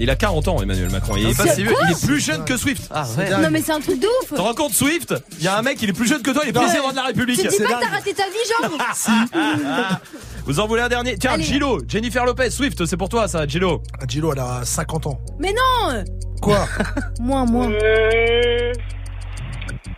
Il 0.00 0.10
a 0.10 0.16
40 0.16 0.48
ans, 0.48 0.62
Emmanuel 0.62 0.90
Macron. 0.90 1.14
Il 1.16 1.28
est, 1.28 1.36
pas 1.36 1.44
C'est 1.44 1.56
si 1.56 1.62
vieux. 1.62 1.72
quoi 1.72 1.80
il 1.86 1.92
est 1.92 2.06
plus 2.06 2.20
jeune 2.20 2.44
que 2.44 2.56
Swift. 2.56 2.88
Ah 2.94 3.04
Non 3.42 3.48
mais 3.50 3.62
c'est 3.62 3.72
un 3.72 3.80
truc 3.80 4.00
de 4.00 4.06
ouf. 4.06 4.28
Tu 4.28 4.34
te 4.34 4.40
rends 4.40 4.54
compte, 4.54 4.72
Swift? 4.72 5.14
Il 5.38 5.44
y 5.44 5.48
a 5.48 5.58
un 5.58 5.62
mec, 5.62 5.80
il 5.82 5.90
est 5.90 5.92
plus 5.92 6.06
jeune 6.06 6.22
que 6.22 6.30
toi, 6.30 6.42
il 6.44 6.50
est 6.50 6.52
président 6.52 6.90
de 6.90 6.96
la 6.96 7.04
République. 7.04 7.40
Tu 7.40 7.48
dis 7.48 7.58
pas 7.58 7.64
que 7.64 7.80
t'as 7.80 7.88
raté 7.88 8.14
ta 8.14 8.24
vie, 8.24 8.68
genre 8.70 9.98
Vous 10.46 10.60
en 10.60 10.66
voulez 10.66 10.82
un 10.82 10.88
dernier? 10.88 11.18
Tiens, 11.18 11.32
Allez. 11.32 11.42
Gilo, 11.42 11.80
Jennifer 11.86 12.24
Lopez, 12.24 12.50
Swift, 12.50 12.86
c'est 12.86 12.96
pour 12.96 13.08
toi 13.08 13.28
ça, 13.28 13.46
Gilo. 13.46 13.82
Ah, 14.00 14.04
Gilo, 14.08 14.32
elle 14.32 14.38
a 14.38 14.60
50 14.64 15.06
ans. 15.06 15.20
Mais 15.38 15.52
non 15.52 16.04
Quoi? 16.40 16.66
Moins, 17.20 17.44
moins. 17.44 17.70
Euh, 17.70 18.72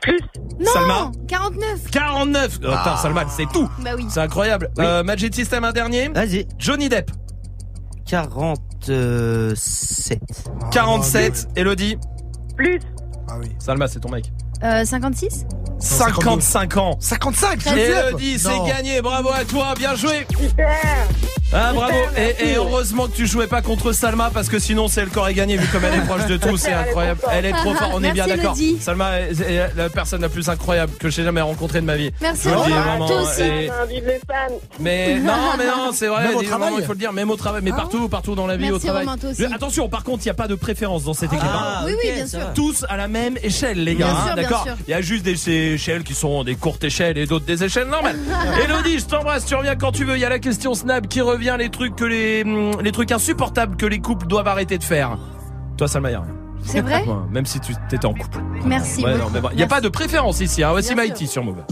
plus. 0.01 0.19
Non 0.59 0.73
Salma 0.73 1.13
49 1.29 1.91
49 1.91 2.59
oh, 2.63 2.67
Putain, 2.67 2.97
Salman, 2.97 3.25
c'est 3.29 3.47
tout 3.53 3.69
Bah 3.81 3.91
oui. 3.97 4.07
C'est 4.09 4.21
incroyable. 4.21 4.71
Euh, 4.79 5.03
Magic 5.03 5.35
System, 5.35 5.65
un 5.65 5.73
dernier? 5.73 6.09
Vas-y. 6.09 6.47
Johnny 6.59 6.89
Depp, 6.89 7.11
47. 8.81 10.21
47. 10.71 11.49
Elodie, 11.57 11.97
Plus. 12.57 12.81
Ah 13.29 13.39
oui. 13.41 13.49
Salma, 13.59 13.87
c'est 13.89 14.01
ton 14.01 14.11
mec. 14.11 14.33
Euh, 14.63 14.85
56 14.85 15.47
55 15.79 16.77
ans. 16.77 16.97
55 17.01 17.59
Très 17.61 17.75
bien. 17.75 18.09
Elodie, 18.09 18.39
c'est 18.39 18.51
gagné, 18.69 19.01
bravo 19.01 19.31
à 19.31 19.45
toi, 19.47 19.73
bien 19.79 19.95
joué 19.95 20.27
Super. 20.39 20.69
Ah 21.53 21.73
bravo 21.75 21.93
Super, 22.11 22.23
et, 22.23 22.51
et 22.51 22.55
heureusement 22.57 23.07
que 23.09 23.17
tu 23.17 23.27
jouais 23.27 23.49
pas 23.49 23.61
contre 23.61 23.91
Salma 23.93 24.31
parce 24.33 24.49
que 24.49 24.61
sinon 24.61 24.87
c'est 24.87 25.01
le 25.03 25.11
corps 25.11 25.27
est 25.29 25.35
gagné 25.35 25.57
vu 25.57 25.67
comme 25.67 25.85
elle 25.85 25.99
est 25.99 26.05
proche 26.07 26.27
de 26.27 26.37
tout 26.37 26.57
c'est 26.57 26.73
incroyable 26.73 27.21
elle 27.33 27.45
est 27.45 27.51
trop 27.53 27.75
forte 27.75 27.91
on 27.93 28.05
est 28.05 28.13
bien 28.13 28.29
d'accord. 28.29 28.55
Salma 28.81 29.19
est, 29.19 29.75
la 29.77 29.89
personne 29.89 30.21
la 30.21 30.29
plus 30.29 30.49
incroyable 30.49 30.93
que 31.01 31.11
j'ai 31.11 31.25
jamais 31.25 31.41
rencontrée 31.41 31.81
de 31.81 31.87
ma 31.87 31.97
vie 31.97 32.13
Merci, 32.21 32.51
Je 32.51 32.51
dis 32.67 32.71
vraiment, 32.71 33.07
Toi 33.09 33.23
aussi. 33.23 33.43
et- 33.43 33.69
Ah, 33.69 33.85
mais 34.79 35.19
non 35.19 35.33
mais 35.59 35.67
non 35.67 35.91
c'est 35.93 36.07
vrai 36.07 36.29
Même 36.29 36.37
au 36.37 36.41
des 36.41 36.47
travail 36.47 36.69
moments, 36.71 36.81
il 36.83 36.87
faut 36.87 36.93
le 36.93 36.99
dire 37.01 37.13
même 37.13 37.31
au 37.31 37.37
travail 37.37 37.63
mais 37.65 37.73
partout 37.73 38.09
partout 38.09 38.37
dans 38.37 38.47
la 38.47 38.57
vie 38.57 38.67
Merci, 38.71 38.77
au 38.77 38.79
travail 38.79 39.05
Romain, 39.07 39.19
toi 39.19 39.31
aussi. 39.31 39.43
Je- 39.43 39.53
attention 39.53 39.89
par 39.89 40.05
contre 40.05 40.21
il 40.25 40.29
n'y 40.29 40.31
a 40.31 40.35
pas 40.35 40.47
de 40.47 40.55
préférence 40.55 41.03
dans 41.03 41.15
cette 41.15 41.33
équipe 41.33 41.45
hein. 41.45 41.83
Oui, 41.85 41.95
oui, 42.05 42.13
bien 42.15 42.29
sûr. 42.29 42.39
tous 42.55 42.87
à 42.89 42.97
la 42.97 43.09
même 43.09 43.37
échelle 43.43 43.83
les 43.83 43.97
gars 43.97 44.15
D'accord. 44.51 44.77
il 44.87 44.91
y 44.91 44.95
a 44.95 45.01
juste 45.01 45.25
des 45.25 45.51
échelles 45.75 46.03
qui 46.03 46.15
sont 46.15 46.45
des 46.45 46.57
courtes 46.57 46.85
échelles 46.85 47.19
et 47.19 47.27
d'autres 47.27 47.45
des 47.45 47.65
échelles 47.65 47.89
normales. 47.89 48.19
Elodie 48.65 48.99
je 48.99 49.07
t'embrasse 49.07 49.47
tu 49.47 49.55
reviens 49.55 49.77
quand 49.77 49.93
tu 49.93 50.05
veux. 50.05 50.17
Il 50.17 50.21
y 50.21 50.25
a 50.25 50.29
la 50.29 50.39
question 50.39 50.75
Snap 50.75 51.09
qui 51.09 51.21
revient 51.21 51.57
les 51.59 51.71
trucs 51.71 51.97
que 51.97 52.05
les 52.05 52.43
hum, 52.43 52.81
les 52.83 52.93
trucs 52.93 53.13
insupportables 53.13 53.77
que 53.77 53.87
les 53.87 54.01
couples 54.01 54.27
doivent 54.27 54.49
arrêter 54.49 54.79
de 54.79 54.85
faire. 54.85 55.19
Toi 55.77 55.89
Salma 55.89 56.11
y 56.11 56.15
a 56.15 56.21
rien 56.21 56.35
C'est 56.65 56.81
vrai 56.81 57.05
même 57.31 57.47
si 57.47 57.61
tu 57.61 57.73
étais 57.73 58.05
en 58.05 58.15
couple. 58.15 58.39
Merci. 58.65 59.05
Ouais, 59.05 59.15
bon, 59.17 59.49
il 59.53 59.57
n'y 59.57 59.63
a 59.63 59.67
pas 59.67 59.81
de 59.81 59.89
préférence 59.89 60.41
ici 60.41 60.63
hein. 60.63 60.71
voici 60.71 60.95
Mighty 60.95 61.27
sur 61.27 61.45
Move 61.45 61.65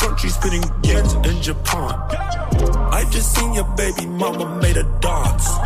country 0.00 0.30
spinning 0.30 0.62
yens 0.82 1.12
in 1.28 1.42
Japan. 1.42 1.92
I 2.90 3.04
just 3.10 3.34
seen 3.34 3.52
your 3.52 3.68
baby 3.76 4.06
mama 4.06 4.58
made 4.62 4.78
a 4.78 4.84
dance. 5.00 5.59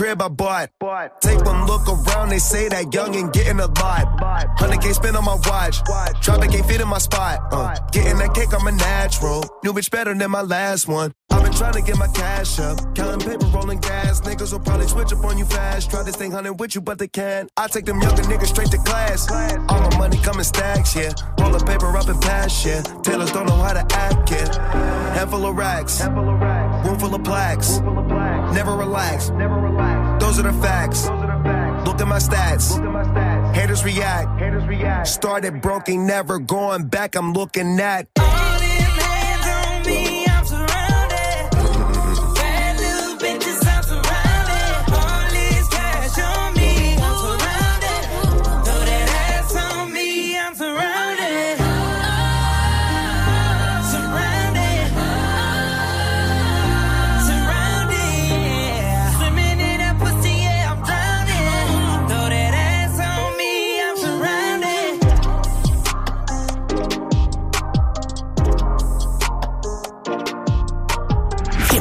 Crib 0.00 0.22
I 0.22 0.28
bought. 0.28 0.70
Take 1.20 1.44
one 1.44 1.66
look 1.66 1.86
around, 1.86 2.30
they 2.30 2.38
say 2.38 2.68
that 2.70 2.94
young 2.94 3.14
and 3.16 3.30
getting 3.34 3.60
a 3.60 3.66
lot. 3.66 4.06
100k 4.58 4.94
spent 4.94 5.14
on 5.14 5.26
my 5.26 5.36
watch. 5.44 5.82
Traffic 6.22 6.54
ain't 6.54 6.64
fit 6.64 6.80
in 6.80 6.88
my 6.88 6.96
spot. 6.96 7.38
Uh, 7.52 7.76
getting 7.92 8.16
that 8.16 8.32
cake, 8.32 8.48
I'm 8.54 8.66
a 8.66 8.72
natural. 8.72 9.44
New 9.62 9.74
bitch 9.74 9.90
better 9.90 10.14
than 10.14 10.30
my 10.30 10.40
last 10.40 10.88
one. 10.88 11.12
I've 11.30 11.42
been 11.42 11.52
trying 11.52 11.74
to 11.74 11.82
get 11.82 11.98
my 11.98 12.08
cash 12.08 12.58
up. 12.58 12.78
Counting 12.94 13.28
paper, 13.28 13.44
rolling 13.46 13.78
gas. 13.80 14.22
Niggas 14.22 14.52
will 14.52 14.60
probably 14.60 14.88
switch 14.88 15.12
up 15.12 15.22
on 15.22 15.36
you 15.36 15.44
fast. 15.44 15.90
Try 15.90 16.02
to 16.02 16.12
stay 16.12 16.30
hunting 16.30 16.56
with 16.56 16.74
you, 16.74 16.80
but 16.80 16.98
they 16.98 17.08
can't. 17.08 17.50
I 17.58 17.68
take 17.68 17.84
them 17.84 18.00
younger 18.00 18.22
niggas 18.22 18.46
straight 18.46 18.70
to 18.70 18.78
class. 18.78 19.30
All 19.30 19.80
my 19.82 19.98
money 19.98 20.16
coming 20.22 20.44
stacks, 20.44 20.96
yeah. 20.96 21.12
Roll 21.38 21.52
the 21.52 21.62
paper 21.64 21.94
up 21.94 22.08
and 22.08 22.20
pass, 22.22 22.64
yeah. 22.64 22.80
Tailors 23.02 23.32
don't 23.32 23.46
know 23.46 23.56
how 23.56 23.74
to 23.74 23.84
act, 23.94 24.30
yeah. 24.30 25.14
Handful 25.14 25.44
of 25.44 25.56
racks. 25.56 26.00
room 26.00 26.98
full 26.98 27.14
of 27.14 27.22
plaques. 27.22 27.80
Never 28.54 28.76
relax. 28.76 29.30
Those 30.30 30.38
are 30.38 30.52
the 30.52 30.62
facts. 30.62 31.06
Look 31.84 32.00
at 32.00 32.06
my 32.06 32.18
stats. 32.18 32.78
Haters 33.52 33.82
react. 33.82 35.08
Started 35.08 35.60
broken, 35.60 36.06
never 36.06 36.38
going 36.38 36.86
back. 36.86 37.16
I'm 37.16 37.32
looking 37.32 37.80
at. 37.80 38.06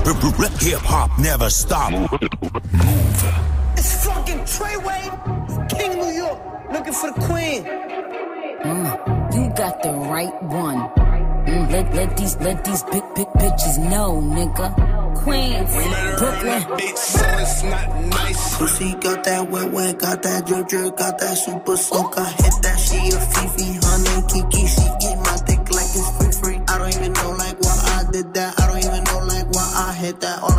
Hip 0.10 0.80
hop 0.81 1.19
never 1.19 1.52
stop. 1.52 1.94
It's 3.77 4.06
fucking 4.07 4.40
Treyway, 4.40 5.69
King 5.69 5.99
New 5.99 6.10
York, 6.10 6.40
looking 6.73 6.94
for 6.94 7.11
the 7.11 7.22
queen. 7.22 7.64
Mm, 7.64 9.36
you 9.36 9.53
got 9.56 9.84
the 9.84 9.91
right 9.91 10.34
one. 10.41 10.90
Mm, 11.45 11.72
let, 11.72 11.94
let 11.94 12.18
these 12.18 12.36
let 12.38 12.65
these 12.65 12.81
big 12.86 13.03
big 13.14 13.27
bitches 13.38 13.77
know, 13.77 14.19
nigga. 14.19 14.73
Queens, 15.15 15.69
Brooklyn. 16.18 16.61
Bitch, 16.80 16.98
so 16.98 17.26
it's 17.38 17.64
not 17.64 18.03
nice. 18.06 18.57
Pussy 18.57 18.95
got 18.95 19.23
that 19.26 19.48
wet 19.52 19.72
wet, 19.72 19.99
got 19.99 20.23
that 20.23 20.48
drip 20.48 20.68
drip, 20.69 20.98
got 20.98 21.19
that 21.19 21.38
super 21.38 21.77
soak. 21.77 22.18
I 22.18 22.30
hit 22.31 22.53
that 22.64 22.80
she 22.80 22.98
a 23.10 23.19
Fifi, 23.19 23.77
honey 23.86 24.26
Kiki. 24.27 24.65
She 24.65 24.99
hit 30.10 30.22
that. 30.22 30.41
All 30.41 30.59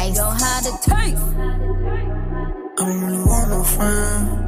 taste? 0.00 0.16
Yo, 0.16 0.24
how 0.24 0.60
to 0.60 0.72
taste? 0.82 1.22
I 2.78 2.86
don't 2.86 3.00
really 3.02 3.18
want 3.18 3.50
no 3.50 3.64
friends. 3.64 4.46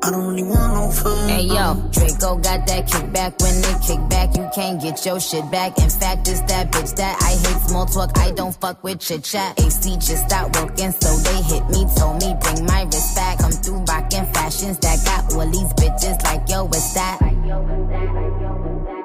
I 0.00 0.10
don't 0.10 0.26
really 0.28 0.42
want 0.42 0.74
no 0.74 0.90
friends. 0.90 1.30
Hey 1.30 1.42
yo, 1.42 1.74
Draco 1.90 2.36
got 2.36 2.66
that 2.66 2.86
kickback. 2.86 3.42
When 3.42 3.60
they 3.62 3.74
kick 3.86 4.08
back, 4.08 4.36
you 4.36 4.48
can't 4.54 4.80
get 4.80 5.04
your 5.04 5.20
shit 5.20 5.50
back. 5.50 5.78
In 5.78 5.90
fact, 5.90 6.28
it's 6.28 6.40
that 6.42 6.70
bitch 6.72 6.94
that 6.96 7.20
I 7.20 7.30
hate 7.30 7.62
small 7.68 7.86
talk. 7.86 8.16
I 8.18 8.30
don't 8.30 8.54
fuck 8.60 8.82
with 8.84 9.00
chit 9.00 9.24
chat. 9.24 9.58
AC 9.60 9.96
just 9.96 10.26
stopped 10.26 10.56
working, 10.56 10.92
so 10.92 11.16
they 11.16 11.42
hit 11.42 11.68
me. 11.68 11.84
Told 11.96 12.22
me 12.22 12.34
bring 12.40 12.64
my 12.66 12.82
wrist 12.84 13.16
back. 13.16 13.38
Come 13.38 13.52
through 13.52 13.84
rockin' 13.84 14.26
fashions 14.32 14.78
that 14.78 15.04
got 15.04 15.34
all 15.34 15.46
these 15.50 15.72
bitches 15.74 16.22
like 16.24 16.48
yo, 16.48 16.64
what's 16.64 16.94
that? 16.94 17.18
I 17.20 17.30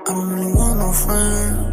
don't 0.06 0.30
really 0.30 0.54
want 0.54 0.80
no 0.80 0.92
friends. 0.92 1.73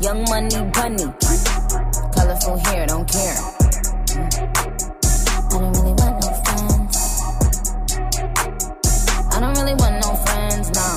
young 0.00 0.22
money 0.28 0.70
bunny. 0.72 1.04
Colorful 2.14 2.56
hair, 2.58 2.86
don't 2.86 3.10
care. 3.10 3.36
I 5.40 5.58
don't 5.58 5.72
really 5.72 5.94
want 6.00 6.14
no 6.22 6.30
friends. 6.44 6.96
I 9.32 9.40
don't 9.40 9.54
really 9.56 9.74
want 9.74 9.96
no 10.04 10.14
friends, 10.26 10.70
no. 10.78 10.88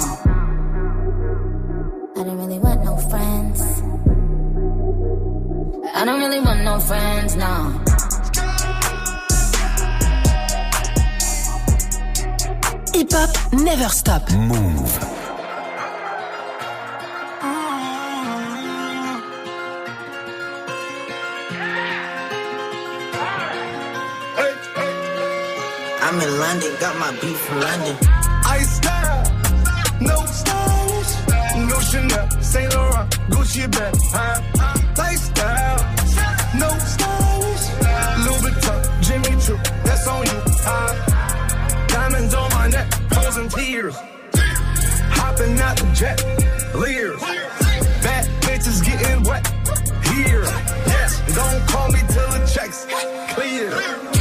I 2.16 2.24
don't 2.24 2.38
really 2.38 2.60
want 2.60 2.84
no 2.84 2.98
friends. 3.10 3.62
I 5.94 6.06
don't 6.06 6.20
really 6.20 6.40
want 6.40 6.64
no 6.64 6.80
friends, 6.80 7.36
no. 7.36 7.82
Hip 12.94 13.12
hop 13.12 13.54
never 13.54 13.90
stop. 13.90 14.32
Move. 14.32 15.21
I'm 26.12 26.20
in 26.20 26.40
London, 26.40 26.74
got 26.82 26.98
my 27.00 27.12
beef 27.22 27.40
from 27.40 27.62
London. 27.62 27.96
I 28.44 28.60
style, 28.64 29.24
no 30.02 30.16
stylish, 30.26 31.14
no 31.70 31.80
Chanel, 31.80 32.30
Saint 32.42 32.76
Laurent, 32.76 33.10
Gucci 33.30 33.72
bag, 33.72 33.96
huh? 34.12 34.42
Lifestyle, 34.98 35.80
no 36.60 36.68
stylish, 36.92 37.66
Louis 38.26 38.42
Vuitton, 38.44 38.82
Jimmy 39.02 39.40
Choo, 39.40 39.58
that's 39.86 40.06
on 40.06 40.26
you, 40.26 40.42
huh? 40.68 41.88
Diamonds 41.88 42.34
on 42.34 42.50
my 42.52 42.68
neck, 42.68 42.94
frozen 43.14 43.48
tears, 43.48 43.96
hopping 45.16 45.58
out 45.62 45.78
the 45.78 45.90
jet, 45.94 46.20
leers, 46.76 47.22
bad 48.04 48.28
bitches 48.42 48.84
getting 48.84 49.24
wet, 49.24 49.48
here, 50.12 50.44
yes, 50.92 51.22
don't 51.34 51.66
call 51.70 51.90
me 51.90 52.00
till 52.10 52.28
the 52.36 52.52
checks 52.54 52.86
clear. 53.34 54.21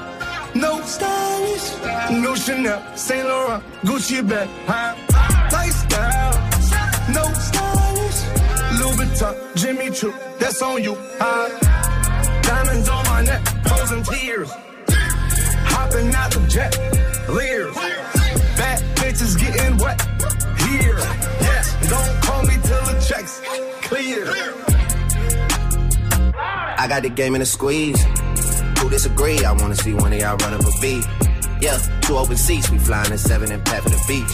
No 0.53 0.81
stylish, 0.81 1.77
no 2.11 2.35
Chanel, 2.35 2.81
Saint 2.97 3.25
Laurent, 3.25 3.63
Gucci 3.83 4.27
bag, 4.27 4.49
huh? 4.67 4.95
Lifestyle. 5.51 6.33
No 7.13 7.23
stylish. 7.33 8.19
Louboutin, 8.79 9.55
Jimmy 9.55 9.89
Choo, 9.91 10.13
that's 10.39 10.61
on 10.61 10.83
you. 10.83 10.93
Uh, 11.19 11.49
diamonds 12.41 12.89
on 12.89 13.05
my 13.05 13.21
neck, 13.23 13.41
frozen 13.65 14.03
tears. 14.03 14.51
Hopping 15.71 16.13
out 16.13 16.31
the 16.31 16.45
jet, 16.47 16.77
leers. 17.29 17.75
Bad 18.57 18.81
bitches 18.97 19.39
getting 19.39 19.77
wet 19.77 20.01
here. 20.67 20.97
Yeah, 21.39 21.63
don't 21.89 22.23
call 22.23 22.43
me 22.43 22.55
till 22.63 22.83
the 22.91 23.05
checks 23.07 23.41
clear. 23.83 24.25
I 26.77 26.87
got 26.89 27.03
the 27.03 27.09
game 27.09 27.35
in 27.35 27.41
a 27.41 27.45
squeeze. 27.45 28.03
Disagree? 28.91 29.43
I 29.45 29.53
wanna 29.53 29.75
see 29.75 29.93
one 29.93 30.11
of 30.11 30.19
y'all 30.19 30.35
run 30.35 30.53
up 30.53 30.61
a 30.61 30.71
beat. 30.81 31.05
Yeah, 31.61 31.77
two 32.01 32.17
open 32.17 32.35
seats, 32.35 32.69
we 32.69 32.77
flying 32.77 33.11
in 33.11 33.17
seven 33.17 33.49
and 33.51 33.63
pat 33.63 33.83
for 33.83 33.89
the 33.89 34.03
beach. 34.05 34.33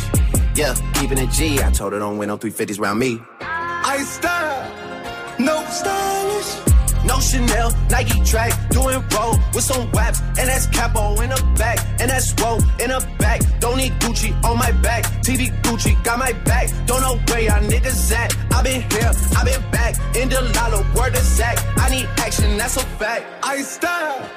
Yeah, 0.56 0.74
keeping 0.96 1.20
it 1.20 1.30
G. 1.30 1.62
I 1.62 1.70
told 1.72 1.94
her 1.94 2.00
don't 2.00 2.18
win 2.18 2.30
no 2.30 2.38
350s 2.38 2.80
round 2.80 3.00
me. 3.00 3.22
I 3.40 4.00
style, 4.00 5.38
no 5.40 5.64
stylish. 5.70 6.68
No 7.06 7.20
Chanel, 7.20 7.72
Nike 7.90 8.20
track, 8.26 8.52
doing 8.70 9.02
roll 9.16 9.38
with 9.54 9.64
some 9.64 9.90
waps, 9.92 10.20
and 10.22 10.50
that's 10.50 10.68
capo 10.68 11.22
in 11.22 11.30
the 11.30 11.42
back, 11.58 11.80
and 12.02 12.10
that's 12.10 12.34
roll 12.42 12.58
in 12.82 12.90
the 12.90 13.08
back. 13.20 13.42
Don't 13.60 13.78
need 13.78 13.94
Gucci 14.02 14.34
on 14.44 14.58
my 14.58 14.72
back, 14.72 15.04
TV 15.24 15.50
Gucci 15.62 16.02
got 16.04 16.20
my 16.20 16.34
back. 16.44 16.70
Don't 16.86 17.02
know 17.02 17.16
where 17.28 17.42
y'all 17.42 17.62
niggas 17.62 18.12
at. 18.12 18.36
I 18.52 18.62
been 18.64 18.82
here, 18.92 19.12
I 19.38 19.44
been 19.46 19.72
back, 19.72 19.96
in 20.16 20.28
the 20.28 20.42
lala, 20.56 20.86
word 20.98 21.14
of 21.16 21.24
Zach. 21.24 21.58
I 21.78 21.90
need 21.90 22.10
action, 22.18 22.58
that's 22.58 22.76
a 22.76 22.86
fact. 23.00 23.24
I 23.44 23.62
style, 23.62 24.30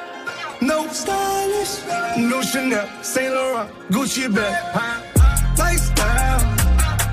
stylish. 0.94 1.82
No 2.16 2.42
Chanel, 2.42 2.88
Saint 3.02 3.32
Laurent, 3.34 3.70
Gucci 3.90 4.32
bag. 4.34 4.54
Lifestyle, 5.58 6.40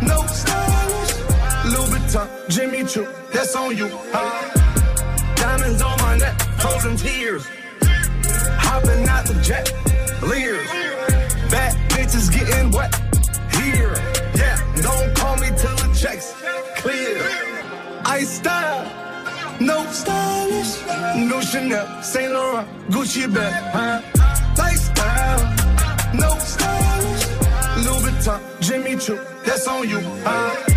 no 0.02 0.22
stylish. 0.28 1.14
Louboutin, 1.72 2.28
Jimmy 2.50 2.84
Choo, 2.84 3.08
that's 3.32 3.56
on 3.56 3.76
you. 3.76 3.90
Huh? 4.12 5.36
Diamonds 5.36 5.82
on 5.82 5.98
my 6.00 6.18
neck, 6.18 6.40
frozen 6.60 6.96
tears. 6.98 7.46
Hopping 8.60 9.08
out 9.08 9.26
the 9.26 9.40
jet, 9.42 9.72
leers. 10.22 10.68
Bad 11.52 11.76
bitches 11.92 12.32
getting 12.32 12.72
wet 12.72 12.94
here. 13.52 13.94
Yeah, 14.36 14.82
don't 14.82 15.17
No 21.28 21.42
Chanel, 21.42 21.86
Saint 22.02 22.32
Laurent, 22.32 22.66
Gucci 22.90 23.28
bag. 23.28 23.54
Huh? 23.74 24.02
Lifestyle, 24.58 25.56
no 26.14 26.30
stylish. 26.40 27.26
Louboutin, 27.86 28.40
Jimmy 28.62 28.96
Choo, 28.98 29.20
that's 29.46 29.68
on 29.68 29.90
you. 29.90 30.00
Huh? 30.24 30.77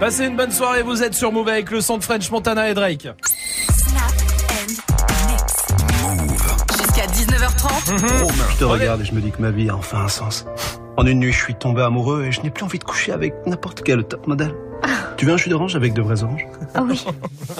Passez 0.00 0.24
une 0.24 0.34
bonne 0.34 0.50
soirée, 0.50 0.82
vous 0.82 1.02
êtes 1.02 1.12
sur 1.12 1.30
Move 1.30 1.48
avec 1.48 1.70
le 1.70 1.82
son 1.82 1.98
de 1.98 2.02
French 2.02 2.30
Montana 2.30 2.70
et 2.70 2.74
Drake. 2.74 3.06
Jusqu'à 6.72 7.06
19h30. 7.06 7.98
Je 8.52 8.58
te 8.58 8.64
regarde 8.64 9.02
et 9.02 9.04
je 9.04 9.12
me 9.12 9.20
dis 9.20 9.30
que 9.30 9.42
ma 9.42 9.50
vie 9.50 9.68
a 9.68 9.76
enfin 9.76 9.98
un 9.98 10.08
sens. 10.08 10.46
En 10.96 11.04
une 11.04 11.18
nuit, 11.18 11.32
je 11.32 11.44
suis 11.44 11.54
tombé 11.54 11.82
amoureux 11.82 12.24
et 12.24 12.32
je 12.32 12.40
n'ai 12.40 12.48
plus 12.48 12.64
envie 12.64 12.78
de 12.78 12.84
coucher 12.84 13.12
avec 13.12 13.34
n'importe 13.46 13.82
quel 13.82 14.02
top 14.04 14.26
modèle. 14.26 14.54
Tu 15.20 15.26
veux 15.26 15.34
un 15.34 15.36
jus 15.36 15.50
d'orange 15.50 15.76
avec 15.76 15.92
de 15.92 16.00
vrais 16.00 16.22
oranges? 16.22 16.46
Ah 16.74 16.82
oui. 16.82 16.98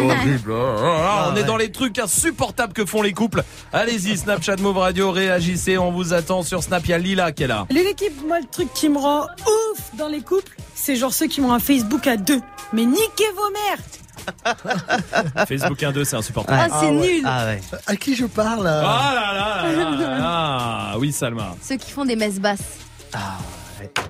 Horrible. 0.00 0.52
Ah, 0.52 1.30
on 1.32 1.36
est 1.36 1.44
dans 1.44 1.56
les 1.56 1.70
trucs 1.70 2.00
insupportables 2.00 2.72
que 2.72 2.84
font 2.84 3.00
les 3.00 3.12
couples. 3.12 3.44
Allez-y, 3.72 4.16
Snapchat 4.16 4.56
Move 4.56 4.78
Radio, 4.78 5.12
réagissez, 5.12 5.78
on 5.78 5.92
vous 5.92 6.12
attend 6.14 6.42
sur 6.42 6.64
Snap. 6.64 6.84
Il 6.86 6.90
y 6.90 6.94
a 6.94 6.98
Lila 6.98 7.30
qui 7.30 7.44
est 7.44 7.46
là. 7.46 7.64
L'équipe, 7.70 8.26
moi, 8.26 8.40
le 8.40 8.46
truc 8.46 8.74
qui 8.74 8.88
me 8.88 8.98
rend 8.98 9.20
ouf 9.22 9.96
dans 9.96 10.08
les 10.08 10.20
couples, 10.20 10.56
c'est 10.74 10.96
genre 10.96 11.14
ceux 11.14 11.28
qui 11.28 11.40
ont 11.40 11.52
un 11.52 11.60
Facebook 11.60 12.08
à 12.08 12.16
deux. 12.16 12.40
Mais 12.72 12.86
niquez 12.86 13.30
vos 13.36 13.52
mères 13.52 15.46
Facebook 15.46 15.78
1-2, 15.78 16.02
c'est 16.02 16.16
insupportable. 16.16 16.70
Ah, 16.72 16.80
c'est 16.80 16.90
nul. 16.90 17.24
À 17.24 17.94
qui 17.94 18.16
je 18.16 18.26
parle 18.26 18.66
euh 18.66 18.82
Ah 18.84 19.12
là 19.14 19.32
là 19.32 19.72
là 19.72 19.90
là 19.90 19.96
là 19.96 20.18
là. 20.18 20.98
Oui, 20.98 21.12
Salma. 21.12 21.54
Ceux 21.62 21.76
qui 21.76 21.92
font 21.92 22.04
des 22.04 22.16
messes 22.16 22.40
basses. 22.40 22.78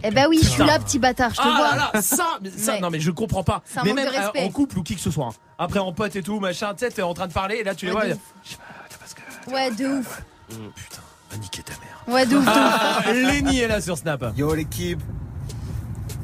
Eh 0.02 0.10
ben 0.10 0.26
oui, 0.28 0.38
je 0.42 0.48
suis 0.48 0.64
là, 0.64 0.78
petit 0.78 0.98
bâtard, 0.98 1.30
je 1.30 1.36
te 1.36 1.42
ah 1.44 1.56
vois. 1.56 1.76
là 1.76 1.90
là, 1.94 2.02
ça, 2.02 2.38
non 2.80 2.90
mais 2.90 3.00
je 3.00 3.10
comprends 3.10 3.42
pas. 3.44 3.62
Mais 3.84 3.92
même 3.92 4.06
de 4.06 4.10
respect. 4.10 4.42
euh, 4.42 4.46
en 4.46 4.50
couple 4.50 4.78
ou 4.78 4.82
qui 4.82 4.94
que 4.94 5.00
ce 5.00 5.10
soit. 5.10 5.26
hein. 5.26 5.32
Après 5.58 5.78
en 5.78 5.92
pote 5.92 6.14
et 6.16 6.22
tout, 6.22 6.40
machin, 6.40 6.74
tu 6.74 6.84
sais, 6.84 6.90
t'es 6.90 7.02
en 7.02 7.14
train 7.14 7.26
de 7.28 7.32
parler 7.32 7.56
et 7.56 7.64
là 7.64 7.74
tu 7.74 7.86
les 7.86 7.92
vois. 7.92 8.02
Ouais, 8.02 8.08
de 8.10 8.14
et- 8.14 9.52
Ouais, 9.52 9.70
de 9.70 9.86
ouf. 9.98 10.22
Putain, 10.48 11.00
va 11.30 11.36
niquer 11.38 11.62
ta 11.62 11.72
mère. 11.72 12.14
Ouais, 12.14 12.26
de 12.26 12.36
ouf. 12.36 12.44
de 12.44 12.50
ouf. 12.50 12.56
Ah, 12.56 13.02
Lenny 13.12 13.60
est 13.60 13.68
là 13.68 13.80
sur 13.80 13.96
Snap. 13.98 14.24
Yo 14.36 14.54
l'équipe, 14.54 15.00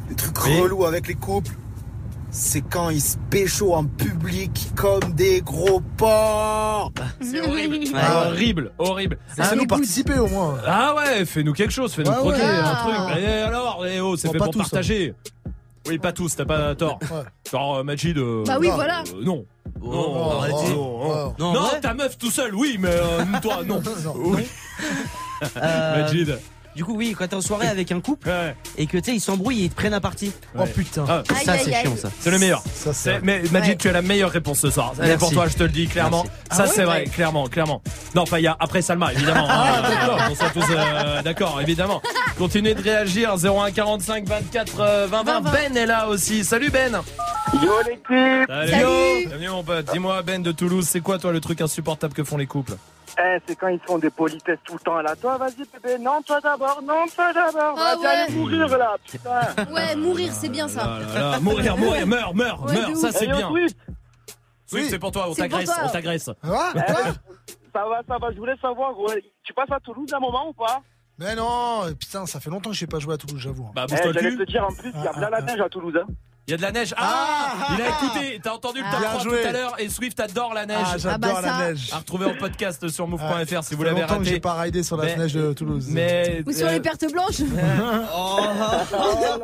le 0.08 0.14
truc 0.14 0.36
relou 0.38 0.84
avec 0.84 1.06
les 1.08 1.14
couples, 1.14 1.52
c'est 2.38 2.60
quand 2.62 2.90
ils 2.90 3.00
se 3.00 3.16
pécho 3.30 3.74
en 3.74 3.84
public 3.84 4.68
comme 4.76 5.12
des 5.14 5.40
gros 5.42 5.80
porcs. 5.96 6.92
C'est 7.20 7.40
horrible. 7.40 7.76
Ouais. 7.76 8.00
Horrible, 8.26 8.72
horrible. 8.78 9.18
Laissez-nous 9.36 9.66
participer 9.66 10.18
au 10.18 10.28
moins. 10.28 10.56
Ah 10.66 10.94
ouais, 10.94 11.24
fais-nous 11.24 11.52
quelque 11.52 11.72
chose, 11.72 11.92
fais-nous 11.92 12.10
Ouais, 12.10 12.16
croquer 12.16 12.40
ouais. 12.40 12.46
un 12.46 12.74
truc. 12.76 13.18
Et 13.22 13.26
alors, 13.26 13.84
eh 13.86 14.00
oh, 14.00 14.16
c'est 14.16 14.30
fait 14.30 14.38
pas 14.38 14.44
pour 14.44 14.52
tous, 14.54 14.60
hein. 14.60 14.62
partager. 14.62 15.14
Oui, 15.88 15.98
pas 15.98 16.12
tous, 16.12 16.36
t'as 16.36 16.44
pas 16.44 16.74
tort. 16.74 16.98
Genre 17.50 17.78
euh, 17.78 17.82
Majid. 17.82 18.16
euh, 18.18 18.44
Bah 18.46 18.58
oui, 18.60 18.68
non, 18.68 18.74
voilà. 18.74 19.00
euh, 19.00 19.24
non. 19.24 19.44
Oh, 19.80 19.90
non, 19.90 20.30
arrêtez. 20.38 20.74
non, 20.74 21.34
Non, 21.38 21.52
non, 21.54 21.68
ta 21.80 21.94
meuf 21.94 22.18
tout 22.18 22.30
seul, 22.30 22.54
oui, 22.54 22.76
mais 22.78 22.90
euh, 22.92 23.24
toi, 23.42 23.62
non. 23.66 23.82
Oui. 24.16 24.46
Euh, 25.56 26.02
Majid. 26.02 26.38
Du 26.78 26.84
coup, 26.84 26.94
oui, 26.94 27.12
quand 27.18 27.26
t'es 27.26 27.34
en 27.34 27.40
soirée 27.40 27.66
avec 27.66 27.90
un 27.90 28.00
couple 28.00 28.30
et 28.76 28.86
que 28.86 28.98
tu 28.98 29.10
sais, 29.10 29.16
ils 29.16 29.20
s'embrouillent 29.20 29.62
et 29.62 29.64
ils 29.64 29.68
te 29.70 29.74
prennent 29.74 29.94
à 29.94 30.00
partie. 30.00 30.30
Oh, 30.56 30.62
putain. 30.64 31.04
Ah, 31.08 31.24
ça, 31.26 31.34
Aïe, 31.54 31.60
c'est 31.64 31.74
aïe, 31.74 31.82
chiant, 31.82 31.96
ça. 31.96 32.08
C'est 32.20 32.30
le 32.30 32.38
meilleur. 32.38 32.62
Ça, 32.72 32.92
C'est- 32.92 33.18
mais 33.20 33.42
Majid, 33.50 33.70
Ouais. 33.70 33.76
tu 33.76 33.88
as 33.88 33.92
la 33.92 34.00
meilleure 34.02 34.30
réponse 34.30 34.60
ce 34.60 34.70
soir. 34.70 34.92
Elle 35.00 35.06
est 35.10 35.14
pour 35.14 35.22
Merci. 35.22 35.34
toi, 35.34 35.48
je 35.48 35.54
te 35.56 35.62
le 35.64 35.70
dis 35.70 35.88
clairement. 35.88 36.22
Merci. 36.22 36.38
Ça, 36.52 36.56
Ah 36.56 36.66
ouais 36.68 36.72
c'est 36.72 36.84
vrai, 36.84 37.04
clairement, 37.06 37.48
clairement. 37.48 37.82
Non, 38.14 38.22
enfin, 38.22 38.38
il 38.38 38.44
y 38.44 38.46
a 38.46 38.56
après 38.60 38.80
Salma, 38.80 39.12
évidemment. 39.12 39.48
Ah, 39.50 39.82
d'accord. 39.90 40.20
On 40.30 40.34
soit 40.36 40.50
tous 40.50 40.64
euh, 40.70 41.20
d'accord, 41.22 41.60
évidemment. 41.60 42.00
Continuez 42.38 42.74
de 42.74 42.80
réagir. 42.82 43.34
01 43.36 43.72
45 43.72 44.28
24 44.28 44.74
euh, 44.78 45.06
20 45.10 45.24
20. 45.24 45.40
Ben 45.50 45.76
est 45.76 45.84
là 45.86 46.06
aussi. 46.06 46.44
Salut 46.44 46.70
Ben. 46.70 46.92
Yo 47.60 47.72
l'équipe 47.88 48.06
Salut. 48.48 49.26
Bienvenue 49.26 49.48
mon 49.48 49.64
pote. 49.64 49.90
Dis-moi 49.92 50.22
Ben 50.22 50.44
de 50.44 50.52
Toulouse, 50.52 50.86
c'est 50.88 51.00
quoi 51.00 51.18
toi 51.18 51.32
le 51.32 51.40
truc 51.40 51.60
insupportable 51.60 52.14
que 52.14 52.22
font 52.22 52.36
les 52.36 52.46
couples? 52.46 52.76
Eh, 53.20 53.38
c'est 53.46 53.56
quand 53.56 53.66
ils 53.68 53.80
font 53.80 53.98
des 53.98 54.10
politesses 54.10 54.60
tout 54.64 54.74
le 54.74 54.78
temps 54.78 55.00
là. 55.02 55.16
Toi, 55.16 55.36
vas-y, 55.38 55.64
bébé. 55.72 55.98
Non, 55.98 56.22
toi 56.22 56.40
d'abord. 56.40 56.80
Non, 56.82 57.04
toi 57.14 57.32
d'abord. 57.32 57.74
Ah 57.76 57.94
Vas-y, 57.96 58.06
allez 58.06 58.32
ouais. 58.32 58.38
mourir 58.38 58.78
là, 58.78 58.96
putain. 59.04 59.40
Ouais, 59.72 59.96
mourir, 59.96 60.32
c'est 60.32 60.48
bien 60.48 60.68
ça. 60.68 60.82
Ah 60.84 61.00
là 61.00 61.30
là, 61.32 61.40
Mourir, 61.40 61.76
mourir, 61.76 62.06
meurs, 62.06 62.34
meurs, 62.34 62.62
Ouais, 62.64 62.74
meurs. 62.74 62.96
Ça 62.96 63.10
c'est 63.10 63.24
Eh, 63.24 63.28
bien. 63.32 63.48
Swift. 63.48 63.76
Oui, 64.72 64.86
c'est 64.88 64.98
pour 64.98 65.10
toi, 65.10 65.28
on 65.30 65.34
t'agresse, 65.34 65.70
on 65.82 65.88
t'agresse. 65.88 66.30
Eh, 66.44 66.48
ça 66.48 67.84
va, 67.88 68.02
ça 68.06 68.18
va. 68.18 68.30
Je 68.32 68.36
voulais 68.38 68.56
savoir, 68.62 68.92
gros. 68.92 69.10
Tu 69.42 69.52
passes 69.52 69.70
à 69.72 69.80
Toulouse 69.80 70.12
un 70.14 70.20
moment 70.20 70.48
ou 70.48 70.52
pas? 70.52 70.80
Mais 71.18 71.34
non, 71.34 71.92
putain, 71.98 72.24
ça 72.26 72.38
fait 72.38 72.50
longtemps 72.50 72.70
que 72.70 72.76
j'ai 72.76 72.86
pas 72.86 73.00
joué 73.00 73.14
à 73.14 73.18
Toulouse, 73.18 73.40
j'avoue. 73.40 73.68
Bah, 73.74 73.86
Eh, 73.88 73.92
bouge-toi 73.94 74.12
J'allais 74.12 74.30
cul. 74.30 74.38
te 74.38 74.42
dire 74.44 74.64
en 74.64 74.72
plus, 74.72 74.92
il 74.94 75.02
y 75.02 75.06
a 75.08 75.12
plein 75.12 75.30
la 75.30 75.40
neige 75.42 75.60
à 75.60 75.68
Toulouse. 75.68 75.98
Hein. 76.00 76.06
Il 76.48 76.52
y 76.52 76.54
a 76.54 76.56
de 76.56 76.62
la 76.62 76.72
neige. 76.72 76.94
Ah, 76.96 77.52
Il 77.76 77.82
a 77.82 77.88
écouté, 77.90 78.40
t'as 78.42 78.52
entendu 78.52 78.78
le 78.78 78.90
top 78.90 79.00
Bien 79.00 79.10
3 79.10 79.22
joué. 79.22 79.42
tout 79.42 79.48
à 79.48 79.52
l'heure 79.52 79.74
et 79.78 79.88
Swift 79.90 80.18
adore 80.18 80.54
la 80.54 80.64
neige. 80.64 80.78
Ah, 80.82 80.96
j'adore 80.96 81.36
Ah 81.38 81.42
bah 81.42 81.48
la 81.60 81.68
neige. 81.68 81.90
À 81.92 81.98
retrouver 81.98 82.24
en 82.24 82.34
podcast 82.34 82.88
sur 82.88 83.06
move.fr 83.06 83.62
si 83.64 83.74
vous 83.74 83.82
l'avez 83.82 83.98
j'ai 84.00 84.04
raté. 84.06 84.40
pas 84.40 84.54
raidé 84.54 84.82
sur 84.82 84.96
la 84.96 85.04
Mais- 85.04 85.16
neige 85.16 85.34
de 85.34 85.52
Toulouse. 85.52 85.88
Mais 85.90 86.42
Ou 86.46 86.52
sur 86.52 86.66
euh, 86.66 86.72
les 86.72 86.80
pertes 86.80 87.04
blanches. 87.12 87.40
Oh 87.40 88.38
là 88.40 88.86
là, 88.88 89.38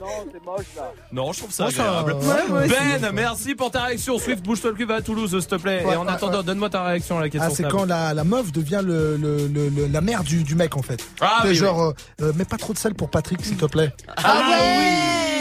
non, 0.00 0.06
c'est 0.32 0.44
moche 0.44 0.66
là. 0.76 0.92
non, 1.12 1.32
je 1.32 1.38
trouve 1.40 1.50
ça 1.52 1.66
agréable. 1.66 2.12
ouais, 2.14 2.68
ben, 3.00 3.10
merci 3.12 3.54
pour 3.56 3.70
ta 3.72 3.82
réaction. 3.82 4.16
Swift, 4.18 4.44
bouge-toi 4.44 4.70
le 4.70 4.76
cul, 4.76 4.84
va 4.84 4.94
à 4.96 5.02
Toulouse, 5.02 5.30
s'il 5.38 5.46
te 5.48 5.56
plaît. 5.56 5.84
Ouais, 5.84 5.94
et 5.94 5.96
en 5.96 6.06
ouais, 6.06 6.12
attendant, 6.12 6.38
ouais. 6.38 6.44
donne-moi 6.44 6.70
ta 6.70 6.84
réaction 6.84 7.18
à 7.18 7.22
la 7.22 7.28
question. 7.30 7.50
Ah, 7.50 7.54
c'est 7.54 7.68
quand 7.68 7.84
la, 7.84 8.14
la 8.14 8.22
meuf 8.24 8.52
devient 8.52 8.82
le, 8.84 9.16
le- 9.16 9.48
le- 9.48 9.68
le- 9.70 9.86
la 9.88 10.00
mère 10.00 10.22
du, 10.22 10.44
du 10.44 10.54
mec 10.54 10.76
en 10.76 10.82
fait. 10.82 11.04
Ah 11.20 11.38
C'est 11.42 11.48
oui, 11.48 11.54
genre, 11.56 11.82
euh, 11.82 11.92
euh, 12.22 12.32
mets 12.36 12.44
pas 12.44 12.58
trop 12.58 12.72
de 12.72 12.78
sel 12.78 12.94
pour 12.94 13.10
Patrick 13.10 13.44
s'il 13.44 13.56
te 13.56 13.64
plaît. 13.66 13.92
Ah 14.16 14.42
oui, 14.46 15.37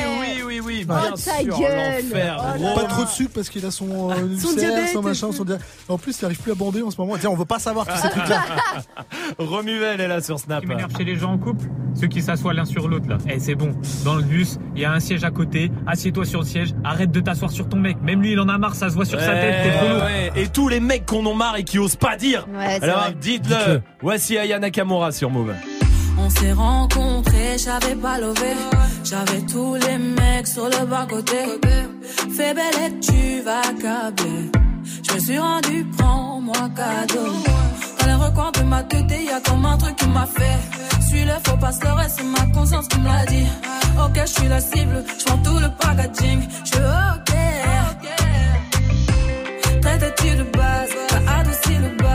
oui, 0.80 0.86
bien 0.86 0.96
Oh, 1.08 1.16
ta 1.16 1.18
sûr, 1.18 1.48
l'enfer. 1.52 2.38
Oh 2.58 2.62
là. 2.64 2.74
Pas 2.76 2.84
trop 2.84 3.04
de 3.04 3.10
sucre 3.10 3.32
parce 3.36 3.50
qu'il 3.50 3.66
a 3.66 3.72
son, 3.72 4.12
euh, 4.12 4.16
ulcère, 4.28 4.56
diabète 4.56 4.90
son 4.94 5.02
et 5.02 5.06
machin, 5.06 5.32
son 5.32 5.46
En 5.90 5.98
plus, 5.98 6.20
il 6.22 6.26
arrive 6.26 6.40
plus 6.40 6.52
à 6.52 6.56
bander 6.56 6.82
en 6.82 6.92
ce 6.92 6.98
moment. 7.00 7.16
Tiens, 7.20 7.30
on 7.30 7.36
veut 7.36 7.46
pas 7.46 7.60
savoir 7.60 7.86
tous 7.86 7.98
ces 7.98 8.10
trucs-là. 8.10 8.42
Romuvel 9.40 10.02
est 10.02 10.08
là 10.08 10.22
sur 10.22 10.40
Snap. 10.40 10.62
qui 10.62 10.68
m'énerve 10.68 10.92
chez 10.98 11.04
les 11.04 11.16
gens 11.16 11.34
en 11.34 11.38
couple, 11.38 11.66
ceux 11.94 12.08
qui 12.08 12.22
s'assoient 12.22 12.54
l'un 12.54 12.66
sur 12.66 12.88
l'autre 12.88 13.08
là. 13.10 13.18
Eh 13.30 13.40
c'est 13.40 13.56
bon, 13.56 13.72
dans 14.04 14.16
le 14.16 14.24
bus, 14.24 14.58
il 14.76 14.82
y 14.82 14.86
a 14.86 14.92
un 14.92 15.00
siège 15.00 15.24
à 15.24 15.32
côté, 15.32 15.72
assieds-toi 15.86 16.26
sur 16.26 16.40
le 16.42 16.46
siège, 16.46 16.74
arrête 16.84 17.12
de 17.12 17.20
t'asseoir 17.20 17.52
sur 17.52 17.68
ton 17.70 17.78
mec, 17.78 17.98
même 18.02 18.22
lui 18.22 18.32
il 18.34 18.40
en 18.40 18.50
a 18.50 18.58
marre, 18.58 18.76
ça 18.76 18.90
se 18.90 18.96
voit 18.96 19.06
sur 19.06 19.20
sa 19.20 19.34
tête, 19.34 19.64
t'es 19.64 19.78
trop 19.78 19.88
lourd. 19.90 20.04
ouais. 20.04 20.32
Et 20.36 20.48
tous 20.48 20.68
les 20.70 20.80
mecs 20.80 21.06
qu'on 21.06 21.26
en 21.26 21.34
marre 21.36 21.58
et 21.58 21.64
qui 21.64 21.80
osent 21.80 21.96
pas 21.96 22.16
dire. 22.16 22.48
Ouais, 22.54 22.78
c'est 22.80 22.84
Alors 22.84 23.12
dites-le. 23.20 23.82
Voici 24.02 24.38
Aya 24.38 24.60
Nakamura 24.60 25.12
sur 25.12 25.30
Move. 25.30 25.54
On 26.20 26.30
s'est 26.30 26.54
rencontrés, 26.54 27.58
j'avais 27.58 27.96
pas 27.96 28.18
levé. 28.20 28.54
J'avais 29.04 29.42
tous 29.42 29.76
les 29.76 29.98
mecs 29.98 30.48
sur 30.48 30.66
le 30.66 30.86
bas-côté. 30.86 31.38
Fais 32.36 32.54
belle 32.54 32.80
et 32.86 33.00
tu 33.00 33.42
vas 33.42 33.62
câbler. 33.82 34.52
Je 35.08 35.14
me 35.14 35.20
suis 35.20 35.40
rendu, 35.40 35.86
prends-moi 35.98 36.70
cadeau. 36.76 37.32
Dans 38.00 38.08
les 38.08 38.14
recoins 38.14 38.52
de 38.52 38.64
ma 38.64 38.84
tête, 38.84 39.12
y 39.12 39.30
a 39.30 39.40
comme 39.42 39.66
un 39.66 39.78
truc 39.78 39.96
qui 39.96 40.08
m'a 40.08 40.26
fait. 40.26 40.60
Suis-le, 41.08 41.34
faut 41.46 41.58
pas 41.58 41.72
se 41.72 41.84
leurrer, 41.84 42.08
c'est 42.10 42.24
ma 42.24 42.46
conscience 42.54 42.88
qui 42.88 43.00
me 43.00 43.08
l'a 43.08 43.26
dit. 43.26 43.48
Ok, 44.04 44.20
je 44.22 44.32
suis 44.32 44.48
la 44.48 44.60
cible, 44.60 45.04
je 45.18 45.24
tout 45.44 45.60
le 45.60 45.70
packaging. 45.80 46.42
Je 46.64 46.70
suis 46.70 46.80
ok. 46.80 47.34
Traite-tu 49.82 50.36
de 50.36 50.44
base, 50.44 50.90
t'as 51.08 51.40
adouci 51.40 51.76
le 51.76 51.90
bail. 51.98 52.07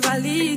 valia 0.00 0.55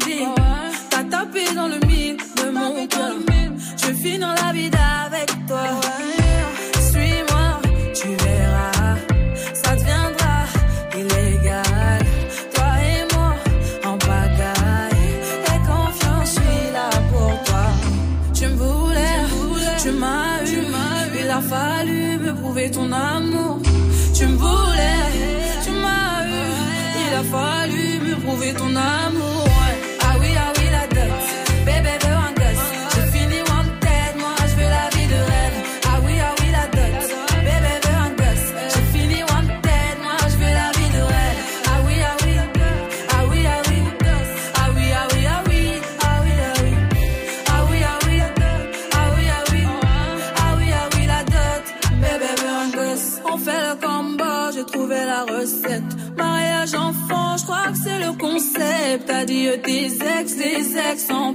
T'as 59.10 59.26
dit 59.26 59.48
tes 59.64 59.86
ex, 59.86 60.36
tes 60.36 60.77
ex 60.91 61.10
en. 61.10 61.34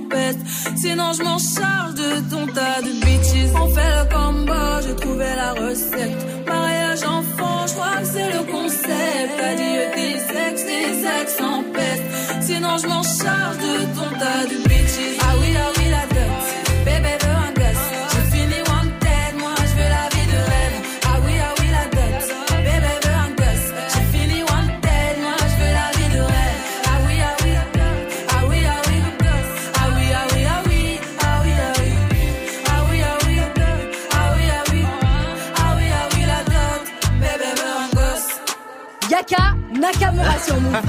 Sinon, 0.77 1.13
je 1.13 1.23
m'en 1.25 1.39
charge 1.39 1.95
de 1.95 2.11
ton 2.31 2.47
tas 2.47 2.81
de 2.83 2.93
bitches. 3.05 3.51
On 3.61 3.69
fait 3.75 3.93
le 3.99 4.05
combo, 4.15 4.63
j'ai 4.87 4.95
trouvé 4.95 5.27
la 5.35 5.55
recette. 5.55 6.47
Mariage 6.47 7.03
enfant, 7.03 7.67
je 7.67 7.73
crois 7.73 7.97
que 8.01 8.07
c'est 8.07 8.31
le 8.31 8.43
concept. 8.53 9.31
T'as 9.37 9.55
dit 9.57 9.77
tes 9.97 10.15
ex, 10.47 10.65
tes 10.65 11.21
ex 11.21 11.41
en. 11.41 11.65
Sinon, 12.43 12.79
je 12.81 12.87
m'en 12.87 13.03
charge 13.03 13.59
de 13.59 13.75
ton 13.97 14.09
tas 14.21 14.47
de 14.51 14.57
bitches. 14.69 15.19
Ah 15.21 15.35
oui, 15.41 15.49
ah 15.59 15.73
oui, 15.77 15.85
la 15.91 16.07
dot. 16.15 16.34
Nakamura 39.85 40.39
sur 40.39 40.59
nous. 40.61 40.73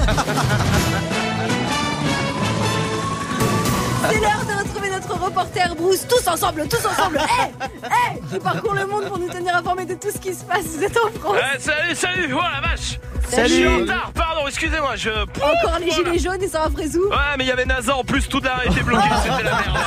C'est 4.07 4.19
l'heure 4.19 4.45
de 4.45 4.53
retrouver 4.63 4.89
notre 4.89 5.19
reporter 5.19 5.75
Bruce, 5.75 6.07
tous 6.07 6.27
ensemble, 6.27 6.67
tous 6.69 6.85
ensemble. 6.85 7.17
Hé, 7.39 7.51
hé, 7.87 8.21
qui 8.31 8.39
parcourt 8.39 8.73
le 8.75 8.85
monde 8.85 9.05
pour 9.07 9.19
nous 9.19 9.27
tenir 9.27 9.53
informés 9.55 9.85
de 9.85 9.95
tout 9.95 10.11
ce 10.13 10.19
qui 10.19 10.33
se 10.33 10.45
passe. 10.45 10.65
Vous 10.77 10.83
êtes 10.83 10.97
en 10.97 11.09
France. 11.19 11.33
Ouais, 11.33 11.59
salut, 11.59 11.95
salut, 11.95 12.33
oh 12.33 12.39
la 12.41 12.61
vache 12.61 12.99
Salut. 13.27 13.49
Je 13.49 13.53
suis 13.53 13.67
en 13.67 13.77
retard, 13.79 14.11
pardon, 14.13 14.47
excusez-moi, 14.47 14.95
je... 14.95 15.09
Encore 15.09 15.79
les 15.79 15.91
gilets 15.91 16.19
jaunes 16.19 16.41
et 16.41 16.47
ça 16.47 16.59
va 16.59 16.69
Frézou. 16.69 17.09
Ouais, 17.09 17.35
mais 17.37 17.43
il 17.43 17.47
y 17.47 17.51
avait 17.51 17.65
NASA 17.65 17.97
en 17.97 18.03
plus, 18.03 18.29
toute 18.29 18.45
la 18.45 18.63
était 18.65 18.83
bloquée, 18.83 19.09
c'était 19.23 19.43
la 19.43 19.51
merde. 19.51 19.77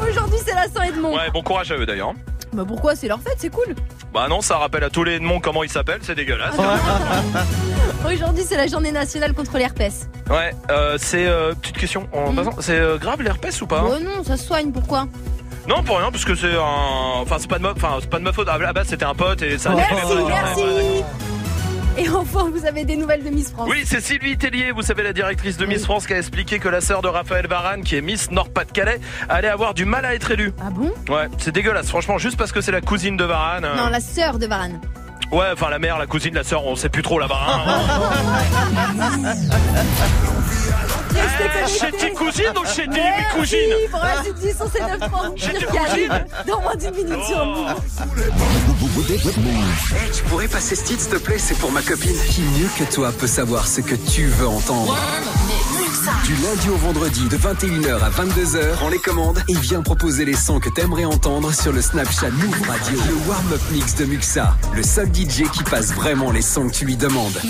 Aujourd'hui, 0.08 0.38
c'est 0.44 0.54
la 0.54 0.68
Saint-Edmond. 0.68 1.16
Ouais, 1.16 1.30
bon 1.32 1.42
courage 1.42 1.72
à 1.72 1.76
eux 1.76 1.86
d'ailleurs. 1.86 2.12
Bah 2.54 2.64
pourquoi 2.66 2.94
C'est 2.96 3.08
leur 3.08 3.20
fête, 3.20 3.36
c'est 3.38 3.50
cool. 3.50 3.74
Bah 4.12 4.26
non, 4.28 4.40
ça 4.40 4.56
rappelle 4.58 4.84
à 4.84 4.90
tous 4.90 5.02
les 5.04 5.14
Edmonds 5.14 5.40
comment 5.40 5.62
ils 5.64 5.70
s'appellent, 5.70 6.00
c'est 6.02 6.14
dégueulasse. 6.14 6.54
Aujourd'hui, 8.06 8.44
c'est 8.46 8.56
la 8.56 8.66
journée 8.66 8.92
nationale 8.92 9.32
contre 9.34 9.58
l'herpès. 9.58 10.08
Ouais, 10.30 10.52
euh, 10.70 10.96
c'est... 10.98 11.26
Euh, 11.26 11.54
petite 11.54 11.78
question, 11.78 12.06
en 12.12 12.32
Mm. 12.32 12.36
passant, 12.36 12.54
c'est 12.60 12.78
euh, 12.78 12.96
grave 12.98 13.22
l'herpès 13.22 13.60
ou 13.62 13.66
pas 13.66 13.84
Oh 13.86 13.98
non, 13.98 14.22
ça 14.24 14.36
se 14.36 14.44
soigne, 14.46 14.70
pourquoi? 14.72 15.06
Non, 15.68 15.82
pour 15.82 15.98
rien, 15.98 16.10
parce 16.10 16.24
que 16.24 16.34
c'est 16.34 16.54
un... 16.54 17.20
Enfin, 17.22 17.36
c'est 17.38 17.48
pas 17.48 17.58
de 17.58 17.62
ma... 17.62 17.70
Enfin, 17.72 17.96
c'est 18.00 18.10
pas 18.10 18.18
de 18.18 18.24
ma 18.24 18.32
faute, 18.32 18.48
à 18.48 18.58
la 18.58 18.72
base 18.72 18.88
c'était 18.88 19.04
un 19.06 19.14
pote 19.14 19.40
et 19.42 19.56
ça... 19.58 19.70
Merci, 19.70 20.14
merci. 20.28 20.62
Et 21.96 22.08
enfin, 22.08 22.50
vous 22.52 22.66
avez 22.66 22.84
des 22.84 22.96
nouvelles 22.96 23.22
de 23.22 23.30
Miss 23.30 23.50
France. 23.52 23.68
Oui, 23.70 23.82
c'est 23.84 24.00
Sylvie 24.00 24.36
Tellier, 24.36 24.72
vous 24.72 24.82
savez, 24.82 25.02
la 25.04 25.12
directrice 25.12 25.56
de 25.56 25.64
Miss 25.66 25.84
France, 25.84 26.06
qui 26.06 26.12
a 26.14 26.18
expliqué 26.18 26.58
que 26.58 26.68
la 26.68 26.80
sœur 26.80 27.02
de 27.02 27.08
Raphaël 27.08 27.46
Varane, 27.46 27.84
qui 27.84 27.94
est 27.96 28.00
Miss 28.00 28.30
Nord-Pas-de-Calais, 28.32 28.98
allait 29.28 29.48
avoir 29.48 29.74
du 29.74 29.84
mal 29.84 30.04
à 30.04 30.14
être 30.14 30.30
élue. 30.32 30.52
Ah 30.60 30.70
bon? 30.70 30.92
Ouais, 31.08 31.28
c'est 31.38 31.52
dégueulasse, 31.52 31.88
franchement, 31.88 32.18
juste 32.18 32.36
parce 32.36 32.50
que 32.52 32.60
c'est 32.60 32.72
la 32.72 32.80
cousine 32.80 33.16
de 33.16 33.24
Varane. 33.24 33.64
euh, 33.64 33.76
Non, 33.76 33.88
la 33.90 34.00
sœur 34.00 34.38
de 34.40 34.46
Varane. 34.46 34.80
Ouais, 35.32 35.46
enfin 35.52 35.70
la 35.70 35.78
mère, 35.78 35.98
la 35.98 36.06
cousine, 36.06 36.34
la 36.34 36.44
sœur, 36.44 36.66
on 36.66 36.76
sait 36.76 36.88
plus 36.90 37.02
trop 37.02 37.18
là-bas. 37.18 37.40
Hein. 37.48 37.80
Chez 41.66 41.90
tes 41.92 42.10
cousines 42.12 42.44
ou 42.60 42.66
chez 42.66 42.86
tes 42.88 43.36
cousines 43.38 43.74
pour 43.90 44.00
la 44.00 44.22
suite 44.22 44.38
du 44.40 44.48
107.9 44.48 45.36
Chez 45.36 45.52
tes 45.52 45.66
cousines 45.66 46.24
dans 46.46 46.60
moins 46.60 46.74
d'une 46.76 46.90
minute 46.94 47.18
Oh. 47.18 47.26
sur 47.26 47.44
Move. 49.38 49.94
Hey, 49.94 50.10
tu 50.12 50.22
pourrais 50.24 50.48
passer 50.48 50.74
ce 50.76 50.84
titre, 50.84 51.00
s'il 51.02 51.10
te 51.12 51.16
plaît, 51.16 51.38
c'est 51.38 51.56
pour 51.58 51.70
ma 51.72 51.82
copine. 51.82 52.16
Qui 52.30 52.42
mieux 52.42 52.68
que 52.78 52.84
toi 52.92 53.10
peut 53.12 53.26
savoir 53.26 53.66
ce 53.66 53.80
que 53.80 53.94
tu 53.94 54.26
veux 54.26 54.46
entendre? 54.48 54.96
Du 56.24 56.34
lundi 56.34 56.70
au 56.70 56.76
vendredi, 56.76 57.28
de 57.28 57.36
21h 57.36 58.00
à 58.02 58.10
22h, 58.10 58.72
prends 58.72 58.88
les 58.88 58.98
commandes 58.98 59.38
et 59.48 59.54
viens 59.54 59.80
proposer 59.80 60.24
les 60.24 60.34
sons 60.34 60.58
que 60.58 60.68
t'aimerais 60.68 61.04
entendre 61.04 61.52
sur 61.54 61.72
le 61.72 61.80
Snapchat 61.80 62.30
Move 62.30 62.68
Radio. 62.68 62.98
Le 63.08 63.28
warm-up 63.28 63.60
mix 63.70 63.94
de 63.94 64.04
Muxa, 64.04 64.56
le 64.74 64.82
seul 64.82 65.06
DJ 65.14 65.48
qui 65.52 65.62
passe 65.62 65.92
vraiment 65.92 66.32
les 66.32 66.42
sons 66.42 66.66
que 66.66 66.74
tu 66.74 66.84
lui 66.84 66.96
demandes. 66.96 67.40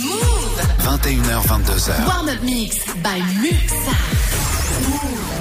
21h, 0.81 1.47
22h. 1.47 2.07
Warm 2.07 2.29
Up 2.29 2.43
Mix 2.43 2.77
by 3.03 3.23
Muxa. 3.41 5.34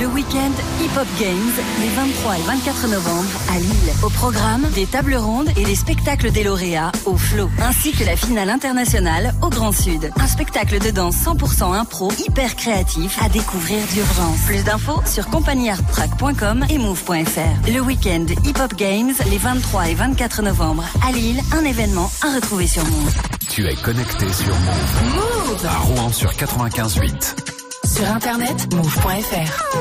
Le 0.00 0.06
week-end 0.06 0.52
Hip 0.80 0.90
Hop 0.98 1.06
Games, 1.20 1.52
les 1.80 1.88
23 1.88 2.38
et 2.38 2.42
24 2.42 2.88
novembre 2.88 3.28
à 3.50 3.58
Lille. 3.58 3.92
Au 4.02 4.08
programme, 4.08 4.66
des 4.74 4.86
tables 4.86 5.14
rondes 5.14 5.50
et 5.56 5.64
des 5.64 5.74
spectacles 5.74 6.30
des 6.30 6.44
lauréats 6.44 6.92
au 7.04 7.16
flot, 7.16 7.50
ainsi 7.60 7.92
que 7.92 8.04
la 8.04 8.16
finale 8.16 8.48
internationale 8.48 9.34
au 9.42 9.50
Grand 9.50 9.72
Sud. 9.72 10.10
Un 10.16 10.26
spectacle 10.26 10.78
de 10.78 10.90
danse 10.90 11.16
100% 11.16 11.74
impro, 11.74 12.10
hyper 12.26 12.56
créatif, 12.56 13.18
à 13.22 13.28
découvrir 13.28 13.78
d'urgence. 13.92 14.40
Plus 14.46 14.64
d'infos 14.64 15.02
sur 15.06 15.26
compagniearttrack.com 15.28 16.64
et 16.70 16.78
move.fr. 16.78 17.70
Le 17.70 17.80
week-end 17.80 18.26
Hip 18.44 18.60
Hop 18.62 18.74
Games, 18.74 19.12
les 19.30 19.38
23 19.38 19.88
et 19.90 19.94
24 19.94 20.42
novembre 20.42 20.84
à 21.06 21.12
Lille, 21.12 21.40
un 21.52 21.64
événement 21.64 22.10
à 22.22 22.34
retrouver 22.34 22.66
sur 22.66 22.84
Move. 22.84 23.14
Tu 23.50 23.66
es 23.66 23.74
connecté 23.76 24.32
sur 24.32 24.54
Move. 24.54 25.14
Move 25.14 25.66
À 25.66 25.78
Rouen 25.80 26.10
sur 26.10 26.32
95.8. 26.32 27.61
Sur 27.94 28.10
internet, 28.10 28.72
move.fr. 28.74 29.76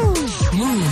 Move. 0.54 0.84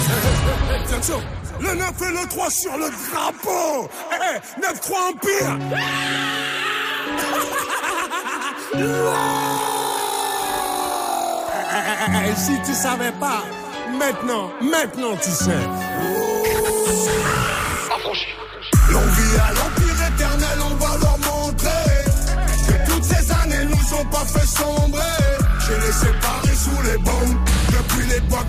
Attention, 0.74 1.22
le 1.60 1.76
9 1.76 1.92
et 2.02 2.12
le 2.12 2.30
3 2.30 2.50
sur 2.50 2.78
le 2.78 2.90
drapeau. 3.12 3.90
Eh, 4.14 4.62
9-3 4.62 4.96
Empire. 5.10 5.58
Si 12.38 12.58
tu 12.66 12.74
savais 12.74 13.12
pas, 13.20 13.44
maintenant, 13.98 14.50
maintenant 14.62 15.18
tu 15.22 15.30
sais. 15.30 15.52
L'envie 18.92 19.38
à 19.38 19.54
l'empire 19.54 20.08
éternel, 20.14 20.60
on 20.72 20.76
va 20.76 20.98
leur 20.98 21.18
montrer 21.18 21.70
que 22.66 22.90
toutes 22.90 23.04
ces 23.04 23.32
années 23.34 23.66
nous 23.66 23.98
ont 23.98 24.06
pas 24.06 24.26
fait 24.26 24.48
sombrer. 24.48 25.02
J'ai 25.68 25.78
les 25.86 25.92
séparés 25.92 26.49
sous 26.90 26.98
les 26.98 27.49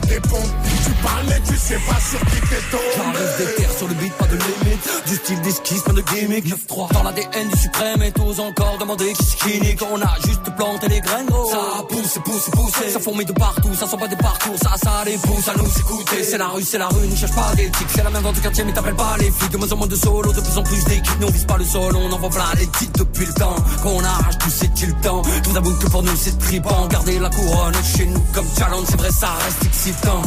des 0.06 0.20
pompes. 0.20 0.54
Tu 0.84 0.90
parles 1.02 1.26
mais 1.28 1.40
tu 1.46 1.56
sais 1.56 1.78
pas 1.86 2.00
sur 2.00 2.20
qui 2.20 2.40
t'es 2.48 2.62
tombé. 2.70 2.84
J'arrive 2.96 3.38
des 3.38 3.54
terres 3.54 3.76
sur 3.76 3.88
le 3.88 3.94
beat, 3.94 4.12
pas 4.14 4.26
de 4.26 4.36
limite. 4.36 5.06
Du 5.06 5.14
style 5.16 5.40
d'esquisse, 5.42 5.82
pas 5.82 5.92
de 5.92 6.02
gimmick. 6.02 6.46
9-3 6.46 6.92
dans 6.92 7.02
l'ADN 7.02 7.48
du 7.48 7.58
suprême 7.58 8.02
et 8.02 8.12
tous 8.12 8.40
encore 8.40 8.78
demander 8.78 9.12
qui 9.12 9.24
skinny. 9.24 9.76
On 9.92 10.00
a 10.00 10.14
juste 10.26 10.54
planté 10.56 10.88
les 10.88 11.00
graines, 11.00 11.26
gros. 11.26 11.50
Ça 11.50 11.84
pousse, 11.88 12.18
pousse, 12.24 12.50
pousse. 12.50 12.92
Ça 12.92 13.00
fourmille 13.00 13.26
de 13.26 13.32
partout, 13.32 13.74
ça 13.74 13.86
sent 13.86 13.96
pas 13.96 14.08
des 14.08 14.16
parcours. 14.16 14.56
Ça, 14.62 14.74
ça 14.82 15.04
les 15.04 15.18
pousse 15.18 15.48
à 15.48 15.54
nous 15.56 15.78
écouter. 15.78 16.22
C'est 16.22 16.38
la 16.38 16.48
rue, 16.48 16.62
c'est 16.62 16.78
la 16.78 16.88
rue, 16.88 17.06
ne 17.06 17.16
cherche 17.16 17.34
pas 17.34 17.54
d'éthique. 17.54 17.88
C'est 17.94 18.02
la 18.02 18.10
même 18.10 18.22
dans 18.22 18.32
ton 18.32 18.40
quartier, 18.40 18.64
mais 18.64 18.72
t'appelles 18.72 18.94
pas 18.94 19.16
les 19.18 19.30
flics. 19.30 19.50
De 19.50 19.56
moins 19.56 19.72
en 19.72 19.76
moins 19.76 19.86
de 19.86 19.96
solo, 19.96 20.32
de 20.32 20.40
plus 20.40 20.58
en 20.58 20.62
plus 20.62 20.84
d'équipes. 20.84 21.20
Nous 21.20 21.28
on 21.28 21.30
vise 21.30 21.44
pas 21.44 21.56
le 21.56 21.64
sol, 21.64 21.96
on 21.96 22.12
envoie 22.12 22.30
plein 22.30 22.44
les 22.58 22.66
titres 22.66 23.04
depuis 23.04 23.26
le 23.26 23.32
temps. 23.34 23.56
Qu'on 23.82 24.02
arrache 24.04 24.38
tout, 24.38 24.50
c'est-il 24.50 24.88
le 24.88 25.00
temps. 25.02 25.22
Tout 25.42 25.52
d'abord 25.52 25.78
que 25.78 25.86
pour 25.86 26.02
nous 26.02 26.16
c'est 26.16 26.38
tripant. 26.38 26.86
Garder 26.88 27.18
la 27.18 27.30
couronne 27.30 27.74
chez 27.96 28.06
nous 28.06 28.24
comme 28.34 28.46
challenge, 28.58 28.86
c'est 28.88 28.98
vrai, 28.98 29.10
ça 29.10 29.28
reste 29.44 29.74
excitant. 29.81 30.23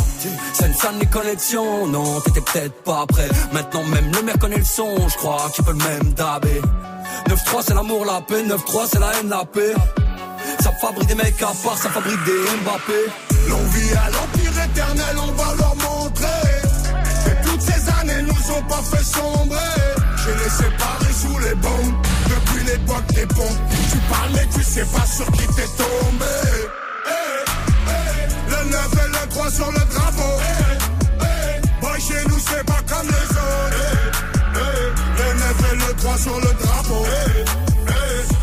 Salle 0.53 0.95
les 0.99 1.05
connexions, 1.05 1.87
non, 1.87 2.19
t'étais 2.21 2.41
peut-être 2.41 2.83
pas 2.83 3.05
prêt. 3.07 3.29
Maintenant 3.51 3.83
même 3.83 4.11
le 4.11 4.21
maire 4.23 4.39
connaît 4.39 4.57
le 4.57 4.65
son, 4.65 4.95
je 5.07 5.15
crois 5.17 5.49
qu'il 5.53 5.63
peut 5.63 5.71
le 5.71 5.77
même 5.77 6.13
dabé. 6.13 6.61
9-3 7.29 7.61
c'est 7.65 7.73
l'amour, 7.73 8.03
la 8.05 8.21
paix, 8.21 8.43
9-3 8.43 8.87
c'est 8.91 8.99
la 8.99 9.11
haine, 9.13 9.29
la 9.29 9.45
paix. 9.45 9.73
Ça 10.59 10.71
fabrique 10.81 11.07
des 11.07 11.15
mecs 11.15 11.41
à 11.41 11.53
part, 11.63 11.77
ça 11.77 11.89
fabrique 11.89 12.23
des 12.25 12.41
Mbappé. 12.63 12.99
L'envie 13.47 13.93
à 13.93 14.09
l'empire 14.09 14.63
éternel, 14.65 15.15
on 15.21 15.31
va 15.31 15.55
leur 15.55 15.75
montrer 15.75 16.51
que 17.25 17.47
toutes 17.47 17.61
ces 17.61 17.89
années 18.01 18.23
nous 18.23 18.51
ont 18.55 18.63
pas 18.63 18.81
fait 18.81 19.03
sombrer. 19.03 19.79
J'ai 20.17 20.33
les 20.43 20.49
séparés 20.49 21.13
sous 21.13 21.39
les 21.39 21.55
bombes 21.55 21.95
depuis 22.27 22.65
l'époque 22.65 23.07
des 23.13 23.27
pompes. 23.27 23.61
Tu 23.91 23.97
parles 24.09 24.31
mais 24.33 24.47
tu 24.53 24.63
sais 24.63 24.85
pas 24.85 25.05
sur 25.05 25.31
qui 25.31 25.45
t'es 25.55 25.69
tombé. 25.77 26.25
Eh, 27.07 27.43
eh, 27.87 28.51
Le 28.51 28.71
9 28.71 29.05
et 29.05 29.12
3 29.43 29.51
sur 29.51 29.71
le 29.71 29.79
drapeau. 29.93 30.39
Boy, 31.81 31.99
chez 31.99 32.23
nous 32.29 32.39
c'est 32.39 32.63
pas 32.65 32.81
comme 32.87 33.07
les 33.07 33.29
autres. 33.35 33.83
Le 35.17 35.33
9 35.33 35.73
et 35.73 35.75
le 35.75 35.93
3 35.95 36.17
sur 36.17 36.37
le 36.39 36.53
drapeau. 36.61 37.05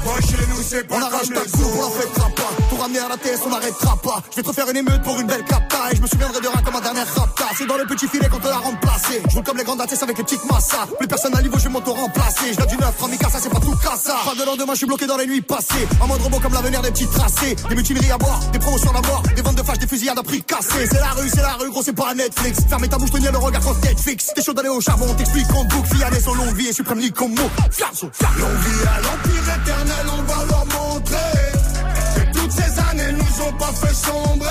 Boy, 0.05 0.23
chez 0.23 0.47
nous 0.51 0.63
c'est 0.63 0.87
pas 0.87 0.97
On 0.97 1.01
comme 1.01 1.09
arrache 1.15 1.29
les 1.31 1.35
ta 1.37 1.41
coupe, 1.41 1.61
on 1.65 1.81
la 1.81 1.87
autres. 1.87 2.01
fêtera 2.03 2.29
pas. 2.37 2.50
Pour 2.81 2.89
à 2.89 3.09
la 3.11 3.17
TS, 3.19 3.41
on 3.45 3.51
n'arrêtera 3.51 3.95
pas. 3.97 4.23
Je 4.31 4.37
vais 4.37 4.43
te 4.43 4.49
refaire 4.49 4.67
une 4.71 4.79
émeute 4.79 5.03
pour 5.03 5.21
une 5.21 5.27
belle 5.27 5.45
capta. 5.45 5.93
Et 5.93 5.97
je 5.97 6.01
me 6.01 6.07
souviendrai 6.07 6.41
de 6.41 6.49
rien 6.49 6.63
comme 6.65 6.73
ma 6.73 6.81
dernière 6.81 7.07
rapta. 7.15 7.45
C'est 7.55 7.67
dans 7.67 7.77
le 7.77 7.85
petit 7.85 8.09
filet 8.09 8.27
qu'on 8.27 8.39
te 8.39 8.49
l'a 8.49 8.57
remplacé. 8.57 9.21
Je 9.29 9.35
roule 9.35 9.45
comme 9.45 9.59
les 9.59 9.65
grandes 9.65 9.83
ATS 9.83 10.03
avec 10.03 10.17
les 10.17 10.25
petites 10.25 10.51
massas. 10.51 10.87
Plus 10.99 11.07
personne 11.07 11.37
à 11.37 11.43
niveau, 11.43 11.59
je 11.59 11.65
vais 11.65 11.69
m'auto-remplacer. 11.69 12.55
Je 12.59 12.67
du 12.67 12.79
neuf, 12.79 12.99
Ramika, 12.99 13.29
ça 13.29 13.39
c'est 13.39 13.51
pas 13.51 13.61
tout 13.61 13.77
cassa. 13.77 14.17
Pas 14.25 14.35
de 14.35 14.47
lendemain, 14.47 14.73
je 14.73 14.79
suis 14.79 14.87
bloqué 14.87 15.07
dans 15.07 15.19
les 15.19 15.27
nuits 15.27 15.43
passées. 15.43 15.87
En 16.01 16.07
mode 16.07 16.23
robot 16.23 16.41
comme 16.41 16.55
l'avenir 16.55 16.81
des 16.81 16.91
petits 16.91 17.07
tracés. 17.07 17.55
Des 17.69 17.75
mutineries 17.75 18.13
à 18.13 18.17
boire, 18.17 18.41
des 18.51 18.59
promotions 18.59 18.97
à 18.97 19.07
mort. 19.07 19.23
Des 19.37 19.43
ventes 19.43 19.57
de 19.57 19.63
flash, 19.63 19.79
des 19.79 19.87
fusillades 19.87 20.19
à 20.19 20.23
prix 20.23 20.43
cassés. 20.43 20.87
C'est 20.91 21.01
la 21.01 21.11
rue, 21.11 21.29
c'est 21.29 21.43
la 21.43 21.53
rue, 21.61 21.69
gros, 21.69 21.83
c'est 21.83 21.93
pas 21.93 22.15
Netflix. 22.15 22.61
Fermez 22.67 22.89
ta 22.89 22.97
bouche, 22.97 23.11
tenir 23.11 23.31
le 23.31 23.39
regard 23.39 23.61
quand 23.61 23.79
Netflix. 23.85 24.33
T'es 24.35 24.43
chaud 24.43 24.55
d'aller 24.55 24.71
au 24.71 24.81
charbon, 24.81 25.13
t'explique 25.17 25.49
qu'on 25.49 25.65
boucle. 25.65 25.95
Fiané 25.95 26.19
son 26.19 26.33
longue 26.33 26.57
vie 26.57 26.69
et 26.69 26.73
suprême 26.73 27.03
comme 27.11 27.35
mot. 27.35 27.51
Fiasso, 27.71 28.11
L'envie 28.39 28.89
à 28.89 29.01
l'empire 29.03 29.55
éternel, 29.61 30.07
on 30.19 30.23
va 30.23 30.45
leur 30.47 30.65
montrer 30.65 31.40
années 33.51 33.57
nous 33.57 33.57
ont 33.57 33.59
pas 33.59 33.73
fait 33.73 33.95
sombrer. 33.95 34.49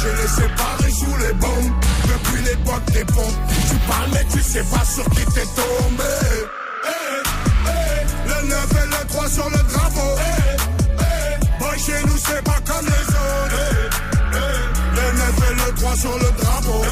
J'ai 0.00 0.22
les 0.22 0.28
séparés 0.28 0.92
sous 0.92 1.16
les 1.18 1.32
bombes 1.34 1.72
depuis 2.04 2.42
l'époque 2.44 2.84
des 2.92 3.04
pompes. 3.04 3.34
Tu 3.68 3.74
parles 3.88 4.10
mais 4.12 4.24
tu 4.32 4.40
sais 4.42 4.64
pas 4.64 4.84
sur 4.84 5.04
qui 5.10 5.24
t'es 5.26 5.46
tombé. 5.56 6.04
Eh, 6.84 7.22
eh, 7.66 8.28
Le 8.28 8.48
9 8.48 8.66
et 8.72 8.86
le 8.86 9.08
3 9.08 9.28
sur 9.28 9.50
le 9.50 9.58
drapeau. 9.58 10.16
Eh, 10.18 10.56
eh, 11.00 11.58
Boy, 11.58 11.78
chez 11.78 12.02
nous 12.06 12.18
c'est 12.18 12.42
pas 12.44 12.60
comme 12.66 12.86
les 12.86 13.08
autres. 13.08 13.98
Le 14.94 15.18
9 15.18 15.50
et 15.50 15.54
le 15.54 15.74
3 15.76 15.96
sur 15.96 16.18
le 16.18 16.30
drapeau. 16.42 16.82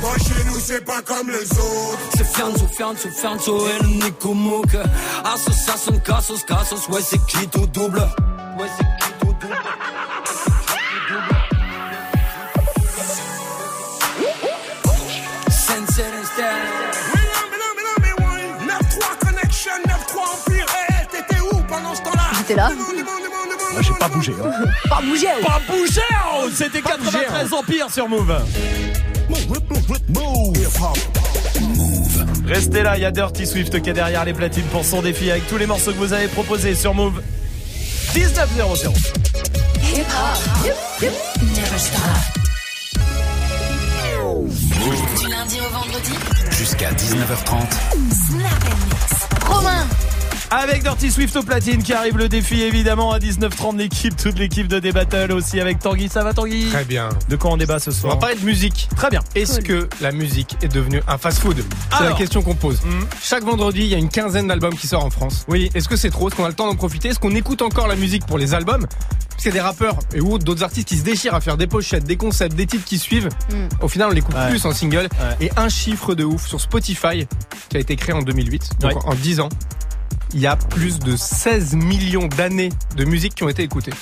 Boy, 0.00 0.18
chez 0.18 0.44
nous 0.46 0.60
c'est 0.60 0.84
pas 0.84 1.02
comme 1.02 1.28
les 1.30 1.50
autres. 1.52 1.98
C'est 2.16 2.26
Fianzo, 2.26 2.66
Fianzo, 2.68 3.08
Fianzo 3.10 3.68
et 3.68 3.82
le 3.82 3.88
Nico 4.04 4.34
Mouk. 4.34 4.76
Association, 5.24 5.98
Cassos, 6.00 6.44
Cassos, 6.44 6.88
ouais, 6.88 7.00
c'est 7.02 7.24
qui 7.26 7.46
tout 7.48 7.66
double? 7.66 8.00
Ouais, 8.58 8.68
c'est 8.76 8.84
qui 9.04 9.12
tout 9.20 9.34
double? 9.40 9.54
Là. 22.54 22.70
Moi, 23.72 23.82
j'ai 23.82 23.94
pas 23.98 24.08
bougé. 24.08 24.32
hein. 24.44 24.50
Pas 24.88 25.00
bouger. 25.02 25.28
oh. 25.40 25.44
Pas 25.46 25.60
bougé 25.68 26.00
oh 26.36 26.46
C'était 26.54 26.82
93 26.82 27.52
Empire 27.52 27.86
sur 27.90 28.08
Move. 28.08 28.36
Restez 32.46 32.82
là, 32.82 32.96
il 32.96 33.02
y 33.02 33.04
a 33.06 33.10
Dirty 33.10 33.46
Swift 33.46 33.80
qui 33.82 33.90
est 33.90 33.94
derrière 33.94 34.24
les 34.24 34.34
platines 34.34 34.66
pour 34.66 34.84
son 34.84 35.00
défi 35.00 35.30
avec 35.30 35.46
tous 35.48 35.56
les 35.56 35.66
morceaux 35.66 35.92
que 35.92 35.96
vous 35.98 36.12
avez 36.12 36.28
proposés 36.28 36.74
sur 36.74 36.92
Move. 36.94 37.22
19-0-0. 38.12 38.92
Hip 39.96 40.00
hop. 40.00 40.70
Never 41.42 41.78
stop. 41.78 42.00
Du 45.20 45.28
lundi 45.28 45.58
au 45.60 45.68
vendredi. 45.72 46.12
Jusqu'à 46.50 46.90
19h30. 46.92 47.62
Snap 48.28 48.64
and 48.64 48.76
mix. 48.86 49.28
Romain. 49.46 49.86
Avec 50.50 50.82
Dirty 50.82 51.10
Swift 51.10 51.34
au 51.36 51.42
platine 51.42 51.82
qui 51.82 51.92
arrive 51.92 52.16
le 52.16 52.28
défi 52.28 52.62
évidemment 52.62 53.10
à 53.12 53.18
19h30 53.18 53.76
l'équipe, 53.76 54.14
toute 54.16 54.38
l'équipe 54.38 54.68
de 54.68 54.78
D-Battle 54.78 55.32
aussi 55.32 55.60
avec 55.60 55.80
Tanguy. 55.80 56.08
Ça 56.08 56.22
va 56.22 56.32
Tanguy? 56.32 56.66
Très 56.70 56.84
bien. 56.84 57.08
De 57.28 57.34
quoi 57.36 57.50
on 57.52 57.56
débat 57.56 57.78
ce 57.80 57.90
On 57.90 57.92
soir 57.92 58.14
va 58.14 58.20
parler 58.20 58.36
de 58.36 58.44
musique. 58.44 58.88
Très 58.94 59.10
bien. 59.10 59.20
Est-ce 59.34 59.60
que 59.60 59.88
la 60.00 60.12
musique 60.12 60.56
est 60.62 60.68
devenue 60.68 61.02
un 61.08 61.18
fast-food? 61.18 61.64
C'est 61.98 62.04
la 62.04 62.12
question 62.12 62.42
qu'on 62.42 62.54
pose. 62.54 62.80
Mhm. 62.84 63.06
Chaque 63.22 63.42
vendredi, 63.42 63.80
il 63.80 63.88
y 63.88 63.94
a 63.94 63.98
une 63.98 64.08
quinzaine 64.08 64.46
d'albums 64.46 64.76
qui 64.76 64.86
sortent 64.86 65.06
en 65.06 65.10
France. 65.10 65.44
Oui. 65.48 65.70
Est-ce 65.74 65.88
que 65.88 65.96
c'est 65.96 66.10
trop? 66.10 66.28
Est-ce 66.28 66.36
qu'on 66.36 66.44
a 66.44 66.48
le 66.48 66.54
temps 66.54 66.66
d'en 66.68 66.76
profiter? 66.76 67.08
Est-ce 67.08 67.18
qu'on 67.18 67.34
écoute 67.34 67.60
encore 67.62 67.88
la 67.88 67.96
musique 67.96 68.24
pour 68.26 68.38
les 68.38 68.54
albums? 68.54 68.86
Parce 69.30 69.42
qu'il 69.42 69.46
y 69.46 69.48
a 69.50 69.52
des 69.54 69.60
rappeurs 69.60 69.98
et 70.14 70.20
ou 70.20 70.38
d'autres 70.38 70.62
artistes 70.62 70.86
qui 70.86 70.96
se 70.98 71.02
déchirent 71.02 71.34
à 71.34 71.40
faire 71.40 71.56
des 71.56 71.66
pochettes, 71.66 72.04
des 72.04 72.16
concepts, 72.16 72.54
des 72.54 72.66
titres 72.66 72.84
qui 72.84 72.98
suivent. 72.98 73.28
Mm. 73.50 73.68
Au 73.82 73.88
final, 73.88 74.08
on 74.10 74.12
l'écoute 74.12 74.36
Ouais. 74.36 74.50
plus 74.50 74.64
en 74.64 74.72
single. 74.72 75.08
Ouais. 75.40 75.46
Et 75.46 75.50
un 75.56 75.68
chiffre 75.68 76.14
de 76.14 76.22
ouf 76.22 76.46
sur 76.46 76.60
Spotify 76.60 77.26
qui 77.70 77.76
a 77.76 77.80
été 77.80 77.96
créé 77.96 78.14
en 78.14 78.22
2008, 78.22 78.70
donc 78.80 78.92
Ouais. 78.92 78.98
en 79.06 79.14
10 79.14 79.40
ans. 79.40 79.48
Il 80.32 80.40
y 80.40 80.46
a 80.46 80.56
plus 80.56 80.98
de 80.98 81.16
16 81.16 81.74
millions 81.74 82.26
d'années 82.26 82.70
de 82.96 83.04
musique 83.04 83.34
qui 83.34 83.44
ont 83.44 83.48
été 83.48 83.62
écoutées. 83.62 83.92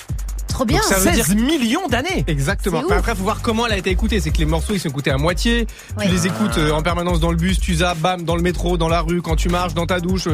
Trop 0.48 0.64
bien. 0.64 0.78
Donc 0.78 0.84
ça 0.84 0.98
veut 0.98 1.10
dire 1.12 1.24
16 1.24 1.34
millions 1.36 1.88
d'années 1.88 2.24
Exactement. 2.26 2.82
Ouf. 2.82 2.92
après, 2.92 3.14
faut 3.14 3.22
voir 3.22 3.40
comment 3.40 3.66
elle 3.66 3.72
a 3.72 3.78
été 3.78 3.90
écoutée. 3.90 4.20
C'est 4.20 4.30
que 4.30 4.38
les 4.38 4.44
morceaux, 4.44 4.74
ils 4.74 4.80
sont 4.80 4.88
écoutés 4.88 5.10
à 5.10 5.18
moitié. 5.18 5.66
Ouais. 5.96 6.06
Tu 6.06 6.12
les 6.12 6.26
écoutes 6.26 6.58
euh, 6.58 6.72
en 6.72 6.82
permanence 6.82 7.20
dans 7.20 7.30
le 7.30 7.36
bus, 7.36 7.58
tu 7.58 7.76
zappes, 7.76 7.98
bam, 7.98 8.22
dans 8.22 8.36
le 8.36 8.42
métro, 8.42 8.76
dans 8.76 8.88
la 8.88 9.00
rue, 9.00 9.22
quand 9.22 9.36
tu 9.36 9.48
marches, 9.48 9.74
dans 9.74 9.86
ta 9.86 10.00
douche. 10.00 10.28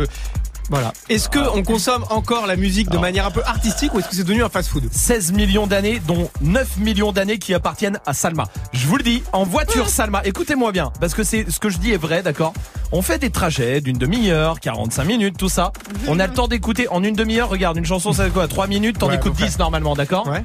Voilà. 0.70 0.92
Est-ce 1.08 1.28
que 1.28 1.38
on 1.56 1.62
consomme 1.62 2.04
encore 2.10 2.46
la 2.46 2.56
musique 2.56 2.90
de 2.90 2.98
manière 2.98 3.26
un 3.26 3.30
peu 3.30 3.42
artistique 3.44 3.94
ou 3.94 4.00
est-ce 4.00 4.08
que 4.08 4.14
c'est 4.16 4.24
devenu 4.24 4.42
un 4.44 4.48
fast-food 4.48 4.88
16 4.90 5.32
millions 5.32 5.66
d'années, 5.66 6.00
dont 6.06 6.30
9 6.42 6.76
millions 6.78 7.12
d'années 7.12 7.38
qui 7.38 7.54
appartiennent 7.54 7.98
à 8.06 8.12
Salma. 8.12 8.44
Je 8.72 8.86
vous 8.86 8.96
le 8.96 9.02
dis, 9.02 9.22
en 9.32 9.44
voiture 9.44 9.88
Salma, 9.88 10.20
écoutez-moi 10.24 10.72
bien, 10.72 10.92
parce 11.00 11.14
que 11.14 11.22
c'est 11.22 11.50
ce 11.50 11.58
que 11.58 11.70
je 11.70 11.78
dis 11.78 11.92
est 11.92 11.96
vrai, 11.96 12.22
d'accord 12.22 12.52
On 12.92 13.00
fait 13.02 13.18
des 13.18 13.30
trajets 13.30 13.80
d'une 13.80 13.96
demi-heure, 13.98 14.60
45 14.60 15.04
minutes, 15.04 15.36
tout 15.38 15.48
ça. 15.48 15.72
On 16.08 16.20
a 16.20 16.26
le 16.26 16.32
temps 16.34 16.48
d'écouter 16.48 16.88
en 16.88 17.02
une 17.02 17.14
demi-heure, 17.14 17.48
regarde, 17.48 17.76
une 17.78 17.86
chanson, 17.86 18.12
c'est 18.12 18.30
quoi? 18.30 18.46
3 18.48 18.66
minutes, 18.66 18.98
t'en 18.98 19.08
Ouais, 19.08 19.14
écoutes 19.16 19.32
peu 19.32 19.38
près. 19.38 19.48
10 19.48 19.58
normalement, 19.58 19.94
d'accord 19.94 20.26
Ouais. 20.26 20.42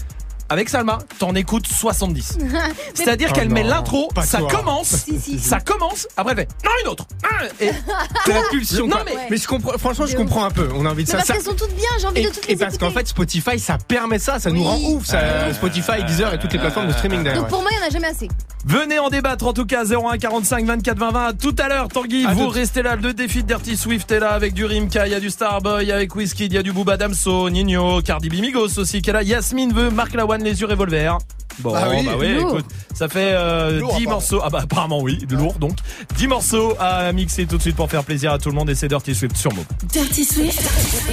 Avec 0.49 0.70
Salma, 0.70 0.99
t'en 1.20 1.34
écoutes 1.36 1.68
70. 1.68 2.38
C'est-à-dire 2.94 3.30
Oh 3.32 3.36
qu'elle 3.36 3.49
met 3.49 3.64
l'intro, 3.64 4.10
ça 4.24 4.40
toi. 4.40 4.49
commence, 4.49 4.88
Si, 5.06 5.20
si, 5.20 5.38
si. 5.38 5.40
ça 5.40 5.60
commence, 5.60 6.07
après 6.18 6.34
elle 6.34 6.40
fait 6.40 6.49
non 6.65 6.72
une 6.84 6.88
autre. 6.90 7.06
Ah, 7.24 7.44
Et 7.60 7.68
la 8.28 8.41
pulsion. 8.49 8.88
Non, 8.88 8.98
mais- 9.06 9.14
mais 9.30 9.38
je 9.38 9.48
comprends, 9.48 9.78
franchement, 9.78 10.06
je 10.06 10.15
comprends 10.15 10.45
un 10.45 10.52
peu. 10.52 10.70
On 10.76 10.86
a 10.86 10.90
envie 10.90 11.03
de 11.03 11.10
Mais 11.10 11.11
ça. 11.11 11.18
parce 11.18 11.28
ça- 11.28 11.34
qu'elles 11.34 11.44
sont 11.44 11.53
toutes 11.56 11.76
bien, 11.76 11.90
j'ai 11.99 12.07
envie 12.07 12.22
Et, 12.22 12.26
de 12.26 12.30
toutes 12.30 12.48
les 12.48 12.53
et 12.53 12.57
parce 12.57 12.78
qu'en 12.78 12.91
fait, 12.91 13.07
Spotify, 13.07 13.60
ça 13.60 13.78
permet 13.78 14.20
ça, 14.20 14.40
ça 14.40 14.52
nous 14.52 14.64
rend 14.64 14.78
ouf. 14.80 15.06
Ça, 15.06 15.53
Spotify, 15.53 16.03
Deezer 16.06 16.34
et 16.34 16.40
toutes 16.40 16.53
les 16.53 16.60
plateformes 16.60 16.88
de 16.88 16.94
streaming 16.94 17.24
d'ailleurs. 17.24 17.41
Donc 17.41 17.49
pour 17.49 17.61
moi, 17.61 17.72
il 17.74 17.78
n'y 17.80 17.84
en 17.84 17.88
a 17.88 17.90
jamais 17.90 18.07
assez. 18.07 18.28
Venez 18.65 18.98
en 18.99 19.10
débattre 19.10 19.45
en 19.45 19.52
tout 19.53 19.65
cas 19.65 19.84
01 19.84 20.18
45 20.18 20.65
24 20.65 20.98
20 20.98 21.11
20 21.11 21.34
tout 21.38 21.53
à 21.60 21.68
l'heure 21.68 21.90
Tanguy 21.90 22.26
À 22.26 22.34
vous 22.34 22.48
restez 22.48 22.82
là 22.82 22.95
le 22.95 23.14
défi 23.14 23.44
de 23.44 23.48
Dirty 23.49 23.76
Swift 23.76 24.10
est 24.10 24.22
là 24.22 24.30
avec 24.32 24.53
du 24.53 24.64
Rimka 24.64 25.06
il 25.06 25.11
y 25.11 25.15
a 25.15 25.20
du 25.20 25.30
Starboy 25.30 25.91
avec 25.91 26.15
Whiskey 26.15 26.45
il 26.45 26.53
y 26.53 26.57
a 26.57 26.64
du 26.64 26.72
Booba 26.72 26.95
Damso 26.95 27.49
Nino 27.49 28.02
Cardi 28.02 28.30
B 28.30 28.36
Migos 28.36 28.80
aussi 28.80 29.02
qui 29.02 29.10
est 29.10 29.14
là 29.14 29.22
Yasmine 29.22 29.74
veut 29.74 29.90
Marc 29.90 30.14
Les 30.41 30.60
yeux 30.61 30.68
revolver 30.68 31.18
Bon, 31.60 31.72
Ah 31.76 31.88
oui, 31.91 32.03
bah 32.03 32.14
oui, 32.18 32.34
lourd. 32.34 32.49
écoute, 32.57 32.65
ça 32.95 33.07
fait 33.07 33.30
euh, 33.34 33.80
Lourd, 33.80 33.89
10 33.91 33.93
apparemment. 33.97 34.10
morceaux. 34.10 34.39
Ah 34.43 34.49
bah 34.49 34.60
apparemment 34.64 35.01
oui, 35.01 35.19
lourd 35.30 35.53
donc. 35.60 35.77
10 36.18 36.27
morceaux 36.27 36.73
à 36.80 37.11
mixer 37.14 37.45
tout 37.45 37.57
de 37.57 37.61
suite 37.61 37.76
pour 37.76 37.91
faire 37.91 38.03
plaisir 38.03 38.31
à 38.31 38.39
tout 38.39 38.49
le 38.49 38.55
monde 38.55 38.72
et 38.72 38.76
c'est 38.76 38.88
Dirty 38.88 39.14
Swift 39.14 39.38
sur 39.38 39.53
Move. 39.53 39.65
Dirty 39.91 40.26
Swift, 40.26 40.60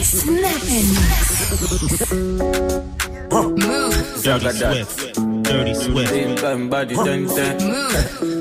Snap 0.03 0.51
Dirty 4.23 4.55
Swift. 4.95 5.21
Dirty 5.43 5.75
Swift. 5.75 6.11
Dirty, 6.11 6.95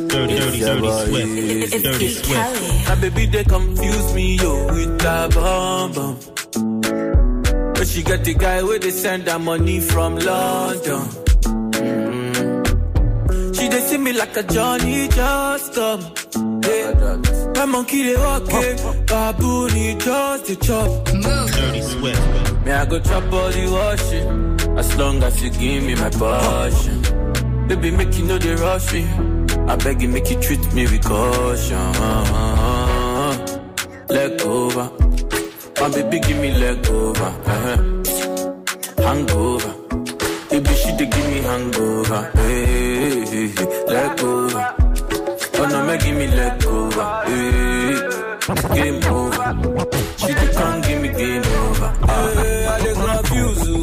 dirty, 0.10 0.60
dirty 0.60 0.88
Swift. 0.90 1.84
Dirty 1.84 2.10
Swift. 2.10 2.40
My 2.88 2.96
baby, 2.96 3.26
they 3.28 3.44
confuse 3.44 4.14
me, 4.14 4.36
yo, 4.38 4.66
with 4.74 4.98
that 5.00 5.34
bomb 5.36 5.92
bomb. 5.94 6.18
But 7.80 7.88
she 7.88 8.04
got 8.04 8.26
the 8.26 8.34
guy 8.34 8.62
where 8.62 8.78
they 8.78 8.92
send 8.92 9.26
her 9.30 9.40
money 9.40 9.80
from 9.80 10.16
London. 10.18 11.00
Mm. 11.80 13.56
She 13.56 13.70
they 13.70 13.80
see 13.80 13.98
me 13.98 14.12
like 14.12 14.36
a 14.36 14.44
Johnny 14.44 15.08
just 15.08 15.74
come. 15.74 16.02
Yeah. 16.62 17.22
My 17.56 17.66
monkey 17.66 18.04
they 18.04 18.18
walk 18.18 18.44
it, 18.52 19.08
baboon 19.08 19.70
he 19.70 19.96
just 19.96 20.46
the 20.48 20.56
chop. 20.58 21.06
Dirty 21.06 21.82
Swift. 21.82 22.66
Me 22.66 22.72
I 22.74 22.86
go 22.86 23.00
chop 23.00 23.32
all 23.32 23.50
the 23.50 23.66
washing, 23.72 24.78
as 24.78 24.98
long 24.98 25.24
as 25.24 25.42
you 25.42 25.50
give 25.50 25.82
me 25.82 25.96
my 25.96 26.10
passion. 26.10 27.02
Baby, 27.70 27.92
make 27.92 28.14
you 28.18 28.26
know 28.26 28.38
they 28.38 28.56
rush 28.56 28.92
me. 28.92 29.08
I 29.70 29.78
beg 29.78 30.02
you, 30.02 30.10
make 30.10 30.30
you 30.30 30.42
treat 30.42 30.74
me 30.74 30.84
with 30.84 31.04
caution. 31.06 31.94
Leg 34.10 34.42
over. 34.42 35.09
My 35.80 35.88
baby, 35.90 36.20
give 36.20 36.38
me 36.40 36.52
leg 36.52 36.86
over. 36.90 37.24
Uh-huh. 37.24 37.78
Hangover. 39.04 39.74
Baby, 40.50 40.74
she 40.76 40.92
dey 40.98 41.06
give 41.06 41.28
me 41.32 41.40
hangover. 41.42 42.32
Hey, 42.36 43.26
hey, 43.26 43.48
hey, 43.48 43.86
leg 43.88 44.20
over. 44.24 44.76
Oh 45.62 45.66
no, 45.72 45.86
make 45.86 46.02
give 46.02 46.16
me 46.18 46.28
leg 46.28 46.66
over. 46.66 47.06
Hey, 47.26 47.96
game 48.76 49.04
over. 49.06 49.48
She 50.18 50.34
dey 50.34 50.54
come 50.54 50.82
give 50.82 51.02
me 51.02 51.10
game 51.10 51.44
over. 51.44 51.69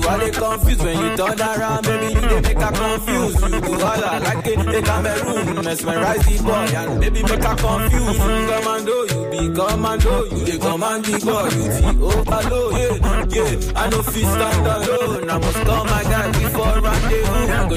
Hey, 0.07 0.13
I 0.13 0.19
dey 0.19 0.31
confuse 0.31 0.83
you, 0.83 0.89
I 0.89 0.97
dey 0.97 0.97
confuse 0.97 0.97
when 0.97 0.97
you 0.99 1.17
turn 1.17 1.41
around, 1.41 1.83
baby. 1.85 2.07
You 2.15 2.21
dey 2.21 2.41
make 2.41 2.61
her 2.63 2.73
confuse 2.73 3.35
you. 3.43 3.61
Holla 3.77 4.21
like 4.21 4.47
a, 4.47 4.55
a 4.79 4.83
Cameroon, 4.83 5.65
mesmerize 5.65 6.25
the 6.27 6.37
boy 6.45 6.77
and 6.77 7.01
baby 7.01 7.23
make 7.23 7.43
her 7.45 7.57
confuse 7.57 8.17
you. 8.17 8.47
Commando, 8.47 8.97
you 9.05 9.21
be 9.31 9.39
commando, 9.55 10.25
you 10.31 10.45
dey 10.47 10.59
command 10.59 11.05
the 11.05 11.19
boy, 11.27 11.49
you 11.51 11.67
the 11.83 11.91
overload. 12.07 12.73
Yeah, 12.77 13.43
yeah, 13.43 13.73
I 13.77 13.89
no 13.91 13.99
fit 14.03 14.27
stand 14.27 14.67
alone. 14.67 15.31
I 15.31 15.39
must 15.39 15.61
call 15.65 15.85
my 15.85 16.03
guy 16.05 16.27
before 16.33 16.81
rendezvous. 16.81 17.47
I 17.53 17.69
go. 17.69 17.77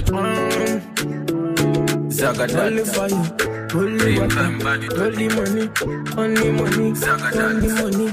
Zagadad. 2.09 3.58
Only 3.71 4.17
money, 4.19 4.87
only 4.97 5.27
money, 5.29 5.29
only 5.29 5.29
money, 5.29 5.69
only 6.17 6.51
money, 6.51 6.89
only 7.37 7.69
money. 7.69 8.07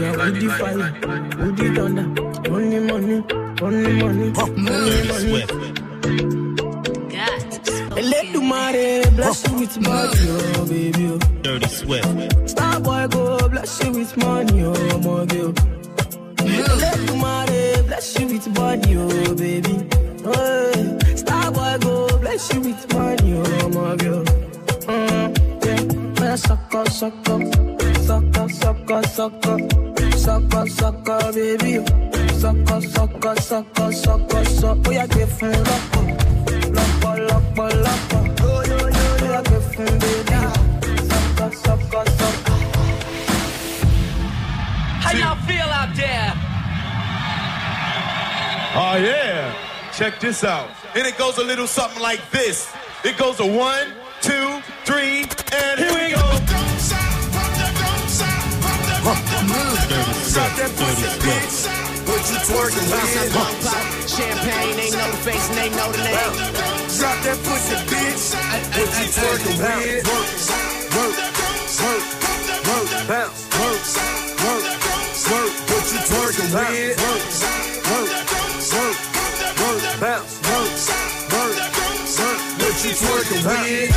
Yeah, 0.00 0.16
with 0.16 0.40
the 0.40 0.48
fire, 0.58 0.92
with 1.38 1.56
the 1.56 1.66
thunder, 1.76 2.06
only 2.50 2.80
money, 2.80 3.18
only 3.62 3.92
money, 4.02 4.28
only 4.36 5.00
money. 5.08 5.42
And 7.96 8.06
let 8.10 8.26
the 8.32 8.40
money 8.40 8.86
bless 9.16 9.38
you 9.48 9.54
with 9.60 9.76
money, 9.80 10.18
oh 10.28 10.66
baby. 10.68 11.06
oh. 11.06 11.18
Dirty 11.42 11.68
Swift. 11.68 12.50
Star 12.50 12.80
boy 12.80 13.06
go 13.08 13.48
bless 13.48 13.84
you 13.84 13.92
with 13.92 14.16
money, 14.16 14.62
oh 14.64 14.98
my 14.98 15.24
girl. 15.26 15.52
Let 16.42 16.96
the 17.06 17.14
money 17.16 17.82
bless 17.86 18.18
you 18.18 18.26
with 18.26 18.46
money, 18.58 18.96
oh 18.96 19.34
baby. 19.36 19.88
Oh, 20.24 20.72
yeah. 20.76 21.09
Star 21.30 21.52
boy 21.52 21.78
go 21.78 22.18
bless 22.18 22.52
you 22.52 22.60
with 22.60 22.92
money, 22.92 23.34
oh 23.38 23.68
my 23.68 23.94
girl. 24.02 24.24
Mm, 24.90 25.30
yeah. 25.64 26.20
Man, 26.20 26.36
sucker, 26.36 26.84
sucker, 26.90 27.38
sucker, 28.02 28.48
sucker, 28.48 29.02
sucker, 29.04 29.58
sucker, 30.18 30.66
sucker, 30.66 31.32
baby. 31.32 31.86
Sucker, 32.34 32.80
sucker, 32.80 33.36
sucker, 33.40 33.92
sucker, 33.92 34.44
sucker. 34.44 34.88
Oh, 34.88 34.90
yeah, 34.90 35.06
get 35.06 35.28
fun, 35.28 35.52
loco, 35.70 36.02
loco, 36.76 37.10
loco, 37.30 37.66
loco. 37.86 38.18
Oh, 38.42 38.64
yo, 38.66 38.76
yo, 38.76 38.88
yo, 38.88 39.30
yeah, 39.30 39.42
get 39.50 39.62
fun, 39.70 39.98
baby. 40.02 40.34
Sucker, 41.10 41.50
sucker, 41.62 42.04
sucker. 42.18 42.58
How 45.04 45.12
y'all 45.12 45.36
feel 45.46 45.70
out 45.78 45.94
there? 45.94 46.32
Oh 48.74 48.96
yeah. 48.96 49.69
Check 50.00 50.16
this 50.18 50.44
out. 50.44 50.70
And 50.96 51.06
it 51.06 51.18
goes 51.18 51.36
a 51.36 51.44
little 51.44 51.66
something 51.66 52.00
like 52.00 52.24
this. 52.30 52.72
It 53.04 53.18
goes 53.18 53.38
a 53.38 53.44
one, 53.44 53.92
two, 54.22 54.62
three, 54.88 55.28
and 55.52 55.76
here 55.76 55.92
we 55.92 56.16
go. 56.16 56.24
Dirty 56.48 56.80
Swift. 60.24 60.56
Dirty 60.80 61.04
Swift. 61.20 61.68
What 62.08 62.16
you 62.32 62.40
twerking 62.48 62.88
with? 62.88 64.08
Champagne, 64.08 64.88
know 64.96 65.10
the 65.12 65.20
face 65.20 65.46
and 65.52 65.58
they 65.58 65.68
know 65.68 65.92
the 65.92 66.00
name. 66.00 66.16
Drop 66.96 67.20
that 67.20 67.36
pussy, 67.44 67.76
bitch. 67.84 68.32
What 68.72 68.88
you 68.96 69.04
twerking 69.04 69.60
with? 69.60 70.00
Work, 70.08 70.32
work, 70.96 71.12
work, 71.76 72.04
work, 72.64 72.88
bounce, 73.04 73.52
work, 73.52 73.84
work, 74.48 74.64
work. 75.28 75.52
What 75.68 75.84
you 75.92 76.00
twerking 76.08 76.48
with? 76.56 76.99
You 83.42 83.89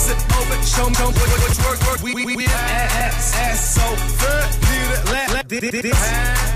Go 0.00 0.12
it, 0.12 0.16
bust 0.16 0.16
it 0.16 0.32
open, 0.32 0.60
show 0.64 0.86
me, 0.88 0.96
me 0.96 1.12
what, 1.12 1.28
what 1.28 1.52
you 1.52 1.64
work, 1.64 1.80
work, 1.84 2.00
we, 2.00 2.14
we, 2.14 2.36
we. 2.36 2.44
Ass, 2.46 3.36
ass 3.36 3.60
so 3.76 3.84
good, 4.16 4.48
need 4.72 4.88
it, 4.96 5.02
let, 5.12 5.28
let, 5.32 5.48
this. 5.48 5.92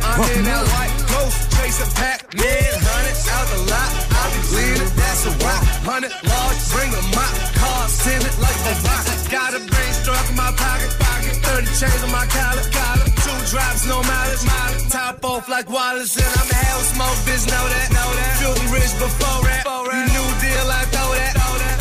I'm 0.01 0.16
in 0.33 0.45
that 0.49 0.65
white 0.73 0.95
ghost, 1.12 1.37
chasing 1.53 1.93
Pac-Man, 1.93 2.73
hundred 2.81 3.16
out 3.37 3.47
the 3.53 3.61
lot. 3.69 3.91
I 4.16 4.23
be 4.33 4.41
leaning, 4.57 4.93
that's 4.97 5.29
a 5.29 5.33
rock. 5.45 5.61
Hundred 5.85 6.15
large, 6.25 6.61
bring 6.73 6.89
a 6.89 7.03
mop, 7.12 7.35
car, 7.61 7.85
send 7.89 8.25
it 8.25 8.37
like 8.41 8.61
a 8.65 8.75
rock. 8.89 9.05
Got 9.29 9.51
a 9.53 9.61
brain 9.61 9.93
struck 9.93 10.25
in 10.31 10.37
my 10.41 10.49
pocket, 10.57 10.93
pocket. 10.97 11.35
30 11.45 11.69
chains 11.77 12.01
on 12.01 12.12
my 12.16 12.25
collar, 12.33 12.65
collar. 12.73 13.09
Two 13.29 13.39
drops, 13.53 13.85
no 13.85 14.01
mileage, 14.09 14.45
mileage. 14.49 14.89
Top 14.89 15.21
off 15.21 15.49
like 15.53 15.69
Wallace, 15.69 16.16
and 16.16 16.33
I'm 16.33 16.49
a 16.49 16.59
hell 16.65 16.81
smoke, 16.97 17.19
bitch, 17.29 17.45
know 17.45 17.65
that, 17.69 17.89
know 17.93 18.09
that. 18.09 18.41
Filthy 18.41 18.66
rich 18.73 18.95
before 18.97 19.45
that, 19.45 19.69
you 19.69 20.01
new 20.16 20.29
deal, 20.41 20.69
I 20.73 20.83
throw 20.89 21.12
that. 21.12 21.35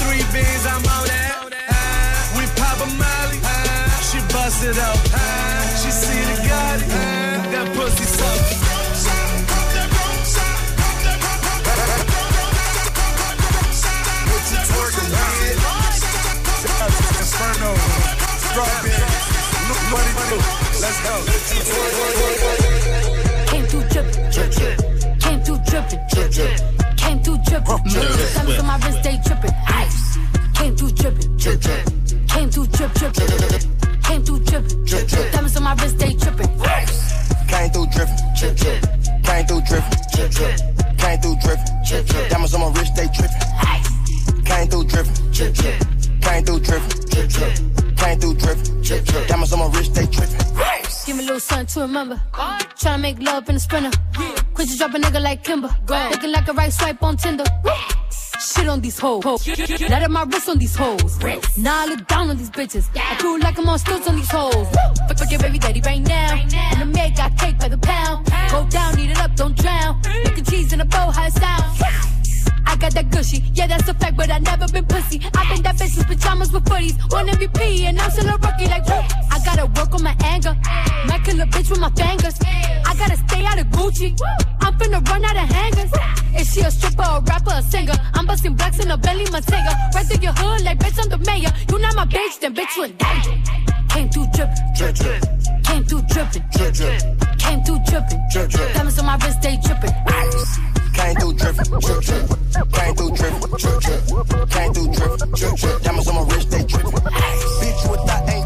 Three 0.03 0.25
beans, 0.35 0.65
I'm 0.67 0.83
on 0.83 1.07
that. 1.07 1.12
It 4.73 4.79
up. 4.79 4.97
She 5.77 5.91
see 5.91 6.21
the 6.29 6.37
God, 6.49 6.79
that 7.53 7.67
pussy 7.75 8.05
so. 8.05 8.25
What 14.29 14.43
you 14.49 14.57
twerking 14.69 15.09
with? 15.13 15.61
Inferno, 17.21 17.71
strawberry, 18.47 18.93
look 19.67 19.81
what 19.93 20.05
it 20.09 20.15
do. 20.29 20.37
Let's 20.81 20.99
go. 21.03 21.13
Came 23.49 23.65
through 23.65 23.85
drippin', 23.89 24.25
drip, 24.31 24.49
drip. 24.51 24.77
Came 25.19 25.39
through 25.43 25.61
drippin', 25.69 26.01
drip, 26.11 26.29
drip. 26.31 26.53
Came 26.97 27.19
through 27.23 27.39
drippin', 27.45 27.83
drip, 27.89 28.07
drip. 28.09 28.33
Diamonds 28.33 28.59
on 28.59 28.65
my 28.65 28.77
wrist, 28.77 29.03
they 29.03 29.17
drippin', 29.25 29.55
ice. 29.67 30.17
Came 30.55 30.75
through 30.75 30.91
drippin', 30.91 31.37
drip, 31.37 31.59
drip. 31.61 31.83
Came 32.27 32.49
through 32.49 32.67
drip, 32.67 32.93
drip, 32.93 33.13
drip, 33.13 33.92
Came 34.03 34.23
through 34.23 34.39
drippin'. 34.39 34.85
Drip, 34.85 35.07
drip. 35.07 35.31
Diamonds 35.31 35.57
on 35.57 35.63
my 35.63 35.73
wrist, 35.75 35.97
they 35.97 36.13
trippin'. 36.13 36.47
Came 37.47 37.69
through 37.71 37.87
drippin'. 37.87 38.17
Drip, 38.37 38.55
drip. 38.57 38.81
Came 39.23 39.45
through 39.45 39.61
drippin'. 39.61 39.97
Drip, 40.13 40.31
drip. 40.31 40.55
Came 40.97 41.19
through 41.21 41.35
drippin'. 41.41 41.83
Drip, 41.87 42.05
drip. 42.05 42.29
Diamonds 42.29 42.53
on 42.53 42.61
my 42.61 42.67
wrist, 42.79 42.95
they 42.95 43.07
trippin'. 43.07 44.43
Came 44.45 44.67
through 44.69 44.83
drippin'. 44.85 45.31
Drip, 45.31 45.53
drip. 45.53 45.79
Came 46.21 46.43
through 46.45 46.59
drippin'. 46.59 46.99
Drip, 47.09 47.29
drip. 47.29 47.97
Came 47.97 48.19
through 48.19 48.33
drippin'. 48.35 48.81
Drip, 48.83 49.05
drip. 49.05 49.27
Diamonds 49.27 49.53
on 49.53 49.59
my 49.59 49.67
wrist, 49.77 49.93
they 49.95 50.05
trippin'. 50.05 50.39
Give 51.05 51.17
me 51.17 51.23
a 51.23 51.25
little 51.25 51.39
something 51.39 51.67
to 51.67 51.79
remember. 51.81 52.21
Tryna 52.33 53.01
make 53.01 53.19
love 53.21 53.49
in 53.49 53.55
a 53.55 53.59
sprinter. 53.59 53.91
Quit 54.53 54.69
to 54.69 54.77
drop 54.77 54.93
a 54.93 54.99
nigga 54.99 55.21
like 55.21 55.43
Kimber. 55.43 55.69
Looking 55.87 56.31
like 56.31 56.47
a 56.47 56.53
right 56.53 56.71
swipe 56.71 57.01
on 57.03 57.17
Tinder. 57.17 57.45
Shit 58.43 58.67
on 58.67 58.81
these 58.81 58.99
hoes. 58.99 59.23
Let 59.25 60.03
up 60.03 60.11
my 60.11 60.23
wrist 60.23 60.49
on 60.49 60.57
these 60.57 60.75
hoes. 60.75 61.17
Now 61.57 61.83
I 61.83 61.85
look 61.85 62.05
down 62.07 62.29
on 62.29 62.37
these 62.37 62.49
bitches. 62.49 62.89
I 62.93 63.17
do 63.17 63.39
like 63.39 63.57
I'm 63.57 63.69
on 63.69 63.79
stilts 63.79 64.07
on 64.07 64.17
these 64.17 64.29
hoes. 64.29 64.67
Fuck, 65.07 65.17
fuck 65.17 65.31
your 65.31 65.39
baby 65.39 65.59
daddy 65.59 65.81
right 65.81 66.01
now. 66.01 66.35
And 66.35 66.81
the 66.81 66.85
maid 66.85 67.15
got 67.15 67.37
cake 67.37 67.57
by 67.57 67.69
the 67.69 67.77
pound. 67.77 68.25
Go 68.51 68.67
down, 68.67 68.99
eat 68.99 69.11
it 69.11 69.17
up, 69.19 69.35
don't 69.35 69.57
drown. 69.57 70.01
Mac 70.03 70.37
and 70.37 70.49
cheese 70.49 70.73
in 70.73 70.81
a 70.81 70.85
bow, 70.85 71.09
how 71.11 71.25
it 71.25 71.33
sound. 71.33 72.12
I 72.73 72.75
got 72.75 72.93
that 72.93 73.11
gushy, 73.11 73.37
yeah 73.53 73.67
that's 73.67 73.87
a 73.87 73.93
fact, 73.93 74.17
but 74.17 74.31
I 74.31 74.39
never 74.39 74.65
been 74.73 74.83
pussy. 74.85 75.21
I 75.37 75.47
been 75.47 75.61
that 75.61 75.75
bitch 75.75 75.95
with 75.95 76.07
pajamas 76.07 76.51
with 76.51 76.65
footies, 76.65 76.97
one 77.13 77.27
MVP 77.27 77.85
and 77.85 78.01
I'm 78.01 78.09
still 78.09 78.25
a 78.25 78.33
rookie 78.33 78.65
like 78.65 78.81
whoop. 78.89 79.05
I 79.29 79.37
gotta 79.45 79.67
work 79.77 79.93
on 79.93 80.01
my 80.01 80.15
anger, 80.25 80.57
might 81.05 81.23
kill 81.23 81.39
a 81.39 81.45
bitch 81.45 81.69
with 81.69 81.79
my 81.79 81.91
fingers. 81.91 82.33
I 82.41 82.95
gotta 82.97 83.15
stay 83.29 83.45
out 83.45 83.59
of 83.59 83.67
Gucci, 83.67 84.17
I'm 84.59 84.73
finna 84.79 85.07
run 85.07 85.23
out 85.23 85.37
of 85.37 85.47
hangers. 85.53 85.91
Is 86.33 86.49
she 86.49 86.61
a 86.61 86.71
stripper, 86.71 87.03
a 87.03 87.21
rapper, 87.21 87.53
a 87.53 87.61
singer? 87.61 87.93
I'm 88.15 88.25
busting 88.25 88.55
blacks 88.55 88.79
in 88.79 88.89
a 88.89 88.97
belly, 88.97 89.25
Matega. 89.25 89.93
Right 89.93 90.07
through 90.07 90.23
your 90.23 90.33
hood 90.33 90.63
like 90.65 90.79
bitch 90.79 90.97
I'm 90.97 91.09
the 91.13 91.19
mayor. 91.29 91.53
You 91.69 91.77
not 91.77 91.95
my 91.95 92.05
bitch, 92.05 92.39
then 92.39 92.55
bitch 92.55 92.75
you 92.75 92.87
danger. 92.89 93.37
Came 93.93 94.09
through 94.09 94.25
drippin', 94.33 94.73
Drip, 94.75 94.95
drip, 94.95 95.21
came 95.63 95.83
through 95.85 96.01
drippin', 96.09 96.43
drip, 96.57 96.73
drip, 96.73 97.37
came 97.37 97.61
through 97.61 97.77
drippin'. 97.85 98.19
drip, 98.31 98.49
drip. 98.49 98.73
Diamonds 98.73 98.97
on 98.97 99.05
my 99.05 99.15
wrist, 99.17 99.43
they 99.43 99.57
drippin'. 99.57 100.72
Came 100.93 101.15
through 101.15 101.33
dripping, 101.33 101.79
drip, 101.79 102.01
drip. 102.03 102.27
Came 102.73 102.95
through 102.95 103.11
dripping, 103.11 103.39
drip, 103.57 103.79
drip. 103.81 104.49
Came 104.49 104.73
through 104.73 104.89
dripping, 104.93 105.31
drip, 105.33 105.55
drip. 105.57 105.81
Diamonds 105.81 106.07
on 106.07 106.15
my 106.15 106.33
wrist, 106.33 106.49
they 106.51 106.63
dripping. 106.63 106.91
Bitch, 106.91 107.83
you 107.83 107.93
a 107.93 108.31
ain't 108.31 108.42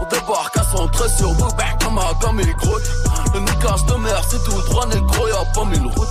On 0.00 0.04
débarque 0.04 0.56
à 0.56 0.62
113 0.62 1.16
sur 1.16 1.32
nous, 1.34 1.48
ben 1.56 1.64
comme 1.82 1.98
un 1.98 2.14
comme 2.20 2.40
il 2.40 2.54
grotte. 2.56 2.82
Le 3.34 3.40
niquage 3.40 3.84
de 3.86 3.94
mer, 3.94 4.22
c'est 4.28 4.42
tout 4.44 4.62
droit, 4.62 4.86
négro, 4.86 5.28
y'a 5.28 5.44
pas 5.54 5.64
mille 5.64 5.86
routes. 5.96 6.08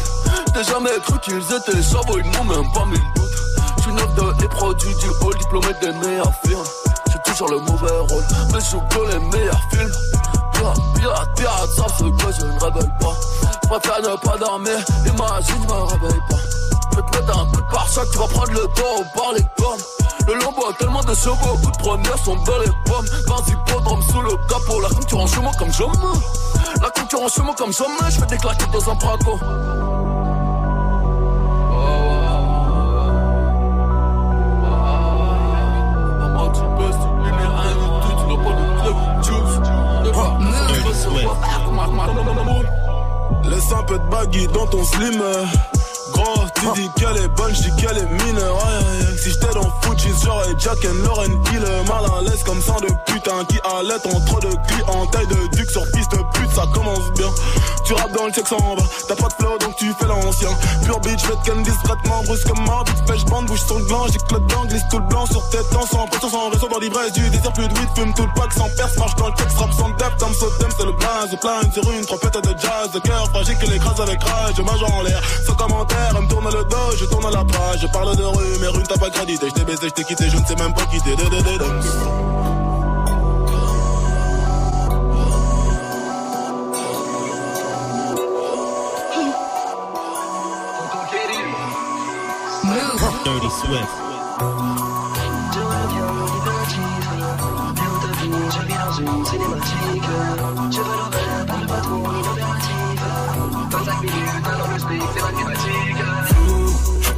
J'ai 0.56 0.64
jamais 0.64 0.90
cru 1.04 1.20
qu'ils 1.20 1.38
étaient 1.38 1.82
chavots, 1.82 2.20
ils 2.20 2.30
n'ont 2.32 2.44
même 2.44 2.72
pas 2.74 2.86
mille 2.86 3.02
doutes. 3.16 3.32
J'suis 3.80 3.94
neuf 3.94 4.14
de 4.16 4.42
les 4.42 4.48
produits 4.50 4.96
du 4.96 5.10
haut, 5.10 5.34
diplômé 5.34 5.68
des 5.82 5.92
meilleurs 5.94 6.34
films. 6.46 6.64
J'ai 7.12 7.32
toujours 7.32 7.50
le 7.50 7.60
mauvais 7.60 7.98
rôle, 8.10 8.24
mais 8.54 8.60
je 8.60 8.72
joue 8.72 8.82
que 8.90 9.12
les 9.12 9.20
meilleurs 9.20 9.62
films. 9.72 9.92
Pirate, 10.54 10.78
pirate, 10.96 11.30
pirate, 11.36 11.70
sauf 11.76 11.98
ce 11.98 12.04
que 12.04 12.34
je 12.34 12.46
ne 12.46 12.60
révèle 12.60 12.92
pas. 13.00 13.16
Préfère 13.70 14.02
ne 14.02 14.16
pas 14.18 14.38
dormir, 14.38 14.78
imagine, 15.06 15.56
je 15.62 15.74
me 15.74 15.84
réveille 15.84 16.22
pas. 16.30 16.38
Je 16.92 16.98
vais 16.98 17.04
te 17.04 17.18
mettre 17.18 17.40
un 17.40 17.46
coup 17.52 17.62
de 17.62 17.72
pare-choc, 17.72 18.08
tu 18.12 18.18
vas 18.18 18.28
prendre 18.28 18.52
le 18.52 18.68
taureau 18.76 19.04
par 19.16 19.34
les 19.34 19.46
cornes. 19.58 19.82
Le 20.28 20.34
lambeau 20.34 20.68
a 20.70 20.74
tellement 20.74 21.02
de 21.02 21.14
chevaux, 21.16 21.36
beaucoup 21.40 21.72
de 21.72 21.78
premières 21.78 22.18
sont 22.18 22.36
belles 22.36 22.66
les 22.66 22.92
pommes. 22.92 23.06
20 23.28 23.36
hippodromes 23.48 24.02
sous 24.02 24.22
le 24.22 24.32
capot, 24.50 24.82
la 24.82 24.90
concurrence 24.90 25.34
chez 25.34 25.40
moi 25.40 25.54
comme 25.58 25.72
jamais. 25.72 25.94
La 26.82 26.90
concurrence 26.90 27.34
chez 27.34 27.42
moi 27.44 27.56
comme 27.58 27.72
jamais, 27.72 28.10
je 28.10 28.20
fais 28.20 28.26
des 28.26 28.38
claquettes 28.38 28.72
dans 28.72 28.92
un 28.92 28.96
braco. 28.96 29.40
Laisse 43.50 43.72
un 43.72 43.84
peu 43.84 43.98
de 43.98 44.10
baggy 44.10 44.48
dans 44.48 44.68
ton 44.68 44.84
slim. 44.84 45.24
Gros, 46.14 46.46
tu 46.56 46.82
dis 46.82 46.90
qu'elle 46.96 47.18
est 47.18 47.28
bonne, 47.30 47.54
j'dis 47.54 47.76
qu'elle 47.76 47.98
est 47.98 48.02
aïe. 48.02 49.18
Si 49.18 49.32
j'étais 49.32 49.54
dans 49.54 49.72
Fujis, 49.82 50.14
j'aurais 50.24 50.54
Jack 50.58 50.78
and 50.86 51.04
Lauren 51.04 51.44
Killer. 51.44 51.84
Mal 51.88 52.06
à 52.18 52.22
l'aise 52.22 52.44
comme 52.46 52.62
ça 52.62 52.74
de 52.82 52.88
putain 53.12 53.44
qui 53.50 53.60
allait 53.64 54.16
en 54.16 54.20
trop 54.22 54.40
de 54.40 54.50
en 54.88 55.06
taille 55.08 55.28
de 55.28 55.56
duc 55.56 55.70
sur 55.70 55.84
piste 55.92 56.12
pute, 56.34 56.52
ça 56.52 56.64
commence 56.74 57.12
bien. 57.16 57.30
Tu 57.86 57.94
rappes 57.94 58.12
dans 58.12 58.26
le 58.26 58.32
check 58.32 58.48
sans 58.48 58.58
bas, 58.58 58.84
t'as 59.08 59.16
pas 59.16 59.28
de 59.30 59.34
flow 59.40 59.58
donc 59.60 59.76
tu 59.78 59.94
fais 60.00 60.08
l'ancien. 60.08 60.50
Pure 60.84 61.00
bitch, 61.00 61.22
fais 61.22 61.38
ken 61.46 61.64
discrètement, 61.64 62.22
brusquement, 62.24 62.84
vite 62.84 63.06
pêche 63.06 63.26
bande, 63.26 63.46
bouge 63.46 63.64
sur 63.66 63.80
le 63.80 63.86
blanc, 63.86 64.06
j'ai 64.08 64.20
le 64.32 64.40
blanc, 64.40 64.66
glisse 64.66 64.84
tout 64.92 65.00
le 65.00 65.06
blanc 65.06 65.26
sur 65.26 65.50
tête, 65.50 65.70
temps 65.70 65.86
sans 65.90 66.06
pression, 66.08 66.30
sans 66.30 66.50
réseau 66.50 66.68
dans 66.68 66.80
l'ivresse 66.80 67.14
du 67.14 67.30
désir, 67.30 67.52
plus 67.54 67.68
de 67.68 67.74
weed, 67.74 67.90
fume 67.96 68.14
tout 68.14 68.24
le 68.24 68.34
pack 68.36 68.52
sans 68.54 68.70
perce, 68.76 68.98
marche 68.98 69.16
dans 69.16 69.28
le 69.28 69.34
check, 69.36 69.50
rap 69.58 69.72
sans 69.72 69.90
depth, 69.90 70.20
comme 70.20 70.34
Sotem, 70.34 70.70
c'est 70.78 70.86
le 70.86 70.92
blaze, 70.92 71.38
plein 71.40 71.62
sur 71.72 71.92
une 71.92 72.06
trompette 72.06 72.44
de 72.44 72.60
jazz, 72.60 72.92
de 72.94 73.00
cœur 73.00 73.26
fragile 73.30 73.58
que 73.58 73.66
l'écrase 73.68 74.02
avec 74.02 74.22
rage, 74.22 74.56
je 74.58 74.62
mage 74.62 74.84
en 74.84 75.02
l'air, 75.04 75.22
sans 75.46 75.54
commentaire, 75.54 75.97
elle 76.10 76.22
me 76.22 76.28
tourne 76.30 76.46
le 76.46 76.64
dos, 76.64 76.92
je 76.98 77.06
tourne 77.06 77.32
la 77.32 77.44
page, 77.44 77.80
je 77.82 77.88
parle 77.88 78.16
de 78.16 78.24
rue, 78.24 78.58
mais 78.62 78.68
rue 78.68 78.84
t'as 78.84 78.98
pas 78.98 79.10
crédité, 79.10 79.48
je 79.50 79.54
t'ai 79.54 79.64
baisé, 79.66 79.88
je 79.88 79.94
t'ai 79.94 80.04
quitté, 80.04 80.30
je 80.30 80.38
ne 80.38 80.46
sais 80.46 80.56
même 80.56 80.74
pas 80.74 80.86
quitter, 80.86 81.16
de, 81.16 81.24
de, 81.24 81.42
de, 81.42 81.58
de. 81.58 82.28
Dirty 93.24 93.50
Swift. 93.50 94.08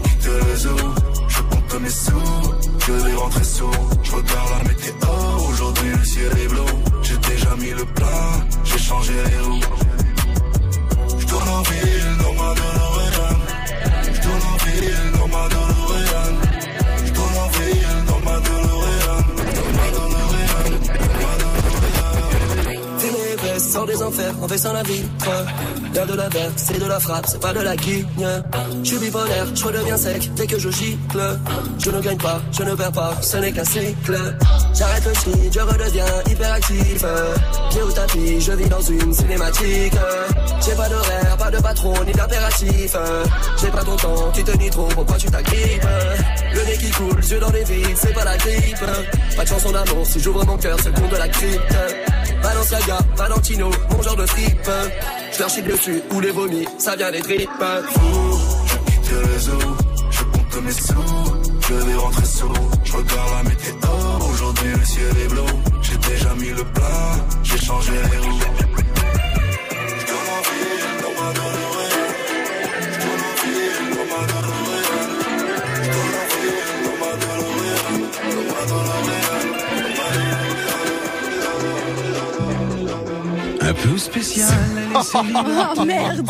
Quitte 0.03 0.25
le 0.25 0.51
réseau, 0.51 0.77
je 1.27 1.41
compte 1.41 1.81
mes 1.81 1.89
sous, 1.89 2.53
je 2.87 2.91
vais 2.91 3.15
rentrer 3.15 3.43
sous, 3.43 3.71
je 4.03 4.11
la 4.11 4.63
météo, 4.67 4.93
aujourd'hui 5.49 5.89
le 5.97 6.05
ciel 6.05 6.31
est 6.43 6.47
bleu, 6.47 6.65
j'ai 7.03 7.17
déjà 7.17 7.55
mis 7.55 7.71
le 7.71 7.85
plein, 7.85 8.45
j'ai 8.63 8.79
changé 8.79 9.13
les 9.13 9.39
roues. 9.41 9.59
En 11.39 11.61
ville, 11.63 12.17
dans 12.21 12.33
ma 12.33 12.53
DeLorean, 12.53 13.37
je 14.03 14.29
en 14.29 14.57
ville, 14.65 15.11
dans 15.17 15.27
ma 15.27 15.43
DeLorean, 15.47 16.33
je 17.05 17.11
en 17.21 17.49
ville, 17.55 18.05
DeLorean, 18.39 19.19
dans 19.57 19.71
ma 19.71 19.85
DeLorean. 19.89 20.39
Ténébreux, 22.99 23.59
sans 23.59 23.85
des 23.85 24.01
enfers, 24.03 24.33
en 24.41 24.47
baissant 24.47 24.73
la 24.73 24.83
vitre. 24.83 25.29
Y'a 25.93 26.05
de 26.05 26.13
la 26.13 26.29
verre, 26.29 26.51
c'est 26.55 26.79
de 26.79 26.85
la 26.85 26.99
frappe, 26.99 27.25
c'est 27.27 27.41
pas 27.41 27.51
de 27.51 27.61
la 27.61 27.75
guigne. 27.75 28.05
Je 28.83 28.87
suis 28.87 28.97
bipolaire, 28.99 29.45
je 29.53 29.63
redeviens 29.65 29.97
sec 29.97 30.33
dès 30.35 30.47
que 30.47 30.59
je 30.59 30.69
gicle. 30.69 31.39
Je 31.79 31.89
ne 31.89 31.99
gagne 31.99 32.17
pas, 32.17 32.39
je 32.51 32.63
ne 32.63 32.75
perds 32.75 32.91
pas, 32.91 33.13
ce 33.21 33.37
n'est 33.37 33.51
qu'un 33.51 33.65
cycle. 33.65 34.17
J'arrête 34.73 35.05
le 35.05 35.13
shit, 35.13 35.53
je 35.53 35.59
redeviens 35.59 36.05
hyperactif. 36.29 37.05
Pied 37.69 37.81
au 37.81 37.91
tapis, 37.91 38.41
je 38.41 38.51
vis 38.51 38.69
dans 38.69 38.81
une 38.81 39.13
cinématique. 39.13 39.93
J'ai 40.65 40.75
pas 40.75 40.89
d'horaire, 40.89 41.37
pas 41.37 41.51
de 41.51 41.57
patron, 41.57 41.93
ni 42.05 42.11
d'impératif. 42.11 42.95
J'ai 43.61 43.67
pas 43.69 43.83
ton 43.83 43.95
temps, 43.95 44.31
tu 44.33 44.43
te 44.43 44.57
nies 44.57 44.69
trop, 44.69 44.87
pourquoi 44.87 45.17
tu 45.17 45.27
t'agrippes? 45.27 45.87
Le 46.53 46.65
nez 46.65 46.77
qui 46.77 46.91
coule, 46.91 47.23
yeux 47.23 47.39
dans 47.39 47.51
les 47.51 47.63
vides, 47.63 47.97
c'est 47.97 48.13
pas 48.13 48.23
la 48.23 48.37
grippe. 48.37 48.77
Pas 49.35 49.43
de 49.43 49.49
chanson 49.49 49.71
d'amour, 49.71 50.05
si 50.05 50.19
j'ouvre 50.19 50.45
mon 50.45 50.57
cœur, 50.57 50.77
c'est 50.81 50.89
le 50.89 51.07
de 51.09 51.17
la 51.17 51.27
crypte. 51.27 51.75
Balenciaga, 52.41 52.97
Valentino, 53.15 53.69
mon 53.91 54.01
genre 54.01 54.15
de 54.15 54.25
trip. 54.25 54.69
Je 55.33 55.39
leur 55.39 55.49
chie 55.49 55.61
dessus 55.61 56.01
ou 56.11 56.19
les 56.19 56.31
vomis, 56.31 56.67
ça 56.77 56.95
vient 56.95 57.11
des 57.11 57.21
tripes. 57.21 57.49
quitte 58.85 59.11
le 59.11 59.33
réseau, 59.33 59.59
je 60.11 60.23
compte 60.23 60.63
mes 60.63 60.71
sous, 60.71 60.93
je 61.67 61.73
vais 61.73 61.95
rentrer 61.95 62.25
sous, 62.25 62.53
je 62.83 62.91
regarde 62.93 63.31
la 63.37 63.49
météo, 63.49 63.73
Oh 85.77 85.85
merde 85.85 86.27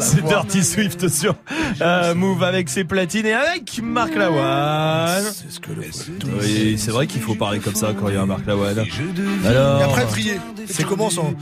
C'est 0.00 0.24
Dirty 0.24 0.64
Swift 0.64 1.08
sur 1.08 1.34
Euh, 1.80 2.14
Move 2.14 2.42
avec 2.42 2.68
ses 2.68 2.84
platines 2.84 3.26
et 3.26 3.32
avec 3.32 3.80
Marc 3.82 4.14
Lavoine. 4.14 5.22
C'est 5.32 5.50
ce 5.52 5.60
que 5.60 5.72
le 5.72 5.82
Oui, 6.40 6.76
c'est 6.78 6.90
vrai 6.90 7.06
qu'il 7.06 7.20
faut 7.20 7.34
parler 7.34 7.58
comme 7.60 7.74
ça 7.74 7.92
quand 7.98 8.08
il 8.08 8.14
y 8.14 8.16
a 8.16 8.22
un 8.22 8.26
Marc 8.26 8.46
Lavoine. 8.46 8.78
Et 8.78 9.46
Alors. 9.46 9.82
après, 9.82 10.06
trier. 10.06 10.40
C'est 10.66 10.84
comment 10.84 11.10
son. 11.10 11.34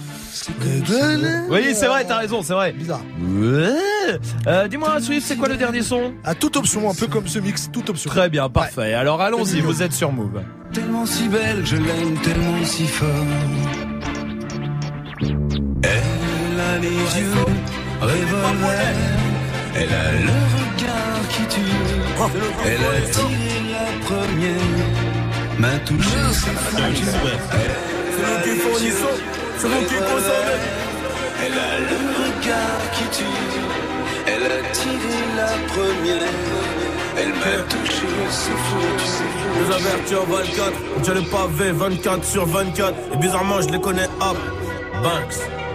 Oui, 1.50 1.74
c'est 1.74 1.86
vrai, 1.86 2.04
t'as 2.06 2.18
raison, 2.18 2.42
c'est 2.42 2.52
vrai. 2.54 2.72
Bizarre. 2.72 3.00
Ouais. 3.20 4.18
Euh, 4.46 4.68
Dis-moi, 4.68 5.00
Swift, 5.00 5.26
c'est 5.26 5.36
quoi 5.36 5.48
le 5.48 5.56
dernier 5.56 5.82
son? 5.82 6.12
À 6.24 6.34
toute 6.34 6.56
option, 6.56 6.88
un 6.90 6.94
peu 6.94 7.06
comme 7.06 7.26
ce 7.26 7.38
mix, 7.38 7.70
toute 7.72 7.90
option. 7.90 8.10
Très 8.10 8.28
bien, 8.28 8.48
parfait. 8.48 8.94
Alors 8.94 9.20
allons-y, 9.20 9.60
vous 9.60 9.82
êtes 9.82 9.92
sur 9.92 10.12
Move. 10.12 10.40
Tellement 10.72 11.06
si 11.06 11.28
belle, 11.28 11.64
je 11.64 11.76
l'aime 11.76 12.18
tellement 12.22 12.64
si 12.64 12.86
fort. 12.86 13.06
Elle 15.86 16.60
a 16.60 16.78
les 16.78 17.20
yeux 17.20 17.46
elle 19.78 19.92
a 19.92 20.12
le 20.12 20.38
regard 20.56 21.28
qui 21.28 21.44
tue. 21.48 21.60
Elle 22.64 22.84
a 22.84 23.00
tiré 23.10 23.54
la 23.72 23.86
première, 24.06 24.54
m'a 25.58 25.78
touché, 25.84 26.18
c'est 26.32 26.50
fou. 26.50 26.76
C'est 29.58 29.68
nous 29.68 29.86
qui. 29.86 29.94
Elle 31.44 31.52
a 31.52 31.78
le 31.78 31.98
regard 32.22 32.90
qui 32.92 33.04
tue. 33.18 33.24
Elle 34.26 34.44
a 34.44 34.60
tiré 34.72 35.16
la 35.36 35.52
première. 35.72 36.28
Elle 37.18 37.32
m'a 37.32 37.62
touché, 37.68 38.06
c'est 38.30 38.50
fou, 38.50 38.82
tu 38.98 39.04
sais. 39.04 39.30
Les 39.58 39.68
avertis 39.74 40.14
en 40.14 40.24
24, 40.24 40.72
j'ai 41.04 41.14
le 41.14 41.22
pavé 41.22 41.72
24 41.72 42.24
sur 42.24 42.46
24. 42.46 42.94
Et 43.14 43.16
bizarrement, 43.16 43.60
je 43.62 43.68
les 43.68 43.80
connais 43.80 44.08
hop. 44.20 44.38
Banks. 45.02 45.65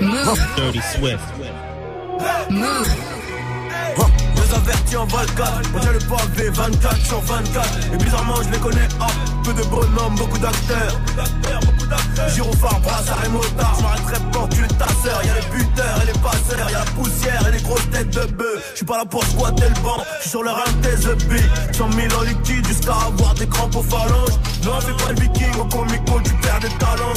Dirty 0.00 0.80
Swift. 0.80 1.20
Avertis 4.52 4.96
en 4.96 5.06
24, 5.06 5.62
j'ai 5.80 5.92
le 5.92 5.98
pavé 6.00 6.50
24 6.50 6.96
sur 7.06 7.20
24. 7.20 7.68
Et 7.92 7.96
bizarrement, 7.96 8.34
je 8.42 8.50
les 8.50 8.58
connais 8.58 8.88
hop. 9.00 9.44
Peu 9.44 9.52
de 9.54 9.62
bonhommes, 9.68 10.16
beaucoup 10.16 10.38
d'acteurs. 10.38 11.00
Gyrophare, 12.34 12.80
brassard 12.80 13.24
et 13.24 13.28
motard. 13.28 13.74
Je 13.76 13.82
m'arrêterai 13.82 14.30
pour 14.32 14.48
tuer 14.48 14.66
ta 14.76 14.88
sœur. 14.88 15.22
Y'a 15.24 15.34
les 15.34 15.56
buteurs 15.56 16.02
et 16.02 16.06
les 16.06 16.18
passeurs. 16.18 16.70
Y'a 16.70 16.78
la 16.78 16.84
poussière 16.84 17.46
et 17.46 17.52
les 17.52 17.62
grosses 17.62 17.90
têtes 17.90 18.10
de 18.10 18.32
bœuf. 18.32 18.72
J'suis 18.74 18.86
pas 18.86 18.98
là 18.98 19.04
pour 19.04 19.24
squatter 19.24 19.68
le 19.68 19.82
banc. 19.82 20.02
J'suis 20.18 20.30
sur 20.30 20.42
le 20.42 20.50
run 20.50 20.72
des 20.82 21.08
EP. 21.08 21.42
100 21.72 21.92
000 21.92 22.08
en 22.18 22.22
liquide 22.22 22.66
jusqu'à 22.66 22.94
avoir 23.06 23.34
des 23.34 23.46
crampes 23.46 23.76
aux 23.76 23.82
phalanges. 23.82 24.36
Non, 24.64 24.80
fais 24.80 25.04
pas 25.04 25.12
le 25.12 25.20
viking 25.20 25.60
au 25.60 25.64
comico, 25.66 26.20
tu 26.24 26.32
perds 26.42 26.60
des 26.60 26.76
talents. 26.78 27.14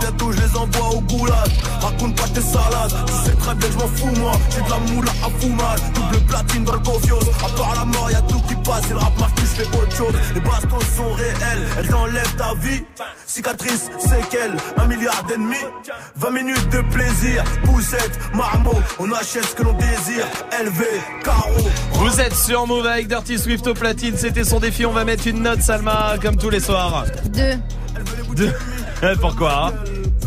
Bientôt 0.00 0.32
je 0.32 0.38
les 0.38 0.56
envoie 0.56 0.96
au 0.96 1.00
goulag. 1.00 1.50
Raconte 1.80 2.16
pas 2.16 2.28
tes 2.28 2.40
salades, 2.40 2.94
tu 3.06 3.12
sais 3.12 3.36
très 3.36 3.54
bien 3.54 3.68
que 3.68 3.72
je 3.72 3.78
m'en 3.78 3.88
fous 3.88 4.20
moi. 4.20 4.32
J'ai 4.50 4.62
de 4.62 4.70
la 4.70 4.78
moula 4.78 5.12
à 5.24 5.40
fumage, 5.40 5.80
double 5.94 6.24
platine 6.26 6.64
dans 6.64 6.72
le 6.72 6.78
cofios. 6.80 7.18
À 7.44 7.56
part 7.56 7.74
la 7.74 7.84
mort, 7.84 8.10
y'a 8.10 8.22
tout 8.22 8.40
qui 8.48 8.54
passe, 8.56 8.86
et 8.90 8.92
le 8.92 8.98
rap 8.98 9.18
marche 9.18 9.34
plus, 9.34 9.46
je 9.46 9.62
fais 9.62 9.76
autre 9.76 9.96
chose. 9.96 10.14
Les 10.34 10.40
bastons 10.40 10.80
sont 10.96 11.12
réels, 11.12 11.66
elles 11.78 11.88
t'enlèvent 11.88 12.36
ta 12.36 12.54
vie. 12.54 12.82
Cicatrice, 13.26 13.90
séquelle, 13.98 14.56
un 14.76 14.86
milliard 14.86 15.22
d'ennemis. 15.24 15.56
20 16.16 16.30
minutes 16.30 16.68
de 16.70 16.80
plaisir, 16.92 17.44
poussette, 17.64 18.18
marmot, 18.34 18.80
on 18.98 19.10
achète 19.12 19.44
ce 19.44 19.54
que 19.54 19.62
l'on 19.62 19.74
désire. 19.74 20.26
LV, 20.64 20.84
carreau. 21.24 21.68
Vous 21.94 22.20
êtes 22.20 22.34
sur 22.34 22.66
Move 22.66 22.86
avec 22.86 23.08
Dirty 23.08 23.38
Swift 23.38 23.66
au 23.66 23.74
platine. 23.74 24.16
C'était 24.16 24.44
son 24.44 24.58
défi. 24.60 24.86
On 24.86 24.92
va 24.92 25.04
mettre 25.04 25.26
une 25.26 25.42
note, 25.42 25.62
Salma, 25.62 26.14
comme 26.20 26.36
tous 26.36 26.50
les 26.50 26.60
soirs. 26.60 27.04
Deux. 27.26 27.58
Deux. 28.34 28.52
Pourquoi 29.20 29.66
hein 29.66 29.72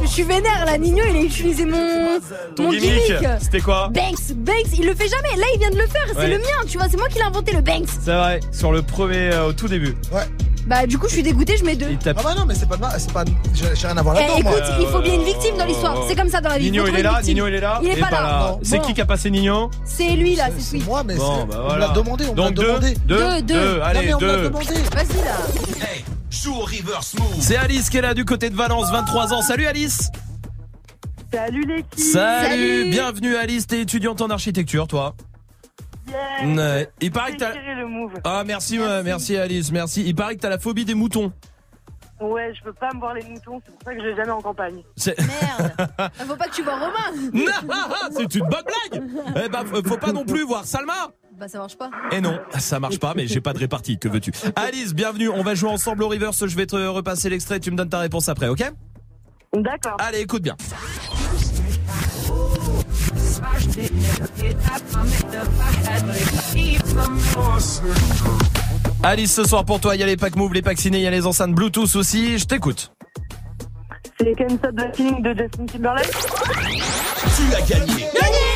Je 0.02 0.08
suis 0.08 0.24
vénère 0.24 0.66
là, 0.66 0.78
Nino 0.78 1.02
il 1.10 1.16
a 1.18 1.22
utilisé 1.22 1.66
mon, 1.66 2.20
Ton 2.56 2.64
mon 2.64 2.70
gimmick, 2.72 3.06
gimmick. 3.08 3.28
c'était 3.42 3.62
quoi 3.62 3.90
Banks, 3.94 4.34
Banks, 4.36 4.56
il 4.78 4.86
le 4.86 4.96
fait 4.96 5.08
jamais. 5.08 5.36
Là 5.40 5.46
il 5.54 5.60
vient 5.60 5.70
de 5.72 5.78
le 5.78 5.88
faire, 5.88 6.06
Ouais. 6.08 6.14
c'est 6.22 6.28
le 6.30 6.38
mien, 6.40 6.66
tu 6.68 6.78
vois, 6.78 6.88
c'est 6.90 6.98
moi 6.98 7.08
qui 7.08 7.16
l'ai 7.20 7.24
inventé 7.24 7.54
le 7.54 7.62
Banks. 7.62 7.88
C'est 8.04 8.14
vrai, 8.14 8.40
sur 8.52 8.72
le 8.72 8.82
premier, 8.82 9.32
euh, 9.34 9.48
au 9.48 9.54
tout 9.54 9.68
début. 9.68 9.96
Ouais. 10.12 10.24
Bah 10.68 10.88
du 10.88 10.98
coup 10.98 11.08
je 11.08 11.14
suis 11.14 11.24
dégoûté, 11.24 11.58
je 11.58 11.64
mets 11.64 11.76
deux. 11.76 11.96
Ah 12.08 12.14
bah 12.24 12.34
non, 12.36 12.44
mais 12.48 12.56
c'est 12.56 12.68
pas. 12.68 12.76
C'est 12.98 13.14
pas. 13.14 13.24
J'ai 13.54 13.66
j'ai 13.76 13.86
rien 13.88 13.98
à 13.98 14.02
voir 14.02 14.16
Eh, 14.18 14.22
là-dedans. 14.28 14.50
moi. 14.50 14.58
écoute, 14.58 14.72
il 14.82 14.88
faut 14.88 15.00
bien 15.02 15.14
une 15.14 15.24
victime 15.24 15.58
dans 15.58 15.66
l'histoire. 15.66 15.96
C'est 16.08 16.16
comme 16.16 16.28
ça 16.30 16.42
dans 16.42 16.50
la 16.50 16.58
vie. 16.58 16.72
Nino, 16.72 16.82
faut 16.86 16.88
il 16.88 16.94
trouver 16.94 17.00
est 17.02 17.04
là 17.04 17.12
victime. 17.20 17.34
Nino, 17.36 17.48
il 17.48 17.54
est 17.54 17.60
là 17.60 17.80
Il 17.84 17.90
est 17.92 18.00
pas 18.00 18.10
là. 18.10 18.48
Non. 18.52 18.60
C'est 18.64 18.78
Bon. 18.80 18.84
qui 18.84 18.94
qui 18.96 19.02
a 19.02 19.06
passé 19.06 19.30
Nino 19.30 19.70
C'est 19.86 20.10
lui 20.10 20.36
là, 20.36 20.46
c'est 20.58 20.78
lui. 20.78 20.84
Moi, 20.84 21.04
mais 21.06 21.16
Bon, 21.18 21.42
c'est- 21.42 21.46
bah 21.56 21.62
on 21.62 21.68
voilà. 21.68 21.88
l'a 21.88 21.94
demandé, 21.94 22.26
on 22.28 22.32
me 22.32 22.38
l'a 22.38 22.44
Donc 22.48 22.54
deux, 22.56 22.64
demandé. 22.66 22.94
deux, 23.06 23.42
Deux, 23.44 23.78
Non, 23.78 23.84
allez, 23.84 24.00
mais 24.08 24.14
on 24.16 24.20
me 24.20 24.26
l'a 24.26 24.36
deux. 24.38 24.44
demandé. 24.46 24.66
Vas-y 24.66 25.24
là. 25.24 25.86
Joue 26.30 26.54
au 26.54 26.62
reverse 26.66 27.18
move. 27.18 27.40
C'est 27.40 27.56
Alice 27.58 27.90
qui 27.90 27.98
est 27.98 28.02
là 28.02 28.14
du 28.14 28.26
côté 28.26 28.50
de 28.50 28.56
Valence, 28.56 28.92
23 28.92 29.34
ans. 29.34 29.42
Salut 29.42 29.66
Alice 29.66 30.12
Salut 31.32 31.64
l'équipe 31.64 32.00
Salut, 32.00 32.90
bienvenue 32.90 33.36
Alice, 33.36 33.68
t'es 33.68 33.82
étudiante 33.82 34.22
en 34.22 34.30
architecture 34.30 34.88
toi 34.88 35.16
Ouais. 36.46 36.88
Il 37.02 37.12
paraît 37.12 37.34
que 37.34 37.38
t'as... 37.38 37.54
Ah 38.24 38.44
merci, 38.46 38.80
ouais, 38.80 39.04
merci 39.04 39.36
Alice, 39.36 39.72
merci. 39.72 40.04
Il 40.06 40.16
paraît 40.16 40.36
que 40.36 40.42
t'as 40.42 40.50
la 40.50 40.60
phobie 40.60 40.86
des 40.86 40.94
moutons. 40.94 41.34
Ouais, 42.22 42.54
je 42.56 42.64
peux 42.64 42.74
pas 42.74 42.90
me 42.94 43.00
voir 43.00 43.14
les 43.16 43.24
moutons, 43.24 43.62
c'est 43.66 43.72
pour 43.74 43.82
ça 43.84 43.94
que 43.94 44.02
je 44.02 44.08
vais 44.08 44.16
jamais 44.16 44.32
en 44.32 44.42
campagne. 44.42 44.82
C'est... 44.96 45.20
Faut 46.28 46.36
pas 46.36 46.48
que 46.48 46.56
tu 46.56 46.62
vois 46.64 46.76
Romain. 46.76 47.32
Non, 47.34 47.74
c'est 48.12 48.36
une 48.36 48.48
bonne 48.48 48.64
blague 48.92 49.04
Eh 49.46 49.50
ben, 49.50 49.66
faut 49.66 49.84
faut 49.84 49.98
pas 49.98 50.14
non 50.14 50.24
plus 50.24 50.44
voir 50.44 50.64
Salma 50.64 51.12
Bah 51.38 51.50
ça 51.50 51.58
marche 51.58 51.78
pas. 51.78 51.90
Et 52.12 52.22
non, 52.22 52.40
ça 52.58 52.80
marche 52.80 52.98
pas, 53.00 53.14
mais 53.14 53.28
j'ai 53.28 53.42
pas 53.42 53.52
de 53.52 53.60
répartie, 53.60 53.98
que 53.98 54.08
veux-tu 54.08 54.32
Alice, 54.56 54.94
bienvenue, 54.94 55.28
on 55.28 55.44
va 55.44 55.54
jouer 55.54 55.70
ensemble 55.70 56.04
au 56.04 56.08
reverse, 56.08 56.46
je 56.48 56.56
vais 56.56 56.66
te 56.66 56.76
repasser 56.76 57.30
l'extrait, 57.30 57.60
tu 57.60 57.72
me 57.72 57.76
donnes 57.76 57.90
ta 57.90 58.00
réponse 58.00 58.30
après, 58.30 58.48
ok? 58.48 58.64
D'accord. 59.54 59.98
Allez, 60.00 60.22
écoute 60.22 60.44
bien. 60.44 60.56
Alice, 69.04 69.34
ce 69.34 69.44
soir 69.44 69.66
pour 69.66 69.80
toi, 69.82 69.96
il 69.96 70.00
y 70.00 70.04
a 70.04 70.06
les 70.06 70.18
packs 70.18 70.36
move, 70.36 70.54
les 70.54 70.62
packs 70.62 70.80
ciné, 70.80 71.00
il 71.00 71.04
y 71.04 71.08
a 71.08 71.12
les 71.12 71.26
enceintes 71.26 71.54
Bluetooth 71.54 71.96
aussi, 71.96 72.38
je 72.38 72.46
t'écoute. 72.46 72.94
C'est 74.18 74.34
Can't 74.36 74.58
Stop 74.58 74.76
the 74.78 74.96
Feeling 74.96 75.22
de 75.22 75.36
Justin 75.38 75.66
Timberlake 75.66 76.10
Tu 76.10 77.54
as 77.54 77.62
gagné. 77.62 78.04
Move. 78.06 78.55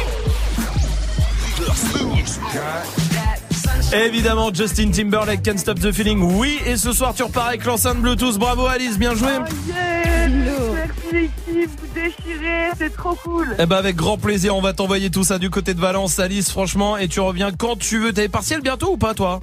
Évidemment, 3.94 4.54
Justin 4.54 4.92
Timberlake, 4.92 5.42
Can't 5.42 5.58
Stop 5.58 5.80
the 5.80 5.92
Feeling, 5.92 6.22
oui, 6.22 6.60
et 6.66 6.78
ce 6.78 6.94
soir 6.94 7.14
tu 7.16 7.24
repars 7.24 7.48
avec 7.48 7.66
l'enceinte 7.66 7.98
Bluetooth, 7.98 8.38
bravo 8.38 8.68
Alice, 8.68 8.98
bien 9.00 9.16
joué. 9.16 9.30
Yeah 9.68 10.28
Merci 10.30 11.12
l'équipe, 11.12 11.70
vous 11.82 11.94
déchirez, 11.96 12.70
c'est 12.78 12.96
trop 12.96 13.16
cool. 13.24 13.48
Eh 13.58 13.66
ben 13.66 13.78
avec 13.78 13.96
grand 13.96 14.18
plaisir, 14.18 14.56
on 14.56 14.62
va 14.62 14.74
t'envoyer 14.74 15.10
tout 15.10 15.24
ça 15.24 15.40
du 15.40 15.50
côté 15.50 15.74
de 15.74 15.80
Valence, 15.80 16.20
Alice, 16.20 16.52
franchement, 16.52 16.98
et 16.98 17.08
tu 17.08 17.20
reviens 17.20 17.52
quand 17.52 17.78
tu 17.80 17.98
veux. 18.00 18.14
T'as 18.14 18.22
les 18.22 18.30
partiels 18.30 18.62
bientôt 18.62 18.92
ou 18.92 18.98
pas, 18.98 19.16
toi? 19.16 19.40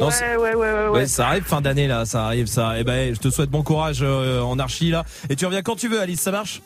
Non, 0.00 0.10
c'est- 0.10 0.36
Ouais, 0.36 0.54
ouais, 0.54 0.54
ouais, 0.54 0.72
ouais, 0.84 0.88
ouais. 0.90 1.06
ça 1.06 1.26
arrive 1.28 1.42
fin 1.44 1.60
d'année 1.60 1.88
là, 1.88 2.04
ça 2.04 2.24
arrive 2.26 2.46
ça. 2.46 2.74
Eh 2.78 2.84
ben, 2.84 3.14
je 3.14 3.18
te 3.18 3.30
souhaite 3.30 3.50
bon 3.50 3.62
courage 3.62 3.98
euh, 4.02 4.40
en 4.42 4.58
archi 4.60 4.90
là, 4.90 5.04
et 5.28 5.34
tu 5.36 5.44
reviens 5.44 5.62
quand 5.62 5.74
tu 5.76 5.88
veux, 5.88 6.00
Alice, 6.00 6.20
ça 6.20 6.30
marche? 6.30 6.60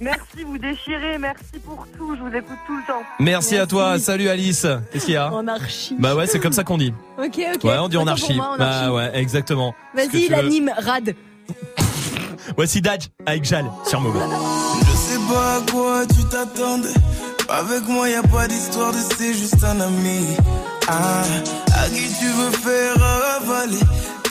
Merci, 0.00 0.42
vous 0.44 0.58
déchirez, 0.58 1.18
merci 1.18 1.58
pour 1.64 1.86
tout, 1.96 2.16
je 2.16 2.20
vous 2.22 2.34
écoute 2.36 2.58
tout 2.66 2.76
le 2.76 2.82
temps. 2.86 3.02
Merci, 3.20 3.56
à 3.56 3.66
toi, 3.66 3.98
salut 3.98 4.28
Alice. 4.28 4.66
Qu'est-ce 4.92 5.04
qu'il 5.04 5.14
y 5.14 5.16
a 5.16 5.32
En 5.32 5.46
archi. 5.46 5.94
Bah 5.98 6.14
ouais, 6.16 6.26
c'est 6.26 6.40
comme 6.40 6.52
ça 6.52 6.64
qu'on 6.64 6.78
dit. 6.78 6.92
Ok, 7.16 7.38
ok. 7.54 7.64
Ouais, 7.64 7.78
on 7.78 7.88
dit 7.88 7.96
en 7.96 8.06
archi. 8.06 8.26
pour 8.26 8.36
moi, 8.36 8.50
en 8.54 8.58
Bah 8.58 8.78
archi. 8.80 8.90
ouais, 8.90 9.10
exactement. 9.14 9.74
Vas-y, 9.94 10.28
l'anime, 10.28 10.72
rad. 10.76 11.14
Voici 12.56 12.80
Daj 12.82 13.08
avec 13.24 13.44
Jal 13.44 13.64
sur 13.86 14.00
Move. 14.00 14.20
Je 14.80 14.96
sais 14.96 15.18
pas 15.32 15.56
à 15.56 15.60
quoi 15.70 16.02
tu 16.06 16.24
t'attendais. 16.28 16.88
Avec 17.48 17.86
moi, 17.88 18.08
y 18.08 18.14
a 18.14 18.22
pas 18.22 18.48
d'histoire 18.48 18.92
de 18.92 18.98
c'est 18.98 19.32
juste 19.32 19.62
un 19.62 19.80
ami. 19.80 20.26
Ah, 20.88 21.22
à 21.76 21.88
qui 21.88 22.12
tu 22.18 22.26
veux 22.26 22.50
faire 22.50 22.94
avaler. 23.36 23.78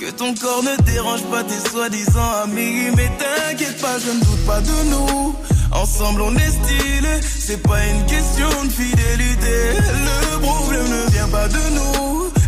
Que 0.04 0.12
ton 0.12 0.34
corps 0.36 0.62
ne 0.64 0.76
dérange 0.84 1.24
pas 1.32 1.46
tes 1.46 1.70
soi-disant 1.70 2.32
amis. 2.44 2.92
Mais 2.98 3.10
t'inquiète 3.18 3.80
pas, 3.80 3.98
je 4.00 4.12
ne 4.12 4.20
doute 4.20 4.46
pas 4.46 4.60
de 4.60 4.90
nous. 4.90 5.34
Ensemble, 5.72 6.24
on 6.24 6.36
est 6.36 6.52
stylé. 6.52 7.22
C'est 7.24 7.64
pas 7.64 7.80
une 7.86 8.06
question 8.06 8.50
de 8.66 8.70
fidélité. 8.70 9.78
Le 9.78 10.40
problème 10.42 10.90
ne 10.90 11.10
vient 11.10 11.30
pas 11.30 11.48
de 11.48 11.70
nous. 11.76 12.34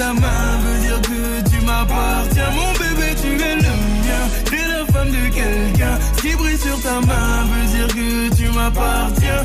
Ta 0.00 0.14
main 0.14 0.58
veut 0.64 0.80
dire 0.80 1.00
que 1.02 1.50
tu 1.50 1.60
m'appartiens. 1.66 2.50
Mon 2.56 2.72
bébé, 2.72 3.08
tu 3.20 3.28
es 3.28 3.56
le 3.56 3.74
mien. 4.04 4.22
T'es 4.46 4.66
la 4.72 4.86
femme 4.92 5.10
de 5.10 5.28
quelqu'un. 5.28 5.98
Ce 6.16 6.22
qui 6.22 6.34
brille 6.36 6.58
sur 6.58 6.80
ta 6.80 7.00
main 7.00 7.44
veut 7.50 7.66
dire 7.76 7.88
que 7.88 8.34
tu 8.34 8.48
m'appartiens. 8.56 9.44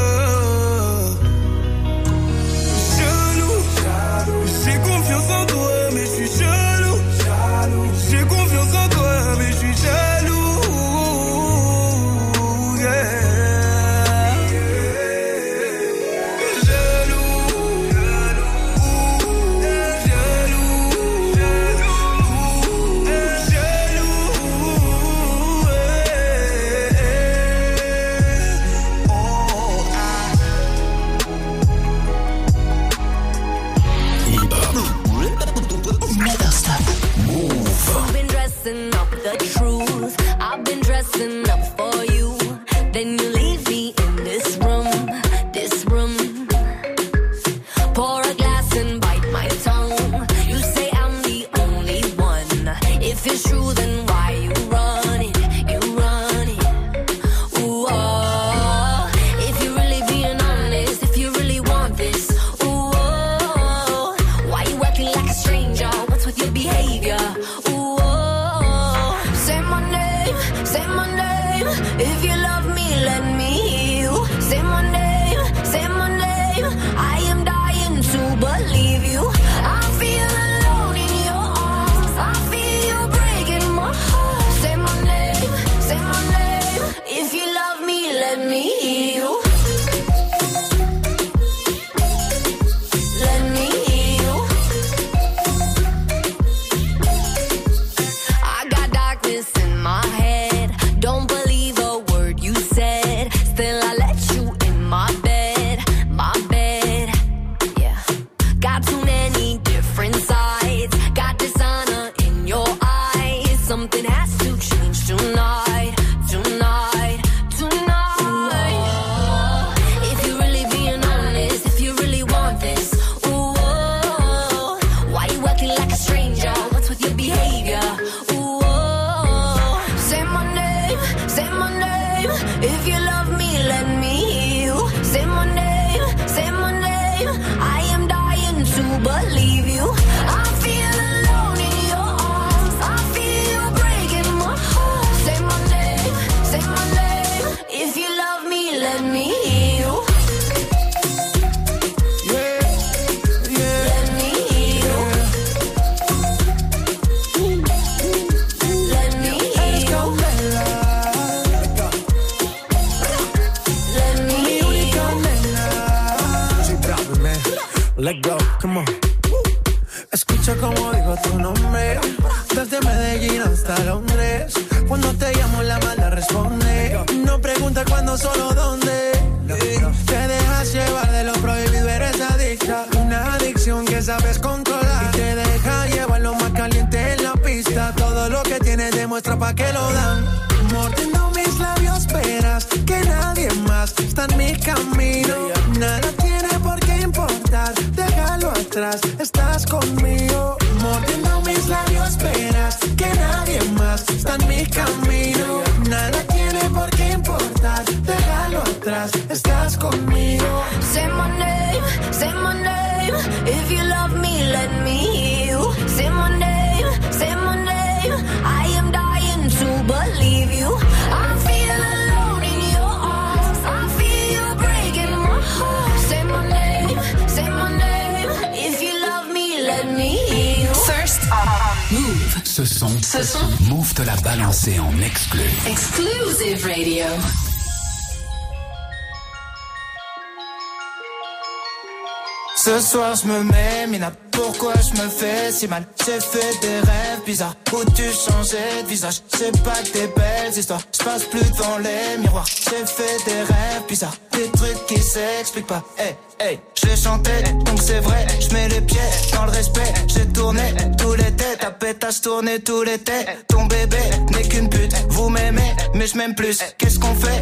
Je 243.13 243.27
me 243.27 243.43
mets, 243.43 243.87
Mina, 243.87 244.09
pourquoi 244.31 244.73
je 244.75 245.01
me 245.01 245.09
fais 245.09 245.51
si 245.51 245.67
mal. 245.67 245.83
J'ai 246.05 246.19
fait 246.21 246.61
des 246.61 246.79
rêves 246.79 247.25
bizarres 247.25 247.55
où 247.73 247.83
tu 247.91 248.03
changeais 248.03 248.83
de 248.83 248.87
visage. 248.87 249.21
C'est 249.27 249.51
pas 249.63 249.75
que 249.83 249.91
des 249.91 250.07
belles 250.07 250.57
histoires, 250.57 250.81
je 250.97 251.03
passe 251.03 251.25
plus 251.25 251.51
devant 251.51 251.77
les 251.79 252.17
miroirs. 252.21 252.45
J'ai 252.45 252.85
fait 252.85 253.17
des 253.25 253.41
rêves 253.41 253.83
bizarres, 253.89 254.15
des 254.31 254.49
trucs 254.51 254.85
qui 254.87 254.97
s'expliquent 255.01 255.67
pas. 255.67 255.83
Hey, 255.97 256.15
hey, 256.39 256.59
je 256.73 256.95
chantais, 256.95 257.43
donc 257.65 257.81
c'est 257.81 257.99
vrai 257.99 258.25
Je 258.39 258.53
mets 258.53 258.69
les 258.69 258.81
pieds 258.81 258.99
dans 259.33 259.43
le 259.43 259.51
respect. 259.51 259.93
J'ai 260.07 260.27
tourné 260.27 260.73
tous 260.97 261.13
les 261.15 261.31
têtes, 261.31 261.59
ta 261.59 261.71
pétasse 261.71 262.21
tourné 262.21 262.61
tous 262.61 262.83
les 262.83 262.97
têtes. 262.97 263.45
Ton 263.49 263.65
bébé 263.65 263.97
n'est 264.31 264.47
qu'une 264.47 264.69
pute, 264.69 264.93
vous 265.09 265.27
m'aimez 265.27 265.75
mais 265.93 266.07
je 266.07 266.17
m'aime 266.17 266.35
plus. 266.35 266.59
Qu'est-ce 266.77 266.99
qu'on 266.99 267.13
fait 267.15 267.41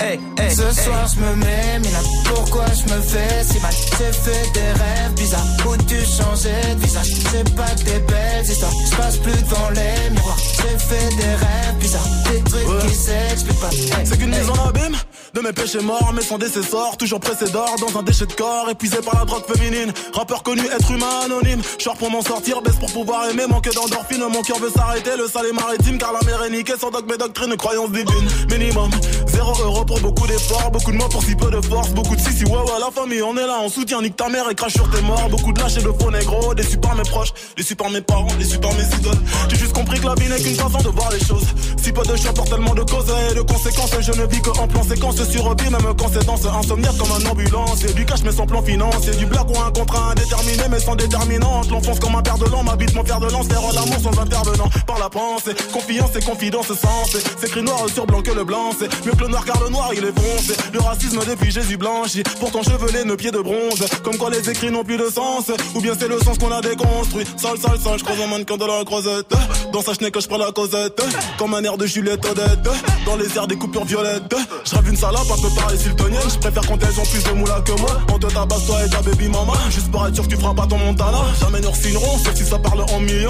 Hey, 0.00 0.18
hey, 0.38 0.50
Ce 0.50 0.82
soir 0.82 1.06
je 1.14 1.20
me 1.20 1.36
mets, 1.36 1.78
Mina, 1.78 1.98
pourquoi 2.24 2.64
je 2.68 2.92
me 2.94 3.00
fais 3.02 3.44
si 3.44 3.60
mal? 3.60 3.72
J'ai 3.98 4.12
fait 4.12 4.50
des 4.54 4.60
rêves 4.60 5.12
bizarres. 5.14 5.44
Où 5.68 5.76
tu 5.76 5.96
changeais 5.96 6.74
de 6.74 6.80
visage? 6.80 7.06
C'est 7.30 7.54
pas 7.54 7.68
que 7.68 7.84
des 7.84 7.98
belles 8.00 8.44
histoires, 8.44 8.72
je 8.90 8.96
passe 8.96 9.16
plus 9.18 9.32
devant 9.32 9.68
les 9.70 10.10
miroirs. 10.10 10.38
J'ai 10.38 10.78
fait 10.78 11.16
des 11.16 11.34
rêves 11.34 11.76
bizarres, 11.78 12.08
des 12.32 12.40
trucs 12.42 12.88
qui 12.88 12.94
s'expliquent 12.94 13.60
pas. 13.60 13.70
Hey, 13.70 14.06
C'est 14.06 14.16
qu'une 14.18 14.32
hey. 14.32 14.40
mise 14.40 14.48
en 14.48 14.68
abîme 14.68 14.96
de 15.34 15.40
mes 15.40 15.52
péchés 15.52 15.80
morts, 15.80 16.12
mais 16.14 16.22
sans 16.22 16.38
décessor, 16.38 16.96
toujours 16.96 17.20
pressé 17.20 17.48
d'or 17.50 17.76
dans 17.78 18.00
un 18.00 18.02
déchet 18.02 18.26
de 18.26 18.32
corps, 18.32 18.68
épuisé 18.68 18.96
par 18.96 19.16
la 19.16 19.24
drogue 19.24 19.44
féminine. 19.54 19.92
Rappeur 20.12 20.42
connu, 20.42 20.62
être 20.66 20.90
humain 20.90 21.20
anonyme. 21.24 21.62
Short 21.78 21.98
pour 21.98 22.10
m'en 22.10 22.22
sortir, 22.22 22.60
baisse 22.62 22.76
pour 22.76 22.92
pouvoir 22.92 23.28
aimer, 23.30 23.46
manque 23.48 23.72
d'endorphine. 23.72 24.24
Mon 24.28 24.42
cœur 24.42 24.58
veut 24.58 24.70
s'arrêter, 24.70 25.10
le 25.16 25.28
sale 25.28 25.46
est 25.46 25.52
maritime, 25.52 25.98
car 25.98 26.12
la 26.12 26.20
mer 26.26 26.42
est 26.42 26.50
niquée. 26.50 26.72
Sans 26.80 26.90
dogme 26.90 27.12
et 27.12 27.18
doctrine, 27.18 27.56
croyance 27.56 27.92
divine. 27.92 28.28
Minimum, 28.50 28.90
zéro 29.30 29.52
euro 29.62 29.84
pour 29.84 30.00
beaucoup 30.00 30.26
d'efforts, 30.26 30.70
beaucoup 30.70 30.92
de 30.92 30.96
mots 30.96 31.08
pour 31.08 31.22
si 31.22 31.34
peu 31.34 31.50
de 31.50 31.60
force, 31.60 31.90
beaucoup 31.90 32.16
de 32.16 32.20
si 32.20 32.32
si 32.32 32.44
ouais 32.44 32.52
ouais, 32.52 32.80
la 32.80 32.90
famille, 32.90 33.22
on 33.22 33.36
est 33.36 33.46
là, 33.46 33.58
on 33.62 33.68
soutient, 33.68 34.00
nique 34.02 34.16
ta 34.16 34.28
mère 34.28 34.48
et 34.50 34.54
crache 34.54 34.74
sur 34.74 34.88
tes 34.90 35.00
morts. 35.02 35.28
Beaucoup 35.30 35.52
de 35.52 35.60
lâches 35.60 35.76
et 35.78 35.82
de 35.82 35.92
faux 35.98 36.10
négros, 36.10 36.54
déçus 36.54 36.78
par 36.78 36.94
mes 36.94 37.02
proches, 37.02 37.32
déçus 37.56 37.76
par 37.76 37.90
mes 37.90 38.00
parents, 38.00 38.34
déçus 38.38 38.58
par 38.58 38.72
mes 38.74 38.84
idoles. 38.98 39.20
J'ai 39.48 39.56
juste 39.56 39.72
compris 39.72 40.00
que 40.00 40.06
la 40.06 40.14
vie 40.14 40.28
n'est 40.28 40.40
qu'une 40.40 40.54
façon 40.54 40.78
de 40.78 40.88
voir 40.88 41.10
les 41.12 41.24
choses. 41.24 41.46
Si 41.82 41.92
peu 41.92 42.02
de 42.02 42.16
choix 42.16 42.32
pour 42.32 42.44
tellement 42.44 42.74
de 42.74 42.82
causes 42.82 43.12
et 43.30 43.34
de 43.34 43.42
conséquences, 43.42 43.90
je 44.00 44.12
ne 44.12 44.26
vis 44.26 44.40
que 44.40 44.50
en 44.50 44.68
plan 44.68 44.82
séquence 44.82 45.22
sur 45.28 45.46
hobby, 45.46 45.64
même 45.70 45.94
quand 45.98 46.08
c'est 46.12 46.24
dans 46.24 46.36
ce 46.36 46.48
insomniaque 46.48 46.96
comme 46.98 47.12
un 47.12 47.30
ambulance. 47.30 47.84
Et 47.84 47.92
du 47.92 48.04
cash 48.04 48.22
mais 48.24 48.32
sans 48.32 48.46
plan 48.46 48.62
financier, 48.62 49.12
du 49.12 49.26
black 49.26 49.48
ou 49.48 49.58
un 49.60 49.70
contrat 49.70 50.10
indéterminé 50.12 50.64
mais 50.70 50.80
sans 50.80 50.96
déterminante. 50.96 51.70
L'enfonce 51.70 51.98
comme 52.00 52.16
un 52.16 52.22
père 52.22 52.38
de 52.38 52.46
l'an, 52.46 52.62
m'habite 52.62 52.94
mon 52.94 53.04
père 53.04 53.20
de 53.20 53.30
lance, 53.30 53.46
faire 53.46 53.60
l'amour 53.72 54.00
sans 54.02 54.20
intervenant. 54.20 54.68
Par 54.86 54.98
la 54.98 55.08
pensée, 55.08 55.54
confiance 55.72 56.10
et 56.16 56.24
confidence 56.24 56.68
sens. 56.68 57.16
C'est 57.38 57.46
écrit 57.48 57.62
noir 57.62 57.86
sur 57.92 58.06
blanc 58.06 58.22
que 58.22 58.32
le 58.32 58.44
blanc, 58.44 58.70
c'est 58.78 58.88
mieux 59.06 59.12
le 59.20 59.28
noir 59.28 59.44
car 59.44 59.60
le 59.62 59.70
noir 59.70 59.90
il 59.92 60.04
est 60.04 60.18
foncé. 60.18 60.54
Le 60.72 60.80
racisme 60.80 61.20
depuis 61.28 61.50
Jésus 61.50 61.76
blanchi, 61.76 62.22
pourtant 62.38 62.62
chevelé, 62.62 63.04
nos 63.04 63.16
pieds 63.16 63.30
de 63.30 63.40
bronze. 63.40 63.84
Comme 64.02 64.16
quoi 64.16 64.30
les 64.30 64.48
écrits 64.48 64.70
n'ont 64.70 64.84
plus 64.84 64.96
de 64.96 65.08
sens, 65.10 65.50
ou 65.74 65.80
bien 65.80 65.92
c'est 65.98 66.08
le 66.08 66.18
sens 66.18 66.38
qu'on 66.38 66.50
a 66.50 66.60
déconstruit. 66.60 67.24
Sale, 67.36 67.58
sale, 67.58 67.78
sale, 67.78 67.98
je 67.98 68.04
croise 68.04 68.20
un 68.20 68.26
mannequin 68.26 68.56
de 68.56 68.64
la 68.64 68.84
croisette. 68.84 69.32
Dans 69.72 69.82
sa 69.82 69.94
chenille 69.94 70.10
que 70.10 70.20
je 70.20 70.28
prends 70.28 70.38
la 70.38 70.52
causette, 70.52 71.02
comme 71.38 71.54
un 71.54 71.62
air 71.62 71.76
de 71.76 71.86
Juliette 71.86 72.24
Odette. 72.24 72.68
Dans 73.06 73.16
les 73.16 73.36
airs 73.36 73.46
des 73.46 73.56
coupures 73.56 73.84
violettes, 73.84 74.34
je 74.64 74.74
rêve 74.74 74.88
une 74.88 74.96
salope 74.96 75.30
un 75.30 75.40
peu 75.40 75.54
pareil 75.54 75.78
siltonienne. 75.78 76.20
Je 76.28 76.38
préfère 76.38 76.66
quand 76.66 76.78
elles 76.82 77.00
ont 77.00 77.06
plus 77.06 77.22
de 77.22 77.30
moula 77.32 77.60
que 77.60 77.72
moi. 77.72 78.00
On 78.12 78.18
te 78.18 78.26
tabasse 78.26 78.66
toi 78.66 78.84
et 78.84 78.88
ta 78.88 79.02
baby 79.02 79.28
mama. 79.28 79.52
Juste 79.70 79.90
pour 79.90 80.06
être 80.06 80.14
sûr 80.14 80.24
que 80.24 80.30
tu 80.30 80.36
feras 80.36 80.54
pas 80.54 80.66
ton 80.66 80.78
montana. 80.78 81.18
Jamais 81.40 81.60
nous 81.60 81.70
refinerons, 81.70 82.18
sauf 82.18 82.34
si 82.34 82.44
ça 82.44 82.58
parle 82.58 82.82
en 82.82 83.00
millions. 83.00 83.28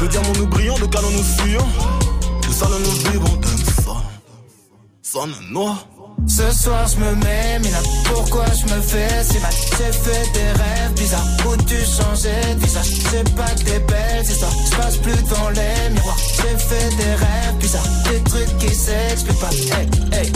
De 0.00 0.06
diamants 0.06 0.32
nous 0.36 0.46
brillons, 0.46 0.78
de 0.78 0.86
canons 0.86 1.10
nous 1.10 1.22
fuyons. 1.22 1.66
De 2.46 2.52
salon 2.52 2.78
nous 2.78 3.10
vivons. 3.10 3.59
Ce 5.12 6.52
soir 6.52 6.86
je 6.86 6.96
me 6.98 7.14
mets, 7.16 7.58
Mina, 7.58 7.78
pourquoi 8.04 8.44
je 8.46 8.72
me 8.72 8.80
fais 8.80 9.24
si 9.24 9.40
mal? 9.40 9.50
J'ai 9.76 9.92
fait 9.92 10.32
des 10.32 10.52
rêves 10.52 10.92
bizarres. 10.94 11.26
Où 11.48 11.56
tu 11.64 11.74
changeais 11.74 12.54
de 12.54 12.66
C'est 12.66 13.34
pas 13.34 13.50
que 13.56 13.64
des 13.64 13.80
belles 13.80 14.22
histoires, 14.22 14.52
je 14.70 14.76
passe 14.76 14.96
plus 14.98 15.20
devant 15.24 15.50
les 15.50 15.90
miroirs. 15.90 16.16
J'ai 16.36 16.56
fait 16.56 16.96
des 16.96 17.14
rêves 17.14 17.56
bizarres, 17.58 17.82
des 18.08 18.22
trucs 18.22 18.58
qui 18.58 18.72
s'expliquent 18.72 19.40
pas. 19.40 19.50
Hey, 19.50 19.88
hey 20.12 20.32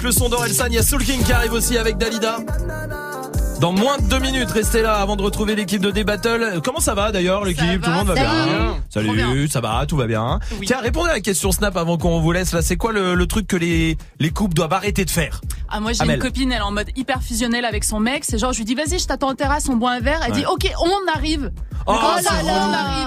avec 0.00 0.14
le 0.14 0.18
son 0.18 0.30
d'Orelsan. 0.30 0.64
Il 0.68 0.74
y 0.74 0.78
a 0.78 0.82
Soul 0.82 1.04
King 1.04 1.22
qui 1.22 1.32
arrive 1.32 1.52
aussi 1.52 1.76
avec 1.76 1.98
Dalida. 1.98 2.38
Dans 3.60 3.72
moins 3.72 3.98
de 3.98 4.04
deux 4.08 4.18
minutes, 4.18 4.50
restez 4.50 4.80
là 4.80 4.94
avant 4.94 5.16
de 5.16 5.22
retrouver 5.22 5.54
l'équipe 5.54 5.82
de 5.82 5.90
D-Battle. 5.90 6.60
Comment 6.64 6.80
ça 6.80 6.94
va 6.94 7.12
d'ailleurs 7.12 7.44
l'équipe 7.44 7.82
Tout 7.82 7.90
le 7.90 7.96
monde 7.96 8.06
va 8.08 8.14
bien 8.14 8.76
Salut, 8.88 9.48
ça 9.48 9.60
va, 9.60 9.84
tout 9.86 9.98
va 9.98 10.06
bien. 10.06 10.40
Tiens, 10.64 10.80
répondez 10.80 11.10
à 11.10 11.14
la 11.14 11.20
question 11.20 11.52
Snap 11.52 11.76
avant 11.76 11.98
qu'on 11.98 12.18
vous 12.20 12.32
laisse. 12.32 12.52
Là, 12.54 12.62
c'est 12.62 12.76
quoi 12.76 12.92
le, 12.92 13.14
le 13.14 13.26
truc 13.26 13.46
que 13.46 13.56
les, 13.56 13.98
les 14.18 14.30
couples 14.30 14.54
doivent 14.54 14.72
arrêter 14.72 15.04
de 15.04 15.10
faire 15.10 15.42
Ah 15.68 15.80
moi 15.80 15.92
j'ai 15.92 16.04
une 16.04 16.18
copine, 16.18 16.50
elle 16.52 16.58
est 16.58 16.62
en 16.62 16.72
mode 16.72 16.88
hyper 16.96 17.22
fusionnel 17.22 17.66
avec 17.66 17.84
son 17.84 18.00
mec. 18.00 18.24
C'est 18.24 18.38
genre 18.38 18.52
je 18.54 18.58
lui 18.58 18.64
dis 18.64 18.74
vas-y 18.74 18.98
je 18.98 19.06
t'attends 19.06 19.28
en 19.28 19.34
terrasse, 19.34 19.68
on 19.68 19.76
boit 19.76 19.90
un 19.92 20.00
verre. 20.00 20.20
Elle 20.24 20.32
Ouais. 20.32 20.38
dit 20.38 20.46
ok 20.46 20.72
on 20.82 21.14
arrive. 21.14 21.50
Oh, 21.86 21.92
Donc, 21.92 22.00
c'est 22.18 22.24
là 22.24 22.42
là 22.42 22.66
on 22.68 22.72
arrive. 22.72 23.06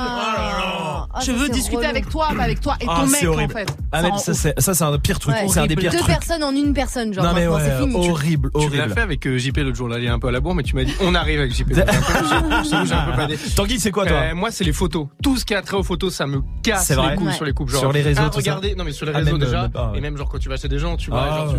Ah, 1.16 1.20
je 1.24 1.32
veux 1.32 1.48
discuter 1.50 1.78
relou. 1.78 1.90
avec 1.90 2.10
toi, 2.10 2.28
pas 2.36 2.44
avec 2.44 2.60
toi 2.60 2.76
et 2.82 2.86
Ah, 2.90 3.02
ton 3.02 3.08
mec 3.08 3.24
en 3.24 3.28
horrible. 3.34 3.54
fait. 3.54 3.68
Amel, 3.92 4.12
rend 4.14 4.18
ça 4.18 4.34
c'est 4.34 4.60
ça 4.60 4.74
c'est 4.74 4.84
un 4.84 4.98
pire 4.98 5.20
truc. 5.20 5.36
Ouais. 5.36 5.48
C'est 5.48 5.60
un 5.60 5.68
des 5.68 5.76
pires 5.76 5.92
Deux 5.92 6.00
trucs. 6.00 6.10
personnes 6.10 6.44
en 6.44 6.52
une 6.56 6.74
personne, 6.74 7.14
genre 7.14 7.24
Non, 7.24 7.34
mais 7.36 7.48
c'est 7.64 7.78
fini. 7.78 8.10
horrible, 8.10 8.50
Tu 8.52 8.60
l'as 8.60 8.66
horrible. 8.80 8.94
fait 8.96 9.02
avec 9.02 9.28
euh, 9.28 9.38
JP 9.38 9.58
l'autre 9.58 9.76
jour, 9.78 9.88
là, 9.90 10.00
il 10.00 10.06
est 10.06 10.10
un 10.10 10.18
peu 10.18 10.30
à 10.30 10.32
la 10.32 10.40
bourre, 10.40 10.56
mais 10.56 10.64
tu 10.64 10.76
m'as 10.76 10.84
dit 10.86 10.94
on 11.02 11.14
arrive 11.14 11.40
avec 11.42 11.54
JP. 11.54 11.72
Tanguy, 13.56 13.80
c'est 13.80 13.92
quoi 13.92 14.06
toi 14.08 14.18
Euh, 14.18 14.36
Moi, 14.36 14.50
c'est 14.52 14.64
les 14.64 14.74
photos. 14.74 15.08
Tout 15.22 15.38
ce 15.38 15.46
qui 15.46 15.54
a 15.54 15.62
trait 15.62 15.78
aux 15.78 15.84
photos, 15.84 16.14
ça 16.14 16.26
me 16.26 16.42
casse 16.64 16.90
les 16.90 16.96
couilles 17.16 17.28
Ouais. 17.28 17.34
sur 17.34 17.46
les 17.46 17.54
couples. 17.54 17.72
Genre, 17.72 17.82
Sur 17.82 17.92
les 17.92 18.02
réseaux, 18.02 18.22
ah, 18.26 18.32
regardez, 18.34 18.74
non 18.76 18.84
mais 18.84 18.92
sur 18.92 19.06
les 19.06 19.12
Ah, 19.14 19.20
réseaux 19.20 19.38
déjà, 19.38 19.70
et 19.94 20.02
même 20.02 20.18
genre 20.18 20.30
quand 20.30 20.40
tu 20.40 20.50
vas 20.50 20.58
chez 20.58 20.68
des 20.68 20.80
gens, 20.80 20.98
tu 20.98 21.10
vois, 21.12 21.22
Ah, 21.32 21.38
genre, 21.46 21.56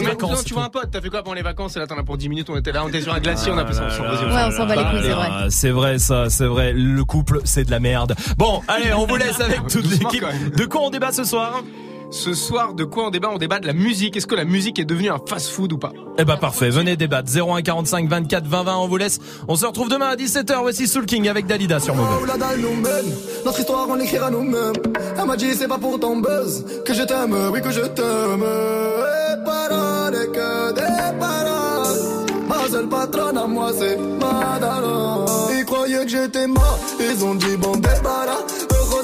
tu- 0.00 0.06
vacances, 0.06 0.44
vois 0.54 0.64
un 0.64 0.68
pote, 0.68 0.88
t'as 0.90 1.00
fait 1.00 1.08
quoi 1.10 1.22
pendant 1.22 1.34
les 1.34 1.42
vacances? 1.42 1.76
Et 1.76 1.78
là, 1.78 1.86
t'en 1.86 1.98
as 1.98 2.02
pour 2.02 2.16
10 2.16 2.28
minutes, 2.28 2.48
on 2.50 2.56
était 2.56 2.72
là, 2.72 2.84
on 2.84 2.88
était 2.88 3.00
sur 3.02 3.12
un 3.14 3.20
glacier, 3.20 3.52
on 3.52 3.58
a 3.58 3.64
ensemble. 3.86 4.08
Vas-y, 4.08 4.24
Ouais, 4.34 4.42
on 4.46 4.50
s'en 4.50 4.66
bat 4.66 4.76
les 4.76 4.82
couilles, 4.84 5.02
c'est 5.02 5.14
vrai. 5.14 5.28
Ah, 5.30 5.46
C'est 5.50 5.70
vrai 5.70 5.98
ça, 5.98 6.30
c'est 6.30 6.46
vrai. 6.46 6.72
Le 6.72 7.04
couple, 7.04 7.40
c'est 7.44 7.64
de 7.64 7.70
la 7.70 7.80
merde. 7.80 8.14
Bon, 8.36 8.62
allez, 8.68 8.92
on 8.94 9.06
vous 9.06 9.16
laisse 9.16 9.40
avec 9.40 9.66
toute 9.68 9.90
l'équipe. 9.90 10.24
De 10.56 10.64
quoi 10.64 10.82
on 10.82 10.90
débat 10.90 11.12
ce 11.12 11.24
soir 11.24 11.62
Ce 12.16 12.32
soir, 12.32 12.72
de 12.72 12.84
quoi 12.84 13.08
on 13.08 13.10
débat? 13.10 13.28
On 13.30 13.36
débat 13.36 13.58
de 13.60 13.66
la 13.66 13.74
musique. 13.74 14.16
Est-ce 14.16 14.26
que 14.26 14.34
la 14.34 14.46
musique 14.46 14.78
est 14.78 14.86
devenue 14.86 15.10
un 15.10 15.18
fast-food 15.24 15.74
ou 15.74 15.78
pas? 15.78 15.92
Eh 16.16 16.24
ben 16.24 16.38
parfait, 16.38 16.70
venez 16.70 16.96
débattre. 16.96 17.30
01 17.30 17.60
45 17.60 18.08
24 18.08 18.46
20 18.46 18.62
20, 18.62 18.76
on 18.78 18.88
vous 18.88 18.96
laisse. 18.96 19.18
On 19.48 19.54
se 19.54 19.66
retrouve 19.66 19.90
demain 19.90 20.06
à 20.06 20.16
17h. 20.16 20.60
Voici 20.62 20.88
Soul 20.88 21.04
King 21.04 21.28
avec 21.28 21.46
Dalida 21.46 21.78
sur 21.78 21.94
Move. 21.94 22.22
Où 22.22 22.24
la 22.24 22.38
dalle 22.38 22.60
nous 22.60 22.74
mène, 22.74 23.14
notre 23.44 23.60
histoire 23.60 23.86
on 23.86 23.96
l'écrira 23.96 24.30
nous-mêmes. 24.30 24.72
Elle 25.18 25.26
m'a 25.26 25.36
dit 25.36 25.52
c'est 25.52 25.68
pas 25.68 25.76
pour 25.76 26.00
ton 26.00 26.16
buzz 26.16 26.64
que 26.86 26.94
je 26.94 27.02
t'aime, 27.02 27.36
oui 27.52 27.60
que 27.60 27.70
je 27.70 27.82
t'aime. 27.82 28.42
Et 28.42 29.44
paroles 29.44 30.14
et 30.14 30.28
que 30.28 30.72
des 30.72 31.18
paroles. 31.20 32.46
Ma 32.48 32.66
seule 32.70 32.88
patronne 32.88 33.36
à 33.36 33.46
moi 33.46 33.72
c'est 33.78 33.98
Madara. 33.98 35.26
Ils 35.54 35.66
croyaient 35.66 36.04
que 36.04 36.10
j'étais 36.10 36.46
mort, 36.46 36.78
ils 36.98 37.22
ont 37.22 37.34
dit 37.34 37.58
bon 37.58 37.76
débarras. 37.76 38.40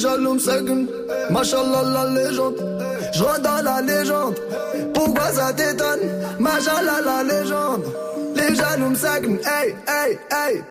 jaloux 0.00 0.34
me 0.34 1.32
machallah 1.32 1.82
la 1.82 2.04
légende. 2.10 2.56
Je 3.12 3.42
dans 3.42 3.62
la 3.64 3.80
légende, 3.82 4.34
pourquoi 4.94 5.32
ça 5.32 5.52
t'étonne? 5.52 6.00
Machallah 6.38 7.00
la 7.04 7.22
légende. 7.22 7.84
Les 8.36 8.54
jaloux 8.54 8.90
me 8.90 9.38
hey, 9.46 9.74
hey, 9.86 10.18
hey. 10.30 10.62